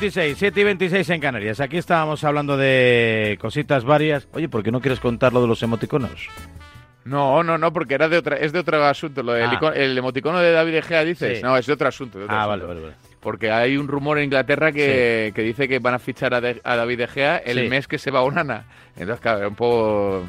26, 0.00 0.38
7 0.38 0.60
y 0.60 0.64
26 0.64 1.10
en 1.10 1.20
Canarias. 1.20 1.60
Aquí 1.60 1.76
estábamos 1.76 2.24
hablando 2.24 2.56
de 2.56 3.36
cositas 3.40 3.84
varias. 3.84 4.26
Oye, 4.32 4.48
¿por 4.48 4.62
qué 4.62 4.70
no 4.70 4.80
quieres 4.80 4.98
contar 4.98 5.32
lo 5.34 5.42
de 5.42 5.48
los 5.48 5.62
emoticonos? 5.62 6.28
No, 7.04 7.42
no, 7.42 7.58
no, 7.58 7.70
porque 7.72 7.94
era 7.94 8.08
de 8.08 8.16
otra, 8.16 8.36
es 8.36 8.52
de 8.52 8.60
otro 8.60 8.82
asunto. 8.84 9.22
Lo 9.22 9.32
del 9.34 9.44
Ah. 9.50 9.58
ico- 9.60 9.72
el 9.74 9.96
emoticono 9.98 10.38
de 10.40 10.52
David 10.52 10.74
Egea, 10.76 11.04
dices. 11.04 11.38
Sí. 11.38 11.42
No, 11.44 11.54
es 11.56 11.66
de 11.66 11.72
otro 11.74 11.88
asunto. 11.88 12.18
de 12.18 12.24
otro 12.24 12.34
Ah, 12.36 12.44
asunto. 12.44 12.66
vale, 12.66 12.74
vale, 12.80 12.80
vale. 12.80 12.94
Porque 13.20 13.50
hay 13.50 13.76
un 13.76 13.88
rumor 13.88 14.16
en 14.18 14.24
Inglaterra 14.24 14.72
que, 14.72 15.32
que 15.34 15.42
dice 15.42 15.68
que 15.68 15.78
van 15.78 15.92
a 15.94 15.98
fichar 15.98 16.32
a, 16.32 16.40
De- 16.40 16.60
a 16.64 16.76
David 16.76 17.00
Egea 17.02 17.36
el 17.36 17.58
Sí. 17.58 17.68
mes 17.68 17.86
que 17.86 17.98
se 17.98 18.10
va 18.10 18.20
a 18.20 18.22
Onana. 18.22 18.64
Entonces, 18.96 19.20
claro, 19.20 19.38
era 19.38 19.48
un 19.48 19.54
poco 19.54 20.24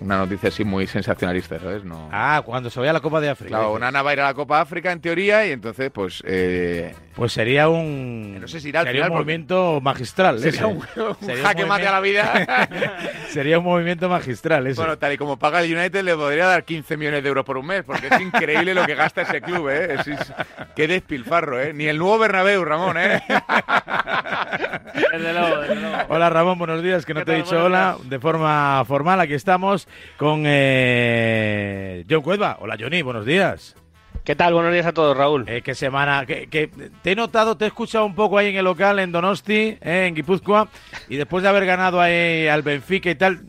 una 0.00 0.18
noticia 0.18 0.48
así 0.50 0.64
muy 0.64 0.86
sensacionalista, 0.86 1.58
¿sabes? 1.58 1.84
No. 1.84 2.08
Ah, 2.12 2.42
cuando 2.44 2.68
se 2.70 2.78
vaya 2.80 2.90
a 2.90 2.94
la 2.94 3.00
Copa 3.00 3.20
de 3.20 3.30
África. 3.30 3.50
Claro, 3.50 3.64
dices. 3.68 3.76
Onana 3.76 4.02
va 4.02 4.10
a 4.10 4.12
ir 4.12 4.20
a 4.20 4.24
la 4.24 4.34
Copa 4.34 4.60
África 4.60 4.92
en 4.92 5.00
teoría 5.00 5.46
y 5.46 5.52
entonces, 5.52 5.90
pues. 5.90 6.22
eh, 6.26 6.94
Pues 7.14 7.32
sería 7.32 7.68
un. 7.68 8.38
No 8.40 8.48
sé 8.48 8.60
si 8.60 8.68
irá 8.70 8.80
al 8.80 8.86
sería 8.86 9.02
final, 9.04 9.10
un 9.12 9.16
porque- 9.18 9.24
movimiento 9.24 9.80
magistral. 9.80 10.38
sería 10.40 10.60
ese. 10.60 10.64
un, 10.66 10.76
un 10.96 11.16
Sería 11.20 11.34
un 11.36 11.42
jaque 11.42 11.64
mate 11.66 11.86
a 11.86 11.92
la 11.92 12.00
vida. 12.00 12.68
Sería 13.30 13.58
un 13.58 13.64
movimiento 13.64 14.08
magistral 14.08 14.66
ese. 14.66 14.80
Bueno, 14.80 14.96
tal 14.98 15.12
y 15.12 15.18
como 15.18 15.38
paga 15.38 15.60
el 15.62 15.76
United, 15.76 16.02
le 16.02 16.14
podría 16.16 16.46
dar 16.46 16.64
15 16.64 16.96
millones 16.96 17.22
de 17.22 17.28
euros 17.28 17.44
por 17.44 17.58
un 17.58 17.66
mes, 17.66 17.84
porque 17.84 18.08
es 18.10 18.20
increíble 18.20 18.72
lo 18.74 18.84
que 18.86 18.94
gasta 18.94 19.22
ese 19.22 19.40
club, 19.42 19.68
¿eh? 19.68 19.94
Es- 19.94 20.06
es- 20.08 20.32
qué 20.74 20.88
despilfarro, 20.88 21.60
¿eh? 21.60 21.72
Ni 21.74 21.86
el 21.86 21.98
nuevo 21.98 22.18
Bernabéu, 22.18 22.64
Ramón, 22.64 22.96
¿eh? 22.98 23.22
Desde 25.12 25.32
luego, 25.32 25.60
desde 25.60 25.74
luego. 25.76 25.96
Hola 26.08 26.30
Ramón, 26.30 26.58
buenos 26.58 26.82
días, 26.82 27.04
que 27.04 27.14
no 27.14 27.20
¿Qué 27.20 27.26
te 27.26 27.32
he 27.34 27.36
dicho 27.36 27.64
hola 27.64 27.96
de 28.04 28.18
forma 28.18 28.84
formal. 28.86 29.20
Aquí 29.20 29.34
estamos 29.34 29.88
con 30.16 30.44
eh, 30.46 32.04
John 32.08 32.22
Cueva. 32.22 32.58
Hola 32.60 32.76
Johnny, 32.78 33.02
buenos 33.02 33.26
días. 33.26 33.76
¿Qué 34.24 34.34
tal? 34.34 34.54
Buenos 34.54 34.72
días 34.72 34.86
a 34.86 34.92
todos, 34.92 35.16
Raúl. 35.16 35.48
Eh, 35.48 35.62
¿Qué 35.62 35.74
semana? 35.74 36.26
Que, 36.26 36.48
que 36.48 36.68
te 37.02 37.12
he 37.12 37.14
notado, 37.14 37.56
te 37.56 37.64
he 37.64 37.68
escuchado 37.68 38.04
un 38.06 38.14
poco 38.14 38.38
ahí 38.38 38.48
en 38.48 38.56
el 38.56 38.64
local, 38.64 38.98
en 38.98 39.12
Donosti, 39.12 39.78
eh, 39.80 40.06
en 40.08 40.14
Guipúzcoa, 40.14 40.68
y 41.08 41.16
después 41.16 41.42
de 41.42 41.48
haber 41.48 41.64
ganado 41.64 42.00
ahí 42.00 42.48
al 42.48 42.62
Benfica 42.62 43.10
y 43.10 43.14
tal, 43.14 43.40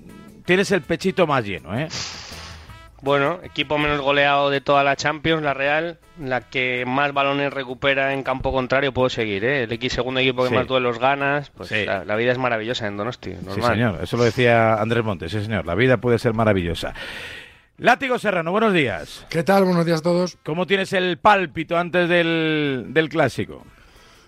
tienes 0.46 0.72
el 0.72 0.82
pechito 0.82 1.26
más 1.26 1.44
lleno, 1.44 1.78
¿eh? 1.78 1.88
Bueno, 3.02 3.40
equipo 3.44 3.78
menos 3.78 4.02
goleado 4.02 4.50
de 4.50 4.60
toda 4.60 4.84
la 4.84 4.96
Champions, 4.96 5.44
la 5.44 5.54
Real, 5.54 6.00
la 6.20 6.42
que 6.42 6.84
más 6.88 7.14
balones 7.14 7.54
recupera 7.54 8.14
en 8.14 8.24
campo 8.24 8.52
contrario, 8.52 8.92
puedo 8.92 9.08
seguir, 9.10 9.46
¿eh? 9.46 9.64
El 9.64 9.72
X 9.74 9.94
segundo 9.94 10.20
equipo 10.20 10.44
que 10.44 10.50
Sí. 10.50 10.56
más 10.56 10.66
duelos 10.68 10.98
ganas, 10.98 11.52
pues 11.52 11.70
Sí. 11.70 11.86
la, 11.86 12.04
la 12.06 12.16
vida 12.16 12.32
es 12.32 12.40
maravillosa 12.40 12.88
en 12.88 12.98
Donosti, 12.98 13.34
Sí, 13.36 13.46
normal. 13.46 13.72
señor, 13.74 14.00
eso 14.04 14.18
lo 14.18 14.24
decía 14.24 14.76
Andrés 14.82 15.04
Montes, 15.04 15.32
sí, 15.32 15.42
señor, 15.44 15.68
la 15.68 15.76
vida 15.76 15.98
puede 15.98 16.18
ser 16.18 16.34
maravillosa. 16.34 16.96
Látigo 17.78 18.18
Serrano, 18.18 18.52
buenos 18.52 18.74
días. 18.74 19.28
¿Qué 19.30 19.44
tal? 19.44 19.66
Buenos 19.66 19.86
días 19.86 20.00
a 20.00 20.04
todos. 20.04 20.38
¿Cómo 20.44 20.66
tienes 20.66 20.92
el 20.94 21.18
pálpito 21.20 21.78
antes 21.78 22.10
del, 22.10 22.88
del 22.90 23.10
clásico? 23.10 23.64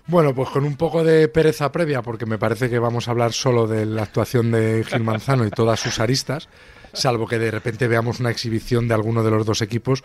Bueno, 0.06 0.35
pues 0.35 0.50
con 0.50 0.63
un 0.66 0.75
poco 0.78 1.03
de 1.03 1.28
pereza 1.28 1.72
previa, 1.72 2.03
porque 2.03 2.28
me 2.28 2.38
parece 2.38 2.69
que 2.69 2.78
vamos 2.78 3.08
a 3.08 3.12
hablar 3.12 3.34
solo 3.34 3.66
de 3.66 3.88
la 3.88 4.03
actuación 4.03 4.52
de 4.52 4.84
Gil 4.88 5.03
Manzano 5.03 5.46
y 5.47 5.50
todas 5.50 5.79
sus 5.79 6.00
aristas, 6.00 6.47
salvo 6.94 7.28
que 7.28 7.40
de 7.40 7.52
repente 7.52 7.88
veamos 7.88 8.20
una 8.20 8.32
exhibición 8.32 8.88
de 8.88 8.94
alguno 8.94 9.24
de 9.24 9.32
los 9.32 9.46
dos 9.46 9.62
equipos 9.62 10.04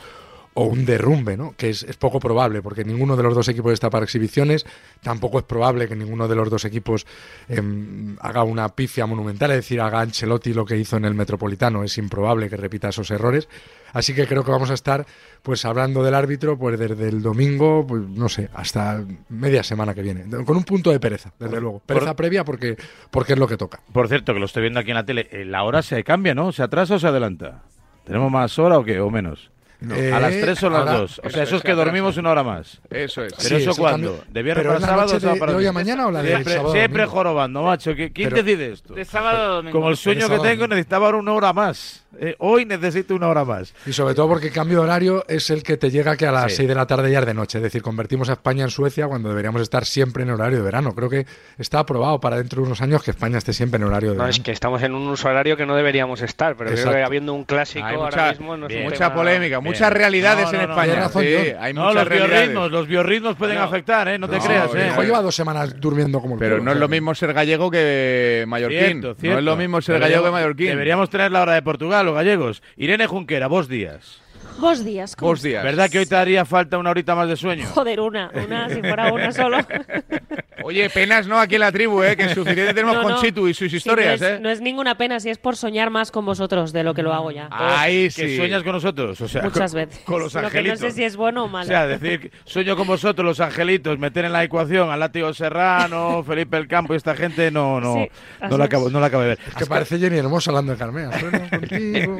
o 0.55 0.65
un 0.65 0.85
derrumbe, 0.85 1.37
¿no? 1.37 1.55
Que 1.57 1.71
es, 1.71 1.83
es 1.83 1.97
poco 1.97 2.21
probable, 2.21 2.63
porque 2.63 2.85
ninguno 2.85 3.17
de 3.17 3.25
los 3.25 3.35
dos 3.35 3.49
equipos 3.49 3.73
está 3.73 3.91
para 3.91 4.05
exhibiciones, 4.05 4.65
tampoco 5.03 5.39
es 5.39 5.45
probable 5.45 5.89
que 5.89 5.97
ninguno 5.97 6.29
de 6.29 6.37
los 6.37 6.49
dos 6.49 6.65
equipos 6.65 7.07
em, 7.49 8.17
haga 8.21 8.45
una 8.45 8.69
pifia 8.69 9.05
monumental, 9.07 9.51
es 9.51 9.59
decir, 9.59 9.81
haga 9.81 10.01
Ancelotti 10.01 10.55
lo 10.55 10.65
que 10.65 10.77
hizo 10.77 10.97
en 10.97 11.05
el 11.05 11.15
Metropolitano, 11.15 11.83
es 11.83 11.99
improbable 11.99 12.49
que 12.49 12.57
repita 12.57 12.91
esos 12.91 13.11
errores, 13.11 13.49
así 13.93 14.15
que 14.15 14.29
creo 14.29 14.45
que 14.45 14.53
vamos 14.53 14.71
a 14.71 14.75
estar 14.75 15.05
pues 15.43 15.65
hablando 15.65 16.05
del 16.05 16.15
árbitro 16.15 16.57
pues 16.57 16.79
desde 16.79 17.09
el 17.09 17.21
domingo, 17.21 17.85
pues 17.85 18.03
no 18.03 18.29
sé, 18.29 18.49
hasta 18.55 19.05
media 19.29 19.65
semana 19.65 19.93
que 19.93 20.03
viene, 20.03 20.25
con 20.45 20.57
un 20.57 20.65
punto 20.65 20.93
de 20.93 21.01
pereza, 21.01 21.33
desde 21.39 21.61
luego, 21.61 21.81
pereza 21.85 22.15
previa 22.15 22.45
porque, 22.45 22.77
porque 23.11 23.33
es 23.33 23.39
lo 23.41 23.49
que 23.49 23.57
toca. 23.57 23.81
Por 23.93 24.07
cierto, 24.07 24.33
que 24.33 24.39
lo 24.39 24.47
estoy 24.47 24.63
viendo 24.63 24.79
aquí 24.79 24.91
en 24.91 24.97
la 24.97 25.05
tele, 25.05 25.29
eh, 25.33 25.45
la 25.45 25.65
hora 25.65 25.83
se 25.83 26.05
cambia, 26.05 26.33
¿no? 26.33 26.53
¿Se 26.53 26.63
atrasa 26.63 26.95
o 26.95 26.99
se 27.01 27.09
adelanta? 27.09 27.63
¿Tenemos 28.05 28.31
más 28.31 28.59
hora 28.59 28.79
o 28.79 28.85
qué? 28.85 29.01
¿O 29.01 29.11
menos? 29.11 29.51
Eh, 29.93 30.13
a 30.13 30.21
las 30.21 30.31
tres 30.33 30.63
o 30.63 30.71
las 30.71 30.81
ahora- 30.81 30.93
dos. 30.93 31.19
O 31.19 31.23
Eso 31.27 31.31
sea, 31.35 31.43
eso 31.45 31.57
es 31.57 31.63
que 31.63 31.73
dormimos 31.73 32.17
una 32.17 32.31
hora 32.31 32.43
más. 32.43 32.81
Eso 32.91 33.25
es. 33.25 33.33
¿Pero 33.35 33.49
Sí, 33.49 33.55
eso 33.57 33.71
eso 33.71 33.81
cuándo? 33.81 34.25
¿De 34.29 34.43
viernes 34.43 34.63
¿Pero 34.65 34.75
para 34.75 34.87
sábado 34.87 35.07
o 35.17 35.21
sábado 35.21 35.35
de- 35.35 35.41
para 35.41 35.53
de 35.53 35.59
hoy 35.59 35.67
a 35.67 35.73
mañana 35.73 36.07
o 36.07 36.11
la 36.11 36.23
del 36.23 36.33
Siempre, 36.33 36.55
sábado 36.55 36.73
siempre 36.73 37.03
domingo? 37.03 37.17
jorobando, 37.19 37.63
macho. 37.63 37.91
¿Qui- 37.93 38.13
¿Quién 38.13 38.31
Pero- 38.31 38.43
decide 38.43 38.73
esto? 38.73 38.95
De 38.95 39.05
sábado 39.05 39.43
a 39.43 39.47
domingo. 39.57 39.79
Como 39.79 39.91
el 39.91 39.97
sueño 39.97 40.29
que 40.29 40.39
tengo, 40.39 40.67
necesitaba 40.69 41.07
ahora 41.07 41.19
una 41.19 41.33
hora 41.33 41.53
más. 41.53 42.01
Eh, 42.21 42.37
hoy 42.39 42.65
necesito 42.65 43.17
una 43.17 43.27
hora 43.27 43.45
más. 43.45 43.75
Y 43.87 43.93
sobre 43.93 44.15
todo 44.15 44.29
porque 44.29 44.47
el 44.47 44.53
cambio 44.53 44.79
de 44.79 44.85
horario 44.85 45.25
es 45.27 45.51
el 45.51 45.65
que 45.65 45.77
te 45.77 45.91
llega 45.91 46.17
que 46.17 46.27
a 46.29 46.31
las 46.33 46.53
Sí. 46.53 46.59
6 46.59 46.69
de 46.69 46.75
la 46.77 46.87
tarde 46.87 47.11
ya 47.11 47.19
es 47.19 47.27
de 47.27 47.35
noche. 47.35 47.59
Es 47.59 47.65
decir, 47.65 47.83
convertimos 47.83 48.29
a 48.31 48.35
España 48.35 48.63
en 48.63 48.71
Suecia 48.71 49.09
cuando 49.09 49.31
deberíamos 49.31 49.61
estar 49.63 49.85
siempre 49.85 50.23
en 50.23 50.31
horario 50.31 50.59
de 50.59 50.63
verano. 50.65 50.95
Creo 50.95 51.11
que 51.11 51.27
está 51.59 51.81
aprobado 51.81 52.21
para 52.21 52.37
dentro 52.37 52.61
de 52.63 52.67
unos 52.69 52.81
años 52.83 53.03
que 53.03 53.11
España 53.11 53.39
esté 53.39 53.53
siempre 53.53 53.79
en 53.79 53.85
horario 53.89 54.11
de 54.11 54.15
No, 54.17 54.23
verano. 54.23 54.31
es 54.31 54.39
que 54.39 54.53
estamos 54.53 54.81
en 54.85 54.95
un 54.95 55.09
uso 55.09 55.27
horario 55.29 55.57
que 55.57 55.67
no 55.67 55.75
deberíamos 55.75 56.23
estar, 56.23 56.55
pero 56.57 56.71
creo 56.71 56.93
que 56.93 57.03
habiendo 57.03 57.35
un 57.35 57.43
clásico 57.45 57.85
Hay 57.85 57.97
ahora 57.97 58.05
mucha, 58.07 58.29
mismo 58.31 58.57
no 58.59 58.69
mucha 58.85 59.13
polémica, 59.13 59.57
Bien. 59.59 59.65
Muchas 59.75 59.93
realidades 59.93 60.45
No, 60.47 60.53
no, 60.53 60.61
en 60.61 60.67
no, 60.67 60.73
España. 60.73 61.57
hay 61.61 61.73
No, 61.75 61.85
muchas 61.89 61.95
los 61.95 62.09
biorritmos, 62.19 62.71
los 62.71 62.87
biorritmos 62.89 63.37
pueden 63.37 63.57
No. 63.59 63.63
afectar, 63.65 64.09
¿eh? 64.09 64.19
No 64.19 64.29
te 64.29 64.39
No, 64.39 64.45
creas, 64.45 64.75
¿eh? 64.75 64.89
Hijo 64.93 65.03
lleva 65.03 65.23
dos 65.23 65.35
semanas 65.35 65.79
durmiendo 65.81 66.21
como 66.21 66.35
el 66.35 66.41
Pero 66.41 66.57
culo, 66.57 66.65
no 66.65 66.73
es 66.73 66.79
lo 66.79 66.89
mismo 66.89 67.15
ser 67.15 67.33
gallego 67.33 67.71
que 67.71 68.45
mallorquín. 68.47 69.01
Cierto, 69.03 69.17
No 69.23 69.39
es 69.39 69.45
lo 69.45 69.57
mismo 69.57 69.81
ser 69.83 70.01
gallego 70.01 70.23
que 70.23 70.29
Deberíamos- 70.29 70.41
mallorquín. 70.41 70.67
Deberíamos 70.69 71.11
tener 71.11 71.33
la 71.33 71.43
hora 71.43 71.55
de 71.55 71.63
Portugal, 71.63 72.07
los 72.07 72.15
gallegos. 72.15 72.63
Irene 72.77 73.07
Junquera, 73.07 73.47
vos 73.47 73.69
días. 73.69 74.21
Vos 74.59 74.85
días. 74.85 75.17
¿cómo 75.17 75.33
Vos 75.33 75.43
días. 75.43 75.65
¿Verdad 75.65 75.91
que 75.91 75.99
hoy 75.99 76.07
te 76.07 76.15
haría 76.15 76.45
falta 76.45 76.79
una 76.79 76.91
horita 76.91 77.15
más 77.15 77.29
de 77.29 77.37
sueño? 77.37 77.67
Joder, 77.75 77.99
una, 78.01 78.31
una, 78.35 78.69
si 78.69 78.81
fuera 78.81 79.13
una 79.13 79.33
solo. 79.33 79.59
Oye, 80.65 80.89
penas 80.91 81.27
no 81.27 81.39
aquí 81.39 81.55
en 81.57 81.61
la 81.61 81.71
tribu, 81.73 82.03
¿eh? 82.03 82.17
Que 82.17 82.29
suficiente 82.35 82.73
tenemos 82.75 82.97
No, 82.97 83.03
con 83.03 83.13
no. 83.13 83.21
Chitu 83.21 83.47
y 83.49 83.55
sus 83.55 83.71
Sí, 83.71 83.77
historias, 83.77 84.21
no 84.21 84.27
es, 84.27 84.33
¿eh? 84.35 84.39
No 84.41 84.51
es 84.51 84.61
ninguna 84.61 84.97
pena, 84.97 85.21
si 85.21 85.29
es 85.31 85.39
por 85.39 85.57
soñar 85.57 85.91
más 85.91 86.11
con 86.11 86.25
vosotros 86.25 86.73
de 86.73 86.83
lo 86.85 86.95
que 86.95 87.03
lo 87.03 87.13
hago 87.13 87.31
ya. 87.31 87.49
Ahí 87.51 88.05
que 88.05 88.11
sí. 88.11 88.37
sueñas 88.37 88.63
con 88.63 88.73
nosotros, 88.73 89.21
o 89.21 89.29
sea, 89.29 89.43
Muchas 89.43 89.73
con, 89.73 89.81
veces. 89.87 90.01
con 90.05 90.21
los 90.21 90.33
Lo 90.35 90.41
que 90.41 90.43
no 90.43 90.49
angelitos. 90.49 90.81
sé 90.81 90.91
si 90.93 91.05
es 91.05 91.17
bueno 91.17 91.45
o 91.45 91.49
malo. 91.49 91.65
O 91.67 91.69
sea, 91.69 91.87
decir, 91.87 92.21
que 92.21 92.31
sueño 92.45 92.77
con 92.77 92.87
vosotros, 92.87 93.25
los 93.25 93.41
angelitos, 93.41 93.99
meter 93.99 94.25
en 94.25 94.33
la 94.33 94.43
ecuación 94.43 94.91
al 94.91 95.01
látigo 95.01 95.33
Serrano, 95.35 96.23
Felipe 96.25 96.57
el 96.57 96.67
Campo 96.67 96.95
y 96.95 96.97
esta 96.97 97.15
gente, 97.15 97.51
no, 97.51 97.81
no, 97.81 97.95
Sí, 97.95 98.09
no, 98.49 98.57
la 98.59 98.65
acabo, 98.65 98.89
no 98.91 99.01
la 99.01 99.07
acabo 99.07 99.23
de 99.23 99.29
ver. 99.31 99.39
Es 99.47 99.55
que 99.55 99.67
parece 99.67 99.99
Jenny 99.99 100.17
Hermoso 100.19 100.51
hablando 100.51 100.73
de 100.73 100.79
Carmea. 100.79 101.11
Contigo. 101.51 102.19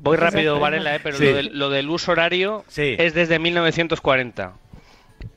Voy 0.00 0.16
rápido. 0.16 0.58
Varela, 0.60 0.94
eh, 0.96 1.00
pero 1.02 1.16
Sí. 1.18 1.24
lo, 1.24 1.34
del, 1.34 1.58
lo 1.58 1.70
del 1.70 1.88
uso 1.90 2.12
horario 2.12 2.64
Sí. 2.68 2.94
es 2.98 3.14
desde 3.14 3.38
1940. 3.38 4.52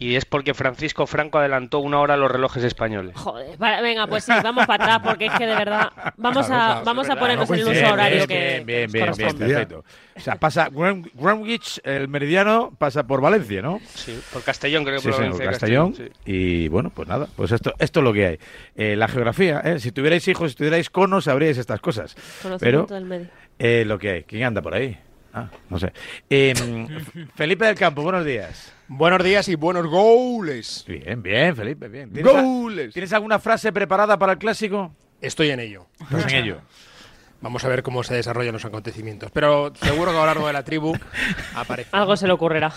Y 0.03 0.15
es 0.15 0.25
porque 0.25 0.56
Francisco 0.56 1.06
Franco 1.06 1.38
adelantó 1.38 1.77
una 1.77 2.00
hora 2.00 2.18
los 2.18 2.31
relojes 2.31 2.63
españoles. 2.63 3.15
Joder, 3.15 3.56
venga, 3.83 4.07
pues 4.07 4.24
sí, 4.24 4.31
vamos 4.44 4.65
para 4.65 4.83
atrás, 4.95 5.01
porque 5.06 5.27
es 5.27 5.33
que 5.33 5.45
de 5.45 5.53
verdad 5.53 5.92
vamos 6.18 6.48
Claro, 6.48 6.63
a, 6.63 6.68
claro, 6.68 6.86
vamos 6.86 7.09
a 7.12 7.15
ponernos 7.18 7.48
no 7.48 7.56
en 7.56 7.62
el 7.62 7.68
uso 7.68 7.94
horario 7.94 8.18
bien, 8.18 8.27
que 8.27 8.63
bien, 8.65 8.92
bien, 8.92 9.06
nos 9.06 9.18
bien, 9.18 9.38
perfecto. 9.38 9.83
O 10.15 10.19
sea, 10.19 10.38
pasa 10.38 10.69
Gran- 10.71 11.03
Greenwich, 11.13 11.80
el 11.83 12.07
meridiano, 12.07 12.74
pasa 12.80 13.06
por 13.06 13.21
Valencia, 13.21 13.62
¿no? 13.62 13.80
Sí, 13.94 14.19
por 14.33 14.42
Castellón 14.44 14.83
creo 14.86 14.95
que 14.95 15.01
Sí, 15.03 15.09
por 15.09 15.19
Valencia 15.19 15.45
Castellón. 15.45 15.94
sí. 15.95 16.06
Y 16.25 16.68
bueno, 16.69 16.89
pues 16.89 17.07
nada, 17.07 17.27
pues 17.36 17.51
esto, 17.51 17.71
esto 17.77 18.00
es 18.00 18.03
lo 18.03 18.12
que 18.12 18.25
hay. 18.25 18.39
Eh, 18.75 18.95
la 18.95 19.07
geografía, 19.07 19.59
¿eh? 19.63 19.80
si 19.80 19.92
tuvierais 19.92 20.27
hijos, 20.27 20.50
si 20.53 20.57
tuvierais 20.57 20.89
conos, 20.89 21.25
sabríais 21.25 21.59
estas 21.59 21.80
cosas. 21.80 22.15
Pero 22.42 22.88
Conocimiento 22.88 22.94
del 22.95 23.06
medio. 23.06 23.27
eh, 23.59 23.83
lo 23.86 24.00
que 24.00 24.09
hay. 24.09 24.24
¿Quién 24.24 24.45
anda 24.45 24.63
por 24.63 24.74
ahí? 24.74 24.98
Ah, 25.31 25.48
no 25.69 25.77
sé. 25.77 25.94
Eh, 26.27 26.53
Felipe 27.36 27.65
del 27.65 27.75
Campo, 27.75 28.01
buenos 28.01 28.25
días. 28.25 28.74
Buenos 28.94 29.24
días 29.24 29.48
y 29.48 29.56
buenos 29.56 29.88
goles. 29.88 30.84
Bien, 30.86 31.24
bien, 31.24 31.56
Felipe, 31.56 31.88
bien. 31.88 32.12
¿Tienes, 32.12 32.36
a- 32.36 32.42
Goles. 32.42 32.94
¿Tienes 32.94 33.14
alguna 33.14 33.40
frase 33.40 33.72
preparada 33.72 34.20
para 34.20 34.34
el 34.34 34.38
clásico? 34.38 34.94
Estoy 35.22 35.50
en 35.52 35.62
ello. 35.62 35.86
Pues 36.10 36.26
en 36.26 36.36
ello. 36.44 36.58
Vamos 37.42 37.64
a 37.64 37.70
ver 37.70 37.84
cómo 37.84 38.04
se 38.04 38.16
desarrollan 38.16 38.52
los 38.52 38.66
acontecimientos. 38.66 39.32
Pero 39.32 39.72
seguro 39.76 40.12
que 40.12 40.18
a 40.18 40.20
lo 40.20 40.26
largo 40.26 40.46
de 40.46 40.52
la 40.52 40.64
tribu 40.66 40.94
aparece. 41.56 41.88
Algo 41.94 42.18
se 42.18 42.28
le 42.28 42.34
ocurrirá. 42.34 42.74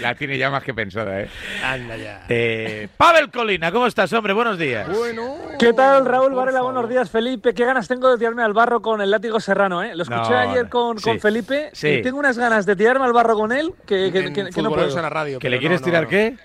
La 0.00 0.14
tiene 0.14 0.38
ya 0.38 0.50
más 0.50 0.62
que 0.62 0.72
pensada, 0.72 1.20
¿eh? 1.20 1.28
Anda 1.62 1.96
ya. 1.96 2.22
Eh, 2.28 2.88
Pavel 2.96 3.30
Colina, 3.30 3.70
¿cómo 3.70 3.86
estás, 3.86 4.12
hombre? 4.14 4.32
Buenos 4.32 4.58
días. 4.58 4.88
Bueno. 4.88 5.36
¿Qué 5.58 5.72
tal, 5.72 6.06
Raúl 6.06 6.32
Varela? 6.34 6.58
favor. 6.58 6.72
Buenos 6.72 6.90
días, 6.90 7.10
Felipe. 7.10 7.52
Qué 7.54 7.64
ganas 7.64 7.86
tengo 7.86 8.10
de 8.10 8.16
tirarme 8.18 8.42
al 8.42 8.52
barro 8.54 8.80
con 8.80 9.00
el 9.00 9.10
látigo 9.10 9.40
serrano, 9.40 9.82
¿eh? 9.82 9.94
Lo 9.94 10.02
escuché 10.04 10.30
No, 10.30 10.38
ayer 10.38 10.68
con, 10.68 10.98
Sí. 10.98 11.04
con 11.04 11.20
Felipe 11.20 11.70
Sí. 11.74 11.88
y 11.88 12.02
tengo 12.02 12.18
unas 12.18 12.38
ganas 12.38 12.64
de 12.66 12.76
tirarme 12.76 13.04
al 13.04 13.12
barro 13.12 13.34
con 13.34 13.52
él 13.52 13.74
que, 13.86 14.10
que- 14.10 14.18
En 14.20 14.32
que- 14.32 14.50
que 14.50 14.62
no 14.62 14.70
puedo. 14.70 14.88
en 14.88 15.02
la 15.02 15.10
radio. 15.10 15.38
¿Que 15.38 15.50
le 15.50 15.58
quieres 15.58 15.80
no, 15.80 15.86
no, 15.86 15.90
tirar 15.90 16.02
no. 16.04 16.08
qué? 16.08 16.36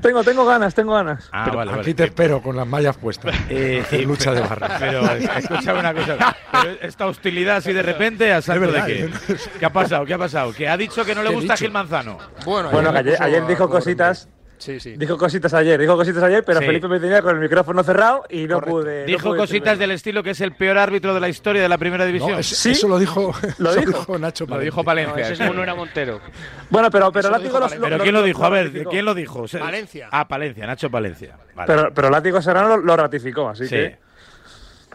Tengo, 0.00 0.22
tengo 0.22 0.44
ganas, 0.44 0.74
tengo 0.74 0.92
ganas. 0.94 1.28
Ah, 1.32 1.42
Pero 1.46 1.56
vale, 1.58 1.70
aquí 1.70 1.80
vale. 1.80 1.94
te 1.94 2.04
espero 2.04 2.42
con 2.42 2.56
las 2.56 2.66
mallas 2.66 2.96
puestas. 2.96 3.34
Eh, 3.48 3.80
Hacer 3.84 4.04
lucha 4.04 4.32
de 4.32 4.40
barra. 4.40 4.76
Pero 4.78 5.02
escúchame 5.10 5.80
una 5.80 5.94
cosa. 5.94 6.36
Pero 6.52 6.76
esta 6.82 7.06
hostilidad 7.06 7.56
así 7.56 7.72
de 7.72 7.82
repente, 7.82 8.32
¿a 8.32 8.38
Es 8.38 8.46
de 8.46 8.82
qué? 8.86 9.04
¿eh? 9.04 9.10
¿Qué 9.58 9.64
ha 9.66 9.72
pasado? 9.72 10.04
¿Qué 10.04 10.14
ha 10.14 10.18
pasado? 10.18 10.52
Que 10.52 10.68
ha 10.68 10.76
dicho 10.76 11.04
que 11.04 11.14
no 11.14 11.22
le 11.22 11.28
¿Qué 11.30 11.34
he 11.34 11.38
gusta? 11.38 11.56
Gil 11.56 11.70
Manzano. 11.70 12.18
Bueno, 12.44 12.70
Bueno, 12.70 12.90
ayer, 12.90 13.46
dijo 13.46 13.68
cositas. 13.68 14.28
Sí, 14.62 14.78
sí. 14.78 14.94
Dijo 14.96 15.18
cositas 15.18 15.52
ayer, 15.54 15.80
dijo 15.80 15.96
cositas 15.96 16.22
ayer, 16.22 16.44
pero 16.44 16.60
Sí. 16.60 16.66
Felipe 16.66 16.86
me 16.86 17.00
tenía 17.00 17.20
con 17.20 17.34
el 17.34 17.42
micrófono 17.42 17.82
cerrado 17.82 18.24
y 18.30 18.46
no 18.46 18.54
Correcto. 18.60 18.80
pude. 18.80 19.00
no 19.00 19.06
Dijo 19.06 19.28
pude 19.30 19.38
cositas 19.38 19.76
del 19.78 19.90
estilo 19.90 20.22
que 20.22 20.30
es 20.30 20.40
el 20.40 20.52
peor 20.52 20.78
árbitro 20.78 21.12
de 21.14 21.18
la 21.20 21.28
historia 21.28 21.60
de 21.60 21.68
la 21.68 21.78
primera 21.78 22.04
No, 22.04 22.06
división. 22.06 22.38
es- 22.38 22.46
¿Sí? 22.46 22.70
Eso 22.70 22.86
lo 22.86 22.98
dijo, 23.00 23.34
¿Lo 23.58 23.70
eso 23.72 23.80
dijo? 23.80 24.18
Nacho 24.18 24.44
Lo 24.44 24.50
Palencia. 24.50 24.64
dijo 24.70 24.76
No, 24.80 24.84
Palencia. 24.84 25.28
ese 25.30 25.44
es 25.44 25.54
no 25.54 25.62
era 25.62 25.74
Montero. 25.74 26.20
Bueno, 26.70 26.90
pero, 26.92 27.10
pero 27.10 27.28
lo 27.28 27.32
látigo 27.32 27.48
dijo 27.48 27.60
los- 27.60 27.70
Valencia. 27.70 27.88
¿Pero 27.90 28.02
quién 28.04 28.14
lo 28.14 28.22
dijo? 28.22 28.44
A 28.44 28.48
ver. 28.50 28.84
¿quién 28.88 29.04
lo 29.04 29.14
dijo? 29.14 29.44
Valencia. 29.58 30.08
Ah, 30.12 30.28
Palencia, 30.28 30.66
Nacho 30.66 30.90
Palencia. 30.90 31.36
Vale. 31.56 31.66
Pero, 31.66 31.92
pero 31.92 32.08
látigo 32.10 32.40
serrano 32.40 32.68
lo, 32.68 32.76
lo 32.78 32.96
ratificó, 32.96 33.48
así 33.48 33.64
Sí. 33.64 33.70
que. 33.74 34.11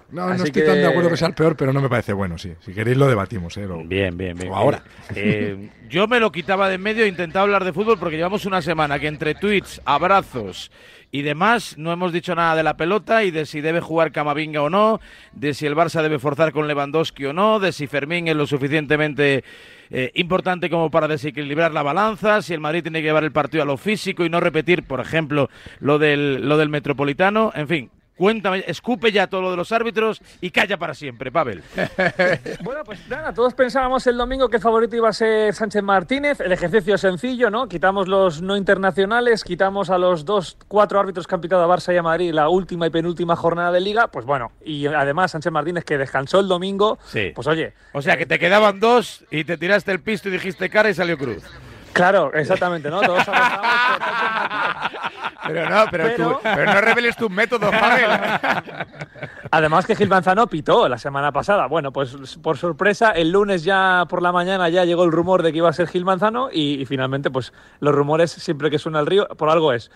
No, 0.10 0.28
no 0.28 0.34
estoy 0.36 0.64
tan 0.64 0.76
de 0.76 0.86
acuerdo 0.88 1.10
que 1.10 1.18
sea 1.18 1.28
el 1.28 1.34
peor, 1.34 1.58
pero 1.58 1.74
no 1.74 1.82
me 1.82 1.90
parece 1.90 2.14
bueno, 2.14 2.38
sí. 2.38 2.54
Si 2.62 2.74
queréis 2.74 2.96
lo 2.98 3.08
debatimos, 3.08 3.58
¿eh? 3.58 3.68
Lo- 3.68 3.84
Bien, 3.84 4.16
bien, 4.18 4.38
bien. 4.38 4.50
O 4.52 4.56
ahora. 4.56 4.82
Eh, 5.14 5.70
yo 5.90 6.08
me 6.08 6.20
lo 6.20 6.32
quitaba 6.32 6.70
de 6.70 6.76
en 6.76 6.82
medio 6.82 7.04
e 7.04 7.08
intentaba 7.08 7.44
hablar 7.44 7.66
de 7.66 7.74
fútbol 7.74 7.98
porque 8.00 8.16
llevamos 8.16 8.46
una 8.46 8.62
semana 8.62 9.00
que 9.00 9.08
entre 9.08 9.36
tweets, 9.36 9.82
abrazos 9.86 10.72
y 11.12 11.22
demás 11.24 11.78
no 11.78 11.92
hemos 11.92 12.12
dicho 12.14 12.36
nada 12.36 12.56
de 12.56 12.64
la 12.64 12.78
pelota 12.78 13.24
y 13.24 13.32
de 13.32 13.46
si 13.46 13.62
debe 13.62 13.80
jugar 13.82 14.12
Camavinga 14.12 14.62
o 14.62 14.70
no, 14.70 15.00
de 15.34 15.54
si 15.54 15.66
el 15.66 15.76
Barça 15.76 16.02
debe 16.02 16.20
forzar 16.20 16.52
con 16.52 16.68
Lewandowski 16.68 17.26
o 17.26 17.34
no, 17.34 17.60
de 17.60 17.72
si 17.72 17.88
Fermín 17.88 18.28
es 18.28 18.36
lo 18.36 18.46
suficientemente 18.46 19.44
eh, 19.90 20.12
importante 20.16 20.70
como 20.70 20.92
para 20.92 21.08
desequilibrar 21.08 21.72
la 21.74 21.82
balanza, 21.84 22.42
si 22.42 22.54
el 22.54 22.60
Madrid 22.60 22.84
tiene 22.84 23.00
que 23.02 23.08
llevar 23.08 23.24
el 23.24 23.32
partido 23.32 23.64
a 23.64 23.66
lo 23.66 23.78
físico 23.78 24.24
y 24.26 24.30
no 24.30 24.40
repetir, 24.42 24.84
por 24.84 25.00
ejemplo, 25.00 25.50
lo 25.80 25.98
del, 25.98 26.48
lo 26.48 26.58
del 26.58 26.70
Metropolitano, 26.70 27.52
en 27.56 27.68
fin. 27.68 27.90
Cuéntame, 28.18 28.64
escupe 28.68 29.12
ya 29.12 29.28
todo 29.28 29.42
lo 29.42 29.52
de 29.52 29.58
los 29.58 29.72
árbitros 29.72 30.22
y 30.42 30.50
calla 30.52 30.78
para 30.78 30.94
siempre, 30.94 31.32
Pavel. 31.32 31.64
Bueno, 32.62 32.84
pues 32.84 33.08
nada, 33.08 33.34
todos 33.34 33.54
pensábamos 33.54 34.06
el 34.08 34.18
domingo 34.18 34.50
que 34.50 34.58
el 34.58 34.62
favorito 34.62 34.96
iba 34.96 35.10
a 35.10 35.14
ser 35.14 35.54
Sánchez 35.54 35.84
Martínez. 35.84 36.40
El 36.40 36.52
ejercicio 36.52 36.96
es 36.96 37.02
sencillo, 37.02 37.50
¿no? 37.50 37.68
Quitamos 37.68 38.08
los 38.08 38.42
no 38.42 38.58
internacionales, 38.58 39.44
quitamos 39.44 39.90
a 39.90 39.98
los 39.98 40.26
dos, 40.26 40.58
cuatro 40.68 41.00
árbitros 41.00 41.28
que 41.28 41.36
han 41.36 41.42
pitado 41.42 41.64
a 41.64 41.76
Barça 41.76 41.94
y 41.94 41.98
a 41.98 42.04
Madrid 42.04 42.34
la 42.34 42.50
última 42.50 42.88
y 42.88 42.90
penúltima 42.90 43.36
jornada 43.36 43.72
de 43.72 43.82
liga. 43.82 44.08
Pues 44.08 44.26
bueno, 44.26 44.52
y 44.64 44.88
además 44.88 45.32
Sánchez 45.32 45.52
Martínez 45.52 45.84
que 45.84 45.98
descansó 45.98 46.40
el 46.40 46.48
domingo. 46.48 46.98
Sí. 47.06 47.32
Pues 47.36 47.48
oye, 47.48 47.74
O 47.94 48.02
sea, 48.02 48.18
que 48.18 48.26
te 48.26 48.40
quedaban 48.40 48.80
dos 48.80 49.24
y 49.32 49.44
te 49.44 49.58
tiraste 49.58 49.92
el 49.92 50.02
pisto 50.02 50.30
y 50.30 50.32
dijiste 50.32 50.70
cara 50.70 50.90
y 50.90 50.94
salió 50.94 51.18
cruz. 51.18 51.44
Claro, 51.98 52.32
exactamente, 52.34 52.90
¿no? 52.90 53.02
Todos. 53.02 53.24
Pero 55.48 55.70
no, 55.70 55.86
pero, 55.90 56.04
Pero- 56.06 56.30
tú- 56.32 56.40
pero 56.44 56.66
no 56.74 56.82
reveles 56.82 57.16
tus 57.16 57.30
métodos, 57.30 57.70
Pavel. 57.74 58.06
Además 59.52 59.86
que 59.86 59.96
Gil 59.96 60.10
Manzano 60.10 60.48
pitó 60.48 60.90
la 60.90 60.98
semana 60.98 61.32
pasada. 61.32 61.68
Bueno, 61.68 61.92
pues 61.94 62.38
por 62.44 62.58
sorpresa, 62.58 63.12
el 63.12 63.32
lunes 63.32 63.64
ya 63.64 64.06
por 64.10 64.22
la 64.22 64.32
mañana 64.34 64.68
ya 64.70 64.84
llegó 64.84 65.06
el 65.06 65.12
rumor 65.12 65.44
de 65.44 65.52
que 65.52 65.60
iba 65.60 65.70
a 65.70 65.74
ser 65.74 65.88
Gil 65.88 66.04
Manzano 66.04 66.50
y, 66.52 66.82
y 66.82 66.86
finalmente, 66.86 67.32
pues 67.32 67.54
los 67.80 67.96
rumores 67.96 68.32
siempre 68.32 68.70
que 68.70 68.78
suena 68.78 69.00
el 69.00 69.06
río, 69.06 69.28
por 69.30 69.50
algo 69.50 69.72
es. 69.72 69.90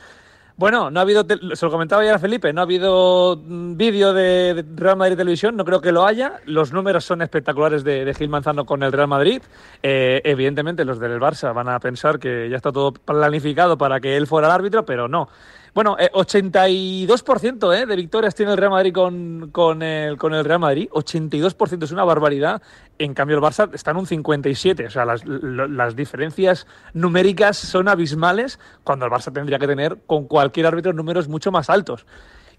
Bueno, 0.62 0.92
no 0.92 1.00
ha 1.00 1.02
habido, 1.02 1.26
se 1.56 1.66
lo 1.66 1.72
comentaba 1.72 2.06
ya 2.06 2.14
a 2.14 2.20
Felipe, 2.20 2.54
no 2.54 2.62
ha 2.62 2.66
habido 2.66 3.36
mm, 3.36 3.78
vídeo 3.78 4.14
de, 4.14 4.64
Real 4.76 4.96
Madrid 4.96 5.18
Televisión, 5.18 5.56
no 5.58 5.66
creo 5.66 5.82
que 5.82 5.92
lo 5.92 6.06
haya. 6.06 6.34
Los 6.46 6.72
números 6.72 7.04
son 7.04 7.24
espectaculares 7.24 7.84
de, 7.84 8.06
de 8.06 8.14
Gil 8.14 8.30
Manzano 8.30 8.64
con 8.64 8.84
el 8.84 8.92
Real 8.92 9.08
Madrid. 9.08 9.42
Eh, 9.82 10.22
evidentemente 10.24 10.86
los 10.86 11.00
del 11.00 11.20
Barça 11.20 11.52
van 11.52 11.68
a 11.68 11.80
pensar 11.80 12.20
que 12.20 12.48
ya 12.48 12.58
está 12.58 12.72
todo 12.72 12.92
planificado 12.92 13.76
para 13.76 14.00
que 14.00 14.16
él 14.16 14.28
fuera 14.28 14.50
el 14.50 14.54
árbitro, 14.54 14.86
pero 14.86 15.08
no. 15.08 15.30
Bueno, 15.74 15.96
eh, 15.98 16.12
82% 16.14 17.74
eh, 17.74 17.86
de 17.86 17.96
victorias 17.96 18.36
tiene 18.36 18.52
el 18.52 18.58
Real 18.58 18.72
Madrid 18.72 18.94
con, 18.94 19.52
con, 19.52 19.82
el, 19.82 20.18
con 20.18 20.34
el 20.34 20.44
Real 20.44 20.60
Madrid. 20.60 20.90
82% 20.92 21.84
es 21.84 21.92
una 21.92 22.04
barbaridad. 22.04 22.62
En 23.00 23.14
cambio, 23.14 23.38
el 23.38 23.44
Barça 23.44 23.74
está 23.74 23.92
en 23.92 23.98
un 23.98 24.06
57%. 24.06 24.88
O 24.88 24.90
sea, 24.90 25.06
las, 25.06 25.26
las 25.26 25.96
diferencias 25.96 26.68
numéricas 26.94 27.58
son 27.58 27.88
abismales 27.88 28.60
cuando 28.84 29.06
el 29.06 29.12
Barça 29.12 29.32
tendría 29.32 29.60
que 29.60 29.68
tener 29.68 30.00
con 30.06 30.28
cualquier 30.28 30.66
árbitro 30.66 30.92
números 30.92 31.30
mucho 31.30 31.54
más 31.54 31.70
altos. 31.70 32.06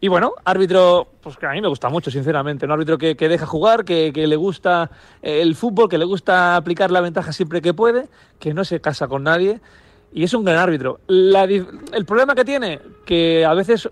Y 0.00 0.08
bueno, 0.08 0.32
árbitro, 0.44 1.06
pues 1.20 1.36
que 1.36 1.46
a 1.46 1.50
mí 1.50 1.60
me 1.60 1.68
gusta 1.68 1.90
mucho, 1.90 2.10
sinceramente. 2.10 2.64
Un 2.64 2.72
árbitro 2.72 2.96
que, 2.98 3.14
que 3.14 3.28
deja 3.28 3.46
jugar, 3.46 3.84
que, 3.84 4.10
que 4.12 4.26
le 4.26 4.36
gusta 4.36 4.90
eh, 5.22 5.42
el 5.42 5.54
fútbol, 5.54 5.88
que 5.88 5.96
le 5.96 6.06
gusta 6.06 6.56
aplicar 6.56 6.90
la 6.90 7.00
ventaja 7.00 7.32
siempre 7.32 7.60
que 7.60 7.74
puede, 7.74 8.08
que 8.40 8.54
no 8.54 8.64
se 8.64 8.80
casa 8.80 9.06
con 9.06 9.22
nadie. 9.22 9.60
Y 10.12 10.24
es 10.24 10.34
un 10.34 10.44
gran 10.44 10.58
árbitro. 10.58 11.00
El 11.08 12.04
problema 12.06 12.34
que 12.34 12.44
tiene, 12.44 12.80
que 13.04 13.44
a 13.44 13.54
veces, 13.54 13.88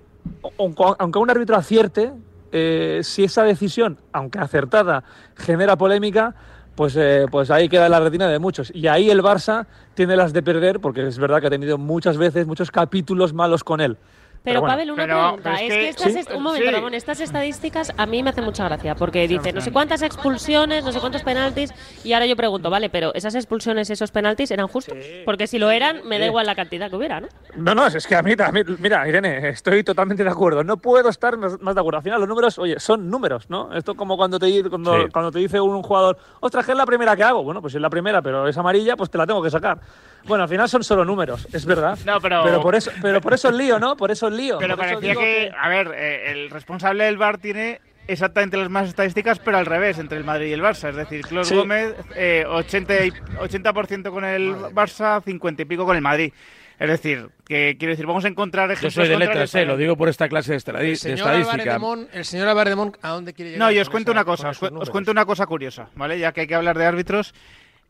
aunque 0.59 1.19
un 1.19 1.31
árbitro 1.31 1.57
acierte, 1.57 2.13
eh, 2.53 3.01
si 3.03 3.25
esa 3.25 3.45
decisión, 3.45 3.99
aunque 4.13 4.39
acertada, 4.39 5.05
genera 5.37 5.77
polémica, 5.77 6.35
pues, 6.75 6.97
eh, 6.97 7.27
pues 7.31 7.51
ahí 7.51 7.69
queda 7.69 7.89
la 7.89 8.01
retina 8.01 8.29
de 8.29 8.39
muchos. 8.39 8.73
Y 8.75 8.87
ahí 8.87 9.11
el 9.11 9.23
Barça 9.23 9.67
tiene 9.95 10.17
las 10.17 10.33
de 10.33 10.43
perder, 10.43 10.81
porque 10.81 11.07
es 11.07 11.19
verdad 11.19 11.41
que 11.41 11.47
ha 11.47 11.51
tenido 11.51 11.79
muchas 11.79 12.17
veces 12.17 12.47
muchos 12.47 12.71
capítulos 12.71 13.33
malos 13.33 13.65
con 13.65 13.81
él. 13.81 13.97
Pero, 14.43 14.61
bueno. 14.61 14.73
Pavel, 14.73 14.91
una 14.91 15.03
Pero- 15.05 15.19
pregunta. 15.21 15.43
pero 15.43 15.57
es 15.57 15.63
es 15.63 15.69
que- 15.69 15.79
que 15.81 15.89
estas 15.91 16.13
sí, 16.13 16.19
est- 16.21 16.31
un 16.33 16.43
momento, 16.43 16.67
sí. 16.69 16.75
Ramón, 16.75 16.95
estas 16.95 17.21
estadísticas 17.21 17.93
a 17.97 18.07
mí 18.07 18.23
me 18.23 18.31
hacen 18.31 18.45
mucha 18.45 18.65
gracia, 18.65 18.95
porque 18.95 19.29
dice 19.29 19.53
no 19.53 19.61
sé 19.61 19.71
cuántas 19.71 20.01
expulsiones, 20.03 20.83
no 20.85 20.93
sé 20.93 21.01
cuántos 21.01 21.23
penaltis, 21.23 21.73
y 22.05 22.13
ahora 22.15 22.27
yo 22.27 22.37
pregunto, 22.37 22.71
vale, 22.71 22.89
pero 22.89 23.13
esas 23.15 23.35
expulsiones, 23.35 23.91
esos 23.91 24.11
penaltis, 24.11 24.51
¿eran 24.51 24.67
justos? 24.69 24.97
Porque 25.25 25.47
si 25.47 25.59
lo 25.59 25.71
eran, 25.71 26.01
me 26.09 26.19
da 26.19 26.27
igual 26.27 26.47
la 26.47 26.55
cantidad 26.55 26.89
que 26.89 26.97
hubiera, 26.97 27.21
¿no? 27.21 27.29
No, 27.57 27.75
no, 27.75 27.87
es 27.87 28.07
que 28.07 28.17
a 28.17 28.23
mí, 28.23 28.33
a 28.39 28.51
mí- 28.53 28.63
mira, 28.79 29.07
Irene, 29.07 29.51
estoy 29.51 29.85
totalmente 29.85 30.25
de 30.25 30.31
acuerdo. 30.31 30.65
No 30.65 30.79
puedo 30.79 31.09
estar 31.11 31.37
más 31.37 31.59
de 31.59 31.81
acuerdo. 31.81 31.99
Al 31.99 32.03
final, 32.03 32.21
los 32.21 32.29
números, 32.29 32.59
oye, 32.59 32.81
son 32.81 33.11
números, 33.11 33.51
¿no? 33.51 33.75
Esto 33.75 33.95
como 33.95 34.17
cuando 34.17 34.39
te, 34.39 34.69
cuando, 34.71 35.03
Sí. 35.03 35.09
cuando 35.13 35.31
te 35.33 35.39
dice 35.39 35.61
un, 35.61 35.75
un 35.75 35.83
jugador, 35.83 36.17
ostras, 36.41 36.65
que 36.65 36.73
es 36.73 36.79
la 36.79 36.87
primera 36.87 37.15
que 37.15 37.25
hago. 37.25 37.43
Bueno, 37.43 37.61
pues 37.61 37.73
si 37.73 37.77
es 37.79 37.83
la 37.83 37.91
primera, 37.91 38.23
pero 38.23 38.49
es 38.49 38.57
amarilla, 38.57 38.97
pues 38.97 39.11
te 39.11 39.19
la 39.19 39.27
tengo 39.27 39.43
que 39.43 39.51
sacar. 39.51 39.79
Bueno, 40.25 40.45
al 40.45 40.51
final 40.51 40.69
son 40.69 40.85
solo 40.85 41.05
números, 41.05 41.47
es 41.53 41.65
verdad. 41.65 41.99
No, 42.07 42.21
pero- 42.21 42.61
por 42.63 42.75
eso, 42.75 42.91
pero 43.03 43.21
por 43.21 43.33
eso 43.35 43.49
el 43.49 43.57
lío, 43.57 43.79
¿no? 43.79 43.97
Por 43.97 44.11
eso 44.11 44.30
el 44.31 44.37
lío. 44.39 44.59
Pero 44.59 44.77
parecía 44.77 45.15
que, 45.15 45.51
a 45.57 45.69
ver, 45.69 45.93
eh, 45.95 46.31
el 46.33 46.51
responsable 46.51 47.05
del 47.05 47.17
VAR 47.19 47.39
tiene 47.39 47.81
exactamente 48.07 48.57
las 48.57 48.67
mismas 48.67 48.89
estadísticas, 48.89 49.39
pero 49.39 49.59
al 49.59 49.67
revés, 49.67 49.99
entre 49.99 50.19
el 50.19 50.25
Madrid 50.25 50.47
y 50.49 50.53
el 50.53 50.63
Barça. 50.63 50.89
Es 50.91 50.97
decir, 50.97 51.25
Sí. 51.45 51.55
Gómez, 51.55 51.95
eh, 52.17 52.45
80, 52.49 53.05
y- 53.05 53.13
80% 53.39 54.11
con 54.11 54.25
el 54.25 54.55
Barça, 54.55 55.23
50 55.23 55.63
y 55.63 55.65
pico 55.67 55.85
con 55.85 55.95
el 55.97 56.03
Madrid. 56.03 56.33
Es 56.79 56.89
decir, 56.89 57.29
que 57.47 57.77
quiero 57.79 57.93
decir, 57.93 58.07
vamos 58.07 58.25
a 58.25 58.29
encontrar 58.29 58.69
Yo 58.69 58.73
ejemplos 58.73 58.95
soy 58.95 59.09
de 59.09 59.19
letras, 59.19 59.55
eh, 59.55 59.67
lo 59.67 59.77
digo 59.77 59.97
por 59.99 60.09
esta 60.09 60.31
clase 60.31 60.53
de, 60.53 60.57
El 60.57 60.87
de 60.87 60.97
señor 60.97 61.19
estadística. 61.19 61.79
Mon, 61.79 62.09
el 62.11 62.25
señor 62.25 62.49
Álvarez 62.49 62.71
de 62.73 62.77
Mon, 62.77 62.93
¿a 63.03 63.11
dónde 63.11 63.35
quiere 63.35 63.51
llegar? 63.51 63.69
No, 63.69 63.71
y 63.71 63.79
os 63.79 63.91
cuento 63.91 64.13
esa- 64.13 64.19
una 64.19 64.25
cosa, 64.25 64.49
os, 64.49 64.59
cu- 64.59 64.71
os 64.79 64.89
cuento 64.89 65.11
una 65.11 65.27
cosa 65.27 65.47
curiosa, 65.47 65.91
¿vale? 65.95 66.19
Ya 66.19 66.33
que 66.33 66.41
hay 66.41 66.47
que 66.47 66.55
hablar 66.55 66.79
de 66.79 66.87
árbitros. 66.87 67.35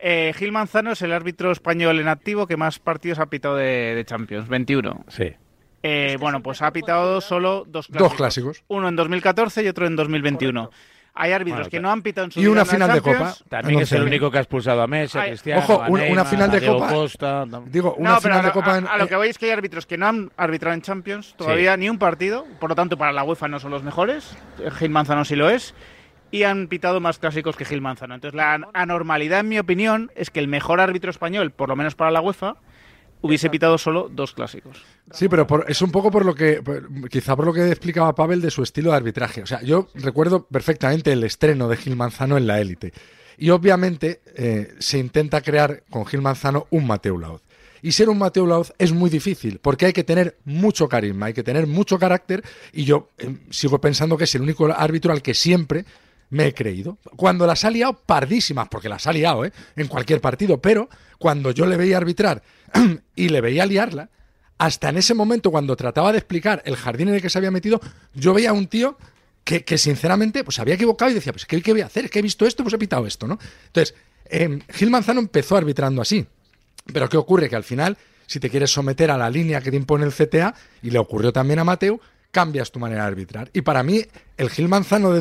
Eh, 0.01 0.33
Gil 0.37 0.51
Manzano 0.51 0.91
es 0.93 1.03
el 1.03 1.13
árbitro 1.13 1.53
español 1.53 2.01
en 2.01 2.09
activo 2.09 2.49
que 2.49 2.57
más 2.57 2.81
partidos 2.81 3.21
ha 3.21 3.27
pitado 3.27 3.55
de, 3.57 3.95
de 3.95 4.05
Champions, 4.05 4.49
21. 4.49 5.05
Sí. 5.07 5.35
Eh, 5.83 6.17
bueno, 6.21 6.43
pues 6.43 6.61
ha 6.63 6.71
pitado 6.73 7.21
solo 7.21 7.65
dos 7.67 7.87
clásicos. 7.87 8.09
Dos 8.11 8.17
clásicos. 8.17 8.63
Uno 8.69 8.89
en 8.89 8.97
2014 8.97 9.63
y 9.65 9.69
otro 9.69 9.87
en 9.87 9.97
2021. 9.97 10.71
Hay 11.13 11.33
árbitros 11.33 11.63
Bueno, 11.63 11.71
que 11.71 11.81
no 11.81 11.91
han 11.91 12.03
pitado 12.03 12.27
en 12.27 12.31
su 12.31 12.41
Y 12.41 12.47
una 12.47 12.65
final 12.65 12.89
de 12.93 13.01
Champions. 13.03 13.39
Copa. 13.39 13.49
También 13.49 13.81
es 13.81 13.93
el 13.93 14.03
único 14.03 14.31
que 14.31 14.39
ha 14.39 14.41
expulsado 14.43 14.81
a 14.81 14.87
Messi, 14.87 15.19
a 15.19 15.23
Ay, 15.23 15.31
Cristiano, 15.31 15.61
Ojo, 15.63 15.85
una- 15.89 16.25
final 16.25 16.51
de 16.51 16.65
Copa- 16.65 16.89
Costa. 16.89 17.47
Digo, 17.67 17.95
una 17.99 18.11
No, 18.13 18.21
final 18.21 18.39
a, 18.39 18.43
de 18.43 18.47
lo- 18.49 18.53
Copa 18.53 18.75
a- 18.75 18.79
en- 18.79 18.87
a 18.87 18.97
lo 18.97 19.09
que 19.09 19.17
voy 19.17 19.29
es 19.29 19.37
que 19.37 19.47
hay 19.47 19.51
árbitros 19.53 19.87
que 19.87 19.99
no 19.99 20.07
han 20.07 20.31
arbitrado 20.37 20.75
en 20.75 20.83
Champions 20.83 21.35
todavía 21.37 21.77
ni 21.77 21.89
un 21.91 21.99
partido, 21.99 22.47
por 22.61 22.71
lo 22.71 22.77
tanto 22.77 22.97
para 22.97 23.13
la 23.13 23.25
UEFA 23.25 23.49
no 23.49 23.59
son 23.59 23.73
los 23.73 23.83
mejores, 23.83 24.37
Gil 24.79 24.91
Manzano 24.91 25.25
sí 25.25 25.35
lo 25.35 25.51
es, 25.51 25.75
y 26.31 26.45
han 26.45 26.69
pitado 26.69 27.01
más 27.01 27.19
clásicos 27.19 27.57
que 27.57 27.65
Gil 27.65 27.81
Manzano. 27.81 28.15
Entonces 28.15 28.37
la 28.37 28.55
an- 28.55 28.67
anormalidad, 28.73 29.41
en 29.41 29.49
mi 29.49 29.59
opinión, 29.59 30.13
es 30.15 30.31
que 30.31 30.39
el 30.39 30.47
mejor 30.47 30.81
árbitro 30.81 31.11
español, 31.11 31.51
por 31.51 31.69
lo 31.69 31.75
menos 31.75 31.97
para 31.97 32.13
la 32.13 32.21
UEFA, 32.21 32.55
hubiese 33.23 33.51
pitado 33.51 33.77
solo 33.79 34.09
dos 34.11 34.33
clásicos. 34.33 34.83
Sí, 35.13 35.29
pero 35.29 35.47
por- 35.47 35.65
es 35.69 35.83
un 35.83 35.91
poco 35.91 36.11
por 36.11 36.25
lo 36.25 36.35
que, 36.35 36.63
por- 36.63 37.09
quizá 37.09 37.37
por 37.37 37.45
lo 37.47 37.53
que 37.53 37.69
explicaba 37.69 38.15
Pavel 38.15 38.41
de 38.41 38.51
su 38.51 38.63
estilo 38.63 38.91
de 38.91 38.97
arbitraje. 38.97 39.43
O 39.43 39.47
sea, 39.47 39.63
yo 39.63 39.89
recuerdo 39.95 40.47
perfectamente 40.47 41.13
el 41.13 41.25
estreno 41.25 41.69
de 41.69 41.77
Gil 41.77 41.97
Manzano 41.97 42.37
en 42.37 42.47
la 42.47 42.61
élite. 42.61 42.93
Y 43.39 43.51
obviamente 43.51 44.21
eh, 44.37 44.75
se 44.79 44.99
intenta 44.99 45.41
crear 45.41 45.83
con 45.91 46.05
Gil 46.07 46.21
Manzano 46.21 46.67
un 46.71 46.87
Mateo 46.87 47.19
Laoz. 47.19 47.43
Y 47.83 47.93
ser 47.93 48.11
un 48.11 48.19
Mateo 48.19 48.47
Laoz 48.47 48.75
es 48.77 48.93
muy 48.93 49.09
difícil, 49.09 49.59
porque 49.63 49.87
hay 49.87 49.95
que 49.95 50.05
tener 50.05 50.37
mucho 50.45 50.87
carisma, 50.87 51.27
hay 51.27 51.33
que 51.33 51.43
tener 51.43 51.67
mucho 51.67 51.99
carácter, 51.99 52.45
y 52.75 52.85
yo 52.85 53.09
eh, 53.17 53.35
sigo 53.49 53.81
pensando 53.81 54.19
que 54.19 54.25
es 54.25 54.35
el 54.35 54.43
único 54.43 54.67
árbitro 54.67 55.13
al 55.13 55.23
que 55.23 55.33
siempre 55.33 55.87
me 56.29 56.47
he 56.49 56.53
creído. 56.55 56.99
Cuando 57.17 57.47
las 57.47 57.65
ha 57.65 57.71
liado, 57.71 57.95
pardísimas, 57.95 58.69
porque 58.69 58.91
las 58.91 59.07
ha 59.07 59.13
liado, 59.15 59.47
¿eh? 59.47 59.53
En 59.77 59.89
cualquier 59.89 60.21
partido, 60.21 60.61
pero 60.61 60.91
cuando 61.19 61.51
yo 61.53 61.65
le 61.65 61.79
veía 61.79 61.97
arbitrar 61.97 62.43
y 63.17 63.29
le 63.29 63.41
veía 63.41 63.67
liarla, 63.67 64.11
hasta 64.59 64.91
en 64.91 64.99
ese 64.99 65.15
momento, 65.15 65.51
cuando 65.51 65.75
trataba 65.75 66.13
de 66.13 66.19
explicar 66.19 66.63
el 66.67 66.77
jardín 66.77 67.09
en 67.09 67.15
el 67.15 67.23
que 67.23 67.31
se 67.31 67.39
había 67.39 67.51
metido, 67.51 67.81
yo 68.15 68.35
veía 68.35 68.51
a 68.51 68.53
un 68.53 68.67
tío 68.67 68.99
que, 69.43 69.65
que, 69.65 69.79
sinceramente 69.79 70.45
pues 70.45 70.59
había 70.59 70.75
equivocado 70.75 71.11
y 71.11 71.15
decía, 71.15 71.33
pues 71.33 71.47
¿qué, 71.47 71.63
¿qué 71.63 71.73
voy 71.73 71.81
a 71.81 71.87
hacer? 71.87 72.11
Que 72.11 72.19
he 72.19 72.23
visto 72.23 72.47
esto, 72.47 72.63
pues 72.63 72.75
he 72.75 72.79
pitado 72.79 73.07
esto, 73.07 73.27
¿no? 73.27 73.39
Entonces, 73.69 73.95
eh, 74.27 74.59
Gil 74.69 74.91
Manzano 74.91 75.21
empezó 75.21 75.57
arbitrando 75.57 76.03
así. 76.03 76.27
Pero 76.93 77.09
¿qué 77.09 77.17
ocurre? 77.17 77.49
Que 77.49 77.57
al 77.57 77.65
final, 77.65 77.97
si 78.27 78.41
te 78.41 78.51
quieres 78.51 78.71
someter 78.71 79.11
a 79.11 79.19
la 79.19 79.31
línea 79.31 79.61
que 79.61 79.71
te 79.71 79.77
impone 79.77 80.05
el 80.05 80.13
CTA, 80.13 80.55
y 80.83 80.91
le 80.91 80.99
ocurrió 80.99 81.33
también 81.33 81.59
a 81.59 81.65
Mateo, 81.65 82.01
cambias 82.31 82.71
tu 82.71 82.79
manera 82.79 83.03
de 83.03 83.09
arbitrar. 83.09 83.51
Y 83.53 83.63
para 83.63 83.83
mí, 83.83 84.05
el 84.37 84.51
Gil 84.51 84.69
Manzano 84.69 85.13
de 85.13 85.21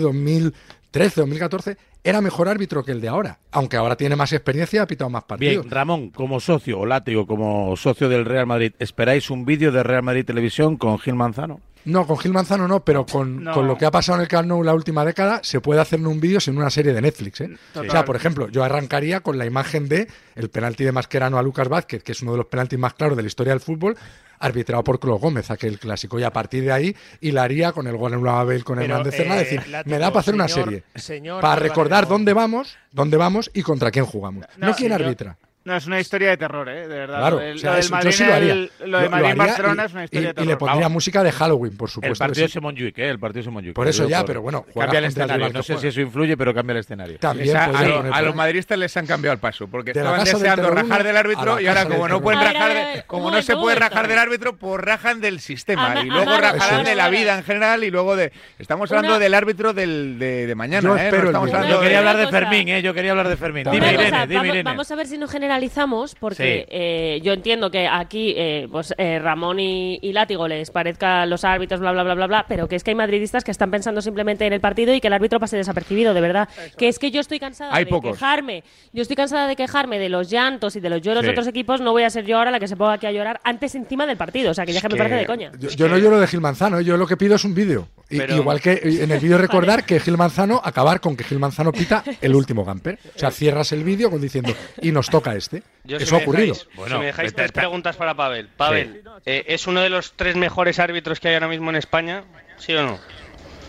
2013, 0.91 1.21
2014, 1.21 1.77
era 2.03 2.19
mejor 2.19 2.49
árbitro 2.49 2.83
que 2.83 2.91
el 2.91 2.99
de 2.99 3.09
ahora. 3.09 3.39
Aunque 3.51 3.77
ahora 3.77 3.95
tiene 3.95 4.15
más 4.15 4.33
experiencia 4.33 4.81
ha 4.81 4.87
pitado 4.87 5.09
más 5.09 5.23
partidos. 5.23 5.65
Bien, 5.65 5.71
Ramón, 5.71 6.09
como 6.09 6.39
socio, 6.39 6.79
o 6.79 6.85
látigo, 6.85 7.27
como 7.27 7.75
socio 7.77 8.09
del 8.09 8.25
Real 8.25 8.47
Madrid, 8.47 8.73
¿esperáis 8.79 9.29
un 9.29 9.45
vídeo 9.45 9.71
de 9.71 9.83
Real 9.83 10.01
Madrid 10.01 10.25
Televisión 10.25 10.77
con 10.77 10.97
Gil 10.97 11.13
Manzano? 11.13 11.61
No, 11.85 12.05
con 12.05 12.17
Gil 12.17 12.33
Manzano 12.33 12.67
no, 12.67 12.81
pero 12.83 13.05
con, 13.05 13.43
No. 13.43 13.53
con 13.53 13.65
lo 13.67 13.77
que 13.77 13.85
ha 13.85 13.91
pasado 13.91 14.17
en 14.17 14.23
el 14.23 14.27
Camp 14.27 14.47
Nou 14.47 14.63
la 14.63 14.73
última 14.73 15.03
década, 15.05 15.39
se 15.43 15.61
puede 15.61 15.79
hacer 15.81 15.99
un 16.05 16.19
vídeo 16.19 16.39
sin 16.39 16.57
una 16.57 16.69
serie 16.69 16.93
de 16.93 17.01
Netflix. 17.01 17.41
¿eh? 17.41 17.57
O 17.75 17.83
sea, 17.89 18.05
por 18.05 18.15
ejemplo, 18.15 18.49
yo 18.49 18.63
arrancaría 18.63 19.21
con 19.21 19.37
la 19.37 19.45
imagen 19.45 19.87
de 19.87 20.07
el 20.35 20.49
penalti 20.49 20.83
de 20.83 20.91
Mascherano 20.91 21.37
a 21.37 21.43
Lucas 21.43 21.67
Vázquez, 21.69 22.03
que 22.03 22.11
es 22.11 22.21
uno 22.21 22.33
de 22.33 22.37
los 22.39 22.47
penaltis 22.47 22.77
más 22.77 22.93
claros 22.93 23.15
de 23.15 23.23
la 23.23 23.27
historia 23.27 23.53
del 23.53 23.61
fútbol, 23.61 23.97
arbitrado 24.39 24.83
por 24.83 24.99
Clo 24.99 25.15
Gómez, 25.17 25.51
aquel 25.51 25.79
clásico. 25.79 26.19
Y 26.19 26.23
a 26.23 26.31
partir 26.31 26.63
de 26.63 26.71
ahí, 26.71 26.95
hilaría 27.21 27.71
con 27.71 27.87
el 27.87 27.97
gol 27.97 28.13
en 28.13 28.27
Abel, 28.27 28.63
con 28.63 28.77
Pero, 28.77 28.93
Hernández 28.93 29.15
Cerna, 29.15 29.35
eh, 29.35 29.39
decir, 29.39 29.61
me 29.85 29.97
da 29.99 30.09
para 30.11 30.19
hacer 30.21 30.33
una 30.33 30.47
serie. 30.47 30.83
señor 30.95 31.41
para 31.41 31.55
recordar 31.57 32.07
dónde 32.07 32.33
vamos, 32.33 32.77
dónde 32.91 33.17
vamos 33.17 33.49
y 33.53 33.63
contra 33.63 33.91
quién 33.91 34.05
jugamos. 34.05 34.45
No, 34.57 34.67
No, 34.67 34.75
quién 34.75 34.89
señor. 34.91 35.01
arbitra. 35.03 35.37
No, 35.65 35.75
es 35.75 35.85
una 35.87 35.99
historia 35.99 36.29
de 36.29 36.37
terror, 36.37 36.67
¿eh? 36.69 36.87
De 36.87 36.97
verdad. 36.99 37.19
Claro, 37.19 37.35
lo 37.35 37.41
del, 37.43 37.55
o 37.57 37.59
sea, 37.59 37.71
lo 37.71 37.77
del 37.81 37.89
Madrid, 37.91 38.09
yo 38.09 38.17
sí 38.17 38.25
lo 38.25 38.33
haría. 38.33 38.53
el- 38.53 38.71
lo 38.85 38.99
de 38.99 39.09
Madrid 39.09 39.25
en 39.25 39.31
haría 39.31 39.43
Barcelona 39.45 39.83
y- 39.83 39.85
es 39.85 39.91
una 39.91 40.01
y- 40.01 40.05
historia 40.05 40.21
de 40.21 40.29
y 40.31 40.33
terror. 40.33 40.47
le 40.47 40.57
pondría 40.57 40.81
Vamos. 40.85 40.93
música 40.93 41.23
de 41.23 41.31
Halloween, 41.33 41.77
por 41.77 41.89
El 41.89 41.93
supuesto. 41.93 42.17
partido 42.25 42.47
que 42.47 42.53
de 42.53 42.59
Montjuic, 42.61 42.97
¿eh? 42.97 43.09
El 43.09 43.19
partido 43.19 43.43
de 43.43 43.51
Montjuic. 43.51 43.75
Por 43.75 43.87
eso 43.89 44.03
Lo 44.03 44.09
ya, 44.09 44.17
por- 44.19 44.25
pero 44.27 44.41
bueno, 44.41 44.65
Cambia 44.73 44.99
el 44.99 45.03
el 45.05 45.09
escenario. 45.11 45.49
No 45.49 45.61
sé 45.61 45.77
si 45.77 45.87
eso 45.87 46.01
influye, 46.01 46.37
pero 46.37 46.53
cambia 46.53 46.71
el 46.71 46.79
escenario. 46.79 47.19
También 47.19 47.49
Esa- 47.49 47.65
a, 47.65 47.71
poner 47.71 48.13
a 48.13 48.21
los 48.21 48.35
madridistas 48.35 48.77
les 48.79 48.95
han 48.97 49.05
cambiado 49.05 49.33
el 49.33 49.39
paso, 49.39 49.67
porque 49.67 49.91
De 49.93 49.99
estaban 49.99 50.23
deseando 50.23 50.63
terror 50.69 50.75
rajar 50.87 51.03
del 51.03 51.17
árbitro 51.17 51.59
y 51.59 51.67
ahora 51.67 51.85
como 51.85 52.07
no 52.07 52.21
pueden 52.21 52.39
rajar, 52.41 52.69
de- 52.69 52.73
ver, 52.75 53.03
como 53.05 53.29
no 53.29 53.41
se 53.41 53.55
puede 53.55 53.75
rajar 53.75 54.07
del 54.07 54.17
árbitro, 54.17 54.55
pues 54.55 54.81
rajan 54.81 55.19
del 55.19 55.39
sistema 55.41 56.01
y 56.03 56.09
luego 56.09 56.37
rajarán 56.37 56.85
de 56.85 56.95
la 56.95 57.09
vida 57.09 57.37
en 57.37 57.43
general 57.43 57.83
y 57.83 57.91
luego 57.91 58.15
de 58.15 58.31
estamos 58.57 58.89
hablando 58.91 59.19
del 59.19 59.33
árbitro 59.33 59.73
del, 59.73 60.17
de, 60.19 60.47
de 60.47 60.55
mañana, 60.55 60.87
Yo 60.87 60.97
¿eh? 60.97 61.03
espero 61.05 61.23
No 61.23 61.29
el 61.29 61.29
estamos 61.29 61.45
vídeo. 61.47 61.57
hablando 61.57 61.75
Yo 61.75 61.79
de- 61.81 61.85
quería 61.85 61.99
hablar 61.99 62.17
de. 62.17 62.27
Fermín, 62.29 62.69
¿eh? 62.69 62.81
Yo 62.81 62.93
quería 62.93 63.11
hablar 63.11 63.27
de 63.27 63.35
Fermín. 63.37 63.63
Dime, 63.69 63.93
Irene, 63.93 64.05
dime, 64.05 64.35
vamos, 64.35 64.45
Irene. 64.47 64.63
vamos 64.63 64.91
a 64.91 64.95
ver 64.95 65.07
si 65.07 65.17
nos 65.17 65.29
generalizamos, 65.49 66.15
porque 66.15 66.35
Sí. 66.61 66.65
eh, 66.69 67.19
yo 67.23 67.33
entiendo 67.33 67.71
que 67.71 67.87
aquí 67.87 68.33
eh, 68.37 68.67
pues, 68.71 68.93
eh, 68.97 69.17
Ramón 69.19 69.59
y, 69.59 69.97
y 70.01 70.13
Látigo 70.13 70.47
les 70.47 70.69
parezca 70.69 71.25
los 71.25 71.43
árbitros, 71.43 71.79
bla, 71.79 71.91
bla, 71.91 72.03
bla, 72.03 72.13
bla, 72.13 72.27
bla, 72.27 72.45
pero 72.47 72.67
que 72.67 72.75
es 72.75 72.83
que 72.83 72.91
hay 72.91 72.95
madridistas 72.95 73.43
que 73.43 73.51
están 73.51 73.71
pensando 73.71 74.01
simplemente 74.01 74.45
en 74.45 74.53
el 74.53 74.61
partido 74.61 74.93
y 74.93 75.01
que 75.01 75.07
el 75.07 75.13
árbitro 75.13 75.39
pase 75.39 75.57
desapercibido, 75.57 76.13
de 76.13 76.21
verdad. 76.21 76.49
Que 76.77 76.87
es 76.87 76.99
que 76.99 77.09
yo 77.11 77.19
estoy 77.19 77.39
cansada 77.39 77.73
Hay 77.73 77.85
de 77.85 77.89
pocos. 77.89 78.11
quejarme, 78.17 78.63
yo 78.93 79.01
estoy 79.01 79.15
cansada 79.15 79.47
de 79.47 79.55
quejarme 79.55 79.97
de 79.99 80.09
los 80.09 80.29
llantos 80.29 80.75
y 80.75 80.79
de 80.79 80.89
los 80.89 81.01
lloros 81.01 81.21
Sí. 81.21 81.25
de 81.25 81.31
otros 81.31 81.47
equipos, 81.47 81.81
no 81.81 81.91
voy 81.91 82.03
a 82.03 82.09
ser 82.09 82.25
yo 82.25 82.37
ahora 82.37 82.51
la 82.51 82.59
que 82.59 82.67
se 82.67 82.75
ponga 82.77 82.93
aquí 82.93 83.07
a 83.07 83.11
llorar 83.11 83.39
antes 83.43 83.73
encima 83.75 84.05
del 84.05 84.17
partido, 84.17 84.51
o 84.51 84.53
sea, 84.53 84.65
que 84.65 84.73
ya 84.73 84.81
que 84.81 84.89
me 84.89 84.95
parece 84.97 85.15
de 85.15 85.25
coña. 85.25 85.51
Yo, 85.59 85.69
yo 85.69 85.87
no 85.89 85.97
lloro 85.97 86.19
de 86.19 86.27
Gil 86.27 86.41
Manzano, 86.41 86.79
¿eh? 86.79 86.85
yo 86.85 86.95
lo 86.97 87.07
que 87.07 87.17
pido 87.17 87.35
es 87.35 87.43
un 87.43 87.55
vídeo. 87.55 87.87
Pero- 88.09 88.35
Igual 88.37 88.59
que 88.59 88.73
en 88.83 89.11
el 89.11 89.19
vídeo 89.19 89.37
recordar 89.39 89.85
que 89.85 89.99
Gil 89.99 90.17
Manzano, 90.17 90.59
acabar 90.63 90.99
con 90.99 91.15
que 91.15 91.23
Gil 91.23 91.37
Manzano 91.39 91.71
pita 91.71 92.03
el 92.21 92.33
último 92.35 92.65
gamper. 92.65 92.97
O 93.15 93.19
sea, 93.19 93.29
cierras 93.31 93.71
el 93.71 93.83
vídeo 93.83 94.09
con 94.09 94.19
diciendo, 94.21 94.53
y 94.81 94.91
nos 94.91 95.09
toca 95.09 95.35
este. 95.35 95.61
Yo, 95.83 95.97
si 95.99 96.03
Eso 96.05 96.15
ha 96.15 96.19
ocurrido. 96.19 96.55
dejáis- 96.55 96.75
Bueno, 96.75 96.95
si 96.95 96.99
me 96.99 97.05
dejáis 97.07 97.33
tres 97.35 97.51
ta- 97.51 97.61
preguntas 97.61 97.95
para 97.97 98.15
Pavel. 98.15 98.47
Pavel, 98.57 99.03
eh, 99.25 99.45
¿es 99.47 99.67
uno 99.67 99.81
de 99.81 99.89
los 99.89 100.13
tres 100.13 100.35
mejores 100.35 100.79
árbitros 100.79 101.19
que 101.19 101.27
hay 101.27 101.35
ahora 101.35 101.47
mismo 101.47 101.69
en 101.69 101.75
España? 101.75 102.23
¿Sí 102.57 102.73
o 102.73 102.81
no? 102.83 102.99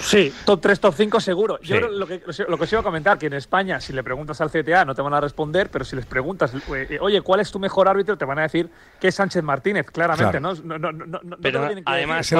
Sí, 0.00 0.33
top 0.45 0.61
3, 0.61 0.80
top 0.80 0.95
5 0.97 1.21
seguro. 1.21 1.61
Yo 1.61 1.76
creo 1.76 1.88
lo 1.90 2.07
que, 2.07 2.23
lo 2.49 2.57
que 2.59 2.64
os 2.64 2.73
iba 2.73 2.80
a 2.80 2.85
comentar, 2.85 3.19
que 3.19 3.26
en 3.26 3.35
España, 3.35 3.80
si 3.80 3.92
le 3.92 4.02
preguntas 4.02 4.40
al 4.40 4.50
CTA, 4.50 4.85
no 4.85 4.95
te 4.95 5.02
van 5.02 5.14
a 5.14 5.21
responder, 5.21 5.69
pero 5.71 5.85
si 5.85 5.95
les 5.95 6.07
preguntas, 6.07 6.52
eh, 6.75 6.99
oye, 7.00 7.21
¿cuál 7.21 7.40
es 7.40 7.50
tu 7.52 7.59
mejor 7.59 7.87
árbitro? 7.88 8.16
Te 8.16 8.25
van 8.25 8.38
a 8.38 8.42
decir 8.42 8.69
que 9.00 9.09
es 9.09 9.14
Sánchez 9.14 9.42
Martínez, 9.42 9.87
claramente, 9.90 10.38
Claro. 10.40 10.54
¿no? 10.64 10.78
No, 10.78 10.78
no, 10.78 10.92
no, 10.92 11.07
no- 11.07 11.21
no 11.23 11.37
te 11.37 11.42
Pero 11.42 11.61
lo 11.61 11.66
tienen 11.66 11.85
que 11.85 11.92
además, 11.92 12.19
decir. 12.30 12.38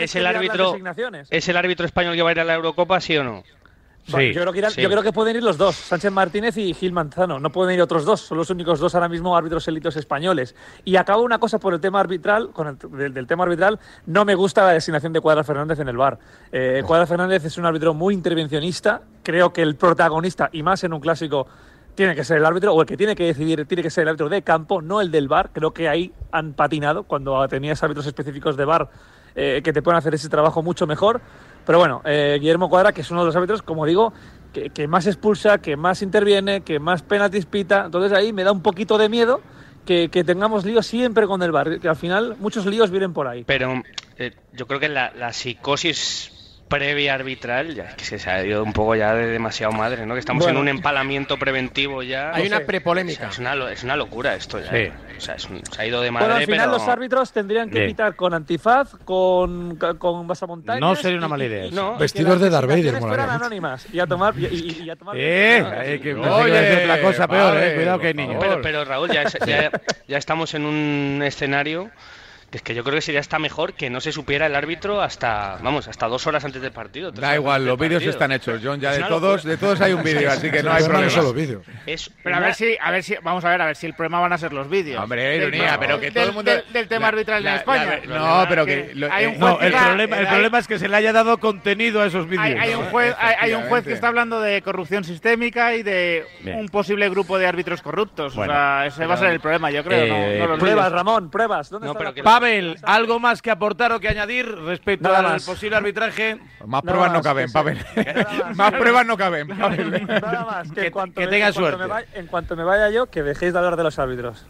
¿es 0.00 0.14
el 0.16 0.26
árbitro 0.26 0.74
es 1.30 1.48
el 1.48 1.56
árbitro 1.56 1.86
español 1.86 2.14
que 2.16 2.22
va 2.22 2.30
a 2.30 2.32
ir 2.32 2.40
a 2.40 2.44
la 2.44 2.54
Eurocopa, 2.54 3.00
sí 3.00 3.16
o 3.16 3.24
no? 3.24 3.42
Bueno, 4.08 4.28
Sí. 4.28 4.34
yo, 4.34 4.40
creo 4.40 4.52
que 4.52 4.58
irán- 4.58 4.70
sí. 4.72 4.82
yo 4.82 4.90
creo 4.90 5.02
que 5.02 5.12
pueden 5.12 5.36
ir 5.36 5.42
los 5.44 5.56
dos, 5.56 5.76
Sánchez 5.76 6.10
Martínez 6.10 6.56
y 6.56 6.74
Gil 6.74 6.92
Manzano. 6.92 7.38
No 7.38 7.50
pueden 7.50 7.76
ir 7.76 7.82
otros 7.82 8.04
dos, 8.04 8.20
son 8.20 8.36
los 8.36 8.50
únicos 8.50 8.80
dos 8.80 8.94
ahora 8.96 9.08
mismo 9.08 9.36
árbitros 9.36 9.68
élitos 9.68 9.96
españoles. 9.96 10.56
Y 10.84 10.96
acabo 10.96 11.22
una 11.22 11.38
cosa 11.38 11.58
por 11.60 11.72
el 11.72 11.80
tema 11.80 12.00
arbitral, 12.00 12.50
con 12.50 12.66
el, 12.66 12.78
del, 12.98 13.14
del 13.14 13.26
tema 13.28 13.44
arbitral, 13.44 13.78
no 14.06 14.24
me 14.24 14.34
gusta 14.34 14.64
la 14.66 14.72
designación 14.72 15.12
de 15.12 15.20
Cuadra 15.20 15.44
Fernández 15.44 15.78
en 15.78 15.88
el 15.88 15.96
bar. 15.96 16.18
Eh, 16.50 16.82
Cuadra 16.84 17.06
Fernández 17.06 17.44
es 17.44 17.56
un 17.58 17.64
árbitro 17.64 17.94
muy 17.94 18.12
intervencionista, 18.14 19.02
creo 19.22 19.52
que 19.52 19.62
el 19.62 19.76
protagonista, 19.76 20.48
y 20.52 20.64
más 20.64 20.82
en 20.82 20.92
un 20.94 21.00
clásico, 21.00 21.46
tiene 21.94 22.14
que 22.16 22.24
ser 22.24 22.38
el 22.38 22.44
árbitro, 22.46 22.72
o 22.74 22.80
el 22.80 22.86
que 22.88 22.96
tiene 22.96 23.14
que 23.14 23.24
decidir, 23.24 23.66
tiene 23.66 23.82
que 23.84 23.90
ser 23.90 24.02
el 24.02 24.08
árbitro 24.08 24.28
de 24.30 24.42
campo, 24.42 24.82
no 24.82 25.00
el 25.00 25.10
del 25.10 25.28
bar. 25.28 25.50
Creo 25.52 25.72
que 25.72 25.88
ahí 25.88 26.10
han 26.32 26.54
patinado 26.54 27.04
cuando 27.04 27.46
tenías 27.48 27.82
árbitros 27.82 28.06
específicos 28.06 28.56
de 28.56 28.64
bar 28.64 28.88
eh, 29.34 29.60
que 29.62 29.72
te 29.72 29.80
pueden 29.82 29.98
hacer 29.98 30.14
ese 30.14 30.28
trabajo 30.28 30.62
mucho 30.62 30.86
mejor. 30.86 31.20
Pero 31.64 31.78
bueno, 31.78 32.02
eh, 32.04 32.38
Guillermo 32.40 32.68
Cuadra, 32.68 32.92
que 32.92 33.02
es 33.02 33.10
uno 33.10 33.20
de 33.20 33.26
los 33.26 33.36
árbitros, 33.36 33.62
como 33.62 33.86
digo, 33.86 34.12
que, 34.52 34.88
más 34.88 35.06
expulsa, 35.06 35.58
que 35.58 35.76
más 35.76 36.02
interviene, 36.02 36.62
que 36.62 36.78
más 36.78 37.02
penaltis 37.02 37.46
pita. 37.46 37.84
Entonces 37.86 38.12
ahí 38.12 38.32
me 38.32 38.44
da 38.44 38.52
un 38.52 38.62
poquito 38.62 38.98
de 38.98 39.08
miedo 39.08 39.40
que, 39.86 40.08
tengamos 40.08 40.64
líos 40.64 40.86
siempre 40.86 41.26
con 41.26 41.42
el 41.42 41.52
bar, 41.52 41.80
que 41.80 41.88
al 41.88 41.96
final 41.96 42.36
muchos 42.38 42.66
líos 42.66 42.90
vienen 42.90 43.12
por 43.12 43.28
ahí. 43.28 43.44
Pero 43.44 43.82
eh, 44.18 44.32
yo 44.52 44.66
creo 44.66 44.80
que 44.80 44.88
la 44.88 45.32
psicosis 45.32 46.31
previa 46.72 47.14
arbitral 47.14 47.74
ya 47.74 47.84
es 47.84 47.94
que 48.10 48.18
se 48.18 48.30
ha 48.30 48.42
ido 48.44 48.62
un 48.64 48.72
poco 48.72 48.94
ya 48.96 49.14
de 49.14 49.26
demasiado 49.26 49.72
madre, 49.72 50.06
¿no? 50.06 50.14
Que 50.14 50.20
estamos 50.20 50.44
Bueno. 50.44 50.58
en 50.60 50.62
un 50.62 50.68
empalamiento 50.68 51.36
preventivo 51.38 52.02
ya. 52.02 52.32
Hay 52.34 52.46
una 52.46 52.56
sé. 52.58 52.62
O 52.62 52.66
prepolémica. 52.66 53.18
sea, 53.20 53.28
es, 53.28 53.38
una, 53.38 53.70
es 53.70 53.84
una 53.84 53.96
locura 53.96 54.34
esto 54.34 54.58
ya. 54.58 54.70
Sí. 54.70 54.88
O 55.18 55.20
sea, 55.20 55.34
es 55.34 55.44
un- 55.50 55.62
se 55.66 55.82
ha 55.82 55.86
ido 55.86 56.00
de 56.00 56.10
madre, 56.10 56.26
Bueno, 56.28 56.40
al 56.40 56.46
final 56.46 56.68
pero... 56.70 56.78
los 56.78 56.88
árbitros 56.88 57.32
tendrían 57.32 57.68
que 57.68 57.86
pitar 57.86 58.16
con 58.16 58.32
antifaz, 58.32 58.94
con, 59.04 59.76
con 59.98 60.26
basamontañas. 60.26 60.80
No 60.80 60.94
sería 60.96 61.18
una 61.18 61.26
y- 61.26 61.30
mala 61.30 61.44
y- 61.44 61.46
idea 61.48 61.64
y- 61.64 61.68
eso. 61.68 61.76
No, 61.76 61.96
y 61.96 61.98
Vestidos 62.00 62.40
de 62.40 62.48
Darth 62.50 62.68
Vader, 62.68 62.96
fueran 63.00 63.30
anónimas 63.30 63.86
y 63.92 64.00
a 64.00 64.06
tomar, 64.06 64.34
y, 64.38 64.46
y- 64.46 64.82
y 64.84 64.90
a 64.90 64.96
tomar 64.96 65.14
Eh, 65.18 65.58
eh, 65.94 66.00
que 66.02 66.14
Oye, 66.14 66.82
otra 66.84 67.00
cosa 67.02 67.28
peor, 67.28 67.54
vale, 67.54 67.72
eh. 67.72 67.74
Cuidado 67.74 67.98
que 67.98 68.06
hay 68.08 68.14
niños. 68.14 68.36
Pero, 68.40 68.60
pero 68.62 68.84
Raúl, 68.84 69.10
ya, 69.10 69.22
es- 69.22 69.38
ya, 69.46 69.70
ya 70.08 70.16
estamos 70.16 70.54
en 70.54 70.64
un 70.64 71.22
escenario 71.22 71.90
es 72.58 72.62
que 72.62 72.74
yo 72.74 72.82
creo 72.84 72.96
que 72.96 73.00
sería 73.00 73.20
hasta 73.20 73.38
mejor 73.38 73.72
que 73.74 73.88
no 73.90 74.00
se 74.00 74.12
supiera 74.12 74.46
el 74.46 74.54
árbitro 74.54 75.00
hasta, 75.00 75.56
vamos, 75.62 75.88
hasta 75.88 76.06
dos 76.06 76.26
horas 76.26 76.44
antes 76.44 76.60
del 76.60 76.72
partido. 76.72 77.10
Da 77.10 77.34
igual, 77.34 77.64
los 77.64 77.78
vídeos 77.78 78.00
partido. 78.00 78.10
están 78.10 78.32
hechos, 78.32 78.60
John. 78.62 78.80
Ya 78.80 78.92
Es 78.92 78.98
de 78.98 79.04
todos, 79.04 79.36
locura. 79.36 79.50
de 79.52 79.56
todos 79.56 79.80
hay 79.80 79.92
un 79.92 80.02
vídeo, 80.02 80.30
así 80.30 80.50
que 80.50 80.62
no 80.62 80.72
hay 80.72 80.84
problema. 80.84 81.10
solo 81.10 81.32
vídeo. 81.32 81.62
Es 81.86 82.10
Pero 82.22 82.36
a 82.36 82.40
ver 82.40 82.54
si, 82.54 82.76
a 82.80 82.90
ver 82.90 83.02
si, 83.02 83.14
vamos 83.22 83.44
a 83.44 83.50
ver, 83.50 83.62
a 83.62 83.66
ver 83.66 83.76
si 83.76 83.86
el 83.86 83.94
problema 83.94 84.20
van 84.20 84.32
a 84.32 84.38
ser 84.38 84.52
los 84.52 84.68
vídeos. 84.68 85.02
Hombre, 85.02 85.36
ironía, 85.36 85.76
pero 85.80 85.98
que 86.00 86.10
todo 86.10 86.24
el 86.24 86.32
mundo- 86.32 86.50
del, 86.50 86.64
del 86.72 86.88
tema 86.88 87.02
la- 87.02 87.08
arbitral 87.08 87.42
la- 87.44 87.50
en 87.52 87.56
España. 87.56 88.00
la- 88.06 88.18
no, 88.18 88.46
pero 88.48 88.66
que 88.66 88.90
lo- 88.94 89.12
hay 89.12 89.24
eh, 89.26 89.36
No, 89.38 89.60
el 89.60 89.72
que 89.72 89.78
problema, 89.78 90.18
el 90.18 90.26
problema 90.28 90.58
es 90.58 90.68
que 90.68 90.78
se 90.78 90.88
le 90.88 90.96
haya 90.96 91.12
dado 91.12 91.38
contenido 91.38 92.02
a 92.02 92.06
esos 92.06 92.28
vídeos. 92.28 92.44
hay, 92.60 92.74
un 92.74 92.84
juez, 92.86 93.14
hay, 93.18 93.34
hay 93.40 93.54
un 93.54 93.62
juez 93.68 93.84
que 93.84 93.92
está 93.92 94.08
hablando 94.08 94.40
de 94.40 94.60
corrupción 94.62 95.04
sistémica 95.04 95.74
y 95.74 95.82
de 95.82 96.26
Bien. 96.40 96.58
un 96.58 96.68
posible 96.68 97.08
grupo 97.08 97.38
de 97.38 97.46
árbitros 97.46 97.80
corruptos. 97.82 98.34
Bueno, 98.34 98.52
o 98.52 98.56
sea, 98.56 98.86
ese 98.86 99.06
va 99.06 99.14
a 99.14 99.16
ser 99.18 99.30
el 99.30 99.40
problema, 99.40 99.70
yo 99.70 99.82
creo. 99.82 100.06
no- 100.06 100.14
eh, 100.16 100.38
no, 100.38 100.46
los 100.48 100.58
Pruebas, 100.58 100.86
vídeos. 100.86 100.92
Ramón, 100.92 101.30
pruebas. 101.30 101.70
¿Dónde 101.70 101.86
No, 101.86 101.92
está 101.92 102.12
pero? 102.12 102.22
Pavel, 102.42 102.76
¿algo 102.82 103.20
más 103.20 103.40
que 103.40 103.50
aportar 103.52 103.92
o 103.92 104.00
que 104.00 104.08
añadir 104.08 104.46
respecto 104.64 105.04
Nada 105.08 105.18
al 105.18 105.24
más. 105.34 105.44
posible 105.44 105.76
arbitraje? 105.76 106.38
Más 106.66 106.82
Nada 106.82 106.82
pruebas 106.82 107.08
no 107.12 107.18
más, 107.18 107.22
caben, 107.24 107.46
que 107.46 107.52
Pavel. 107.52 107.78
más. 108.44 108.56
Más 108.56 108.72
pruebas 108.72 109.06
no 109.06 109.16
caben, 109.16 109.46
Pavel. 109.48 110.06
Nada 110.06 110.44
más, 110.44 110.68
que, 110.68 110.74
Que- 110.80 110.86
en 110.86 110.92
cuanto 110.92 111.20
que 111.20 111.26
me- 111.26 111.32
tenga 111.32 111.46
en 111.48 111.52
cuanto 111.54 111.60
suerte. 111.70 111.82
me 111.82 111.86
vaya- 111.88 112.06
en 112.14 112.26
cuanto 112.26 112.56
me 112.56 112.64
vaya 112.64 112.90
yo, 112.90 113.06
que 113.06 113.22
dejéis 113.22 113.52
de 113.52 113.58
hablar 113.60 113.76
de 113.76 113.82
los 113.84 113.96
árbitros. 113.98 114.44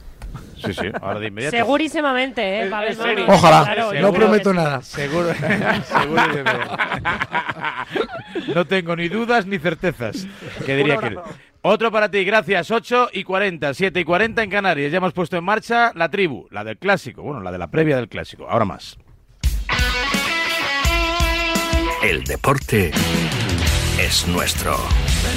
Sí, 0.64 0.72
sí, 0.72 0.86
ahora 1.02 1.20
de 1.20 1.26
inmediato. 1.26 1.54
Segurísimamente, 1.56 2.62
¿eh? 2.62 2.70
Pavel? 2.70 2.96
Ojalá, 3.28 3.64
claro, 3.64 3.92
no 4.00 4.12
prometo 4.12 4.54
nada. 4.54 4.80
Seguro, 4.80 5.28
seguro 5.84 6.22
y 6.32 6.36
de 6.36 6.42
verdad. 6.42 6.78
No 8.54 8.64
tengo 8.66 8.96
ni 8.96 9.08
dudas 9.08 9.44
ni 9.46 9.58
certezas. 9.58 10.26
Que 10.64 10.76
diría 10.76 10.96
que 10.96 11.16
Otro 11.64 11.92
para 11.92 12.10
ti, 12.10 12.24
gracias. 12.24 12.72
8 12.72 13.10
y 13.12 13.22
40, 13.22 13.72
7 13.72 14.00
y 14.00 14.04
40 14.04 14.42
en 14.42 14.50
Canarias. 14.50 14.90
Ya 14.90 14.98
hemos 14.98 15.12
puesto 15.12 15.36
en 15.36 15.44
marcha 15.44 15.92
la 15.94 16.10
tribu, 16.10 16.48
la 16.50 16.64
del 16.64 16.76
clásico, 16.76 17.22
bueno, 17.22 17.40
la 17.40 17.52
de 17.52 17.58
la 17.58 17.70
previa 17.70 17.94
del 17.96 18.08
clásico. 18.08 18.48
Ahora 18.48 18.64
más. 18.64 18.98
El 22.02 22.24
deporte 22.24 22.90
es 24.00 24.26
nuestro. 24.26 24.76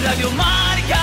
Radio 0.03 0.31
Marca. 0.31 1.01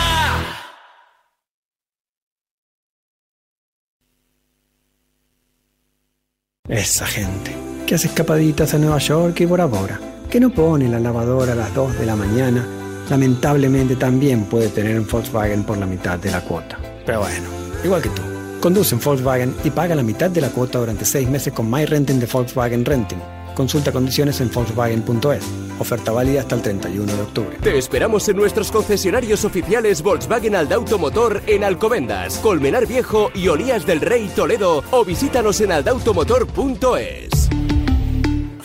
Esa 6.68 7.06
gente 7.06 7.54
que 7.86 7.94
hace 7.94 8.08
escapaditas 8.08 8.74
a 8.74 8.78
Nueva 8.78 8.98
York 8.98 9.38
y 9.40 9.44
Bora 9.44 9.66
Bora, 9.66 10.00
que 10.28 10.40
no 10.40 10.50
pone 10.50 10.88
la 10.88 10.98
lavadora 10.98 11.52
a 11.52 11.56
las 11.56 11.72
2 11.74 11.98
de 12.00 12.06
la 12.06 12.16
mañana, 12.16 12.66
lamentablemente 13.12 13.94
también 13.96 14.46
puede 14.46 14.68
tener 14.68 14.98
un 14.98 15.06
Volkswagen 15.06 15.64
por 15.64 15.76
la 15.76 15.84
mitad 15.84 16.18
de 16.18 16.30
la 16.30 16.40
cuota. 16.40 16.78
Pero 17.04 17.20
bueno, 17.20 17.46
igual 17.84 18.00
que 18.00 18.08
tú. 18.08 18.22
Conduce 18.58 18.94
en 18.94 19.02
Volkswagen 19.02 19.54
y 19.64 19.70
paga 19.70 19.94
la 19.94 20.02
mitad 20.02 20.30
de 20.30 20.40
la 20.40 20.48
cuota 20.48 20.78
durante 20.78 21.04
6 21.04 21.28
meses 21.28 21.52
con 21.52 21.70
My 21.70 21.84
Renting 21.84 22.18
de 22.18 22.24
Volkswagen 22.24 22.86
Renting. 22.86 23.18
Consulta 23.54 23.92
condiciones 23.92 24.40
en 24.40 24.50
Volkswagen.es. 24.50 25.44
Oferta 25.78 26.10
válida 26.10 26.40
hasta 26.40 26.54
el 26.54 26.62
31 26.62 27.12
de 27.12 27.20
octubre. 27.20 27.58
Te 27.60 27.76
esperamos 27.76 28.26
en 28.30 28.36
nuestros 28.36 28.72
concesionarios 28.72 29.44
oficiales 29.44 30.00
Volkswagen 30.00 30.56
Aldauto 30.56 30.98
Motor 30.98 31.42
en 31.46 31.64
Alcobendas, 31.64 32.38
Colmenar 32.38 32.86
Viejo 32.86 33.30
y 33.34 33.48
Olías 33.48 33.84
del 33.84 34.00
Rey 34.00 34.30
Toledo 34.34 34.82
o 34.90 35.04
visítanos 35.04 35.60
en 35.60 35.72
aldautomotor.es. 35.72 37.50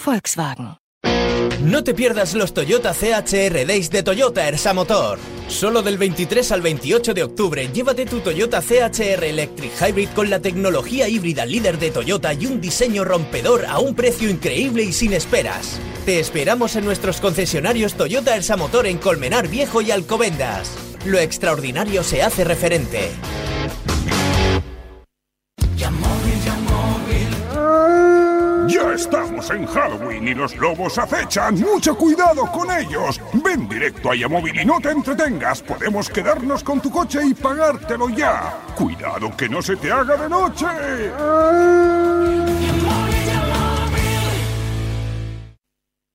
Volkswagen. 0.05 0.86
No 1.67 1.83
te 1.83 1.93
pierdas 1.93 2.33
los 2.33 2.53
Toyota 2.53 2.93
CHR 2.93 3.65
Days 3.67 3.89
de 3.89 4.01
Toyota 4.01 4.47
Ersa 4.47 4.73
Motor. 4.73 5.19
Solo 5.49 5.81
del 5.81 5.97
23 5.97 6.53
al 6.53 6.61
28 6.61 7.13
de 7.13 7.23
octubre, 7.23 7.67
llévate 7.73 8.05
tu 8.05 8.21
Toyota 8.21 8.61
CHR 8.61 9.25
Electric 9.25 9.73
Hybrid 9.81 10.07
con 10.15 10.29
la 10.29 10.39
tecnología 10.39 11.09
híbrida 11.09 11.45
líder 11.45 11.77
de 11.77 11.91
Toyota 11.91 12.33
y 12.33 12.45
un 12.45 12.61
diseño 12.61 13.03
rompedor 13.03 13.65
a 13.65 13.79
un 13.79 13.95
precio 13.95 14.29
increíble 14.29 14.83
y 14.83 14.93
sin 14.93 15.11
esperas. 15.11 15.77
Te 16.05 16.21
esperamos 16.21 16.77
en 16.77 16.85
nuestros 16.85 17.19
concesionarios 17.19 17.95
Toyota 17.95 18.37
Ersa 18.37 18.55
Motor 18.55 18.87
en 18.87 18.97
Colmenar 18.97 19.49
Viejo 19.49 19.81
y 19.81 19.91
Alcobendas. 19.91 20.71
Lo 21.03 21.19
extraordinario 21.19 22.01
se 22.01 22.23
hace 22.23 22.45
referente. 22.45 23.09
Ya 28.67 28.93
estamos 28.93 29.49
en 29.49 29.65
Halloween 29.65 30.27
y 30.27 30.33
los 30.33 30.55
lobos 30.57 30.97
acechan. 30.97 31.59
¡Mucho 31.59 31.95
cuidado 31.95 32.51
con 32.51 32.69
ellos! 32.69 33.21
Ven 33.43 33.67
directo 33.69 34.11
a 34.11 34.15
Yamóvil 34.15 34.59
y 34.59 34.65
no 34.65 34.79
te 34.81 34.91
entretengas. 34.91 35.61
Podemos 35.61 36.09
quedarnos 36.09 36.63
con 36.63 36.81
tu 36.81 36.91
coche 36.91 37.19
y 37.25 37.33
pagártelo 37.33 38.09
ya. 38.09 38.59
¡Cuidado 38.75 39.35
que 39.37 39.47
no 39.47 39.61
se 39.61 39.77
te 39.77 39.91
haga 39.91 40.17
de 40.17 40.29
noche! 40.29 40.67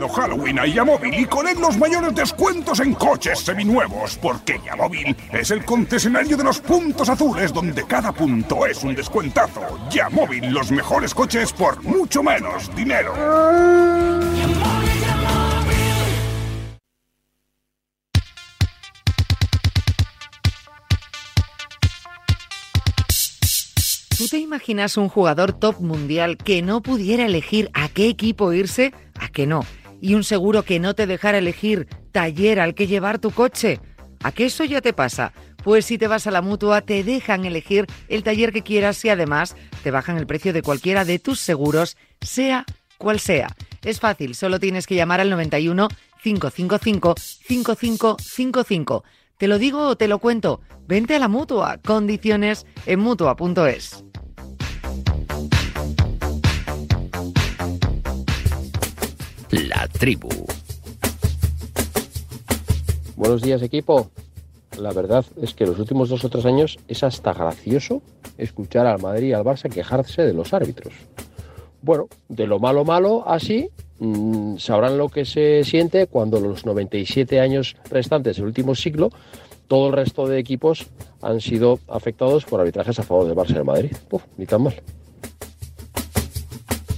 Halloween 0.00 0.58
a 0.58 0.66
Yamóvil 0.66 1.14
y 1.14 1.24
con 1.24 1.46
él 1.46 1.58
los 1.60 1.76
mayores 1.76 2.14
descuentos 2.14 2.80
en 2.80 2.94
coches 2.94 3.38
seminuevos, 3.38 4.18
porque 4.20 4.60
Yamóvil 4.64 5.16
es 5.32 5.50
el 5.52 5.64
concesionario 5.64 6.36
de 6.36 6.44
los 6.44 6.60
puntos 6.60 7.08
azules 7.08 7.52
donde 7.52 7.84
cada 7.84 8.12
punto 8.12 8.66
es 8.66 8.82
un 8.82 8.94
descuentazo. 8.94 9.62
Yamóvil, 9.90 10.52
los 10.52 10.72
mejores 10.72 11.14
coches 11.14 11.52
por 11.52 11.82
mucho 11.84 12.22
menos 12.22 12.74
dinero. 12.74 13.14
¿Tú 24.16 24.28
te 24.28 24.38
imaginas 24.38 24.96
un 24.96 25.08
jugador 25.08 25.52
top 25.52 25.80
mundial 25.80 26.36
que 26.36 26.62
no 26.62 26.82
pudiera 26.82 27.26
elegir 27.26 27.70
a 27.74 27.88
qué 27.88 28.08
equipo 28.08 28.52
irse? 28.52 28.94
¿A 29.18 29.28
qué 29.28 29.46
no? 29.46 29.64
Y 30.04 30.14
un 30.14 30.22
seguro 30.22 30.64
que 30.64 30.80
no 30.80 30.92
te 30.92 31.06
dejara 31.06 31.38
elegir 31.38 31.88
taller 32.12 32.60
al 32.60 32.74
que 32.74 32.86
llevar 32.86 33.18
tu 33.18 33.30
coche. 33.30 33.80
¿A 34.22 34.32
qué 34.32 34.44
eso 34.44 34.62
ya 34.62 34.82
te 34.82 34.92
pasa? 34.92 35.32
Pues 35.64 35.86
si 35.86 35.96
te 35.96 36.08
vas 36.08 36.26
a 36.26 36.30
la 36.30 36.42
mutua 36.42 36.82
te 36.82 37.02
dejan 37.02 37.46
elegir 37.46 37.86
el 38.08 38.22
taller 38.22 38.52
que 38.52 38.60
quieras 38.60 39.02
y 39.06 39.08
además 39.08 39.56
te 39.82 39.90
bajan 39.90 40.18
el 40.18 40.26
precio 40.26 40.52
de 40.52 40.60
cualquiera 40.60 41.06
de 41.06 41.18
tus 41.18 41.40
seguros, 41.40 41.96
sea 42.20 42.66
cual 42.98 43.18
sea. 43.18 43.48
Es 43.82 43.98
fácil, 43.98 44.34
solo 44.34 44.60
tienes 44.60 44.86
que 44.86 44.94
llamar 44.94 45.22
al 45.22 45.30
91 45.30 45.88
555 46.22 47.14
5555. 47.16 49.04
¿Te 49.38 49.48
lo 49.48 49.58
digo 49.58 49.88
o 49.88 49.96
te 49.96 50.06
lo 50.06 50.18
cuento? 50.18 50.60
Vente 50.86 51.16
a 51.16 51.18
la 51.18 51.28
mutua. 51.28 51.78
Condiciones 51.82 52.66
en 52.84 53.00
mutua.es. 53.00 54.03
tribu. 59.98 60.28
Buenos 63.16 63.42
días 63.42 63.62
equipo. 63.62 64.10
La 64.78 64.92
verdad 64.92 65.24
es 65.40 65.54
que 65.54 65.66
los 65.66 65.78
últimos 65.78 66.08
dos 66.08 66.24
o 66.24 66.28
tres 66.28 66.44
años 66.46 66.78
es 66.88 67.04
hasta 67.04 67.32
gracioso 67.32 68.02
escuchar 68.36 68.86
al 68.86 69.00
Madrid 69.00 69.28
y 69.28 69.32
al 69.32 69.44
Barça 69.44 69.70
quejarse 69.70 70.22
de 70.22 70.32
los 70.32 70.52
árbitros. 70.52 70.94
Bueno, 71.80 72.08
de 72.28 72.46
lo 72.46 72.58
malo 72.58 72.84
malo, 72.84 73.24
así 73.26 73.68
mm, 73.98 74.56
sabrán 74.56 74.98
lo 74.98 75.08
que 75.08 75.24
se 75.24 75.62
siente 75.64 76.06
cuando 76.06 76.40
los 76.40 76.66
97 76.66 77.40
años 77.40 77.76
restantes 77.90 78.36
del 78.36 78.46
último 78.46 78.74
siglo, 78.74 79.10
todo 79.68 79.88
el 79.88 79.92
resto 79.92 80.26
de 80.26 80.38
equipos 80.38 80.86
han 81.22 81.40
sido 81.40 81.78
afectados 81.88 82.44
por 82.44 82.60
arbitrajes 82.60 82.98
a 82.98 83.02
favor 83.02 83.26
del 83.26 83.36
Barça 83.36 83.50
y 83.50 83.54
del 83.54 83.64
Madrid. 83.64 83.92
Uf, 84.10 84.24
ni 84.36 84.46
tan 84.46 84.62
mal. 84.62 84.74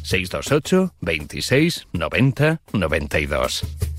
628 0.06 0.90
26 1.00 1.86
90 1.92 2.58
92. 2.72 3.95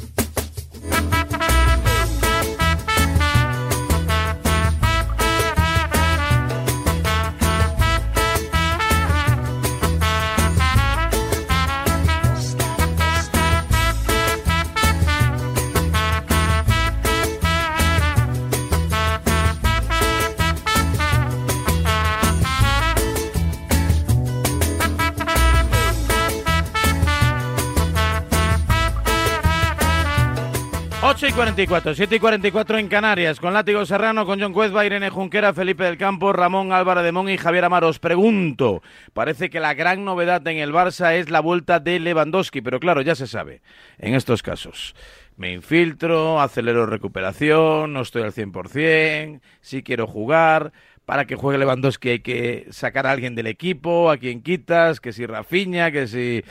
44, 31.37 31.93
7 31.93 32.15
y 32.15 32.19
44 32.19 32.79
en 32.79 32.87
Canarias, 32.87 33.39
con 33.39 33.53
Látigo 33.53 33.85
Serrano, 33.85 34.25
con 34.25 34.41
John 34.41 34.53
Cuezba, 34.53 34.87
Irene 34.87 35.11
Junquera, 35.11 35.53
Felipe 35.53 35.83
del 35.83 35.95
Campo, 35.95 36.33
Ramón 36.33 36.71
Álvaro 36.71 37.03
de 37.03 37.11
Mon 37.11 37.29
y 37.29 37.37
Javier 37.37 37.65
Amaro. 37.65 37.89
Os 37.89 37.99
pregunto, 37.99 38.81
parece 39.13 39.51
que 39.51 39.59
la 39.59 39.75
gran 39.75 40.03
novedad 40.03 40.45
en 40.47 40.57
el 40.57 40.73
Barça 40.73 41.13
es 41.13 41.29
la 41.29 41.39
vuelta 41.39 41.79
de 41.79 41.99
Lewandowski, 41.99 42.61
pero 42.61 42.79
claro, 42.79 43.01
ya 43.01 43.13
se 43.13 43.27
sabe, 43.27 43.61
en 43.99 44.15
estos 44.15 44.41
casos. 44.41 44.95
Me 45.35 45.53
infiltro, 45.53 46.41
acelero 46.41 46.87
recuperación, 46.87 47.93
no 47.93 48.01
estoy 48.01 48.23
al 48.23 48.33
100%, 48.33 49.39
si 49.61 49.83
quiero 49.83 50.07
jugar. 50.07 50.71
Para 51.05 51.25
que 51.25 51.35
juegue 51.35 51.59
Lewandowski 51.59 52.09
hay 52.09 52.19
que 52.19 52.65
sacar 52.71 53.05
a 53.05 53.11
alguien 53.11 53.35
del 53.35 53.45
equipo, 53.45 54.09
a 54.09 54.17
quien 54.17 54.41
quitas, 54.41 54.99
que 54.99 55.13
si 55.13 55.27
Rafinha, 55.27 55.91
que 55.91 56.07
si 56.07 56.43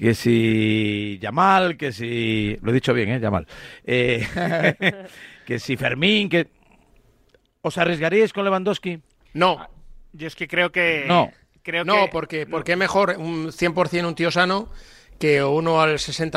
que 0.00 0.14
si 0.14 1.18
Yamal, 1.20 1.76
que 1.76 1.92
si... 1.92 2.56
Lo 2.62 2.70
he 2.70 2.74
dicho 2.74 2.94
bien, 2.94 3.10
¿eh? 3.10 3.20
Yamal. 3.20 3.46
Eh, 3.84 4.26
que 5.46 5.58
si 5.58 5.76
Fermín, 5.76 6.28
que... 6.28 6.48
¿Os 7.60 7.76
arriesgaríais 7.76 8.32
con 8.32 8.44
Lewandowski? 8.44 9.00
No. 9.34 9.68
Yo 10.12 10.26
es 10.26 10.34
que 10.34 10.48
creo 10.48 10.72
que. 10.72 11.04
No. 11.06 11.30
Creo 11.62 11.84
no, 11.84 12.06
que- 12.06 12.08
porque, 12.10 12.46
porque 12.46 12.72
es 12.72 12.78
mejor 12.78 13.16
un 13.18 13.48
100% 13.48 14.06
un 14.06 14.14
tío 14.14 14.30
sano 14.30 14.70
que 15.18 15.44
uno 15.44 15.82
al 15.82 15.98
60%, 15.98 16.32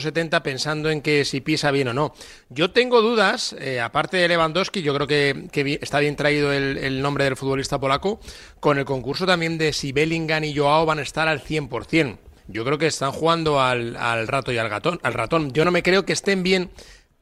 70% 0.00 0.42
pensando 0.42 0.90
en 0.90 1.00
que 1.00 1.24
si 1.24 1.40
pisa 1.40 1.70
bien 1.70 1.86
o 1.86 1.92
no. 1.94 2.12
Yo 2.48 2.72
tengo 2.72 3.00
dudas, 3.00 3.54
eh, 3.60 3.80
aparte 3.80 4.16
de 4.16 4.26
Lewandowski, 4.26 4.82
yo 4.82 4.92
creo 4.92 5.06
que, 5.06 5.78
está 5.80 6.00
bien 6.00 6.16
traído 6.16 6.52
el, 6.52 6.78
el 6.78 7.00
nombre 7.00 7.22
del 7.22 7.36
futbolista 7.36 7.78
polaco, 7.78 8.18
con 8.58 8.76
el 8.78 8.84
concurso 8.84 9.24
también 9.24 9.56
de 9.56 9.72
si 9.72 9.92
Bellingham 9.92 10.42
y 10.42 10.56
Joao 10.56 10.84
van 10.84 10.98
a 10.98 11.02
estar 11.02 11.28
al 11.28 11.40
100%. 11.44 12.18
Yo 12.46 12.64
creo 12.64 12.78
que 12.78 12.86
están 12.86 13.12
jugando 13.12 13.60
al, 13.60 13.96
al 13.96 14.28
rato 14.28 14.52
y 14.52 14.58
al, 14.58 14.68
gatón, 14.68 15.00
al 15.02 15.14
ratón. 15.14 15.52
Yo 15.52 15.64
no 15.64 15.70
me 15.70 15.82
creo 15.82 16.04
que 16.04 16.12
estén 16.12 16.42
bien 16.42 16.70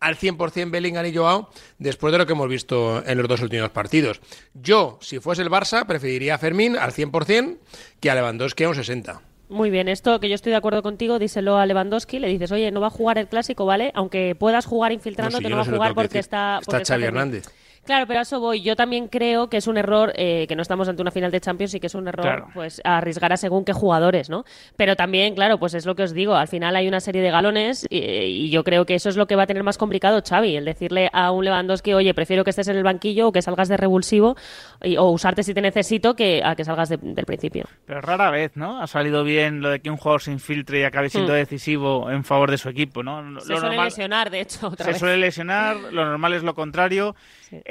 al 0.02 0.16
100% 0.16 0.70
Bellingham 0.70 1.06
y 1.06 1.14
Joao 1.14 1.48
después 1.78 2.12
de 2.12 2.18
lo 2.18 2.26
que 2.26 2.32
hemos 2.32 2.48
visto 2.48 3.02
en 3.06 3.18
los 3.18 3.28
dos 3.28 3.40
últimos 3.40 3.70
partidos. 3.70 4.20
Yo, 4.52 4.98
si 5.00 5.20
fuese 5.20 5.42
el 5.42 5.50
Barça, 5.50 5.86
preferiría 5.86 6.34
a 6.34 6.38
Fermín 6.38 6.76
al 6.76 6.92
100% 6.92 7.58
que 8.00 8.10
a 8.10 8.14
Lewandowski 8.14 8.64
a 8.64 8.68
un 8.68 8.74
60%. 8.74 9.20
Muy 9.48 9.68
bien, 9.68 9.88
esto 9.88 10.18
que 10.18 10.30
yo 10.30 10.34
estoy 10.34 10.50
de 10.50 10.56
acuerdo 10.56 10.82
contigo, 10.82 11.18
díselo 11.18 11.58
a 11.58 11.66
Lewandowski, 11.66 12.18
le 12.18 12.28
dices, 12.28 12.50
oye, 12.52 12.70
no 12.70 12.80
va 12.80 12.86
a 12.86 12.90
jugar 12.90 13.18
el 13.18 13.28
clásico, 13.28 13.66
¿vale? 13.66 13.92
Aunque 13.94 14.34
puedas 14.34 14.64
jugar 14.64 14.92
infiltrándote, 14.92 15.42
No, 15.42 15.48
si 15.48 15.50
yo 15.50 15.56
no, 15.56 15.56
va 15.56 15.68
a 15.68 15.74
jugar 15.74 15.94
porque 15.94 16.18
está... 16.18 16.58
Está 16.60 16.70
porque 16.70 16.86
Xavi. 16.86 17.04
Hernández. 17.04 17.44
Claro, 17.84 18.06
pero 18.06 18.20
a 18.20 18.22
eso 18.22 18.38
voy. 18.38 18.62
Yo 18.62 18.76
también 18.76 19.08
creo 19.08 19.48
que 19.48 19.56
es 19.56 19.66
un 19.66 19.76
error, 19.76 20.12
eh, 20.14 20.46
que 20.48 20.54
no 20.54 20.62
estamos 20.62 20.88
ante 20.88 21.02
una 21.02 21.10
final 21.10 21.32
de 21.32 21.40
Champions 21.40 21.74
y 21.74 21.80
que 21.80 21.88
es 21.88 21.94
un 21.96 22.06
error, 22.06 22.22
Claro. 22.24 22.46
pues, 22.54 22.80
arriesgar 22.84 23.32
a 23.32 23.36
según 23.36 23.64
qué 23.64 23.72
jugadores, 23.72 24.30
¿no? 24.30 24.44
Pero 24.76 24.94
también, 24.94 25.34
claro, 25.34 25.58
pues 25.58 25.74
es 25.74 25.84
lo 25.84 25.96
que 25.96 26.04
os 26.04 26.12
digo, 26.14 26.34
al 26.36 26.46
final 26.46 26.76
hay 26.76 26.86
una 26.86 27.00
serie 27.00 27.22
de 27.22 27.30
galones 27.32 27.84
y, 27.90 27.98
y 27.98 28.50
yo 28.50 28.62
creo 28.62 28.86
que 28.86 28.94
eso 28.94 29.08
es 29.08 29.16
lo 29.16 29.26
que 29.26 29.34
va 29.34 29.42
a 29.42 29.46
tener 29.46 29.64
más 29.64 29.78
complicado 29.78 30.22
Xavi, 30.26 30.54
el 30.56 30.64
decirle 30.64 31.10
a 31.12 31.32
un 31.32 31.44
Lewandowski, 31.44 31.92
oye, 31.92 32.14
prefiero 32.14 32.44
que 32.44 32.50
estés 32.50 32.68
en 32.68 32.76
el 32.76 32.84
banquillo 32.84 33.26
o 33.28 33.32
que 33.32 33.42
salgas 33.42 33.68
de 33.68 33.76
revulsivo 33.76 34.36
y- 34.82 34.96
o 34.96 35.10
usarte 35.10 35.42
si 35.42 35.52
te 35.52 35.60
necesito 35.60 36.14
que 36.14 36.40
a 36.44 36.54
que 36.54 36.64
salgas 36.64 36.88
de- 36.88 36.98
del 36.98 37.24
principio. 37.26 37.64
Pero 37.84 38.00
rara 38.00 38.30
vez, 38.30 38.52
¿no? 38.56 38.80
Ha 38.80 38.86
salido 38.86 39.24
bien 39.24 39.60
lo 39.60 39.70
de 39.70 39.80
que 39.80 39.90
un 39.90 39.96
jugador 39.96 40.22
se 40.22 40.30
infiltre 40.30 40.80
y 40.80 40.84
acabe 40.84 41.08
siendo 41.10 41.32
Hmm. 41.32 41.36
decisivo 41.36 42.10
en 42.10 42.22
favor 42.22 42.50
de 42.52 42.58
su 42.58 42.68
equipo, 42.68 43.02
¿no? 43.02 43.22
Lo 43.22 43.40
Se 43.40 43.48
suele 43.48 43.62
normal- 43.66 43.84
lesionar, 43.86 44.30
de 44.30 44.40
hecho, 44.40 44.68
otra 44.68 44.84
se 44.84 44.92
vez. 44.92 45.00
suele 45.00 45.16
lesionar, 45.16 45.76
lo 45.90 46.04
normal 46.04 46.34
es 46.34 46.44
lo 46.44 46.54
contrario. 46.54 47.16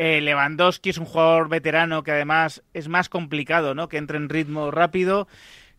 Eh, 0.03 0.19
Lewandowski 0.19 0.89
es 0.89 0.97
un 0.97 1.05
jugador 1.05 1.47
veterano 1.47 2.01
que 2.01 2.09
además 2.09 2.63
es 2.73 2.87
más 2.87 3.07
complicado, 3.07 3.75
¿no? 3.75 3.87
Que 3.87 3.97
entre 3.97 4.17
en 4.17 4.29
ritmo 4.29 4.71
rápido. 4.71 5.27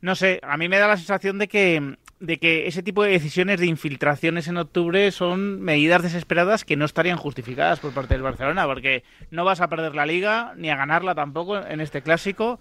No 0.00 0.14
sé, 0.14 0.38
a 0.44 0.56
mí 0.56 0.68
me 0.68 0.78
da 0.78 0.86
la 0.86 0.96
sensación 0.96 1.38
de 1.38 1.48
que, 1.48 1.96
de 2.20 2.38
que 2.38 2.68
ese 2.68 2.84
tipo 2.84 3.02
de 3.02 3.10
decisiones 3.10 3.58
de 3.58 3.66
infiltraciones 3.66 4.46
en 4.46 4.58
octubre 4.58 5.10
son 5.10 5.60
medidas 5.60 6.04
desesperadas 6.04 6.64
que 6.64 6.76
no 6.76 6.84
estarían 6.84 7.16
justificadas 7.16 7.80
por 7.80 7.94
parte 7.94 8.14
del 8.14 8.22
Barcelona, 8.22 8.64
porque 8.64 9.02
no 9.32 9.44
vas 9.44 9.60
a 9.60 9.68
perder 9.68 9.96
la 9.96 10.06
liga 10.06 10.52
ni 10.56 10.70
a 10.70 10.76
ganarla 10.76 11.16
tampoco 11.16 11.58
en 11.58 11.80
este 11.80 12.02
clásico. 12.02 12.60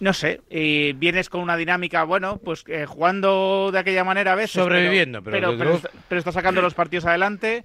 No 0.00 0.12
sé, 0.12 0.40
y 0.50 0.92
vienes 0.94 1.28
con 1.28 1.40
una 1.40 1.56
dinámica, 1.56 2.02
bueno, 2.02 2.40
pues 2.44 2.64
eh, 2.66 2.86
jugando 2.86 3.70
de 3.72 3.78
aquella 3.78 4.02
manera 4.02 4.32
a 4.32 4.34
veces. 4.34 4.60
Sobreviviendo, 4.60 5.22
pero 5.22 5.56
pero 6.08 6.18
está 6.18 6.32
sacando 6.32 6.60
los 6.60 6.74
partidos 6.74 7.06
adelante. 7.06 7.62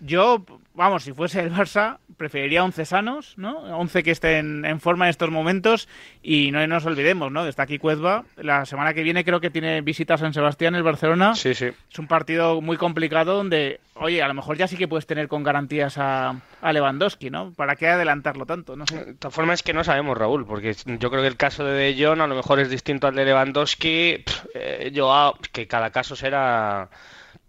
Yo, 0.00 0.44
vamos, 0.74 1.04
si 1.04 1.12
fuese 1.12 1.40
el 1.40 1.52
Barça, 1.52 1.98
preferiría 2.16 2.64
11 2.64 2.84
sanos, 2.84 3.34
¿no? 3.38 3.58
11 3.78 4.02
que 4.02 4.10
estén 4.10 4.64
en 4.64 4.80
forma 4.80 5.06
en 5.06 5.10
estos 5.10 5.30
momentos 5.30 5.88
y 6.22 6.50
no 6.50 6.64
nos 6.66 6.84
olvidemos, 6.84 7.32
¿no? 7.32 7.46
Está 7.46 7.62
aquí 7.62 7.78
Cuezba. 7.78 8.24
La 8.36 8.66
semana 8.66 8.92
que 8.92 9.02
viene 9.02 9.24
creo 9.24 9.40
que 9.40 9.50
tiene 9.50 9.80
visita 9.80 10.14
a 10.14 10.18
San 10.18 10.34
Sebastián, 10.34 10.74
el 10.74 10.82
Barcelona. 10.82 11.34
Sí, 11.34 11.54
sí. 11.54 11.66
Es 11.90 11.98
un 11.98 12.06
partido 12.06 12.60
muy 12.60 12.76
complicado 12.76 13.36
donde, 13.36 13.80
oye, 13.94 14.22
a 14.22 14.28
lo 14.28 14.34
mejor 14.34 14.56
ya 14.56 14.68
sí 14.68 14.76
que 14.76 14.88
puedes 14.88 15.06
tener 15.06 15.28
con 15.28 15.42
garantías 15.42 15.96
a, 15.98 16.40
a 16.60 16.72
Lewandowski, 16.72 17.30
¿no? 17.30 17.52
¿Para 17.52 17.76
qué 17.76 17.88
adelantarlo 17.88 18.44
tanto? 18.44 18.76
No 18.76 18.86
sé. 18.86 19.04
De 19.04 19.14
todas 19.14 19.34
formas 19.34 19.60
es 19.60 19.62
que 19.62 19.72
no 19.72 19.84
sabemos, 19.84 20.18
Raúl, 20.18 20.44
porque 20.46 20.74
yo 20.74 21.10
creo 21.10 21.22
que 21.22 21.28
el 21.28 21.36
caso 21.36 21.64
de 21.64 21.72
De 21.72 22.04
Jong 22.04 22.20
a 22.20 22.26
lo 22.26 22.34
mejor 22.34 22.60
es 22.60 22.68
distinto 22.68 23.06
al 23.06 23.14
de 23.14 23.24
Lewandowski. 23.24 24.22
Pff, 24.24 24.46
eh, 24.54 24.92
Joao, 24.94 25.38
que 25.52 25.66
cada 25.66 25.90
caso 25.90 26.16
será 26.16 26.88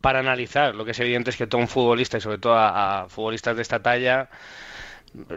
para 0.05 0.19
analizar. 0.19 0.75
Lo 0.75 0.85
que 0.85 0.91
es 0.91 0.99
evidente 0.99 1.31
es 1.31 1.35
que 1.35 1.47
todo 1.47 1.59
un 1.59 1.67
futbolista, 1.67 2.19
y 2.19 2.21
sobre 2.21 2.37
todo 2.37 2.53
a, 2.55 3.07
futbolistas 3.09 3.55
de 3.55 3.63
esta 3.63 3.81
talla, 3.81 4.29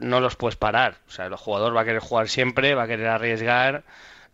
no 0.02 0.20
los 0.20 0.37
puedes 0.37 0.57
parar. 0.57 0.98
O 1.09 1.11
sea, 1.11 1.24
el 1.24 1.37
jugador 1.37 1.74
va 1.74 1.81
a 1.81 1.85
querer 1.87 2.02
jugar 2.02 2.28
siempre, 2.28 2.74
va 2.74 2.83
a 2.83 2.87
querer 2.87 3.07
arriesgar. 3.07 3.85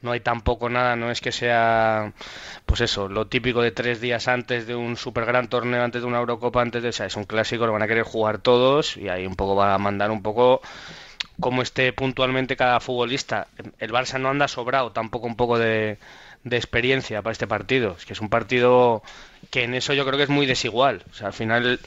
No 0.02 0.10
hay 0.10 0.18
tampoco 0.18 0.68
nada, 0.68 0.96
no 0.96 1.12
es 1.12 1.20
que 1.20 1.30
sea, 1.30 2.12
pues 2.66 2.80
eso, 2.80 3.08
lo 3.08 3.28
típico 3.28 3.62
de 3.62 3.70
tres 3.70 4.00
días 4.00 4.26
antes 4.26 4.66
de 4.66 4.74
un 4.74 4.96
super 4.96 5.24
gran 5.24 5.46
torneo, 5.46 5.84
antes 5.84 6.02
de 6.02 6.08
una 6.08 6.18
Eurocopa, 6.18 6.60
antes 6.62 6.82
de, 6.82 6.88
o 6.88 6.92
sea, 6.92 7.06
es 7.06 7.14
un 7.14 7.24
clásico, 7.24 7.64
lo 7.66 7.72
van 7.72 7.82
a 7.82 7.86
querer 7.86 8.02
jugar 8.02 8.38
todos 8.38 8.96
y 8.96 9.08
ahí 9.08 9.28
un 9.28 9.36
poco 9.36 9.54
va 9.54 9.72
a 9.72 9.78
mandar 9.78 10.10
un 10.10 10.20
poco 10.20 10.62
cómo 11.38 11.62
esté 11.62 11.92
puntualmente 11.92 12.56
cada 12.56 12.80
futbolista. 12.80 13.46
El 13.78 13.92
Barça 13.92 14.18
no 14.18 14.30
anda 14.30 14.48
sobrado, 14.48 14.90
tampoco 14.90 15.28
un 15.28 15.36
poco 15.36 15.58
de, 15.60 15.98
de 16.44 16.56
experiencia 16.56 17.22
para 17.22 17.32
este 17.32 17.46
partido. 17.46 17.96
Es 17.98 18.04
que 18.06 18.12
es 18.12 18.20
un 18.20 18.28
partido 18.28 19.02
que 19.50 19.64
en 19.64 19.74
eso 19.74 19.92
yo 19.94 20.04
creo 20.04 20.16
que 20.16 20.24
es 20.24 20.30
muy 20.30 20.46
desigual. 20.46 21.02
O 21.10 21.14
sea, 21.14 21.28
al 21.28 21.32
final 21.32 21.66
el 21.66 21.80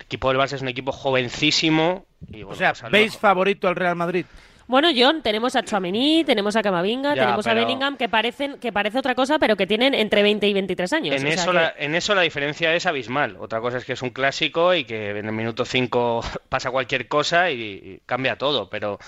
equipo 0.00 0.28
del 0.28 0.38
Barça 0.38 0.54
es 0.54 0.62
un 0.62 0.68
equipo 0.68 0.92
jovencísimo. 0.92 2.04
Y, 2.28 2.42
bueno, 2.42 2.50
O 2.50 2.54
sea, 2.54 2.72
pues 2.74 2.90
¿veis 2.92 3.16
favorito 3.16 3.68
al 3.68 3.76
Real 3.76 3.96
Madrid? 3.96 4.26
Bueno, 4.66 4.88
John, 4.96 5.20
tenemos 5.22 5.54
a 5.56 5.62
Chouameni, 5.62 6.24
tenemos 6.24 6.56
a 6.56 6.62
Camavinga, 6.62 7.14
Ya, 7.14 7.24
tenemos 7.24 7.46
a 7.46 7.52
Bellingham, 7.52 7.98
que 7.98 8.08
parecen 8.08 8.58
que 8.58 8.72
parece 8.72 8.98
otra 8.98 9.14
cosa, 9.14 9.38
pero 9.38 9.56
que 9.56 9.66
tienen 9.66 9.92
entre 9.92 10.22
20 10.22 10.48
y 10.48 10.54
23 10.54 10.92
años. 10.94 11.14
En 11.16 11.26
o 11.26 11.30
sea 11.30 11.34
eso, 11.34 11.50
que- 11.50 11.56
la, 11.58 11.74
en 11.76 11.94
eso 11.94 12.14
la 12.14 12.22
diferencia 12.22 12.74
es 12.74 12.86
abismal. 12.86 13.36
Otra 13.38 13.60
cosa 13.60 13.76
es 13.76 13.84
que 13.84 13.92
es 13.92 14.00
un 14.00 14.08
clásico 14.08 14.74
y 14.74 14.84
que 14.84 15.10
en 15.10 15.26
el 15.26 15.32
minuto 15.32 15.66
5 15.66 16.22
pasa 16.48 16.70
cualquier 16.70 17.08
cosa 17.08 17.50
y, 17.50 17.60
y 17.60 18.00
cambia 18.06 18.36
todo. 18.38 18.70
Pero 18.70 18.98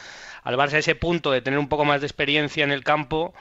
al 0.42 0.56
Barça 0.56 0.74
ese 0.74 0.94
punto 0.94 1.30
de 1.32 1.40
tener 1.40 1.58
un 1.58 1.68
poco 1.70 1.86
más 1.86 2.02
de 2.02 2.06
experiencia 2.06 2.62
en 2.62 2.70
el 2.70 2.84
campo, 2.84 3.32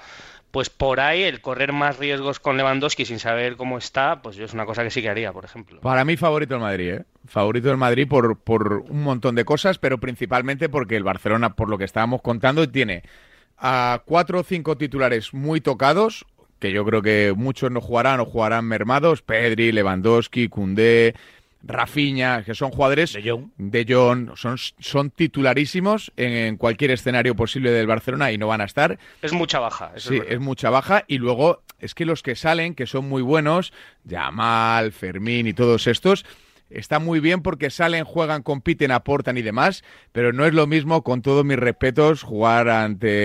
pues 0.55 0.69
por 0.69 1.01
ahí 1.01 1.23
el 1.23 1.41
correr 1.41 1.73
más 1.73 1.99
riesgos 1.99 2.39
con 2.39 2.55
Lewandowski 2.55 3.03
sin 3.03 3.19
saber 3.19 3.57
cómo 3.57 3.77
está, 3.77 4.21
pues 4.21 4.37
yo 4.37 4.45
es 4.45 4.53
una 4.53 4.65
cosa 4.65 4.85
que 4.85 4.89
sí 4.89 5.01
que 5.01 5.09
haría, 5.09 5.33
por 5.33 5.43
ejemplo. 5.43 5.81
Para 5.81 6.05
mí 6.05 6.15
favorito 6.15 6.55
el 6.55 6.61
Madrid, 6.61 6.93
¿eh? 6.93 7.03
Favorito 7.27 7.67
del 7.67 7.75
Madrid 7.75 8.07
por, 8.07 8.39
por 8.39 8.85
un 8.87 9.03
montón 9.03 9.35
de 9.35 9.43
cosas, 9.43 9.79
pero 9.79 9.97
principalmente 9.97 10.69
porque 10.69 10.95
el 10.95 11.03
Barcelona, 11.03 11.57
por 11.57 11.69
lo 11.69 11.77
que 11.77 11.83
estábamos 11.83 12.21
contando, 12.21 12.69
tiene 12.69 13.03
a 13.57 14.03
cuatro 14.05 14.39
o 14.39 14.43
cinco 14.43 14.77
titulares 14.77 15.33
muy 15.33 15.59
tocados, 15.59 16.25
que 16.59 16.71
yo 16.71 16.85
creo 16.85 17.01
que 17.01 17.33
muchos 17.35 17.69
no 17.69 17.81
jugarán 17.81 18.21
o 18.21 18.25
jugarán 18.25 18.63
mermados, 18.63 19.21
Pedri, 19.21 19.73
Lewandowski, 19.73 20.47
Koundé, 20.47 21.15
Rafinha, 21.67 22.43
que 22.43 22.53
son 22.53 22.69
jugadores 22.71 23.13
de 23.13 23.85
Jong, 23.89 24.37
son, 24.37 24.57
son 24.79 25.09
titularísimos 25.09 26.11
en, 26.15 26.31
en 26.33 26.57
cualquier 26.57 26.91
escenario 26.91 27.35
posible 27.35 27.71
del 27.71 27.87
Barcelona 27.87 28.31
y 28.31 28.37
no 28.37 28.47
van 28.47 28.61
a 28.61 28.65
estar. 28.65 28.99
Es 29.21 29.33
mucha 29.33 29.59
baja. 29.59 29.91
Eso 29.95 30.09
Sí, 30.09 30.21
es 30.27 30.39
mucha 30.39 30.69
baja. 30.69 31.03
Y 31.07 31.17
luego 31.17 31.63
es 31.79 31.95
que 31.95 32.05
los 32.05 32.21
que 32.21 32.35
salen, 32.35 32.75
que 32.75 32.85
son 32.85 33.09
muy 33.09 33.23
buenos, 33.23 33.73
Yamal, 34.03 34.91
Fermín 34.91 35.47
y 35.47 35.53
todos 35.53 35.87
estos, 35.87 36.23
está 36.69 36.99
muy 36.99 37.19
bien 37.19 37.41
porque 37.41 37.69
salen, 37.69 38.03
juegan, 38.03 38.43
compiten, 38.43 38.91
aportan 38.91 39.37
y 39.37 39.41
demás, 39.41 39.83
pero 40.11 40.33
no 40.33 40.45
es 40.45 40.53
lo 40.53 40.67
mismo, 40.67 41.03
con 41.03 41.21
todos 41.21 41.45
mis 41.45 41.57
respetos, 41.57 42.23
jugar 42.23 42.69
ante 42.69 43.15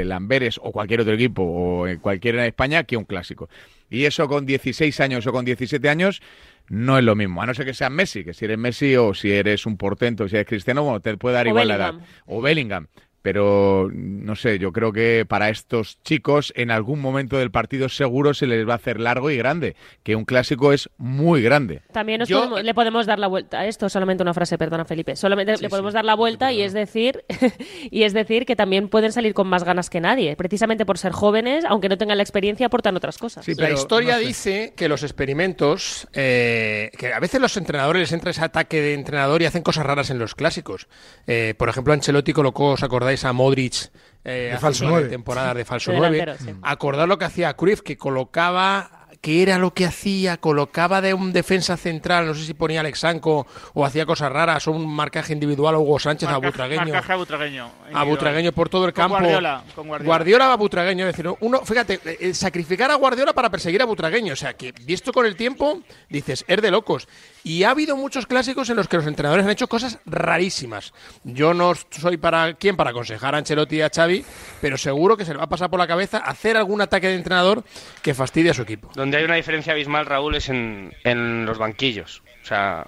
el 0.00 0.12
Amberes 0.12 0.58
o 0.62 0.72
cualquier 0.72 1.00
otro 1.00 1.14
equipo 1.14 1.42
o 1.42 1.88
en 1.88 1.98
cualquiera 1.98 2.42
en 2.42 2.48
España 2.48 2.84
que 2.84 2.96
un 2.96 3.04
clásico. 3.04 3.48
Y 3.90 4.04
eso 4.04 4.28
con 4.28 4.46
16 4.46 4.98
años 5.00 5.26
o 5.26 5.32
con 5.32 5.44
17 5.44 5.88
años 5.88 6.22
no 6.68 6.98
es 6.98 7.04
lo 7.04 7.14
mismo, 7.14 7.42
a 7.42 7.46
no 7.46 7.54
ser 7.54 7.66
que 7.66 7.74
sea 7.74 7.90
Messi, 7.90 8.24
que 8.24 8.32
si 8.32 8.46
eres 8.46 8.58
Messi 8.58 8.96
o 8.96 9.12
si 9.12 9.30
eres 9.30 9.66
un 9.66 9.76
portento, 9.76 10.28
si 10.28 10.36
eres 10.36 10.46
cristiano, 10.46 10.82
bueno, 10.82 11.00
te 11.00 11.16
puede 11.18 11.34
dar 11.36 11.46
O 11.46 11.50
igual 11.50 11.68
la 11.68 11.76
edad. 11.76 11.94
O 12.26 12.40
Bellingham. 12.40 12.88
Pero 13.24 13.88
no 13.90 14.36
sé, 14.36 14.58
yo 14.58 14.70
creo 14.70 14.92
que 14.92 15.24
para 15.26 15.48
estos 15.48 15.98
chicos 16.02 16.52
en 16.56 16.70
algún 16.70 17.00
momento 17.00 17.38
del 17.38 17.50
partido 17.50 17.88
seguro 17.88 18.34
se 18.34 18.46
les 18.46 18.68
va 18.68 18.74
a 18.74 18.76
hacer 18.76 19.00
largo 19.00 19.30
y 19.30 19.38
grande, 19.38 19.76
que 20.02 20.14
un 20.14 20.26
clásico 20.26 20.74
es 20.74 20.90
muy 20.98 21.40
grande. 21.40 21.80
También 21.90 22.18
nos 22.18 22.28
Yo- 22.28 22.40
podemos- 22.40 22.62
le 22.62 22.74
podemos 22.74 23.06
dar 23.06 23.18
la 23.18 23.26
vuelta 23.28 23.60
a 23.60 23.66
esto, 23.66 23.88
solamente 23.88 24.22
una 24.22 24.34
frase, 24.34 24.58
perdona 24.58 24.84
Felipe. 24.84 25.16
Solamente 25.16 25.56
le 25.56 25.70
podemos 25.70 25.94
dar 25.94 26.04
la 26.04 26.14
vuelta 26.16 26.52
y 26.52 26.60
es 26.60 26.74
decir 26.74 27.24
y 27.90 28.02
es 28.02 28.12
decir 28.12 28.44
que 28.44 28.56
también 28.56 28.90
pueden 28.90 29.10
salir 29.10 29.32
con 29.32 29.48
más 29.48 29.64
ganas 29.64 29.88
que 29.88 30.02
nadie, 30.02 30.36
precisamente 30.36 30.84
por 30.84 30.98
ser 30.98 31.12
jóvenes, 31.12 31.64
aunque 31.66 31.88
no 31.88 31.96
tengan 31.96 32.18
la 32.18 32.22
experiencia, 32.24 32.66
aportan 32.66 32.94
otras 32.94 33.16
cosas. 33.16 33.48
la 33.48 33.70
historia 33.70 34.18
dice 34.18 34.74
que 34.76 34.86
los 34.86 35.02
experimentos, 35.02 36.08
eh, 36.12 36.90
que 36.98 37.14
a 37.14 37.20
veces 37.20 37.40
los 37.40 37.56
entrenadores 37.56 38.00
les 38.00 38.12
entra 38.12 38.32
ese 38.32 38.42
ataque 38.44 38.82
de 38.82 38.92
entrenador 38.92 39.40
y 39.40 39.46
hacen 39.46 39.62
cosas 39.62 39.86
raras 39.86 40.10
en 40.10 40.18
los 40.18 40.34
clásicos. 40.34 40.88
Eh, 41.26 41.54
por 41.56 41.70
ejemplo, 41.70 41.94
Ancelotti 41.94 42.34
colocó, 42.34 42.72
¿os 42.72 42.82
acordáis 42.82 43.13
a 43.24 43.32
Modric? 43.32 43.90
eh, 44.24 44.48
De 44.52 44.58
falso 44.58 44.84
un 44.84 44.90
par 44.90 44.94
de 44.96 45.00
nueve. 45.02 45.08
temporadas 45.10 45.54
de 45.56 45.64
falso 45.66 45.90
De 45.92 45.98
9. 45.98 46.16
delantero, 46.18 46.50
sí. 46.52 46.58
Acordad 46.62 47.06
lo 47.06 47.18
que 47.18 47.26
hacía 47.26 47.54
Cruyff, 47.54 47.82
que 47.82 47.96
colocaba 47.98 49.03
qué 49.24 49.42
era 49.42 49.56
lo 49.56 49.72
que 49.72 49.86
hacía, 49.86 50.36
colocaba 50.36 51.00
de 51.00 51.14
un 51.14 51.32
defensa 51.32 51.78
central, 51.78 52.26
no 52.26 52.34
sé 52.34 52.44
si 52.44 52.52
ponía 52.52 52.80
Alexanco 52.80 53.46
o 53.72 53.86
hacía 53.86 54.04
cosas 54.04 54.30
raras, 54.30 54.68
o 54.68 54.72
un 54.72 54.86
marcaje 54.86 55.32
individual 55.32 55.76
a 55.76 55.78
Hugo 55.78 55.98
Sánchez 55.98 56.28
a 56.28 56.36
Butragueño. 56.36 56.82
Marcaje 56.82 57.12
a 57.14 57.16
Butragueño. 57.16 57.70
A 57.94 58.04
Butragueño 58.04 58.52
por 58.52 58.68
todo 58.68 58.84
el 58.84 58.92
Con 58.92 59.04
campo. 59.04 59.16
Guardiola, 59.20 59.64
con 59.74 59.88
Guardiola. 59.88 60.06
Guardiola 60.06 60.52
a 60.52 60.56
Butragueño, 60.56 61.06
es 61.08 61.16
decir, 61.16 61.32
uno, 61.40 61.62
fíjate, 61.64 62.00
eh, 62.04 62.34
sacrificar 62.34 62.90
a 62.90 62.96
Guardiola 62.96 63.32
para 63.32 63.48
perseguir 63.48 63.80
a 63.80 63.86
Butragueño, 63.86 64.34
o 64.34 64.36
sea, 64.36 64.52
que 64.52 64.72
visto 64.72 65.10
con 65.10 65.24
el 65.24 65.36
tiempo, 65.36 65.80
dices, 66.10 66.44
es 66.46 66.60
de 66.60 66.70
locos. 66.70 67.08
Y 67.42 67.62
ha 67.62 67.70
habido 67.70 67.96
muchos 67.96 68.26
clásicos 68.26 68.68
en 68.68 68.76
los 68.76 68.88
que 68.88 68.98
los 68.98 69.06
entrenadores 69.06 69.46
han 69.46 69.52
hecho 69.52 69.68
cosas 69.68 70.00
rarísimas. 70.04 70.92
Yo 71.24 71.54
no 71.54 71.72
soy 71.74 72.18
para 72.18 72.52
quién 72.54 72.76
para 72.76 72.90
aconsejar 72.90 73.34
a 73.34 73.38
Ancelotti 73.38 73.76
y 73.76 73.80
a 73.80 73.88
Xavi, 73.88 74.22
pero 74.60 74.76
seguro 74.76 75.16
que 75.16 75.24
se 75.24 75.32
le 75.32 75.38
va 75.38 75.44
a 75.44 75.48
pasar 75.48 75.70
por 75.70 75.78
la 75.78 75.86
cabeza 75.86 76.18
hacer 76.18 76.58
algún 76.58 76.82
ataque 76.82 77.08
de 77.08 77.14
entrenador 77.14 77.64
que 78.02 78.12
fastidie 78.12 78.50
a 78.50 78.54
su 78.54 78.62
equipo. 78.62 78.90
Donde 79.14 79.22
hay 79.22 79.24
una 79.26 79.36
diferencia 79.36 79.72
abismal, 79.74 80.06
Raúl, 80.06 80.34
es 80.34 80.48
en, 80.48 80.92
en 81.04 81.46
los 81.46 81.56
banquillos. 81.58 82.22
O 82.42 82.46
sea, 82.46 82.84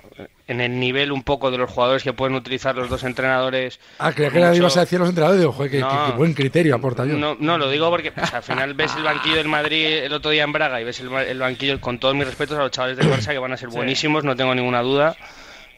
en 0.48 0.60
el 0.60 0.78
nivel 0.80 1.12
un 1.12 1.22
poco 1.22 1.50
de 1.52 1.56
los 1.58 1.70
jugadores 1.70 2.02
que 2.02 2.12
pueden 2.12 2.34
utilizar 2.34 2.74
los 2.74 2.88
dos 2.90 3.04
entrenadores. 3.04 3.78
Ah, 4.00 4.12
creía 4.12 4.30
que 4.30 4.38
Mucho- 4.40 4.50
le 4.50 4.56
ibas 4.58 4.76
a 4.76 4.80
decir 4.80 4.98
los 4.98 5.08
entrenadores. 5.08 5.40
Digo, 5.40 5.52
joder, 5.52 5.70
qué, 5.70 5.78
No. 5.80 5.88
qué- 5.88 6.10
qué 6.12 6.16
buen 6.18 6.34
criterio 6.34 6.74
aporta 6.74 7.06
yo. 7.06 7.14
No, 7.16 7.36
no, 7.38 7.56
lo 7.58 7.70
digo 7.70 7.88
porque 7.90 8.10
pues, 8.10 8.34
al 8.34 8.42
final 8.42 8.74
ves 8.74 8.94
el 8.96 9.04
banquillo 9.04 9.36
del 9.36 9.48
Madrid 9.48 9.86
el 9.86 10.12
otro 10.12 10.32
día 10.32 10.42
en 10.42 10.52
Braga 10.52 10.80
y 10.80 10.84
ves 10.84 10.98
el, 11.00 11.12
el 11.12 11.38
banquillo, 11.38 11.80
con 11.80 11.98
todos 12.00 12.14
mis 12.16 12.26
respetos 12.26 12.58
a 12.58 12.62
los 12.62 12.70
chavales 12.72 12.96
del 12.96 13.08
Barça 13.08 13.30
que 13.30 13.38
van 13.38 13.52
a 13.52 13.56
ser 13.56 13.70
Sí. 13.70 13.76
buenísimos, 13.76 14.24
no 14.24 14.34
tengo 14.36 14.52
ninguna 14.54 14.82
duda, 14.82 15.16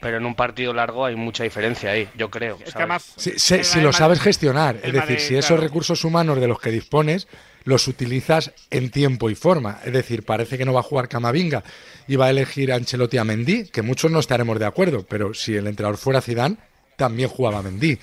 pero 0.00 0.16
en 0.16 0.24
un 0.24 0.34
partido 0.34 0.72
largo 0.72 1.04
hay 1.04 1.14
mucha 1.14 1.44
diferencia 1.44 1.90
ahí, 1.90 2.08
yo 2.16 2.30
creo. 2.30 2.58
Es 2.64 2.72
que 2.72 2.78
además. 2.78 3.12
Si, 3.16 3.38
si- 3.38 3.62
si 3.64 3.80
lo 3.82 3.92
sabes 3.92 4.18
gestionar, 4.20 4.76
es 4.76 4.82
decir, 4.82 5.00
Madrid, 5.00 5.18
si 5.18 5.34
esos 5.36 5.48
claro. 5.48 5.62
recursos 5.62 6.04
humanos 6.04 6.40
de 6.40 6.48
los 6.48 6.58
que 6.58 6.70
dispones 6.70 7.28
los 7.64 7.88
utilizas 7.88 8.52
en 8.70 8.90
tiempo 8.90 9.30
y 9.30 9.34
forma. 9.34 9.80
Es 9.84 9.92
decir, 9.92 10.24
parece 10.24 10.58
que 10.58 10.64
no 10.64 10.72
va 10.72 10.80
a 10.80 10.84
jugar 10.84 11.08
Camavinga 11.08 11.62
y 12.06 12.16
va 12.16 12.26
a 12.26 12.30
elegir 12.30 12.72
a 12.72 12.76
Ancelotti 12.76 13.18
a 13.18 13.24
Mendy, 13.24 13.64
que 13.64 13.82
muchos 13.82 14.10
no 14.10 14.20
estaremos 14.20 14.58
de 14.58 14.66
acuerdo, 14.66 15.04
pero 15.08 15.34
si 15.34 15.54
el 15.54 15.66
entrenador 15.66 15.98
fuera 15.98 16.20
Zidane, 16.20 16.56
también 16.96 17.28
jugaba 17.28 17.62
Mendy. 17.62 17.98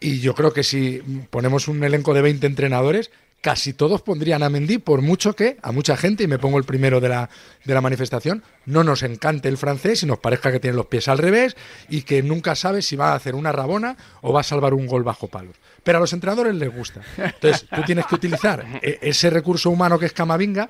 Y 0.00 0.20
yo 0.20 0.34
creo 0.34 0.52
que 0.52 0.64
si 0.64 1.00
ponemos 1.30 1.68
un 1.68 1.82
elenco 1.84 2.12
de 2.12 2.22
20 2.22 2.46
entrenadores, 2.46 3.10
casi 3.42 3.72
todos 3.74 4.02
pondrían 4.02 4.42
a 4.44 4.48
Mendy, 4.48 4.78
por 4.78 5.02
mucho 5.02 5.34
que 5.34 5.58
a 5.62 5.72
mucha 5.72 5.96
gente, 5.96 6.22
y 6.22 6.28
me 6.28 6.38
pongo 6.38 6.58
el 6.58 6.64
primero 6.64 7.00
de 7.00 7.08
la, 7.08 7.28
de 7.64 7.74
la 7.74 7.80
manifestación, 7.80 8.42
no 8.66 8.84
nos 8.84 9.02
encante 9.02 9.48
el 9.48 9.58
francés 9.58 10.04
y 10.04 10.06
nos 10.06 10.20
parezca 10.20 10.52
que 10.52 10.60
tiene 10.60 10.76
los 10.76 10.86
pies 10.86 11.08
al 11.08 11.18
revés 11.18 11.56
y 11.90 12.02
que 12.02 12.22
nunca 12.22 12.54
sabe 12.54 12.82
si 12.82 12.94
va 12.94 13.12
a 13.12 13.16
hacer 13.16 13.34
una 13.34 13.50
rabona 13.50 13.96
o 14.22 14.32
va 14.32 14.40
a 14.40 14.44
salvar 14.44 14.74
un 14.74 14.86
gol 14.86 15.02
bajo 15.02 15.26
palos. 15.26 15.56
Pero 15.82 15.98
a 15.98 16.00
los 16.00 16.12
entrenadores 16.12 16.54
les 16.54 16.74
gusta. 16.74 17.02
Entonces, 17.18 17.66
tú 17.68 17.82
tienes 17.82 18.06
que 18.06 18.14
utilizar 18.14 18.64
e- 18.80 19.00
ese 19.02 19.28
recurso 19.28 19.70
humano 19.70 19.98
que 19.98 20.06
es 20.06 20.12
Camavinga 20.12 20.68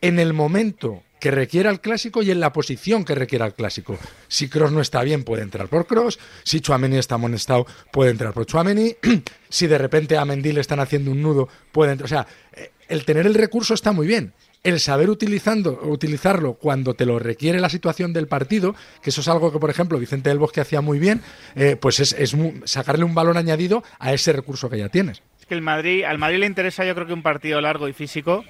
en 0.00 0.20
el 0.20 0.32
momento 0.32 1.02
que 1.24 1.30
requiera 1.30 1.70
el 1.70 1.80
clásico 1.80 2.22
y 2.22 2.30
en 2.30 2.38
la 2.38 2.52
posición 2.52 3.02
que 3.02 3.14
requiera 3.14 3.46
el 3.46 3.54
clásico. 3.54 3.96
Si 4.28 4.50
Cross 4.50 4.72
no 4.72 4.82
está 4.82 5.02
bien, 5.02 5.24
puede 5.24 5.42
entrar 5.42 5.68
por 5.68 5.86
Cross. 5.86 6.18
Si 6.42 6.60
Chuameni 6.60 6.98
está 6.98 7.14
amonestado, 7.14 7.66
puede 7.90 8.10
entrar 8.10 8.34
por 8.34 8.44
Chuameni. 8.44 8.94
si 9.48 9.66
de 9.66 9.78
repente 9.78 10.18
a 10.18 10.26
Mendy 10.26 10.52
le 10.52 10.60
están 10.60 10.80
haciendo 10.80 11.10
un 11.12 11.22
nudo, 11.22 11.48
puede 11.72 11.92
entrar. 11.92 12.04
O 12.04 12.08
sea, 12.08 12.26
eh, 12.52 12.72
el 12.90 13.06
tener 13.06 13.24
el 13.26 13.32
recurso 13.32 13.72
está 13.72 13.92
muy 13.92 14.06
bien. 14.06 14.34
El 14.62 14.80
saber 14.80 15.08
utilizando, 15.08 15.80
utilizarlo 15.84 16.56
cuando 16.56 16.92
te 16.92 17.06
lo 17.06 17.18
requiere 17.18 17.58
la 17.58 17.70
situación 17.70 18.12
del 18.12 18.28
partido, 18.28 18.74
que 19.00 19.08
eso 19.08 19.22
es 19.22 19.28
algo 19.28 19.50
que, 19.50 19.58
por 19.58 19.70
ejemplo, 19.70 19.98
Vicente 19.98 20.28
del 20.28 20.38
Bosque 20.38 20.60
hacía 20.60 20.82
muy 20.82 20.98
bien, 20.98 21.22
eh, 21.54 21.76
pues 21.80 22.00
es, 22.00 22.36
sacarle 22.64 23.04
un 23.04 23.14
valor 23.14 23.38
añadido 23.38 23.82
a 23.98 24.12
ese 24.12 24.34
recurso 24.34 24.68
que 24.68 24.76
ya 24.76 24.90
tienes. 24.90 25.22
Es 25.40 25.46
que 25.46 25.54
el 25.54 25.62
Madrid, 25.62 26.04
al 26.04 26.18
Madrid 26.18 26.40
le 26.40 26.46
interesa 26.46 26.84
yo 26.84 26.94
creo 26.94 27.06
que 27.06 27.14
un 27.14 27.22
partido 27.22 27.62
largo 27.62 27.88
y 27.88 27.94
físico, 27.94 28.44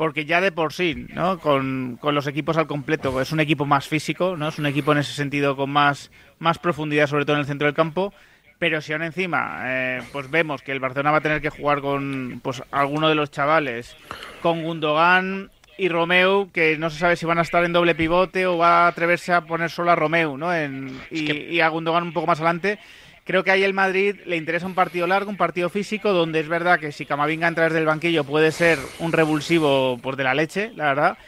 porque 0.00 0.24
ya 0.24 0.40
de 0.40 0.50
por 0.50 0.72
sí, 0.72 1.08
¿no? 1.12 1.38
Con, 1.40 1.98
con 2.00 2.14
los 2.14 2.26
equipos 2.26 2.56
al 2.56 2.66
completo, 2.66 3.20
es 3.20 3.32
un 3.32 3.40
equipo 3.40 3.66
más 3.66 3.86
físico, 3.86 4.34
¿no? 4.34 4.48
Es 4.48 4.58
un 4.58 4.64
equipo 4.64 4.92
en 4.92 4.98
ese 4.98 5.12
sentido 5.12 5.56
con 5.56 5.68
más, 5.68 6.10
más 6.38 6.58
profundidad, 6.58 7.06
sobre 7.06 7.26
todo 7.26 7.36
en 7.36 7.40
el 7.40 7.46
centro 7.46 7.66
del 7.66 7.74
campo. 7.74 8.14
Pero 8.58 8.80
si 8.80 8.94
aún 8.94 9.02
encima, 9.02 9.58
eh, 9.66 10.00
pues 10.10 10.30
vemos 10.30 10.62
que 10.62 10.72
el 10.72 10.80
Barcelona 10.80 11.10
va 11.10 11.18
a 11.18 11.20
tener 11.20 11.42
que 11.42 11.50
jugar 11.50 11.82
con 11.82 12.40
pues 12.42 12.62
alguno 12.70 13.10
de 13.10 13.14
los 13.14 13.30
chavales, 13.30 13.94
con 14.40 14.62
Gundogan 14.62 15.50
y 15.76 15.90
Romeu, 15.90 16.50
que 16.50 16.78
no 16.78 16.88
se 16.88 16.98
sabe 16.98 17.16
si 17.16 17.26
van 17.26 17.38
a 17.38 17.42
estar 17.42 17.62
en 17.62 17.74
doble 17.74 17.94
pivote 17.94 18.46
o 18.46 18.56
va 18.56 18.86
a 18.86 18.88
atreverse 18.88 19.34
a 19.34 19.42
poner 19.42 19.68
solo 19.68 19.90
a 19.90 19.96
Romeu, 19.96 20.38
¿no? 20.38 20.54
En- 20.54 20.98
y, 21.10 21.30
y 21.30 21.60
a 21.60 21.68
Gundogan 21.68 22.04
un 22.04 22.14
poco 22.14 22.26
más 22.26 22.38
adelante. 22.40 22.78
Creo 23.30 23.44
que 23.44 23.52
ahí 23.52 23.62
el 23.62 23.74
Madrid 23.74 24.16
le 24.26 24.36
interesa 24.36 24.66
un 24.66 24.74
partido 24.74 25.06
largo, 25.06 25.30
un 25.30 25.36
partido 25.36 25.68
físico, 25.70 26.12
donde 26.12 26.40
es 26.40 26.48
verdad 26.48 26.80
que 26.80 26.90
si 26.90 27.06
Camavinga 27.06 27.46
entra 27.46 27.62
desde 27.66 27.78
el 27.78 27.86
banquillo 27.86 28.24
puede 28.24 28.50
ser 28.50 28.80
un 28.98 29.12
revulsivo 29.12 29.98
por 30.02 30.16
de 30.16 30.24
la 30.24 30.34
leche, 30.34 30.72
la 30.74 30.86
verdad. 30.86 31.18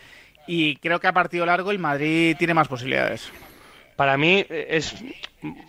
Y 0.49 0.75
creo 0.79 0.99
que 0.99 1.07
a 1.07 1.13
partido 1.13 1.47
largo 1.47 1.71
el 1.71 1.79
Madrid 1.79 2.35
tiene 2.37 2.55
más 2.55 2.67
posibilidades. 2.67 3.31
Para 3.95 4.17
mí 4.17 4.45
eh, 4.51 4.67
es 4.71 4.97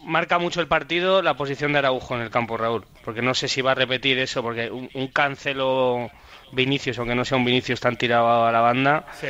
marca 0.05 0.39
mucho 0.39 0.59
el 0.59 0.65
partido 0.65 1.21
la 1.21 1.35
posición 1.35 1.71
de 1.71 1.77
Araujo 1.77 2.15
en 2.15 2.21
el 2.21 2.31
campo, 2.31 2.57
Raúl, 2.57 2.83
porque 3.05 3.21
no 3.21 3.35
sé 3.35 3.47
si 3.47 3.61
va 3.61 3.73
a 3.73 3.75
repetir 3.75 4.17
eso, 4.17 4.41
porque 4.41 4.71
un, 4.71 4.89
un 4.95 5.07
cancelo 5.09 6.09
Vinicius, 6.51 6.97
aunque 6.97 7.13
no 7.13 7.25
sea 7.25 7.37
un 7.37 7.45
Vinicius 7.45 7.79
tan 7.79 7.95
tirado 7.95 8.43
a 8.47 8.51
la 8.51 8.61
banda. 8.61 9.05
Sí, 9.21 9.27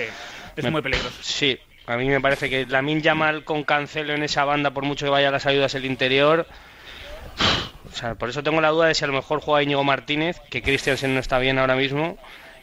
es 0.55 0.63
me- 0.63 0.71
muy 0.71 0.81
peligroso. 0.81 1.17
Sí, 1.21 1.59
a 1.85 1.97
mí 1.97 2.07
me 2.07 2.21
parece 2.21 2.49
que 2.49 2.65
Lamin 2.65 3.01
Yamal 3.01 3.43
con 3.43 3.65
cancelo 3.65 4.13
en 4.13 4.23
esa 4.23 4.45
banda, 4.45 4.71
por 4.71 4.85
mucho 4.85 5.05
que 5.05 5.09
vaya 5.09 5.27
a 5.27 5.31
las 5.31 5.45
ayudas 5.45 5.75
el 5.75 5.83
interior. 5.83 6.47
O 7.93 7.95
sea, 7.95 8.15
por 8.15 8.29
eso 8.29 8.41
tengo 8.41 8.59
la 8.59 8.69
duda 8.69 8.87
de 8.87 8.95
si 8.95 9.03
a 9.03 9.07
lo 9.07 9.13
mejor 9.13 9.39
juega 9.39 9.61
Íñigo 9.61 9.83
Martínez, 9.83 10.39
que 10.49 10.61
Christiansen 10.63 11.13
no 11.13 11.19
está 11.19 11.37
bien 11.37 11.59
ahora 11.59 11.75
mismo, 11.75 12.17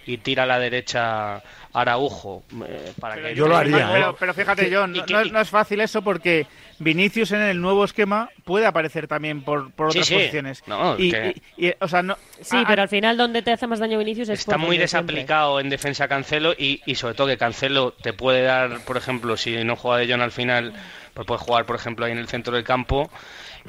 y 0.07 0.17
tira 0.19 0.43
a 0.43 0.47
la 0.47 0.59
derecha 0.59 1.41
Araujo. 1.73 2.43
eh, 2.67 2.93
para 2.99 3.15
que 3.17 3.35
Yo 3.37 3.47
lo 3.47 3.57
haría, 3.57 3.89
Pero, 3.93 4.11
¿eh? 4.11 4.15
pero 4.19 4.35
fíjate, 4.35 4.69
John, 4.75 4.97
y 4.97 4.99
no, 4.99 5.05
no 5.09 5.21
es- 5.21 5.33
no 5.33 5.41
es 5.41 5.49
fácil 5.49 5.81
eso 5.81 6.03
porque 6.03 6.47
Vinicius 6.81 7.31
en 7.31 7.43
el 7.43 7.61
nuevo 7.61 7.85
esquema 7.85 8.29
puede 8.45 8.67
aparecer 8.67 9.07
también 9.07 9.43
por, 9.43 9.71
por 9.73 9.93
Sí, 9.93 9.99
otras 9.99 10.07
sí. 10.09 10.15
posiciones. 10.15 10.65
No, 10.67 10.99
y, 10.99 11.11
que- 11.13 11.35
y- 11.57 11.67
y, 11.69 11.75
o 11.79 11.87
sea, 11.87 12.03
no, 12.03 12.17
Sí, 12.41 12.57
a- 12.57 12.65
pero 12.67 12.83
al 12.83 12.89
final 12.89 13.17
donde 13.17 13.43
te 13.43 13.53
hace 13.53 13.69
más 13.69 13.79
daño 13.79 13.99
Vinicius 13.99 14.31
es 14.31 14.41
Está 14.41 14.57
muy 14.57 14.77
siempre. 14.77 14.83
desaplicado 14.83 15.61
en 15.61 15.69
defensa 15.69 16.09
Cancelo 16.09 16.55
y, 16.59 16.83
y 16.87 16.97
sobre 16.97 17.15
todo 17.15 17.29
que 17.29 17.37
Cancelo 17.39 17.93
te 17.93 18.13
puede 18.13 18.43
dar, 18.43 18.81
por 18.81 18.97
ejemplo, 18.97 19.37
si 19.37 19.63
no 19.63 19.77
juega 19.77 19.99
de 19.99 20.11
John 20.11 20.23
al 20.23 20.33
final, 20.33 20.73
pues 21.15 21.25
puedes 21.27 21.43
jugar, 21.43 21.67
por 21.67 21.77
ejemplo, 21.77 22.07
ahí 22.07 22.13
en 22.13 22.19
el 22.19 22.27
centro 22.29 22.55
del 22.57 22.65
campo 22.65 23.11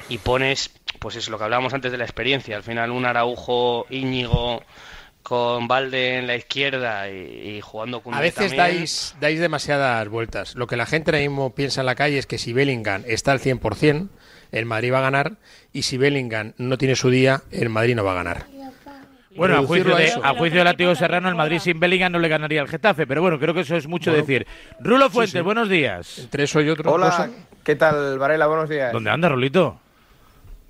y 0.08 0.18
pones, 0.18 0.70
pues 0.98 1.16
es 1.16 1.28
lo 1.28 1.38
que 1.38 1.44
hablábamos 1.44 1.74
antes 1.74 1.92
de 1.92 1.98
la 1.98 2.04
experiencia. 2.04 2.56
Al 2.56 2.62
final 2.62 2.90
un 2.90 3.04
Araujo, 3.04 3.86
Íñigo 3.90 4.62
con 5.22 5.68
Valde 5.68 6.18
en 6.18 6.26
la 6.26 6.34
izquierda 6.34 7.08
y, 7.08 7.56
y 7.56 7.60
jugando 7.60 8.00
con 8.00 8.12
A 8.14 8.20
veces 8.20 8.56
dais, 8.56 9.14
dais 9.20 9.40
demasiadas 9.40 10.08
vueltas. 10.08 10.54
Lo 10.56 10.66
que 10.66 10.76
la 10.76 10.86
gente 10.86 11.10
ahora 11.10 11.20
mismo 11.20 11.54
piensa 11.54 11.80
en 11.80 11.86
la 11.86 11.94
calle 11.94 12.18
es 12.18 12.26
que 12.26 12.38
si 12.38 12.52
Bellingham 12.52 13.04
está 13.06 13.32
al 13.32 13.40
100%, 13.40 14.08
el 14.50 14.66
Madrid 14.66 14.92
va 14.92 14.98
a 14.98 15.02
ganar, 15.02 15.32
y 15.72 15.82
si 15.82 15.96
Bellingham 15.96 16.52
no 16.58 16.76
tiene 16.76 16.96
su 16.96 17.08
día, 17.08 17.42
el 17.50 17.68
Madrid 17.68 17.94
no 17.94 18.04
va 18.04 18.12
a 18.12 18.16
ganar. 18.16 18.46
Bueno, 19.34 19.56
a 19.56 19.62
juicio, 19.62 19.96
de, 19.96 20.12
a 20.22 20.34
juicio 20.34 20.58
de 20.58 20.64
Látigo 20.64 20.94
Serrano, 20.94 21.28
el 21.30 21.34
Madrid 21.34 21.58
sin 21.58 21.80
Bellingham 21.80 22.12
no 22.12 22.18
le 22.18 22.28
ganaría 22.28 22.60
al 22.60 22.68
Getafe, 22.68 23.06
pero 23.06 23.22
bueno, 23.22 23.38
creo 23.38 23.54
que 23.54 23.60
eso 23.60 23.76
es 23.76 23.86
mucho 23.86 24.10
Bueno, 24.10 24.26
decir. 24.26 24.46
Rulo 24.78 25.08
Fuentes, 25.08 25.32
sí. 25.32 25.40
buenos 25.40 25.70
días. 25.70 26.18
Entre 26.18 26.44
eso 26.44 26.60
y 26.60 26.68
otro. 26.68 26.92
Hola, 26.92 27.06
cosa. 27.06 27.30
¿qué 27.64 27.74
tal, 27.76 28.18
Varela? 28.18 28.46
Buenos 28.46 28.68
días. 28.68 28.92
¿Dónde 28.92 29.08
anda, 29.08 29.30
Rolito? 29.30 29.80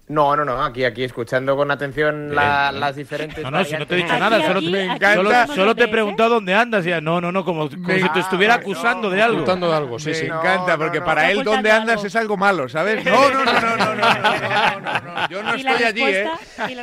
No, 0.08 0.36
no, 0.36 0.44
no, 0.44 0.62
aquí, 0.62 0.84
aquí, 0.84 1.04
escuchando 1.04 1.56
con 1.56 1.70
atención 1.70 2.34
las 2.34 2.96
diferentes. 2.96 3.42
No, 3.42 3.50
no, 3.50 3.64
si 3.64 3.76
no 3.76 3.86
te 3.86 3.94
he 3.94 3.98
dicho 3.98 4.18
nada, 4.18 4.44
solo, 4.44 4.60
te, 4.60 4.90
aquí, 4.90 5.54
solo, 5.54 5.74
te 5.74 5.84
he 5.84 5.88
preguntado 5.88 6.30
dónde 6.30 6.54
andas. 6.54 6.84
Ya. 6.84 7.00
No, 7.00 7.20
no, 7.20 7.30
no, 7.30 7.44
como, 7.44 7.70
si 7.70 7.76
te 7.78 8.20
estuviera 8.20 8.54
acusando 8.54 9.08
de 9.08 9.22
algo. 9.22 9.38
Acusando 9.38 9.70
de 9.70 9.76
algo, 9.76 9.98
sí, 9.98 10.14
sí. 10.14 10.26
Encanta, 10.26 10.76
porque 10.76 11.00
para 11.00 11.30
él 11.30 11.42
dónde 11.44 11.70
andas 11.70 12.04
es 12.04 12.16
algo 12.16 12.36
malo, 12.36 12.68
¿sabes? 12.68 13.04
No, 13.04 13.30
no, 13.30 13.44
no, 13.44 13.52
no, 13.52 13.76
no, 13.76 13.94
no, 13.94 13.94
no, 13.94 15.00
no, 15.00 15.28
yo 15.28 15.42
no 15.42 15.54
estoy 15.54 15.84
allí, 15.84 16.02
¿eh? 16.02 16.28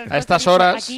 A 0.10 0.18
estas 0.18 0.48
horas. 0.48 0.90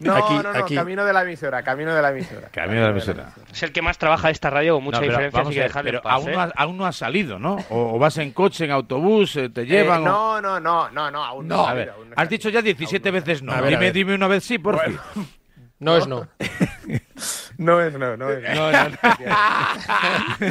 No, 0.00 0.14
Aquí, 0.14 0.34
no, 0.34 0.42
no, 0.42 0.50
aquí. 0.58 0.74
camino 0.74 1.04
de 1.04 1.12
la 1.12 1.22
emisora, 1.22 1.62
camino 1.62 1.94
de 1.94 2.00
la 2.00 2.10
emisora. 2.10 2.48
Camino 2.48 2.80
de 2.80 2.86
la 2.86 2.90
emisora. 2.90 3.32
Es 3.52 3.62
el 3.62 3.72
que 3.72 3.82
más 3.82 3.98
trabaja 3.98 4.30
esta 4.30 4.48
radio 4.48 4.76
con 4.76 4.84
mucha 4.84 4.96
No, 4.98 5.02
pero 5.06 5.12
diferencia, 5.12 5.40
así 5.42 5.54
que 5.54 5.60
dejarle 5.62 5.90
pero 5.92 6.08
aún, 6.10 6.28
¿eh? 6.28 6.32
no 6.32 6.40
has, 6.40 6.52
aún 6.56 6.76
no 6.78 6.86
has 6.86 6.96
salido, 6.96 7.38
¿no? 7.38 7.56
O, 7.68 7.96
o 7.96 7.98
vas 7.98 8.16
en 8.18 8.32
coche, 8.32 8.64
en 8.64 8.70
autobús, 8.70 9.36
eh, 9.36 9.50
te 9.50 9.62
Eh, 9.62 9.66
llevan. 9.66 10.02
o- 10.02 10.40
no, 10.40 10.40
no, 10.40 10.60
no, 10.60 10.90
no, 10.90 11.10
no, 11.10 11.24
aún 11.24 11.48
no. 11.48 11.56
No, 11.56 11.66
he 11.66 11.70
a 11.70 11.74
ver, 11.74 11.86
salido, 11.88 11.94
aún 12.00 12.10
no 12.10 12.14
he 12.16 12.22
has 12.22 12.28
dicho 12.30 12.48
ya 12.48 12.62
17 12.62 13.10
veces 13.10 13.42
no. 13.42 13.52
A 13.52 13.56
ver, 13.56 13.64
a 13.64 13.68
dime, 13.70 13.80
ver. 13.80 13.92
dime 13.92 14.14
una 14.14 14.28
vez 14.28 14.44
sí, 14.44 14.58
por 14.58 14.80
fin. 14.82 14.96
No 15.80 15.96
es 15.96 16.06
no. 16.06 16.28
No 17.56 17.80
es 17.80 17.94
no, 17.94 18.14
no 18.14 18.28
es 18.30 18.54
No, 18.54 18.70
no, 18.70 18.88
no. 18.90 18.98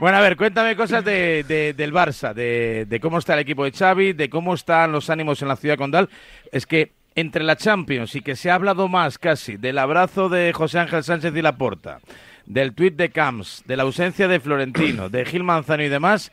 bueno, 0.00 0.18
a 0.18 0.20
ver, 0.20 0.36
cuéntame 0.36 0.76
cosas 0.76 1.04
de, 1.04 1.44
de- 1.44 1.72
del 1.74 1.92
Barça, 1.92 2.32
de, 2.32 2.86
de 2.88 3.00
cómo 3.00 3.18
está 3.18 3.34
el 3.34 3.40
equipo 3.40 3.64
de 3.64 3.72
Xavi, 3.72 4.12
de 4.12 4.30
cómo 4.30 4.54
están 4.54 4.92
los 4.92 5.10
ánimos 5.10 5.42
en 5.42 5.48
la 5.48 5.56
ciudad 5.56 5.76
condal. 5.76 6.08
Es 6.52 6.66
que 6.66 6.92
entre 7.20 7.42
la 7.42 7.56
Champions 7.56 8.14
y 8.14 8.22
que 8.22 8.36
se 8.36 8.48
ha 8.48 8.54
hablado 8.54 8.86
más 8.86 9.18
casi 9.18 9.56
del 9.56 9.78
abrazo 9.78 10.28
de 10.28 10.52
José 10.52 10.78
Ángel 10.78 11.02
Sánchez 11.02 11.34
y 11.34 11.42
Laporta, 11.42 11.98
del 12.46 12.74
tuit 12.74 12.94
de 12.94 13.10
Camps, 13.10 13.64
de 13.66 13.76
la 13.76 13.82
ausencia 13.82 14.28
de 14.28 14.38
Florentino, 14.38 15.08
de 15.08 15.24
Gil 15.24 15.42
Manzano 15.42 15.82
y 15.82 15.88
demás, 15.88 16.30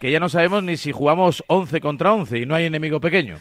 que 0.00 0.10
ya 0.10 0.18
no 0.18 0.28
sabemos 0.28 0.64
ni 0.64 0.76
si 0.76 0.90
jugamos 0.90 1.44
11 1.46 1.80
contra 1.80 2.12
11 2.12 2.38
y 2.38 2.46
no 2.46 2.56
hay 2.56 2.64
enemigo 2.64 3.00
pequeño. 3.00 3.38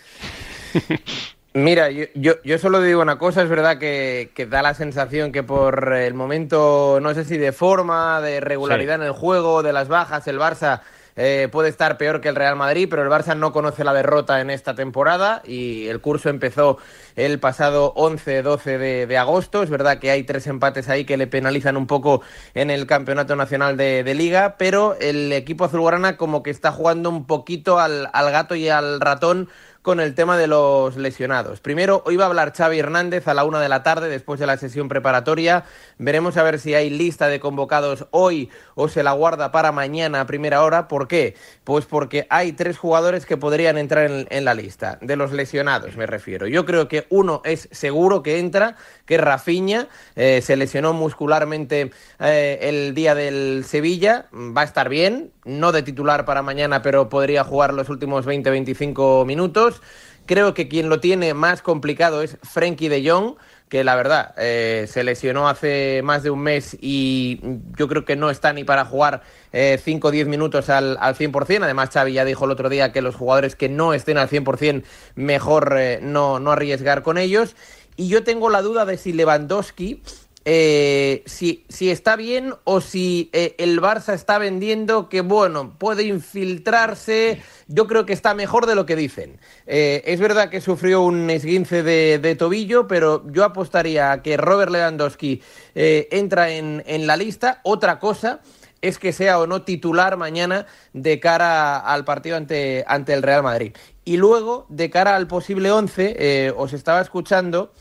Mira, 1.55 1.89
yo, 1.89 2.05
yo, 2.13 2.33
yo, 2.43 2.57
solo 2.59 2.79
digo 2.81 3.01
una 3.01 3.17
cosa, 3.17 3.41
es 3.41 3.49
verdad 3.49 3.79
que, 3.79 4.31
que, 4.35 4.45
da 4.45 4.61
la 4.61 4.73
sensación 4.75 5.31
que 5.31 5.43
por 5.43 5.93
el 5.93 6.13
momento, 6.13 6.99
no 7.01 7.13
sé 7.13 7.25
si 7.25 7.37
de 7.37 7.51
forma, 7.51 8.21
de 8.21 8.39
regularidad 8.39 8.97
sí. 8.97 9.01
en 9.01 9.07
el 9.07 9.13
juego, 9.13 9.61
de 9.61 9.73
las 9.73 9.87
bajas, 9.87 10.27
el 10.27 10.39
Barça 10.39 10.81
eh, 11.15 11.47
puede 11.51 11.69
estar 11.69 11.97
peor 11.97 12.21
que 12.21 12.29
el 12.29 12.35
Real 12.35 12.55
Madrid, 12.55 12.87
pero 12.89 13.03
el 13.03 13.09
Barça 13.09 13.37
no 13.37 13.51
conoce 13.51 13.83
la 13.83 13.93
derrota 13.93 14.41
en 14.41 14.49
esta 14.49 14.75
temporada 14.75 15.41
y 15.45 15.87
el 15.87 16.01
curso 16.01 16.29
empezó 16.29 16.77
el 17.15 17.39
pasado 17.39 17.93
11-12 17.95 18.77
de, 18.77 19.07
de, 19.07 19.17
agosto. 19.17 19.63
Es 19.63 19.69
verdad 19.69 19.99
que 19.99 20.11
hay 20.11 20.23
tres 20.23 20.47
empates 20.47 20.89
ahí 20.89 21.05
que 21.05 21.17
le 21.17 21.27
penalizan 21.27 21.77
un 21.77 21.87
poco 21.87 22.21
en 22.53 22.69
el 22.69 22.87
Campeonato 22.87 23.35
Nacional 23.35 23.77
de, 23.77 24.13
Liga, 24.13 24.57
pero 24.57 24.95
el 24.99 25.31
equipo 25.33 25.65
azulgrana 25.65 26.17
como 26.17 26.43
que 26.43 26.51
está 26.51 26.71
jugando 26.71 27.09
un 27.09 27.25
poquito 27.25 27.79
al 27.79 28.09
gato 28.11 28.55
y 28.55 28.69
al 28.69 29.01
ratón 29.01 29.49
con 29.83 29.99
el 29.99 30.15
tema 30.15 30.37
de 30.37 30.47
los 30.47 30.95
lesionados. 30.95 31.59
Primero, 31.59 32.03
hoy 32.05 32.15
va 32.15 32.23
a 32.23 32.27
hablar 32.27 32.53
Xavi 32.55 32.79
Hernández 32.79 33.27
a 33.27 33.33
la 33.33 33.43
una 33.43 33.59
de 33.59 33.67
la 33.67 33.83
tarde, 33.83 34.07
después 34.07 34.39
de 34.39 34.47
la 34.47 34.55
sesión 34.55 34.87
preparatoria. 34.87 35.65
Veremos 35.97 36.37
a 36.37 36.43
ver 36.43 36.57
si 36.57 36.73
hay 36.73 36.89
lista 36.89 37.27
de 37.27 37.41
convocados 37.41 38.07
hoy 38.11 38.49
o 38.75 38.87
se 38.87 39.03
la 39.03 39.11
guarda 39.11 39.51
para 39.51 39.73
mañana 39.73 40.21
a 40.21 40.25
primera 40.25 40.63
hora. 40.63 40.87
¿Por 40.87 41.09
qué? 41.09 41.35
Pues 41.65 41.85
porque 41.85 42.25
hay 42.29 42.53
tres 42.53 42.77
jugadores 42.77 43.25
que 43.25 43.35
podrían 43.35 43.77
entrar 43.77 44.09
en, 44.09 44.45
la 44.45 44.53
lista, 44.53 44.99
de 45.01 45.17
los 45.17 45.33
lesionados 45.33 45.97
me 45.97 46.05
refiero. 46.05 46.47
Yo 46.47 46.65
creo 46.65 46.87
que 46.87 47.05
uno 47.09 47.41
es 47.43 47.67
seguro 47.71 48.23
que 48.23 48.39
entra, 48.39 48.77
que 49.05 49.15
es 49.15 49.21
Rafinha, 49.21 49.89
eh, 50.15 50.41
se 50.41 50.55
lesionó 50.55 50.93
muscularmente 50.93 51.91
eh, 52.21 52.59
el 52.61 52.95
día 52.95 53.15
del 53.15 53.65
Sevilla, 53.67 54.27
va 54.31 54.61
a 54.61 54.65
estar 54.65 54.87
bien, 54.87 55.32
no 55.45 55.71
de 55.71 55.83
titular 55.83 56.25
para 56.25 56.41
mañana, 56.41 56.81
pero 56.81 57.09
podría 57.09 57.43
jugar 57.43 57.73
los 57.73 57.89
últimos 57.89 58.25
20-25 58.25 59.25
minutos. 59.25 59.81
Creo 60.25 60.53
que 60.53 60.67
quien 60.69 60.89
lo 60.89 60.99
tiene 60.99 61.33
más 61.33 61.61
complicado 61.61 62.21
es 62.21 62.37
Frenkie 62.43 62.87
de 62.87 63.09
Jong, 63.09 63.35
que 63.67 63.83
la 63.83 63.95
verdad 63.95 64.35
eh, 64.37 64.85
se 64.87 65.03
lesionó 65.03 65.49
hace 65.49 66.01
más 66.03 66.23
de 66.23 66.29
un 66.29 66.39
mes 66.39 66.77
y 66.79 67.41
yo 67.75 67.87
creo 67.87 68.05
que 68.05 68.15
no 68.15 68.29
está 68.29 68.53
ni 68.53 68.63
para 68.63 68.85
jugar 68.85 69.23
5 69.51 70.07
o 70.07 70.11
10 70.11 70.27
minutos 70.27 70.69
al, 70.69 70.95
al 70.99 71.15
100%. 71.15 71.63
Además, 71.63 71.89
Xavi 71.91 72.13
ya 72.13 72.23
dijo 72.23 72.45
el 72.45 72.51
otro 72.51 72.69
día 72.69 72.91
que 72.91 73.01
los 73.01 73.15
jugadores 73.15 73.55
que 73.55 73.69
no 73.69 73.93
estén 73.93 74.17
al 74.17 74.29
100% 74.29 74.83
mejor 75.15 75.75
eh, 75.77 75.99
no, 76.01 76.39
no 76.39 76.51
arriesgar 76.51 77.01
con 77.01 77.17
ellos. 77.17 77.55
Y 77.95 78.07
yo 78.07 78.23
tengo 78.23 78.49
la 78.49 78.61
duda 78.61 78.85
de 78.85 78.97
si 78.97 79.11
Lewandowski 79.11 80.01
eh, 80.45 81.23
si, 81.25 81.65
si, 81.69 81.89
está 81.89 82.15
bien 82.15 82.53
o 82.65 82.81
si 82.81 83.29
eh, 83.33 83.55
el 83.57 83.81
Barça 83.81 84.13
está 84.13 84.37
vendiendo 84.37 85.09
que, 85.09 85.21
bueno, 85.21 85.75
puede 85.77 86.03
infiltrarse. 86.03 87.41
Yo 87.67 87.87
creo 87.87 88.05
que 88.05 88.13
está 88.13 88.33
mejor 88.33 88.65
de 88.65 88.75
lo 88.75 88.85
que 88.85 88.95
dicen. 88.95 89.39
Eh, 89.67 90.03
es 90.05 90.19
verdad 90.19 90.49
que 90.49 90.61
sufrió 90.61 91.01
un 91.01 91.29
esguince 91.29 91.83
de, 91.83 92.35
tobillo, 92.35 92.87
pero 92.87 93.23
yo 93.31 93.45
apostaría 93.45 94.11
a 94.11 94.21
que 94.21 94.37
Robert 94.37 94.71
Lewandowski 94.71 95.41
entra 95.75 96.51
en, 96.51 97.07
la 97.07 97.15
lista. 97.15 97.61
Otra 97.63 97.99
cosa 97.99 98.41
es 98.81 98.99
que 98.99 99.13
sea 99.13 99.39
o 99.39 99.47
no 99.47 99.61
titular 99.61 100.17
mañana 100.17 100.65
de 100.91 101.19
cara 101.19 101.77
al 101.79 102.03
partido 102.03 102.35
ante, 102.35 102.83
ante 102.85 103.13
el 103.13 103.23
Real 103.23 103.43
Madrid. 103.43 103.73
Y 104.05 104.17
luego, 104.17 104.65
de 104.69 104.89
cara 104.89 105.15
al 105.15 105.27
posible 105.27 105.71
11, 105.71 106.15
eh, 106.17 106.53
os 106.55 106.73
estaba 106.73 106.99
escuchando. 106.99 107.71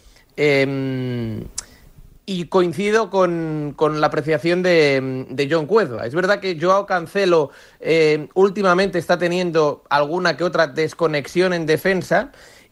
Y 2.24 2.46
coincido 2.46 3.11
con, 3.11 3.74
con 3.76 4.00
la 4.00 4.06
apreciación 4.06 4.62
de, 4.62 5.26
de, 5.28 5.48
John 5.50 5.66
Cuezba. 5.66 6.06
Es 6.06 6.14
verdad 6.14 6.38
que 6.38 6.56
Joao 6.61 6.87
Cancelo 6.87 7.50
eh, 7.80 8.28
últimamente 8.35 8.98
está 9.00 9.18
teniendo 9.18 9.82
alguna 9.90 10.37
que 10.37 10.44
otra 10.44 10.68
desconexión 10.68 11.52
en 11.52 11.66
defensa 11.66 12.30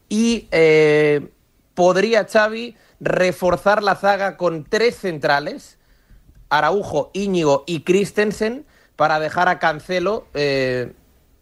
y 0.08 0.48
eh, 0.52 1.30
podría 1.74 2.26
Xavi 2.26 2.76
reforzar 3.00 3.82
la 3.82 3.96
zaga 3.96 4.36
con 4.36 4.64
tres 4.64 4.96
centrales, 4.96 5.78
Araujo, 6.50 7.10
Íñigo 7.14 7.64
y 7.66 7.82
Christensen, 7.82 8.66
para 8.96 9.18
dejar 9.18 9.48
a 9.48 9.58
Cancelo 9.58 10.26
eh, 10.34 10.92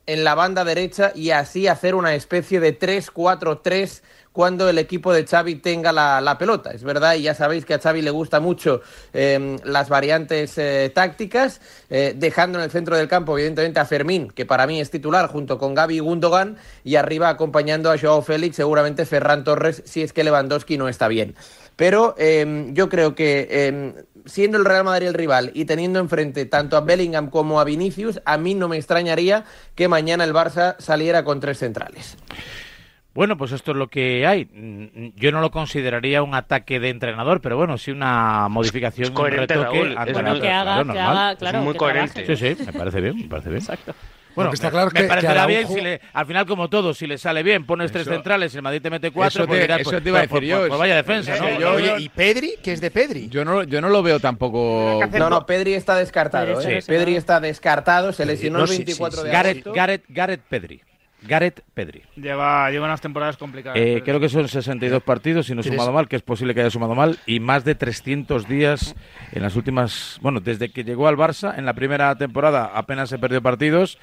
en 0.06 0.24
la 0.24 0.34
banda 0.36 0.64
derecha 0.64 1.12
y 1.14 1.30
así 1.30 1.66
hacer 1.66 1.94
una 1.94 2.14
especie 2.14 2.60
de 2.60 2.78
3-4-3 2.78 4.02
cuando 4.32 4.68
el 4.68 4.78
equipo 4.78 5.12
de 5.12 5.26
Xavi 5.26 5.56
tenga 5.56 5.92
la, 5.92 6.36
pelota. 6.38 6.70
Es 6.70 6.84
verdad, 6.84 7.14
y 7.14 7.22
ya 7.22 7.34
sabéis 7.34 7.64
que 7.64 7.74
a 7.74 7.78
Xavi 7.78 8.02
le 8.02 8.10
gusta 8.10 8.40
mucho 8.40 8.80
eh, 9.12 9.56
las 9.64 9.88
variantes 9.88 10.56
eh, 10.58 10.90
tácticas, 10.94 11.60
eh, 11.90 12.14
dejando 12.16 12.58
en 12.58 12.64
el 12.64 12.70
centro 12.70 12.96
del 12.96 13.08
campo, 13.08 13.36
evidentemente, 13.36 13.80
a 13.80 13.84
Fermín, 13.84 14.30
que 14.30 14.46
para 14.46 14.66
mí 14.66 14.80
es 14.80 14.90
titular, 14.90 15.28
junto 15.28 15.58
con 15.58 15.74
Gaby 15.74 15.98
Gundogan, 16.00 16.56
y 16.84 16.96
arriba 16.96 17.28
acompañando 17.28 17.90
a 17.90 17.98
Joao 17.98 18.22
Félix, 18.22 18.56
seguramente 18.56 19.06
Ferran 19.06 19.44
Torres, 19.44 19.82
si 19.84 20.02
es 20.02 20.12
que 20.12 20.24
Lewandowski 20.24 20.78
no 20.78 20.88
está 20.88 21.08
bien. 21.08 21.34
Pero 21.76 22.16
em, 22.18 22.74
yo 22.74 22.88
creo 22.88 23.14
que 23.14 23.46
em, 23.50 23.94
siendo 24.26 24.58
el 24.58 24.64
Real 24.64 24.84
Madrid 24.84 25.08
el 25.08 25.14
rival 25.14 25.50
y 25.54 25.64
teniendo 25.64 26.00
enfrente 26.00 26.44
tanto 26.44 26.76
a 26.76 26.80
Bellingham 26.80 27.30
como 27.30 27.60
a 27.60 27.64
Vinicius, 27.64 28.20
a 28.24 28.36
mí 28.36 28.54
no 28.54 28.68
me 28.68 28.76
extrañaría 28.76 29.44
que 29.74 29.88
mañana 29.88 30.24
el 30.24 30.34
Barça 30.34 30.76
saliera 30.78 31.24
con 31.24 31.40
tres 31.40 31.58
centrales. 31.58 32.16
Bueno, 33.14 33.36
pues 33.36 33.50
esto 33.52 33.72
es 33.72 33.76
lo 33.76 33.88
que 33.88 34.26
hay. 34.26 35.12
Yo 35.16 35.32
no 35.32 35.40
lo 35.40 35.50
consideraría 35.50 36.22
un 36.22 36.34
ataque 36.34 36.78
de 36.78 36.90
entrenador, 36.90 37.40
pero 37.40 37.56
bueno, 37.56 37.76
sí 37.78 37.90
una 37.90 38.48
modificación, 38.48 39.06
es 39.06 39.10
coherente, 39.10 39.58
un 39.58 39.64
retoque. 39.64 39.78
Raúl, 39.78 40.08
es 40.08 40.12
bueno, 40.12 40.40
que 40.40 40.48
haga, 40.50 40.84
que 40.92 40.98
haga, 41.00 41.36
claro, 41.36 41.58
es 41.58 41.64
muy 41.64 41.72
que 41.72 41.78
coherente. 41.78 42.36
Sí, 42.36 42.54
sí, 42.54 42.64
me 42.64 42.72
parece 42.72 43.00
bien, 43.00 43.16
me 43.16 43.28
parece 43.28 43.48
bien. 43.48 43.60
Exacto. 43.62 43.94
Bueno, 44.36 44.52
está 44.52 44.68
me, 44.68 44.70
claro 44.70 44.90
me 44.94 45.00
que, 45.00 45.08
parecerá 45.08 45.40
que 45.40 45.46
bien 45.48 45.58
Araujo... 45.62 45.74
si 45.74 45.80
le, 45.80 46.00
al 46.12 46.26
final 46.26 46.46
como 46.46 46.68
todo, 46.70 46.94
si 46.94 47.08
le 47.08 47.18
sale 47.18 47.42
bien, 47.42 47.66
pones 47.66 47.90
tres 47.90 48.02
Eso- 48.02 48.12
centrales, 48.12 48.54
el 48.54 48.62
Madrid 48.62 48.80
te 48.82 48.88
mete 48.90 49.10
cuatro, 49.10 49.40
Eso 49.42 49.48
pues 49.48 49.58
te- 49.58 49.62
dirás, 49.62 49.80
eso 49.80 49.90
pues, 49.90 50.02
te 50.04 50.08
iba 50.10 50.18
a 50.20 50.22
pues, 50.28 50.30
decir 50.30 50.48
yo, 50.48 50.56
pues, 50.58 50.68
pues 50.68 50.78
vaya 50.78 50.94
defensa, 50.94 51.36
¿no? 51.38 51.58
yo- 51.58 51.72
Oye, 51.72 51.94
¿y 51.98 52.08
Pedri? 52.08 52.52
¿Qué 52.62 52.72
es 52.74 52.80
de 52.80 52.92
Pedri? 52.92 53.28
Yo 53.30 53.44
no, 53.44 53.64
yo 53.64 53.80
no 53.80 53.88
lo 53.88 54.00
veo 54.00 54.20
tampoco. 54.20 55.00
No, 55.18 55.28
no, 55.28 55.44
Pedri 55.44 55.74
está 55.74 55.96
descartado. 55.96 56.56
Pedri 56.56 56.72
¿eh? 56.74 56.78
está 56.78 56.92
Pedri 56.92 57.16
está 57.16 57.40
descartado, 57.40 58.12
se 58.12 58.24
lesionó 58.26 58.58
No, 58.58 58.64
el 58.64 58.70
sí, 58.70 58.76
24 58.76 59.18
sí, 59.22 59.26
de 59.26 59.32
Gareth, 59.32 59.56
agosto. 59.56 59.72
Gareth, 59.72 60.04
Gareth 60.08 60.40
Pedri. 60.48 60.82
Gareth 61.22 61.62
Pedri. 61.74 62.02
Lleva, 62.16 62.70
lleva 62.70 62.86
unas 62.86 63.00
temporadas 63.00 63.36
complicadas. 63.36 63.78
Eh, 63.78 64.02
creo 64.04 64.20
que 64.20 64.28
son 64.28 64.46
62 64.48 65.02
partidos, 65.02 65.46
si 65.46 65.54
no 65.54 65.60
he 65.60 65.64
¿Tienes- 65.64 65.76
sumado 65.78 65.92
mal, 65.92 66.08
que 66.08 66.16
es 66.16 66.22
posible 66.22 66.54
que 66.54 66.60
haya 66.60 66.70
sumado 66.70 66.94
mal, 66.94 67.18
y 67.26 67.40
más 67.40 67.64
de 67.64 67.74
300 67.74 68.46
días 68.48 68.94
en 69.32 69.42
las 69.42 69.56
últimas. 69.56 70.18
Bueno, 70.22 70.40
desde 70.40 70.70
que 70.70 70.84
llegó 70.84 71.08
al 71.08 71.16
Barça, 71.16 71.58
en 71.58 71.64
la 71.66 71.74
primera 71.74 72.14
temporada 72.16 72.70
apenas 72.74 73.08
se 73.08 73.18
perdió 73.18 73.42
partidos, 73.42 73.98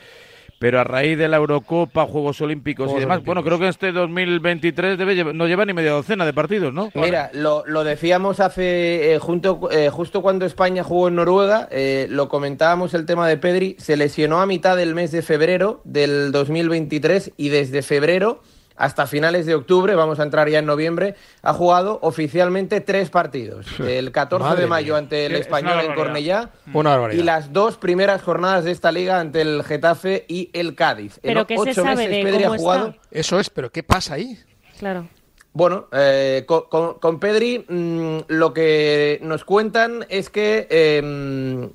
pero 0.59 0.79
a 0.79 0.83
raíz 0.83 1.17
de 1.17 1.27
la 1.27 1.37
Eurocopa, 1.37 2.05
Juegos 2.05 2.39
Olímpicos 2.41 2.89
y 2.91 2.99
demás, 2.99 3.17
Olímpicos. 3.17 3.25
bueno, 3.25 3.43
creo 3.43 3.59
que 3.59 3.67
este 3.67 3.91
2023 3.91 4.97
debe 4.97 5.15
llevar- 5.15 5.35
no 5.35 5.47
lleva 5.47 5.65
ni 5.65 5.73
media 5.73 5.91
docena 5.91 6.25
de 6.25 6.33
partidos, 6.33 6.73
¿no? 6.73 6.91
Mira, 6.95 7.29
lo, 7.33 7.63
lo 7.67 7.83
decíamos 7.83 8.39
hace, 8.39 9.13
eh, 9.13 9.19
junto, 9.19 9.69
eh, 9.71 9.89
justo 9.89 10.21
cuando 10.21 10.45
España 10.45 10.83
jugó 10.83 11.07
en 11.09 11.15
Noruega, 11.15 11.67
eh, 11.71 12.07
lo 12.09 12.29
comentábamos 12.29 12.93
el 12.93 13.05
tema 13.05 13.27
de 13.27 13.37
Pedri, 13.37 13.75
se 13.79 13.97
lesionó 13.97 14.41
a 14.41 14.45
mitad 14.45 14.77
del 14.77 14.95
mes 14.95 15.11
de 15.11 15.21
febrero 15.21 15.81
del 15.83 16.31
2023 16.31 17.31
y 17.37 17.49
desde 17.49 17.81
febrero 17.81 18.41
hasta 18.77 19.07
finales 19.07 19.45
de 19.45 19.55
octubre, 19.55 19.95
vamos 19.95 20.19
a 20.19 20.23
entrar 20.23 20.49
ya 20.49 20.59
en 20.59 20.65
noviembre, 20.65 21.15
ha 21.41 21.53
jugado 21.53 21.99
oficialmente 22.01 22.81
tres 22.81 23.09
partidos. 23.09 23.65
El 23.79 24.11
14 24.11 24.43
Madre 24.43 24.61
de 24.63 24.67
mayo 24.67 24.93
mía. 24.93 24.97
ante 24.99 25.25
el 25.27 25.31
Es 25.35 25.47
una 25.47 25.57
Español 25.59 25.85
en. 25.85 25.95
Cornellá 25.95 26.49
Una 26.73 26.89
barbaridad. 26.91 27.21
y 27.21 27.25
las 27.25 27.53
dos 27.53 27.77
primeras 27.77 28.21
jornadas 28.21 28.65
de 28.65 28.71
esta 28.71 28.91
liga 28.91 29.19
ante 29.19 29.41
el 29.41 29.63
Getafe 29.63 30.25
y 30.27 30.49
el 30.53 30.75
Cádiz. 30.75 31.19
Pero 31.21 31.41
en 31.41 31.45
¿qué 31.45 31.55
se 31.55 31.61
ocho 31.61 31.73
sabe 31.83 31.95
meses 32.07 32.09
de 32.17 32.23
Pedri 32.23 32.43
cómo 32.43 32.53
ha 32.53 32.57
jugado... 32.57 32.87
está? 32.89 33.01
Eso 33.11 33.39
es, 33.39 33.49
pero 33.49 33.71
¿qué 33.71 33.83
pasa 33.83 34.15
ahí? 34.15 34.37
Claro. 34.77 35.07
Bueno, 35.53 35.87
eh, 35.93 36.45
con, 36.45 37.19
Pedri 37.21 37.65
mm, 37.69 38.17
lo 38.27 38.53
que 38.53 39.19
nos 39.23 39.45
cuentan 39.45 40.05
es 40.09 40.29
que 40.29 40.67
eh, 40.69 41.69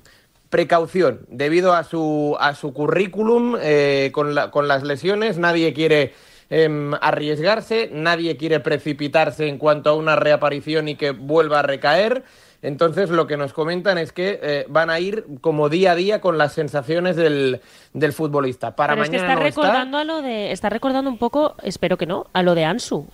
precaución, 0.49 1.21
debido 1.29 1.73
a 1.73 1.83
su, 1.83 2.35
a 2.39 2.53
su 2.55 2.73
currículum 2.73 3.55
eh, 3.59 4.11
con, 4.13 4.35
la- 4.35 4.51
con 4.51 4.67
las 4.67 4.83
lesiones, 4.83 5.37
nadie 5.37 5.73
quiere 5.73 6.13
em, 6.51 6.93
arriesgarse, 7.01 7.89
nadie 7.91 8.37
quiere 8.37 8.59
precipitarse 8.59 9.47
en 9.47 9.57
cuanto 9.57 9.89
a 9.89 9.95
una 9.95 10.15
reaparición 10.15 10.87
y 10.87 10.95
que 10.95 11.09
vuelva 11.11 11.59
a 11.59 11.63
recaer. 11.63 12.23
Entonces 12.61 13.09
lo 13.09 13.25
que 13.25 13.37
nos 13.37 13.53
comentan 13.53 13.97
es 13.97 14.11
que 14.11 14.39
eh, 14.43 14.65
van 14.69 14.91
a 14.91 14.99
ir 14.99 15.25
como 15.41 15.67
día 15.69 15.93
a 15.93 15.95
día 15.95 16.21
con 16.21 16.37
las 16.37 16.53
sensaciones 16.53 17.15
del, 17.15 17.59
del 17.93 18.13
futbolista. 18.13 18.75
Para 18.75 18.93
Pero 18.93 19.05
es 19.05 19.09
que 19.09 19.17
mañana 19.17 19.33
está 19.33 19.41
no 19.43 19.47
está. 19.49 19.61
recordando 19.61 19.97
a 19.97 20.03
lo 20.03 20.21
de, 20.21 20.51
está 20.51 20.69
recordando 20.69 21.09
un 21.09 21.17
poco, 21.17 21.55
espero 21.63 21.97
que 21.97 22.05
no, 22.05 22.27
a 22.33 22.43
lo 22.43 22.53
de 22.53 22.65
Ansu. 22.65 23.07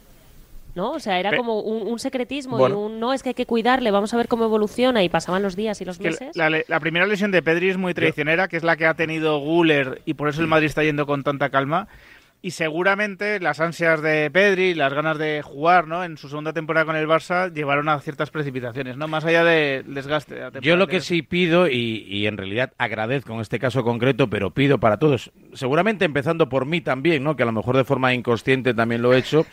¿No? 0.76 0.92
O 0.92 1.00
sea, 1.00 1.20
era 1.20 1.36
como 1.36 1.60
un, 1.62 1.88
un 1.88 1.98
secretismo 1.98 2.56
Bueno. 2.58 2.76
y 2.76 2.78
un 2.86 3.00
no, 3.00 3.12
es 3.12 3.24
que 3.24 3.30
hay 3.30 3.34
que 3.36 3.48
cuidarle, 3.48 3.90
vamos 3.90 4.14
a 4.14 4.18
ver 4.18 4.28
cómo 4.28 4.44
evoluciona 4.46 5.02
y 5.02 5.10
pasaban 5.10 5.42
los 5.42 5.56
días 5.56 5.82
y 5.82 5.86
los 5.86 6.00
meses. 6.00 6.36
la, 6.36 6.52
la- 6.52 6.62
la 6.68 6.80
primera 6.80 7.08
lesión 7.08 7.32
de 7.32 7.42
Pedri 7.42 7.70
es 7.70 7.78
muy 7.78 7.96
traicionera, 7.96 8.48
que 8.48 8.58
es 8.58 8.64
la 8.64 8.76
que 8.78 8.86
ha 8.86 8.94
tenido 8.94 9.40
Guller 9.40 10.04
y 10.06 10.14
por 10.14 10.30
eso 10.30 10.42
el 10.42 10.48
Madrid 10.48 10.68
está 10.68 10.84
yendo 10.84 11.08
con 11.08 11.24
tanta 11.24 11.50
calma. 11.50 11.88
Y 12.42 12.52
seguramente 12.52 13.40
las 13.40 13.60
ansias 13.60 14.02
de 14.02 14.30
Pedri, 14.30 14.76
las 14.76 14.94
ganas 14.94 15.18
de 15.18 15.42
jugar 15.42 15.88
¿no? 15.88 16.04
en 16.04 16.18
su 16.18 16.30
segunda 16.30 16.54
temporada 16.54 16.86
con 16.86 16.96
el 16.96 17.08
Barça, 17.08 17.52
llevaron 17.52 17.90
a 17.90 18.00
ciertas 18.00 18.30
precipitaciones, 18.30 18.96
¿no? 18.96 19.08
más 19.08 19.26
allá 19.26 19.44
del 19.44 19.94
desgaste. 19.94 20.36
de 20.36 20.62
Yo 20.62 20.76
lo 20.76 20.88
que 20.88 21.02
sí 21.02 21.24
pido, 21.24 21.68
y, 21.68 22.06
y 22.08 22.28
en 22.28 22.38
realidad 22.38 22.74
agradezco 22.78 23.34
en 23.34 23.42
este 23.42 23.58
caso 23.58 23.84
concreto, 23.84 24.30
pero 24.30 24.52
pido 24.52 24.80
para 24.80 24.98
todos, 24.98 25.32
seguramente 25.54 26.06
empezando 26.06 26.48
por 26.48 26.66
mí 26.66 26.80
también, 26.80 27.24
¿no? 27.24 27.36
que 27.36 27.44
a 27.44 27.48
lo 27.48 27.52
mejor 27.52 27.76
de 27.76 27.84
forma 27.84 28.14
inconsciente 28.14 28.76
también 28.76 29.02
lo 29.02 29.14
he 29.14 29.18
hecho, 29.18 29.46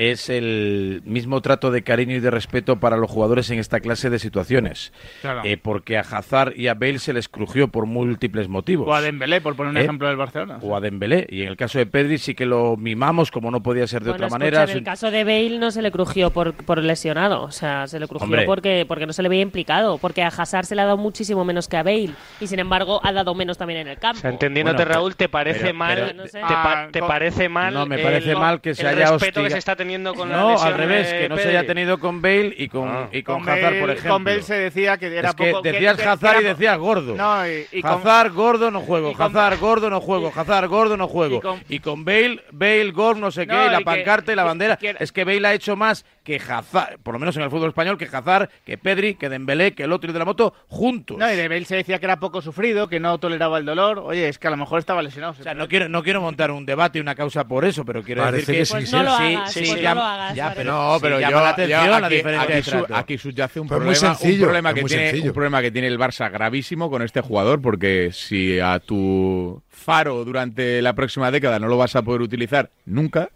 es 0.00 0.30
el 0.30 1.02
mismo 1.04 1.42
trato 1.42 1.70
de 1.70 1.82
cariño 1.82 2.16
y 2.16 2.20
de 2.20 2.30
respeto 2.30 2.80
para 2.80 2.96
los 2.96 3.10
jugadores 3.10 3.50
en 3.50 3.58
esta 3.58 3.80
clase 3.80 4.08
de 4.08 4.18
situaciones. 4.18 4.94
Claro. 5.20 5.42
Eh, 5.44 5.58
porque 5.58 5.98
a 5.98 6.00
Hazard 6.00 6.54
y 6.56 6.68
a 6.68 6.74
Bale 6.74 6.98
se 6.98 7.12
les 7.12 7.28
crujió 7.28 7.68
por 7.68 7.84
múltiples 7.84 8.48
motivos. 8.48 8.88
O 8.88 8.94
a 8.94 9.02
Dembélé, 9.02 9.42
por 9.42 9.56
poner 9.56 9.72
un 9.72 9.76
eh, 9.76 9.82
ejemplo 9.82 10.08
del 10.08 10.16
Barcelona. 10.16 10.58
O 10.62 10.74
a 10.74 10.80
Dembélé. 10.80 11.26
Y 11.28 11.42
en 11.42 11.48
el 11.48 11.56
caso 11.58 11.78
de 11.78 11.84
Pedri 11.84 12.16
sí 12.16 12.34
que 12.34 12.46
lo 12.46 12.78
mimamos 12.78 13.30
como 13.30 13.50
no 13.50 13.62
podía 13.62 13.86
ser 13.86 14.02
de 14.02 14.12
otra 14.12 14.28
escucha, 14.28 14.38
manera. 14.38 14.64
En 14.64 14.70
el 14.70 14.84
caso 14.84 15.10
de 15.10 15.22
Bale 15.22 15.58
no 15.58 15.70
se 15.70 15.82
le 15.82 15.90
crujió 15.90 16.30
por, 16.30 16.54
por 16.54 16.78
lesionado. 16.78 17.42
O 17.42 17.50
sea, 17.50 17.86
se 17.86 18.00
le 18.00 18.08
crujió 18.08 18.46
porque, 18.46 18.86
porque 18.88 19.06
no 19.06 19.12
se 19.12 19.22
le 19.22 19.28
veía 19.28 19.42
implicado. 19.42 19.98
Porque 19.98 20.22
a 20.22 20.28
Hazard 20.28 20.64
se 20.64 20.74
le 20.74 20.80
ha 20.80 20.86
dado 20.86 20.96
muchísimo 20.96 21.44
menos 21.44 21.68
que 21.68 21.76
a 21.76 21.82
Bale. 21.82 22.14
Y 22.40 22.46
sin 22.46 22.58
embargo 22.58 23.00
ha 23.04 23.12
dado 23.12 23.34
menos 23.34 23.58
también 23.58 23.80
en 23.80 23.88
el 23.88 23.98
campo. 23.98 24.18
O 24.18 24.20
sea, 24.22 24.30
entendiéndote, 24.30 24.82
Raúl, 24.86 25.14
¿te 25.14 25.28
parece 25.28 25.74
mal? 25.74 26.16
Te, 26.32 26.40
ah, 26.42 27.06
parece 27.06 27.50
mal? 27.50 27.74
No, 27.74 27.84
me 27.84 27.98
parece 27.98 28.34
mal 28.34 28.62
que 28.62 28.74
se 28.74 28.86
haya 28.86 29.12
hostigado 29.12 29.89
con 30.14 30.28
no, 30.28 30.54
la 30.54 30.62
al 30.62 30.74
revés, 30.74 31.12
que 31.12 31.28
no 31.28 31.36
Pedri. 31.36 31.50
se 31.50 31.56
haya 31.56 31.66
tenido 31.66 31.98
con 31.98 32.22
Bale 32.22 32.54
y 32.56 32.68
con, 32.68 32.88
ah. 32.88 33.08
y 33.12 33.22
con, 33.22 33.40
con 33.40 33.48
Hazard, 33.48 33.64
Bale, 33.64 33.80
por 33.80 33.90
ejemplo. 33.90 34.12
Con 34.12 34.24
Bale 34.24 34.42
se 34.42 34.54
decía 34.54 34.98
que 34.98 35.06
era 35.06 35.30
es 35.30 35.34
que 35.34 35.50
poco... 35.50 35.62
decías 35.62 35.96
que, 35.96 36.04
Hazard 36.04 36.36
que 36.38 36.42
y 36.42 36.46
decías 36.46 36.78
gordo. 36.78 37.14
No, 37.14 37.46
y, 37.48 37.66
y 37.72 37.80
Hazard, 37.84 38.28
con... 38.28 38.36
gordo, 38.36 38.70
no 38.70 38.80
juego. 38.80 39.12
Con... 39.12 39.26
Hazard, 39.26 39.58
gordo, 39.58 39.90
no 39.90 40.00
juego. 40.00 40.32
Hazard, 40.34 40.68
gordo, 40.68 40.96
no 40.96 41.08
juego. 41.08 41.38
Y 41.68 41.80
con, 41.80 42.00
y 42.00 42.04
Bale, 42.04 42.44
Bale, 42.52 42.90
gordo, 42.92 43.20
no 43.20 43.30
sé 43.30 43.46
no, 43.46 43.54
qué, 43.54 43.66
y 43.66 43.70
la 43.70 43.80
pancarta 43.80 44.32
y 44.32 44.36
la 44.36 44.44
bandera. 44.44 44.78
Es 44.98 45.12
que 45.12 45.24
Bale 45.24 45.46
ha 45.48 45.54
hecho 45.54 45.76
más 45.76 46.04
que 46.30 46.52
Hazard, 46.52 46.98
por 47.02 47.14
lo 47.14 47.18
menos 47.18 47.36
en 47.36 47.42
el 47.42 47.50
fútbol 47.50 47.68
español, 47.68 47.98
que 47.98 48.04
Hazard, 48.04 48.48
que 48.64 48.78
Pedri, 48.78 49.14
que 49.14 49.28
Dembélé, 49.28 49.72
que 49.72 49.84
el 49.84 49.92
otro 49.92 50.10
y 50.10 50.12
de 50.12 50.18
la 50.18 50.24
moto, 50.24 50.54
juntos. 50.68 51.18
No, 51.18 51.30
y 51.30 51.36
de 51.36 51.64
se 51.64 51.76
decía 51.76 51.98
que 51.98 52.06
era 52.06 52.18
poco 52.20 52.40
sufrido, 52.40 52.88
que 52.88 53.00
no 53.00 53.18
toleraba 53.18 53.58
el 53.58 53.64
dolor. 53.64 53.98
Oye, 53.98 54.28
es 54.28 54.38
que 54.38 54.46
a 54.46 54.50
lo 54.50 54.56
mejor 54.56 54.78
estaba 54.78 55.02
lesionado. 55.02 55.34
O 55.38 55.42
sea, 55.42 55.54
no 55.54 55.68
quiero, 55.68 55.88
no 55.88 56.02
quiero 56.02 56.20
montar 56.20 56.50
un 56.50 56.64
debate 56.64 56.98
y 56.98 57.00
una 57.00 57.14
causa 57.14 57.46
por 57.46 57.64
eso, 57.64 57.84
pero 57.84 58.02
quiero 58.02 58.30
decir 58.30 58.54
que... 58.54 58.58
que 58.60 58.64
sí, 58.64 58.74
no 58.74 58.86
sí, 58.86 58.96
hagas, 58.96 59.52
sí, 59.52 59.64
sí, 59.64 59.72
no 60.64 60.98
pero, 61.00 61.20
llama 61.20 61.42
la 61.42 61.48
atención 61.50 61.80
aquí, 61.80 62.00
la 62.00 62.08
diferencia 62.08 62.86
aquí, 62.94 63.18
subyace 63.18 63.60
un 63.60 63.68
problema, 63.68 64.16
un 64.20 64.38
problema 64.38 64.74
que 64.74 64.84
tiene, 64.84 65.20
un 65.20 65.32
problema 65.32 65.62
que 65.62 65.70
tiene 65.70 65.88
el 65.88 65.98
Barça 65.98 66.30
gravísimo 66.30 66.90
con 66.90 67.02
este 67.02 67.20
jugador, 67.20 67.60
porque 67.60 68.10
si 68.12 68.60
a 68.60 68.78
tu 68.78 69.62
faro 69.68 70.24
durante 70.24 70.80
la 70.82 70.94
próxima 70.94 71.30
década 71.30 71.58
no 71.58 71.68
lo 71.68 71.76
vas 71.76 71.96
a 71.96 72.02
poder 72.02 72.22
utilizar 72.22 72.70
nunca 72.86 73.30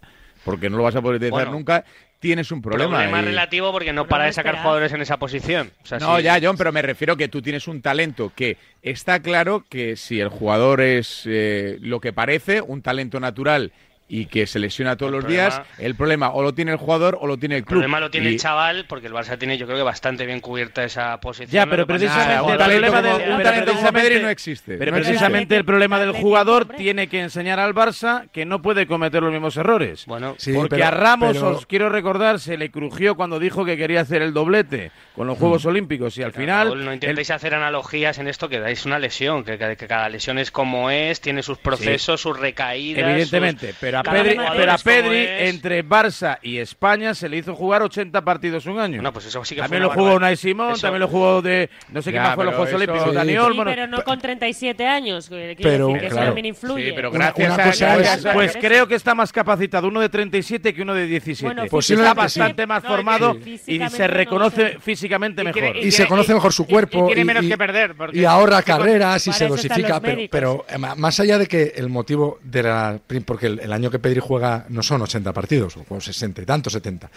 porque 0.45 0.69
no 0.69 0.77
lo 0.77 0.83
vas 0.83 0.95
a 0.95 1.01
poder 1.01 1.17
utilizar 1.17 1.51
nunca 1.51 1.83
tienes 2.25 2.51
un 2.51 2.59
problema. 2.59 2.97
Problema 2.97 3.21
relativo 3.21 3.71
porque 3.71 3.93
no 3.93 4.07
para 4.07 4.25
de 4.25 4.33
sacar 4.33 4.57
jugadores 4.57 4.91
en 4.91 4.99
esa 4.99 5.17
posición. 5.17 5.71
No, 5.99 6.19
ya, 6.19 6.39
John, 6.41 6.57
pero 6.57 6.71
me 6.71 6.81
refiero 6.81 7.15
que 7.15 7.27
tú 7.27 7.39
tienes 7.39 7.67
un 7.67 7.83
talento 7.83 8.31
que 8.35 8.57
está 8.81 9.19
claro 9.19 9.63
que 9.69 9.95
si 9.95 10.19
el 10.19 10.29
jugador 10.29 10.81
es 10.81 11.21
eh, 11.25 11.77
lo 11.81 11.99
que 11.99 12.13
parece, 12.13 12.61
un 12.61 12.81
talento 12.81 13.19
natural 13.19 13.71
y 14.07 14.27
que 14.27 14.45
se 14.45 14.59
lesiona 14.59 14.95
todos 14.97 15.11
los 15.11 15.27
días, 15.27 15.61
el 15.79 15.95
problema 15.95 16.29
o 16.29 16.43
lo 16.43 16.53
tiene 16.53 16.71
el 16.71 16.77
jugador 16.77 17.17
o 17.19 17.27
lo 17.27 17.37
tiene 17.37 17.57
el 17.57 17.65
club. 17.65 17.79
El 17.79 17.83
problema 17.83 17.99
lo 17.99 18.11
tiene 18.11 18.29
el 18.29 18.39
chaval, 18.39 18.85
porque 18.87 19.07
el 19.07 19.13
Barça 19.13 19.37
tiene, 19.37 19.57
yo 19.57 19.65
creo 19.65 19.77
que 19.77 19.83
bastante 19.83 20.25
bien 20.25 20.41
cubierta 20.41 20.83
esa 20.83 21.19
posición. 21.19 21.49
Ya, 21.49 21.65
pero 21.65 21.87
precisamente 21.87 22.33
el 22.35 22.57
problema 22.57 23.01
del 23.01 24.21
no 24.21 24.29
existe. 24.29 24.77
Pero 24.77 24.91
precisamente 24.91 25.55
el 25.55 25.65
problema 25.65 25.99
del 25.99 26.11
jugador 26.11 26.65
tiene 26.65 27.07
que 27.07 27.21
enseñar 27.21 27.59
al 27.59 27.73
Barça 27.73 28.29
que 28.31 28.45
no 28.45 28.61
puede 28.61 28.85
cometer 28.85 29.23
los 29.23 29.31
mismos 29.31 29.57
errores. 29.57 30.05
Bueno, 30.05 30.35
porque 30.55 30.83
a 30.83 30.91
Ramos, 30.91 31.37
os 31.37 31.65
quiero 31.65 31.89
recordar, 31.89 32.39
se 32.39 32.57
le 32.57 32.69
crujió 32.69 33.15
cuando 33.15 33.39
dijo 33.39 33.65
que 33.65 33.77
quería 33.77 34.01
hacer 34.01 34.21
el 34.21 34.33
doblete 34.33 34.91
con 35.15 35.27
los 35.27 35.37
Juegos 35.37 35.65
Olímpicos 35.65 36.17
y 36.17 36.23
al 36.23 36.31
final. 36.31 36.83
No 36.85 36.93
intentéis 36.93 37.31
hacer 37.31 37.55
analogías 37.55 38.17
en 38.19 38.27
esto 38.27 38.49
que 38.49 38.59
dais 38.59 38.85
una 38.85 38.99
lesión, 38.99 39.43
que, 39.43 39.57
cada 39.57 40.09
lesión 40.09 40.37
es 40.37 40.51
como 40.51 40.89
es, 40.89 41.21
tiene 41.21 41.41
sus 41.41 41.57
procesos, 41.57 42.21
sí. 42.21 42.23
sus 42.23 42.39
recaídas. 42.39 43.09
Evidentemente, 43.09 43.73
pero 43.79 43.94
pero 44.03 44.19
a 44.19 44.23
Pedri, 44.23 44.37
pero 44.57 44.71
a 44.71 44.77
Pedri 44.77 45.25
entre 45.47 45.85
Barça 45.85 46.37
y 46.41 46.57
España 46.57 47.13
se 47.13 47.29
le 47.29 47.37
hizo 47.37 47.55
jugar 47.55 47.81
80 47.81 48.21
partidos 48.23 48.65
un 48.65 48.79
año. 48.79 49.01
No, 49.01 49.11
pues 49.13 49.25
eso 49.27 49.43
sí 49.45 49.55
que 49.55 49.61
También 49.61 49.83
fue 49.83 49.87
lo 49.87 49.93
jugó 49.93 50.05
barbaridad. 50.05 50.13
¿eh? 50.13 50.33
Unai 50.33 50.35
Simón, 50.37 50.71
Eso- 50.73 50.81
también 50.81 50.99
lo 51.01 51.07
jugó 51.07 51.41
de. 51.41 51.69
No 51.91 52.01
sé 52.01 52.11
qué 52.11 52.19
más 52.19 52.35
fue 52.35 52.45
los 52.45 52.55
Juegos 52.55 52.73
Olímpicos, 52.73 53.09
Sí. 53.09 53.15
Dani 53.15 53.31
Sí, 53.31 53.37
Olmo. 53.37 53.63
pero 53.65 53.87
no 53.87 54.03
con 54.03 54.19
37 54.19 54.85
años. 54.87 55.27
Pero, 55.29 55.87
decir 55.87 55.99
que 56.01 56.07
eso 56.07 56.15
también 56.15 56.45
influye. 56.47 56.85
Sí, 56.87 56.91
pero 56.95 57.11
gracias 57.11 57.47
una 57.53 57.63
a- 57.63 57.67
cosa 57.67 57.95
gracias 57.95 58.25
es- 58.25 58.33
Pues 58.33 58.57
creo 58.59 58.87
que 58.87 58.95
está 58.95 59.15
más 59.15 59.31
capacitado 59.31 59.87
uno 59.87 59.99
de 60.01 60.09
37 60.09 60.73
que 60.73 60.81
uno 60.81 60.93
de 60.93 61.05
17. 61.07 61.53
Bueno, 61.53 61.69
pues 61.69 61.89
está 61.89 62.13
bastante 62.13 62.65
más 62.65 62.83
No, 62.83 62.89
formado 62.89 63.37
y 63.45 63.57
se 63.89 64.07
reconoce 64.07 64.73
sé. 64.73 64.79
físicamente 64.79 65.43
mejor. 65.43 65.61
quiere- 65.61 65.81
y 65.85 65.91
se 65.91 66.07
conoce 66.07 66.33
mejor 66.33 66.51
su 66.53 66.65
cuerpo. 66.65 67.07
tiene 67.07 67.25
menos 67.25 67.45
que 67.45 67.57
perder, 67.57 67.95
y 68.13 68.23
ahorra 68.25 68.61
carreras 68.61 69.25
y 69.27 69.33
se 69.33 69.47
dosifica. 69.47 69.99
Pero, 70.29 70.65
eh, 70.69 70.77
más 70.77 71.19
allá 71.19 71.37
de 71.37 71.47
que 71.47 71.73
el 71.75 71.89
motivo 71.89 72.39
de 72.43 72.63
la. 72.63 72.99
Porque 73.25 73.47
el 73.47 73.71
año 73.73 73.84
que 73.91 73.99
Pedri 73.99 74.19
juega 74.19 74.65
no 74.69 74.83
son 74.83 75.01
80 75.01 75.33
partidos, 75.33 75.73
juego 75.73 76.01
60 76.01 76.41
y 76.41 76.45
tanto, 76.45 76.69
70. 76.69 77.09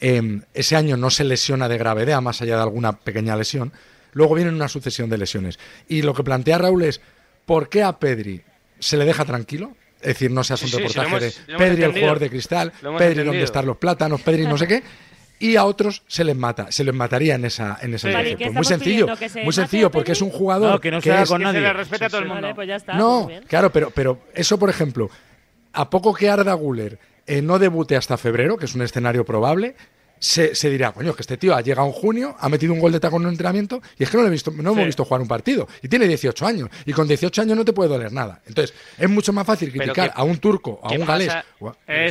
Em, 0.00 0.42
ese 0.54 0.76
año 0.76 0.96
no 0.96 1.10
se 1.10 1.24
lesiona 1.24 1.68
de 1.68 1.78
gravedad, 1.78 2.20
más 2.20 2.40
allá 2.42 2.56
de 2.56 2.62
alguna 2.62 2.92
pequeña 2.92 3.36
lesión. 3.36 3.72
Luego 4.12 4.34
vienen 4.34 4.54
una 4.54 4.68
sucesión 4.68 5.10
de 5.10 5.18
lesiones. 5.18 5.58
Y 5.88 6.02
lo 6.02 6.14
que 6.14 6.24
plantea 6.24 6.58
Raúl 6.58 6.82
es, 6.82 7.00
¿por 7.46 7.68
qué 7.68 7.82
a 7.82 7.98
Pedri 7.98 8.42
se 8.78 8.96
le 8.96 9.04
deja 9.04 9.24
tranquilo? 9.24 9.76
Es 10.00 10.08
decir, 10.08 10.30
no 10.30 10.44
se 10.44 10.54
hace 10.54 10.66
un 10.66 10.72
reportaje 10.72 11.20
de 11.20 11.32
Pedri 11.56 11.82
el 11.82 11.92
jugador 11.92 12.18
de 12.20 12.30
cristal, 12.30 12.70
Pedri 12.70 12.92
entendido. 12.92 13.24
donde 13.24 13.42
están 13.42 13.66
los 13.66 13.76
plátanos, 13.76 14.20
Pedri 14.22 14.46
no 14.46 14.56
sé 14.56 14.66
qué. 14.66 14.82
Y 15.40 15.54
a 15.56 15.64
otros 15.64 16.02
se 16.08 16.24
les 16.24 16.36
mata, 16.36 16.72
se 16.72 16.82
les 16.82 16.92
mataría 16.92 17.36
en 17.36 17.44
esa 17.44 17.78
en 17.80 17.94
esa 17.94 18.08
sí. 18.10 18.36
pues 18.36 18.52
muy 18.52 18.64
sencillo, 18.64 19.06
muy 19.44 19.52
sencillo, 19.52 19.90
porque 19.90 20.12
es 20.12 20.20
un 20.20 20.30
jugador 20.30 20.72
no, 20.72 20.80
que 20.80 20.90
no 20.90 21.00
que 21.00 21.22
es, 21.22 21.28
con 21.28 21.42
nadie. 21.42 21.60
Le 21.60 21.72
respeta 21.72 22.06
a 22.06 22.10
todo 22.10 22.22
el 22.22 22.28
mundo. 22.28 22.52
No, 22.94 23.30
claro, 23.46 23.70
pero 23.70 23.90
pero 23.90 24.20
eso 24.34 24.58
por 24.58 24.68
ejemplo, 24.68 25.10
a 25.72 25.90
poco 25.90 26.14
que 26.14 26.28
Arda 26.28 26.54
Guller 26.54 26.98
eh, 27.26 27.42
no 27.42 27.58
debute 27.58 27.96
hasta 27.96 28.16
febrero, 28.16 28.56
que 28.56 28.66
es 28.66 28.74
un 28.74 28.82
escenario 28.82 29.24
probable, 29.24 29.74
se, 30.20 30.70
dirá, 30.70 30.92
coño, 30.92 31.14
que 31.14 31.22
este 31.22 31.36
tío 31.36 31.54
ha 31.54 31.60
llegado 31.60 31.86
en 31.86 31.92
junio, 31.92 32.36
ha 32.38 32.48
metido 32.48 32.72
un 32.72 32.80
gol 32.80 32.92
de 32.92 33.00
tacón 33.00 33.22
en 33.22 33.28
un 33.28 33.32
entrenamiento 33.32 33.80
y 33.98 34.04
es 34.04 34.10
que 34.10 34.16
no 34.16 34.26
he 34.26 34.30
visto, 34.30 34.50
no 34.50 34.72
hemos 34.72 34.86
visto 34.86 35.04
jugar 35.04 35.20
un 35.20 35.28
partido. 35.28 35.68
Y 35.82 35.88
tiene 35.88 36.06
18 36.08 36.46
años. 36.46 36.68
Y 36.84 36.92
con 36.92 37.06
18 37.06 37.42
años 37.42 37.56
no 37.56 37.64
te 37.64 37.72
puede 37.72 37.88
doler 37.88 38.12
nada. 38.12 38.40
Entonces, 38.46 38.74
es 38.98 39.08
mucho 39.08 39.32
más 39.32 39.46
fácil 39.46 39.70
criticar 39.70 40.12
a 40.14 40.24
un 40.24 40.38
turco, 40.38 40.80
a 40.82 40.92
un 40.92 41.04
galés, 41.04 41.32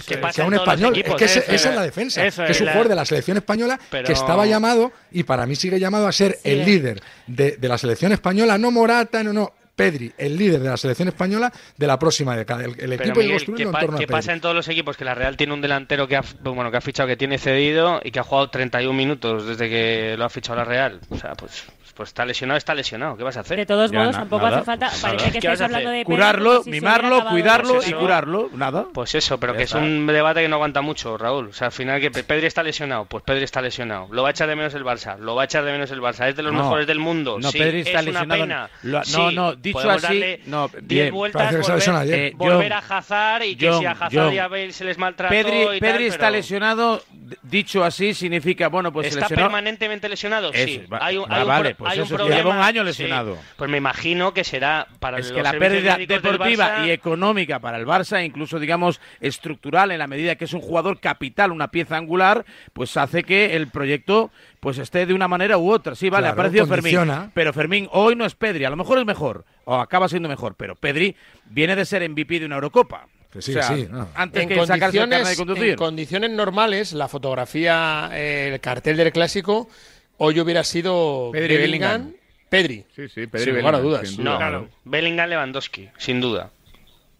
que, 0.06 0.42
a 0.42 0.46
un 0.46 0.54
español. 0.54 0.98
Es 0.98 1.16
que 1.16 1.26
esa 1.26 1.70
es 1.70 1.76
la 1.76 1.84
defensa. 1.84 2.22
Que 2.22 2.52
es 2.52 2.62
un 2.62 2.68
jugador 2.68 2.88
de 2.88 2.96
la 2.96 3.06
selección 3.06 3.38
española 3.38 3.80
que 3.90 4.14
estaba 4.14 4.46
llamado 4.46 4.92
y 5.12 5.24
para 5.24 5.46
mí 5.46 5.56
sigue 5.56 5.80
llamado 5.80 6.08
a 6.08 6.12
ser 6.12 6.40
el 6.44 6.66
líder 6.66 7.02
de, 7.28 7.58
de, 7.58 7.68
la 7.68 7.78
selección 7.78 8.12
española, 8.12 8.58
no 8.58 8.72
Morata, 8.72 9.24
no, 9.24 9.34
no, 9.34 9.54
Pedri, 9.78 10.12
el 10.18 10.36
líder 10.36 10.60
de 10.60 10.70
la 10.70 10.76
selección 10.76 11.08
española 11.08 11.54
de 11.78 11.86
la 11.86 12.00
próxima 12.00 12.36
década. 12.36 12.66
El, 12.66 12.80
el 12.80 12.94
equipo 12.94 13.20
Miguel, 13.20 13.46
¿qué, 13.56 13.62
en 13.62 13.72
torno 13.72 13.98
¿qué 14.00 14.08
pasa 14.08 14.34
en 14.34 14.42
todos 14.42 14.56
los 14.56 14.68
equipos? 14.68 14.98
Que 14.98 15.06
la 15.06 15.14
Real 15.14 15.38
tiene 15.38 15.54
un 15.54 15.62
delantero 15.62 16.08
que 16.08 16.16
ha, 16.16 16.24
bueno, 16.42 16.72
que 16.72 16.78
ha 16.78 16.82
fichado, 16.82 17.08
que 17.08 17.16
tiene 17.16 17.38
cedido 17.38 18.02
y 18.04 18.10
que 18.10 18.20
ha 18.20 18.24
jugado 18.24 18.50
31 18.50 18.92
minutos 18.92 19.46
desde 19.46 19.70
que 19.70 20.16
lo 20.18 20.26
ha 20.26 20.30
fichado 20.30 20.58
la 20.58 20.66
Real. 20.66 21.00
O 21.12 21.18
sea, 21.18 21.36
pues 21.36 21.68
pues 21.98 22.10
está 22.10 22.26
lesionado, 22.26 22.60
está 22.60 22.76
lesionado. 22.76 23.18
¿Qué 23.18 23.24
vas 23.24 23.38
a 23.38 23.40
hacer? 23.40 23.58
De 23.58 23.66
todos 23.66 23.92
modos, 23.92 24.16
tampoco 24.16 24.46
hace 24.46 24.62
falta. 24.62 24.88
Pues 24.90 25.02
Parece 25.02 25.32
que 25.32 25.38
estáis 25.40 25.62
hablando 25.62 25.90
de. 25.90 26.04
Curarlo, 26.04 26.62
mimarlo, 26.66 27.26
cuidarlo 27.26 27.80
y 27.84 27.92
curarlo. 27.92 28.50
Nada. 28.54 28.86
Pues 28.94 29.16
eso, 29.16 29.40
pero 29.40 29.56
que 29.56 29.64
es 29.64 29.74
un 29.74 30.06
debate 30.06 30.42
que 30.42 30.48
no 30.48 30.58
aguanta 30.58 30.82
mucho, 30.82 31.18
Raúl. 31.18 31.48
O 31.48 31.54
sea, 31.54 31.68
al 31.68 31.74
final 31.74 32.00
que 32.00 32.12
Pedri 32.12 32.46
está 32.46 32.62
lesionado, 32.62 33.06
pues 33.06 33.24
Pedri 33.24 33.44
está 33.44 33.62
lesionado. 33.62 34.08
Lo 34.12 34.22
va 34.22 34.30
a 34.30 34.32
echar 34.32 34.48
de 34.48 34.56
menos 34.56 34.76
el 34.76 34.84
Barça, 34.84 35.18
lo 35.18 35.34
va 35.34 35.42
a 35.42 35.46
echar 35.46 35.66
de 35.66 35.72
menos 35.72 35.90
el 35.90 36.00
Barça. 36.00 36.30
Es 36.30 36.36
de 36.36 36.44
los 36.44 36.54
mejores 36.54 36.86
del 36.86 37.00
mundo. 37.00 37.40
No, 37.40 37.52
Pedri 37.52 37.80
está 37.80 38.00
es 38.00 38.06
lesionado. 38.06 38.44
Una 38.44 38.70
pena. 38.84 39.04
No, 39.12 39.32
no, 39.32 39.56
dicho 39.56 39.90
así. 39.90 40.38
10 40.82 41.12
vueltas, 41.12 41.68
volver, 41.68 42.14
eh, 42.14 42.34
volver 42.36 42.74
a 42.74 42.78
Hazard 42.78 43.44
y 43.44 43.56
que 43.56 43.74
si 43.74 43.86
a 43.86 43.92
Hazard 43.92 44.12
John. 44.14 44.34
y 44.34 44.38
a 44.38 44.48
Bale 44.48 44.72
se 44.72 44.86
les 44.86 44.98
maltrató. 45.00 45.32
Pedri, 45.32 46.06
está 46.06 46.30
lesionado, 46.30 47.02
dicho 47.42 47.84
así, 47.84 48.14
significa, 48.14 48.68
bueno, 48.68 48.94
pues. 48.94 49.08
¿Está 49.08 49.28
permanentemente 49.28 50.08
lesionado? 50.08 50.52
Sí. 50.54 50.84
Hay 51.00 51.18
un 51.18 51.26
ah, 51.30 51.74
pues 51.88 51.98
Hay 51.98 52.04
eso, 52.04 52.14
un 52.14 52.18
problema. 52.18 52.42
Lleva 52.42 52.56
un 52.56 52.62
año 52.62 52.84
lesionado. 52.84 53.38
Pues 53.56 53.70
me 53.70 53.78
imagino 53.78 54.34
que 54.34 54.44
será 54.44 54.88
para 55.00 55.20
es 55.20 55.32
que 55.32 55.42
la 55.42 55.54
pérdida 55.54 55.98
deportiva 55.98 56.86
y 56.86 56.92
económica 56.92 57.60
para 57.60 57.78
el 57.78 57.86
Barça, 57.86 58.24
incluso 58.26 58.60
digamos 58.60 59.00
estructural 59.20 59.92
en 59.92 60.00
la 60.00 60.08
medida 60.08 60.36
que 60.36 60.46
es 60.46 60.54
un 60.54 60.62
jugador 60.62 61.00
capital, 61.00 61.52
una 61.52 61.70
pieza 61.70 61.98
angular, 61.98 62.46
pues 62.74 62.96
hace 62.98 63.24
que 63.24 63.56
el 63.56 63.70
proyecto 63.70 64.32
pues 64.60 64.78
esté 64.78 65.06
de 65.06 65.14
una 65.14 65.28
manera 65.28 65.58
u 65.58 65.72
otra. 65.72 65.96
Sí, 65.96 66.10
vale, 66.10 66.24
claro, 66.24 66.32
ha 66.32 66.34
aparecido 66.34 66.68
condiciona. 66.68 67.14
Fermín. 67.14 67.32
Pero 67.34 67.54
Fermín 67.54 67.90
hoy 67.92 68.16
no 68.16 68.26
es 68.26 68.36
Pedri, 68.36 68.66
a 68.66 68.70
lo 68.70 68.76
mejor 68.76 69.00
es 69.00 69.06
mejor 69.06 69.46
o 69.66 69.76
acaba 69.76 70.08
siendo 70.08 70.30
mejor, 70.30 70.56
pero 70.56 70.76
Pedri 70.76 71.16
viene 71.46 71.76
de 71.76 71.86
ser 71.86 72.08
MVP 72.10 72.40
de 72.40 72.46
una 72.46 72.56
Eurocopa. 72.56 73.08
Sí, 73.40 73.54
sí, 73.54 73.88
no. 73.92 74.08
antes 74.16 74.44
en 74.44 74.50
que 74.50 74.56
condiciones, 74.56 75.30
de 75.30 75.36
conducir. 75.36 75.70
En 75.72 75.76
condiciones 75.76 76.32
normales, 76.32 76.94
la 76.94 77.08
fotografía, 77.08 78.10
eh, 78.14 78.52
el 78.54 78.60
cartel 78.62 78.98
del 78.98 79.12
clásico 79.12 79.70
hoy 80.18 80.40
hubiera 80.40 80.64
sido 80.64 81.30
Pedri 81.32 81.58
Bellingham 81.58 82.14
Pedri 82.50 82.86
Sí, 82.96 83.10
sí, 83.10 83.28
Pedri 83.28 83.54
sin 83.54 83.62
dudas. 83.62 83.82
Duda. 84.16 84.24
No, 84.24 84.38
claro. 84.38 84.70
Bellingham 84.86 85.30
Lewandowski, 85.30 85.90
sin 85.98 86.22
duda. 86.22 86.52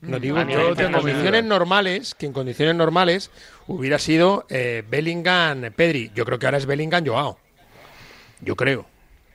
No 0.02 0.18
mm, 0.18 0.22
digo 0.22 0.40
en 0.40 0.92
condiciones 0.94 1.44
normales, 1.44 2.16
que 2.16 2.28
en 2.28 2.34
condiciones 2.34 2.76
normales 2.76 3.32
hubiera 3.68 4.00
sido 4.00 4.46
eh, 4.50 4.84
Bellingham 4.88 5.72
Pedri. 5.76 6.12
Yo 6.14 6.24
creo 6.26 6.40
que 6.40 6.46
ahora 6.46 6.58
es 6.58 6.66
Bellingham 6.66 7.06
Joao. 7.06 7.40
Yo 8.42 8.56
creo 8.56 8.86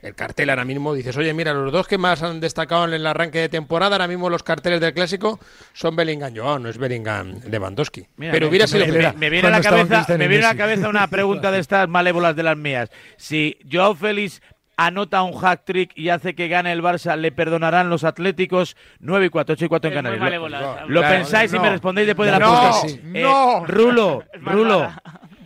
el 0.03 0.15
cartel 0.15 0.49
ahora 0.49 0.65
mismo, 0.65 0.93
dices, 0.93 1.15
oye, 1.17 1.33
mira, 1.33 1.53
los 1.53 1.71
dos 1.71 1.87
que 1.87 1.97
más 1.97 2.21
han 2.21 2.39
destacado 2.39 2.85
en 2.85 2.93
el 2.93 3.07
arranque 3.07 3.39
de 3.39 3.49
temporada, 3.49 3.95
ahora 3.95 4.07
mismo 4.07 4.29
los 4.29 4.43
carteles 4.43 4.81
del 4.81 4.93
clásico 4.93 5.39
son 5.73 5.95
Bellingham 5.95 6.35
Joao, 6.35 6.59
no 6.59 6.69
es 6.69 6.77
Bellingham 6.77 7.39
Lewandowski. 7.49 8.05
Mira, 8.17 8.31
Pero 8.33 8.45
me- 8.45 8.49
hubiera 8.49 8.67
sido 8.67 8.85
me, 8.85 8.91
me- 8.91 9.13
me 9.13 9.29
viene 9.29 9.47
a 9.47 9.51
la 9.51 9.61
cabeza, 9.61 10.05
me 10.17 10.27
viene 10.27 10.45
a 10.45 10.49
la 10.49 10.57
cabeza 10.57 10.89
una 10.89 11.07
pregunta 11.07 11.51
de 11.51 11.59
estas 11.59 11.87
malévolas 11.87 12.35
de 12.35 12.43
las 12.43 12.57
mías. 12.57 12.89
Si 13.17 13.57
Joao 13.71 13.95
Félix 13.95 14.41
anota 14.75 15.21
un 15.21 15.33
hack 15.39 15.63
trick 15.65 15.91
y 15.95 16.09
hace 16.09 16.33
que 16.35 16.47
gane 16.47 16.71
el 16.73 16.81
Barça, 16.81 17.15
¿le 17.15 17.31
perdonarán 17.31 17.89
los 17.89 18.03
atléticos? 18.03 18.75
9 18.99 19.27
y 19.27 19.29
4, 19.29 19.53
8 19.53 19.65
y 19.65 19.67
4 19.69 19.89
en 19.89 19.95
Canarias. 19.95 20.31
Lo, 20.41 20.49
lo 20.49 20.99
Claro, 20.99 21.15
pensáis 21.15 21.53
y 21.53 21.59
me 21.59 21.69
respondéis 21.69 22.07
después 22.07 22.27
de 22.27 22.31
la 22.31 22.39
No, 22.39 22.73
sí. 22.87 22.99
Eh, 23.13 23.21
no. 23.21 23.65
Rulo, 23.65 24.23
Rulo. 24.41 24.91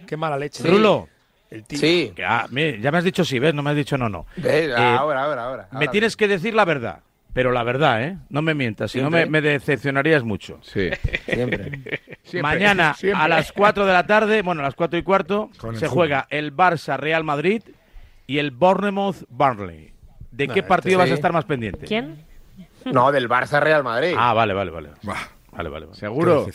Qué 0.07 0.15
mala 0.17 0.37
leche. 0.37 0.63
Rulo. 0.67 1.09
El 1.49 1.63
tío. 1.63 1.79
Sí. 1.79 2.11
Que, 2.15 2.25
ah, 2.25 2.47
ya 2.49 2.91
me 2.91 2.97
has 2.97 3.03
dicho 3.03 3.23
sí, 3.23 3.39
¿ves? 3.39 3.53
No 3.53 3.63
me 3.63 3.69
has 3.69 3.75
dicho 3.75 3.97
no, 3.97 4.09
no. 4.09 4.25
Eh, 4.43 4.71
ahora, 4.75 5.23
ahora, 5.23 5.45
ahora. 5.45 5.67
Me 5.71 5.79
ahora. 5.79 5.91
tienes 5.91 6.15
que 6.17 6.27
decir 6.27 6.53
la 6.53 6.65
verdad. 6.65 6.99
Pero 7.33 7.51
la 7.51 7.63
verdad, 7.63 8.03
¿eh? 8.03 8.17
No 8.29 8.41
me 8.41 8.55
mientas, 8.55 8.91
si 8.91 8.99
no 8.99 9.11
me, 9.11 9.41
decepcionarías 9.41 10.23
mucho. 10.23 10.59
Sí. 10.63 10.89
Siempre. 11.25 11.71
Siempre, 12.23 12.41
Mañana 12.41 12.93
siempre. 12.97 13.23
a 13.23 13.27
las 13.27 13.51
4 13.51 13.85
de 13.85 13.93
la 13.93 14.07
tarde, 14.07 14.41
bueno, 14.41 14.61
a 14.61 14.63
las 14.63 14.73
4 14.73 14.97
y 14.97 15.03
cuarto, 15.03 15.51
Con 15.59 15.77
se 15.77 15.87
juega 15.87 16.25
el 16.31 16.55
Barça 16.55 16.97
Real 16.97 17.23
Madrid 17.23 17.61
y 18.25 18.39
el 18.39 18.51
Bournemouth 18.51 19.23
Burnley. 19.29 19.93
¿De 20.31 20.47
No, 20.47 20.53
qué 20.53 20.61
este 20.61 20.67
partido 20.67 20.97
vas 20.97 21.11
a 21.11 21.13
estar 21.13 21.31
más 21.31 21.45
pendiente? 21.45 21.85
¿Quién? 21.85 22.25
No, 22.85 23.11
del 23.11 23.29
Barça 23.29 23.61
Real 23.61 23.83
Madrid. 23.83 24.15
Ah, 24.17 24.33
vale, 24.33 24.53
vale, 24.53 24.71
vale. 24.71 24.89
Vale, 25.03 25.19
vale, 25.51 25.69
vale. 25.69 25.87
qué 25.91 25.97
¿Seguro? 25.99 26.47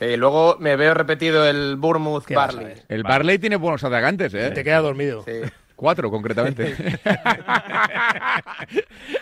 Eh, 0.00 0.16
luego 0.16 0.56
me 0.60 0.76
veo 0.76 0.94
repetido 0.94 1.46
el 1.46 1.76
Bournemouth 1.76 2.24
¿Qué 2.24 2.36
vas 2.36 2.54
a 2.54 2.56
Barley. 2.56 2.74
El 2.88 3.02
Barley 3.02 3.38
tiene 3.38 3.56
buenos 3.56 3.82
atacantes, 3.84 4.32
¿eh? 4.34 4.50
Te 4.50 4.62
queda 4.62 4.80
dormido. 4.80 5.24
Sí. 5.24 5.40
Cuatro, 5.74 6.10
concretamente. 6.10 6.74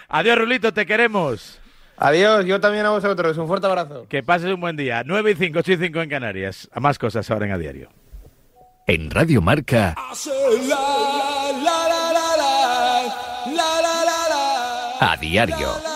Adiós, 0.08 0.38
Rulito, 0.38 0.72
te 0.72 0.86
queremos. 0.86 1.60
Adiós, 1.98 2.44
yo 2.44 2.60
también 2.60 2.86
a 2.86 2.90
vosotros. 2.90 3.36
Un 3.38 3.46
fuerte 3.46 3.66
abrazo. 3.66 4.06
Que 4.08 4.22
pases 4.22 4.52
un 4.52 4.60
buen 4.60 4.76
día. 4.76 5.02
9 5.04 5.32
y 5.32 5.34
5, 5.34 5.58
8 5.58 5.72
y 5.72 5.76
5 5.76 6.00
en 6.02 6.08
Canarias. 6.10 6.68
A 6.72 6.80
más 6.80 6.98
cosas 6.98 7.30
ahora 7.30 7.46
en 7.46 7.52
A 7.52 7.58
Diario. 7.58 7.90
En 8.86 9.10
Radio 9.10 9.42
Marca, 9.42 9.94
a 15.00 15.16
diario. 15.16 15.95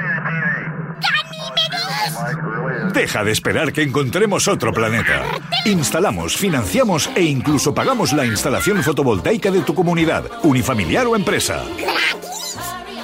Deja 2.93 3.23
de 3.23 3.31
esperar 3.31 3.71
que 3.71 3.83
encontremos 3.83 4.47
otro 4.47 4.73
planeta. 4.73 5.23
Instalamos, 5.65 6.35
financiamos 6.35 7.09
e 7.15 7.23
incluso 7.23 7.73
pagamos 7.73 8.11
la 8.11 8.25
instalación 8.25 8.83
fotovoltaica 8.83 9.49
de 9.49 9.61
tu 9.61 9.73
comunidad, 9.73 10.25
unifamiliar 10.43 11.07
o 11.07 11.15
empresa. 11.15 11.63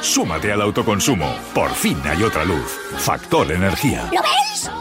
Súmate 0.01 0.51
al 0.51 0.61
autoconsumo. 0.61 1.33
Por 1.53 1.71
fin 1.71 1.97
hay 2.05 2.23
otra 2.23 2.43
luz. 2.43 2.77
Factor 2.97 3.51
Energía. 3.51 4.09
¿Lo 4.11 4.21
ves? 4.21 4.71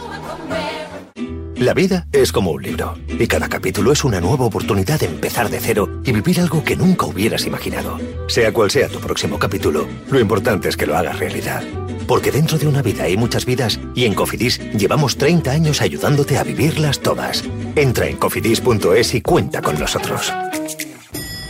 La 1.56 1.72
vida 1.72 2.06
es 2.12 2.32
como 2.32 2.50
un 2.50 2.62
libro, 2.62 2.98
y 3.08 3.26
cada 3.26 3.48
capítulo 3.48 3.90
es 3.90 4.04
una 4.04 4.20
nueva 4.20 4.44
oportunidad 4.44 5.00
de 5.00 5.06
empezar 5.06 5.48
de 5.48 5.58
cero 5.58 6.02
y 6.04 6.12
vivir 6.12 6.40
algo 6.40 6.62
que 6.62 6.76
nunca 6.76 7.06
hubieras 7.06 7.46
imaginado. 7.46 7.98
Sea 8.28 8.52
cual 8.52 8.70
sea 8.70 8.88
tu 8.88 9.00
próximo 9.00 9.38
capítulo, 9.38 9.86
lo 10.10 10.20
importante 10.20 10.68
es 10.68 10.76
que 10.76 10.84
lo 10.84 10.96
hagas 10.96 11.18
realidad. 11.18 11.62
Porque 12.06 12.30
dentro 12.30 12.58
de 12.58 12.66
una 12.66 12.82
vida 12.82 13.04
hay 13.04 13.16
muchas 13.16 13.44
vidas 13.44 13.80
y 13.94 14.04
en 14.04 14.14
Cofidis 14.14 14.60
llevamos 14.72 15.16
30 15.16 15.50
años 15.50 15.80
ayudándote 15.80 16.38
a 16.38 16.44
vivirlas 16.44 17.00
todas. 17.00 17.44
Entra 17.74 18.06
en 18.06 18.16
cofidis.es 18.16 19.14
y 19.14 19.20
cuenta 19.22 19.60
con 19.62 19.78
nosotros. 19.78 20.32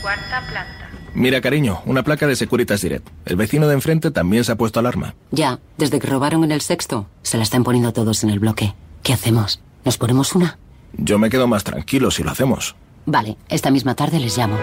Cuarta 0.03 0.43
planta. 0.49 0.91
Mira, 1.15 1.41
cariño, 1.41 1.81
una 1.87 2.03
placa 2.03 2.27
de 2.27 2.37
Securitas 2.37 2.83
Direct. 2.83 3.09
El 3.25 3.37
vecino 3.37 3.69
de 3.69 3.75
enfrente 3.75 4.11
también 4.11 4.45
se 4.45 4.53
ha 4.53 4.57
puesto 4.57 4.81
alarma. 4.81 5.15
Ya, 5.31 5.61
desde 5.79 5.99
que 5.99 6.07
robaron 6.07 6.45
en 6.45 6.53
el 6.53 6.61
sexto, 6.61 7.09
se 7.23 7.39
la 7.39 7.43
están 7.43 7.65
poniendo 7.65 7.93
todos 7.93 8.23
en 8.23 8.31
el 8.31 8.39
bloque. 8.39 8.75
¿Qué 9.03 9.13
hacemos? 9.13 9.61
¿Nos 9.85 9.97
ponemos 9.97 10.35
una? 10.35 10.59
Yo 10.93 11.19
me 11.19 11.31
quedo 11.31 11.47
más 11.47 11.65
tranquilo 11.65 12.11
si 12.11 12.23
lo 12.23 12.31
hacemos. 12.31 12.77
Vale, 13.07 13.37
esta 13.49 13.71
misma 13.71 13.95
tarde 13.95 14.19
les 14.19 14.37
llamo. 14.37 14.59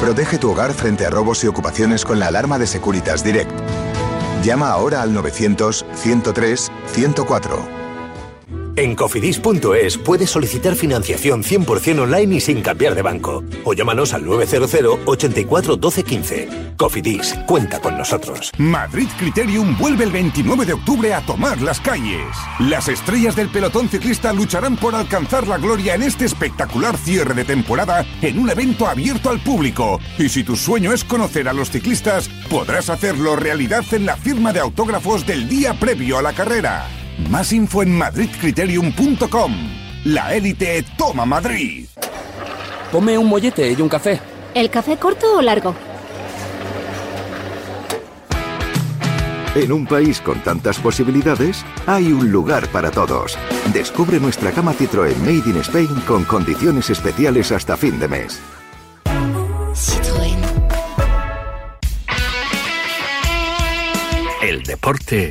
Protege 0.00 0.38
tu 0.38 0.50
hogar 0.50 0.72
frente 0.72 1.06
a 1.06 1.10
robos 1.10 1.42
y 1.44 1.48
ocupaciones 1.48 2.04
con 2.04 2.18
la 2.18 2.28
alarma 2.28 2.58
de 2.58 2.66
Securitas 2.66 3.24
Direct. 3.24 3.50
Llama 4.42 4.70
ahora 4.70 5.02
al 5.02 5.14
900-103-104. 5.14 7.83
En 8.76 8.96
cofidis.es 8.96 9.98
puedes 9.98 10.30
solicitar 10.30 10.74
financiación 10.74 11.44
100% 11.44 12.00
online 12.00 12.36
y 12.36 12.40
sin 12.40 12.60
cambiar 12.60 12.96
de 12.96 13.02
banco. 13.02 13.44
O 13.64 13.72
llámanos 13.72 14.12
al 14.14 14.24
900 14.24 14.98
84 15.06 15.76
12 15.76 16.02
15. 16.02 16.48
Cofidis, 16.76 17.36
cuenta 17.46 17.80
con 17.80 17.96
nosotros. 17.96 18.50
Madrid 18.58 19.06
Criterium 19.16 19.78
vuelve 19.78 20.02
el 20.02 20.10
29 20.10 20.66
de 20.66 20.72
octubre 20.72 21.14
a 21.14 21.24
tomar 21.24 21.60
las 21.62 21.80
calles. 21.80 22.26
Las 22.58 22.88
estrellas 22.88 23.36
del 23.36 23.48
pelotón 23.48 23.88
ciclista 23.88 24.32
lucharán 24.32 24.76
por 24.76 24.96
alcanzar 24.96 25.46
la 25.46 25.58
gloria 25.58 25.94
en 25.94 26.02
este 26.02 26.24
espectacular 26.24 26.96
cierre 26.96 27.34
de 27.34 27.44
temporada 27.44 28.04
en 28.22 28.40
un 28.40 28.50
evento 28.50 28.88
abierto 28.88 29.30
al 29.30 29.38
público. 29.38 30.00
Y 30.18 30.28
si 30.28 30.42
tu 30.42 30.56
sueño 30.56 30.92
es 30.92 31.04
conocer 31.04 31.48
a 31.48 31.52
los 31.52 31.70
ciclistas, 31.70 32.28
podrás 32.50 32.90
hacerlo 32.90 33.36
realidad 33.36 33.84
en 33.92 34.04
la 34.04 34.16
firma 34.16 34.52
de 34.52 34.58
autógrafos 34.58 35.24
del 35.24 35.48
día 35.48 35.74
previo 35.74 36.18
a 36.18 36.22
la 36.22 36.32
carrera. 36.32 37.03
Más 37.30 37.52
info 37.52 37.82
en 37.82 37.96
madridcriterium.com. 37.96 39.52
La 40.04 40.34
élite 40.34 40.84
toma 40.96 41.24
Madrid. 41.24 41.86
Ponme 42.92 43.16
un 43.18 43.26
mollete 43.26 43.72
y 43.72 43.80
un 43.80 43.88
café. 43.88 44.20
¿El 44.54 44.70
café 44.70 44.96
corto 44.96 45.38
o 45.38 45.42
largo? 45.42 45.74
En 49.54 49.70
un 49.70 49.86
país 49.86 50.20
con 50.20 50.40
tantas 50.40 50.78
posibilidades, 50.78 51.64
hay 51.86 52.12
un 52.12 52.32
lugar 52.32 52.66
para 52.68 52.90
todos. 52.90 53.38
Descubre 53.72 54.18
nuestra 54.18 54.50
cama 54.50 54.74
Citroën 54.74 55.16
Made 55.18 55.48
in 55.48 55.56
Spain 55.58 56.02
con 56.06 56.24
condiciones 56.24 56.90
especiales 56.90 57.52
hasta 57.52 57.76
fin 57.76 57.98
de 58.00 58.08
mes. 58.08 58.40
El 64.42 64.62
deporte 64.62 65.30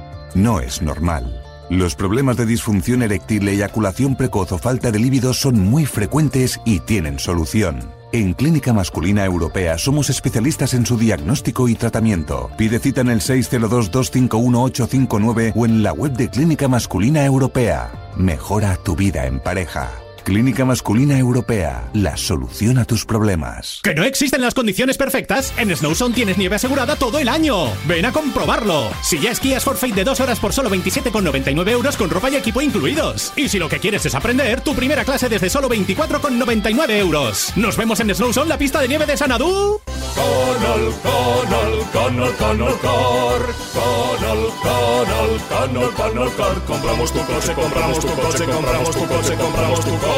No 0.33 0.59
es 0.59 0.81
normal. 0.81 1.41
Los 1.69 1.95
problemas 1.95 2.37
de 2.37 2.45
disfunción 2.45 3.01
eréctil, 3.01 3.47
eyaculación 3.47 4.15
precoz 4.15 4.51
o 4.51 4.57
falta 4.57 4.91
de 4.91 4.99
líbido 4.99 5.33
son 5.33 5.59
muy 5.59 5.85
frecuentes 5.85 6.59
y 6.65 6.81
tienen 6.81 7.17
solución. 7.17 8.01
En 8.13 8.33
Clínica 8.33 8.73
Masculina 8.73 9.23
Europea 9.23 9.77
somos 9.77 10.09
especialistas 10.09 10.73
en 10.73 10.85
su 10.85 10.97
diagnóstico 10.97 11.69
y 11.69 11.75
tratamiento. 11.75 12.51
Pide 12.57 12.79
cita 12.79 12.99
en 12.99 13.09
el 13.09 13.21
602-251-859 13.21 15.53
o 15.55 15.65
en 15.65 15.81
la 15.81 15.93
web 15.93 16.11
de 16.11 16.29
Clínica 16.29 16.67
Masculina 16.67 17.25
Europea. 17.25 17.89
Mejora 18.17 18.75
tu 18.75 18.97
vida 18.97 19.25
en 19.25 19.39
pareja. 19.39 19.91
Clínica 20.23 20.65
Masculina 20.65 21.17
Europea, 21.17 21.89
la 21.93 22.15
solución 22.15 22.77
a 22.77 22.85
tus 22.85 23.05
problemas. 23.05 23.79
¿Que 23.83 23.95
no 23.95 24.03
existen 24.03 24.41
las 24.41 24.53
condiciones 24.53 24.97
perfectas? 24.97 25.51
En 25.57 25.75
Snowzone 25.75 26.13
tienes 26.13 26.37
nieve 26.37 26.55
asegurada 26.55 26.95
todo 26.95 27.17
el 27.17 27.27
año. 27.27 27.71
Ven 27.87 28.05
a 28.05 28.11
comprobarlo. 28.11 28.89
Si 29.01 29.19
ya 29.19 29.31
esquías 29.31 29.63
Forfait 29.63 29.95
de 29.95 30.03
dos 30.03 30.19
horas 30.19 30.39
por 30.39 30.53
solo 30.53 30.69
27,99 30.69 31.69
euros 31.69 31.97
con 31.97 32.09
ropa 32.09 32.29
y 32.29 32.35
equipo 32.35 32.61
incluidos. 32.61 33.33
Y 33.35 33.49
si 33.49 33.57
lo 33.57 33.67
que 33.67 33.79
quieres 33.79 34.05
es 34.05 34.13
aprender, 34.13 34.61
tu 34.61 34.75
primera 34.75 35.03
clase 35.03 35.27
desde 35.27 35.49
solo 35.49 35.67
24,99 35.69 36.91
euros. 36.99 37.53
Nos 37.55 37.75
vemos 37.75 37.99
en 37.99 38.13
Snowzone, 38.13 38.49
la 38.49 38.57
pista 38.57 38.79
de 38.79 38.87
nieve 38.87 39.05
de 39.07 39.17
Sanadú. 39.17 39.81
Canal, 40.15 40.93
canal, 41.01 41.91
canal, 41.91 42.35
canal 42.37 42.79
car. 42.79 43.41
Canal, 43.73 44.47
canal, 44.61 45.31
canal, 45.49 45.93
canal 45.95 46.35
car. 46.35 46.65
Compramos 46.67 47.11
tu 47.11 47.19
coche, 47.25 47.53
compramos 47.53 47.99
tu 47.99 48.07
coche, 48.07 48.45
compramos 48.45 48.91
tu 48.91 49.07
coche, 49.07 49.35
compramos 49.35 49.79
tu 49.79 49.91
coche 49.97 50.10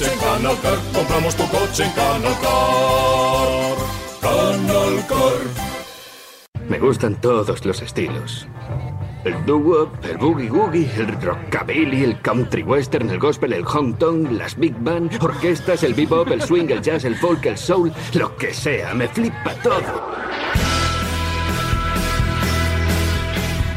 en 0.00 0.18
Canal 0.18 0.60
Car. 0.60 0.78
Compramos 0.92 1.34
tu 1.36 1.44
coche 1.48 1.84
en 1.84 1.92
Canal 1.92 2.34
Car. 2.42 3.76
Canal 4.20 5.06
Car. 5.08 5.66
Me 6.68 6.78
gustan 6.78 7.20
todos 7.20 7.64
los 7.64 7.80
estilos. 7.80 8.46
El 9.24 9.44
doo-wop, 9.44 10.04
el 10.04 10.18
boogie-woogie, 10.18 10.88
el 10.98 11.20
rockabilly, 11.20 12.04
el 12.04 12.20
country 12.20 12.62
western, 12.62 13.10
el 13.10 13.18
gospel, 13.18 13.52
el 13.52 13.64
hong 13.64 13.94
kong, 13.94 14.30
las 14.30 14.56
big 14.56 14.76
band, 14.78 15.20
orquestas, 15.20 15.82
el 15.82 15.94
bebop, 15.94 16.28
el 16.28 16.42
swing, 16.42 16.70
el 16.70 16.80
jazz, 16.80 17.04
el 17.04 17.16
folk, 17.16 17.44
el 17.46 17.58
soul, 17.58 17.92
lo 18.14 18.36
que 18.36 18.54
sea, 18.54 18.94
me 18.94 19.08
flipa 19.08 19.52
todo. 19.62 20.14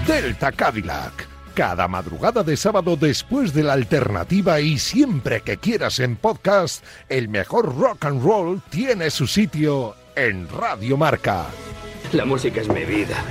Delta 0.05 0.51
Cadillac. 0.51 1.38
Cada 1.59 1.89
madrugada 1.89 2.41
de 2.41 2.55
sábado 2.55 2.95
después 2.95 3.53
de 3.53 3.63
la 3.63 3.73
alternativa 3.73 4.61
y 4.61 4.79
siempre 4.79 5.41
que 5.41 5.57
quieras 5.57 5.99
en 5.99 6.15
podcast, 6.15 6.85
el 7.09 7.27
mejor 7.27 7.77
rock 7.77 8.05
and 8.05 8.23
roll 8.23 8.61
tiene 8.69 9.09
su 9.09 9.27
sitio 9.27 9.93
en 10.15 10.47
Radio 10.47 10.95
Marca. 10.95 11.47
La 12.13 12.23
música 12.23 12.61
es 12.61 12.69
mi 12.69 12.85
vida. 12.85 13.21